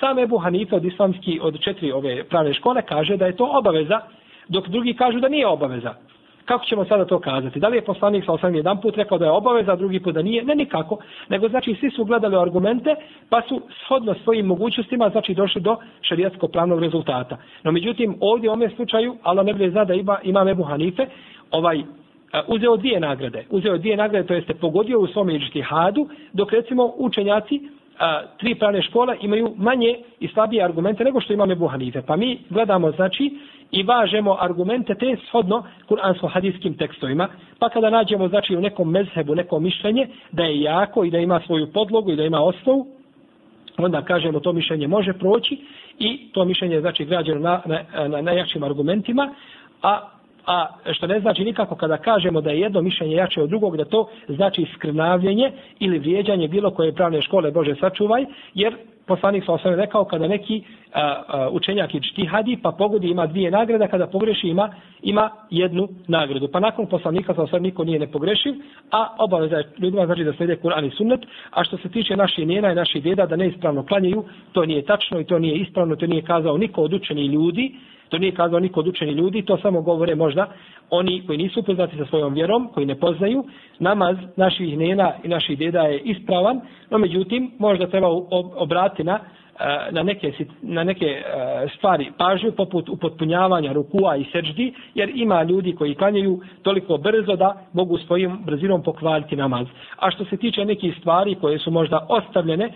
sam 0.00 0.18
Ebu 0.18 0.38
Hanife 0.38 0.76
od 0.76 0.84
islamski 0.84 1.40
od 1.42 1.60
četiri 1.60 1.92
ove 1.92 2.24
pravne 2.24 2.54
škole 2.54 2.82
kaže 2.82 3.16
da 3.16 3.26
je 3.26 3.36
to 3.36 3.48
obaveza, 3.58 4.00
dok 4.48 4.68
drugi 4.68 4.94
kažu 4.94 5.20
da 5.20 5.28
nije 5.28 5.46
obaveza. 5.46 5.94
Kako 6.44 6.64
ćemo 6.64 6.84
sada 6.84 7.04
to 7.04 7.18
kazati? 7.20 7.60
Da 7.60 7.68
li 7.68 7.76
je 7.76 7.84
poslanik 7.84 8.24
sa 8.24 8.32
osam 8.32 8.54
jedan 8.54 8.80
put 8.80 8.96
rekao 8.96 9.18
da 9.18 9.24
je 9.24 9.30
obaveza, 9.30 9.72
a 9.72 9.76
drugi 9.76 10.00
put 10.00 10.14
da 10.14 10.22
nije? 10.22 10.44
Ne 10.44 10.54
nikako. 10.54 10.98
Nego 11.28 11.48
znači 11.48 11.74
svi 11.80 11.90
su 11.90 12.04
gledali 12.04 12.36
argumente, 12.36 12.94
pa 13.28 13.42
su 13.48 13.60
shodno 13.84 14.14
svojim 14.24 14.46
mogućnostima 14.46 15.08
znači 15.08 15.34
došli 15.34 15.60
do 15.60 15.76
šarijatskog 16.00 16.50
pravnog 16.50 16.80
rezultata. 16.80 17.36
No 17.62 17.72
međutim, 17.72 18.16
ovdje 18.20 18.50
u 18.50 18.52
ovom 18.52 18.70
slučaju, 18.76 19.16
Allah 19.22 19.46
ne 19.46 19.52
bude 19.52 19.70
zna 19.70 19.84
da 19.84 19.94
ima, 19.94 20.18
ima 20.22 20.50
Ebu 20.50 20.62
Hanife, 20.62 21.06
ovaj, 21.50 21.78
eh, 21.78 21.84
uzeo 22.48 22.76
dvije 22.76 23.00
nagrade. 23.00 23.44
Uzeo 23.50 23.78
dvije 23.78 23.96
nagrade, 23.96 24.26
to 24.26 24.34
jeste 24.34 24.54
pogodio 24.54 25.00
u 25.00 25.06
svom 25.06 25.30
hadu, 25.68 26.08
dok 26.32 26.52
recimo 26.52 26.92
učenjaci 26.96 27.60
a, 27.98 28.22
tri 28.38 28.54
pravne 28.54 28.82
škola 28.82 29.14
imaju 29.20 29.54
manje 29.56 29.96
i 30.20 30.28
slabije 30.28 30.64
argumente 30.64 31.04
nego 31.04 31.20
što 31.20 31.32
imamo 31.32 31.54
Buhanife. 31.54 32.02
Pa 32.06 32.16
mi 32.16 32.38
gledamo, 32.50 32.90
znači, 32.90 33.30
i 33.70 33.82
važemo 33.82 34.36
argumente 34.40 34.94
te 34.94 35.16
shodno 35.28 35.64
kuransko-hadijskim 35.88 36.78
tekstovima. 36.78 37.28
Pa 37.58 37.68
kada 37.68 37.90
nađemo, 37.90 38.28
znači, 38.28 38.56
u 38.56 38.60
nekom 38.60 38.90
mezhebu, 38.90 39.34
neko 39.34 39.60
mišljenje, 39.60 40.08
da 40.32 40.42
je 40.42 40.60
jako 40.60 41.04
i 41.04 41.10
da 41.10 41.18
ima 41.18 41.40
svoju 41.46 41.72
podlogu 41.72 42.12
i 42.12 42.16
da 42.16 42.24
ima 42.24 42.40
osnovu, 42.40 42.86
onda 43.78 44.02
kažemo 44.02 44.40
to 44.40 44.52
mišljenje 44.52 44.88
može 44.88 45.12
proći 45.12 45.58
i 45.98 46.28
to 46.32 46.44
mišljenje 46.44 46.74
je, 46.74 46.80
znači, 46.80 47.04
građeno 47.04 47.40
na, 47.40 47.62
na, 47.66 48.08
na 48.08 48.20
najjačim 48.22 48.62
argumentima, 48.62 49.34
a 49.82 50.08
a 50.46 50.66
što 50.92 51.06
ne 51.06 51.20
znači 51.20 51.44
nikako 51.44 51.76
kada 51.76 51.96
kažemo 51.96 52.40
da 52.40 52.50
je 52.50 52.60
jedno 52.60 52.82
mišljenje 52.82 53.14
jače 53.14 53.42
od 53.42 53.48
drugog, 53.48 53.76
da 53.76 53.84
to 53.84 54.08
znači 54.28 54.66
skrnavljenje 54.74 55.52
ili 55.78 55.98
vrijeđanje 55.98 56.48
bilo 56.48 56.70
koje 56.70 56.94
pravne 56.94 57.22
škole 57.22 57.50
Bože 57.50 57.74
sačuvaj, 57.74 58.24
jer 58.54 58.76
poslanik 59.06 59.44
sa 59.44 59.52
osvijem 59.52 59.78
rekao 59.78 60.04
kada 60.04 60.28
neki 60.28 60.62
a, 60.92 61.22
a, 61.28 61.48
učenjak 61.50 61.94
i 61.94 62.00
čtihadi 62.02 62.58
pa 62.62 62.70
pogodi 62.70 63.08
ima 63.08 63.26
dvije 63.26 63.50
nagrade, 63.50 63.88
kada 63.88 64.06
pogreši 64.06 64.48
ima 64.48 64.74
ima 65.02 65.30
jednu 65.50 65.88
nagradu. 66.08 66.48
Pa 66.52 66.60
nakon 66.60 66.86
poslanika 66.86 67.34
sa 67.34 67.42
osvijem 67.42 67.62
niko 67.62 67.84
nije 67.84 67.98
ne 67.98 68.06
pogrešiv, 68.06 68.54
a 68.90 69.08
obaveza 69.18 69.56
je 69.56 69.68
ljudima 69.78 70.06
znači 70.06 70.24
da 70.24 70.32
slede 70.32 70.56
Kur'an 70.62 70.86
i 70.86 70.90
sunnet, 70.90 71.20
a 71.50 71.64
što 71.64 71.76
se 71.76 71.88
tiče 71.88 72.16
naše 72.16 72.44
njena 72.44 72.72
i 72.72 72.74
naših 72.74 73.02
djeda 73.02 73.26
da 73.26 73.36
neispravno 73.36 73.86
klanjaju, 73.86 74.24
to 74.52 74.66
nije 74.66 74.84
tačno 74.84 75.20
i 75.20 75.24
to 75.24 75.38
nije 75.38 75.54
ispravno, 75.54 75.96
to 75.96 76.06
nije 76.06 76.22
kazao 76.22 76.58
niko 76.58 76.82
od 76.82 76.92
učenih 76.92 77.30
ljudi, 77.30 77.72
To 78.12 78.18
nije 78.18 78.32
kazao 78.32 78.60
niko 78.60 78.80
od 78.80 78.88
učeni 78.88 79.12
ljudi, 79.12 79.42
to 79.42 79.56
samo 79.56 79.82
govore 79.82 80.14
možda 80.14 80.46
oni 80.90 81.22
koji 81.26 81.38
nisu 81.38 81.60
upoznati 81.60 81.96
sa 81.96 82.06
svojom 82.06 82.34
vjerom, 82.34 82.68
koji 82.74 82.86
ne 82.86 82.94
poznaju. 82.94 83.44
Namaz 83.78 84.16
naših 84.36 84.78
nena 84.78 85.12
i 85.24 85.28
naših 85.28 85.58
deda 85.58 85.82
je 85.82 85.98
ispravan, 85.98 86.60
no 86.90 86.98
međutim 86.98 87.50
možda 87.58 87.86
treba 87.86 88.08
skrenuti 89.02 89.04
na, 89.04 89.20
e, 89.60 89.92
na 89.92 90.02
neke, 90.02 90.32
na 90.62 90.84
neke 90.84 91.06
e, 91.06 91.22
stvari 91.76 92.12
pažnju 92.18 92.52
poput 92.52 92.88
upotpunjavanja 92.88 93.72
rukua 93.72 94.16
i 94.16 94.24
seđdi, 94.32 94.74
jer 94.94 95.10
ima 95.14 95.42
ljudi 95.42 95.74
koji 95.74 95.94
klanjaju 95.94 96.40
toliko 96.62 96.96
brzo 96.96 97.36
da 97.36 97.66
mogu 97.72 97.98
svojim 97.98 98.38
brzinom 98.44 98.82
pokvariti 98.82 99.36
namaz. 99.36 99.66
A 99.96 100.10
što 100.10 100.24
se 100.24 100.36
tiče 100.36 100.64
nekih 100.64 100.94
stvari 101.00 101.34
koje 101.40 101.58
su 101.58 101.70
možda 101.70 102.06
ostavljene, 102.08 102.64
e, 102.64 102.70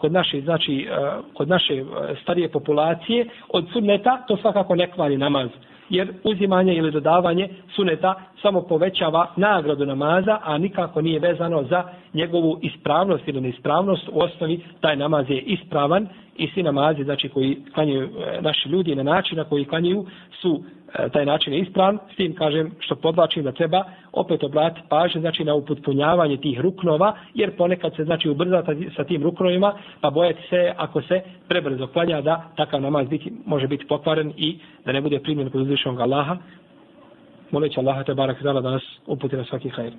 kod 0.00 0.12
naše 0.12 0.40
znači 0.40 0.88
kod 1.34 1.48
naše 1.48 1.84
starije 2.22 2.48
populacije 2.48 3.26
od 3.48 3.68
sunneta 3.72 4.24
to 4.28 4.36
svakako 4.36 4.74
ne 4.74 4.90
kvari 4.90 5.16
namaz 5.16 5.50
jer 5.92 6.12
uzimanje 6.24 6.74
ili 6.74 6.90
dodavanje 6.90 7.48
suneta 7.76 8.14
samo 8.42 8.62
povećava 8.62 9.26
nagradu 9.36 9.86
namaza, 9.86 10.38
a 10.44 10.58
nikako 10.58 11.00
nije 11.00 11.20
vezano 11.20 11.62
za 11.62 11.84
njegovu 12.14 12.58
ispravnost 12.62 13.28
ili 13.28 13.40
neispravnost. 13.40 14.08
U 14.12 14.20
osnovi 14.20 14.60
taj 14.80 14.96
namaz 14.96 15.30
je 15.30 15.40
ispravan 15.40 16.08
i 16.36 16.48
svi 16.54 16.62
namazi 16.62 17.04
znači, 17.04 17.28
koji 17.28 17.58
klanjaju 17.74 18.02
e, 18.04 18.40
naši 18.40 18.68
ljudi 18.68 18.94
na 18.94 19.02
način 19.02 19.38
na 19.38 19.44
koji 19.44 19.64
klanjaju 19.64 20.06
su 20.40 20.62
E, 20.98 21.08
taj 21.08 21.26
način 21.26 21.52
je 21.52 21.60
ispravan, 21.60 21.98
s 22.12 22.16
tim 22.16 22.34
kažem 22.34 22.70
što 22.78 22.94
podlačim 22.96 23.44
da 23.44 23.52
treba 23.52 23.84
opet 24.12 24.44
obratiti 24.44 24.86
pažnje 24.88 25.20
znači 25.20 25.44
na 25.44 25.54
upotpunjavanje 25.54 26.36
tih 26.36 26.60
ruknova, 26.60 27.16
jer 27.34 27.56
ponekad 27.56 27.96
se 27.96 28.04
znači 28.04 28.28
ubrza 28.28 28.62
sa 28.96 29.04
tim 29.04 29.22
ruknovima, 29.22 29.74
pa 30.00 30.10
bojati 30.10 30.42
se 30.50 30.72
ako 30.76 31.02
se 31.02 31.20
prebrzo 31.48 31.86
klanja 31.86 32.20
da 32.20 32.50
takav 32.56 32.80
namaz 32.80 33.08
biti, 33.08 33.32
može 33.46 33.66
biti 33.68 33.86
pokvaren 33.86 34.32
i 34.36 34.58
da 34.84 34.92
ne 34.92 35.00
bude 35.00 35.20
primjen 35.20 35.50
kod 35.50 35.60
uzvišenog 35.60 36.00
Allaha. 36.00 36.36
Moleći 37.50 37.80
Allaha 37.80 38.04
te 38.04 38.14
barak 38.14 38.42
da 38.42 38.60
nas 38.60 38.82
uputi 39.06 39.36
na 39.36 39.44
svaki 39.44 39.68
hajr. 39.68 39.92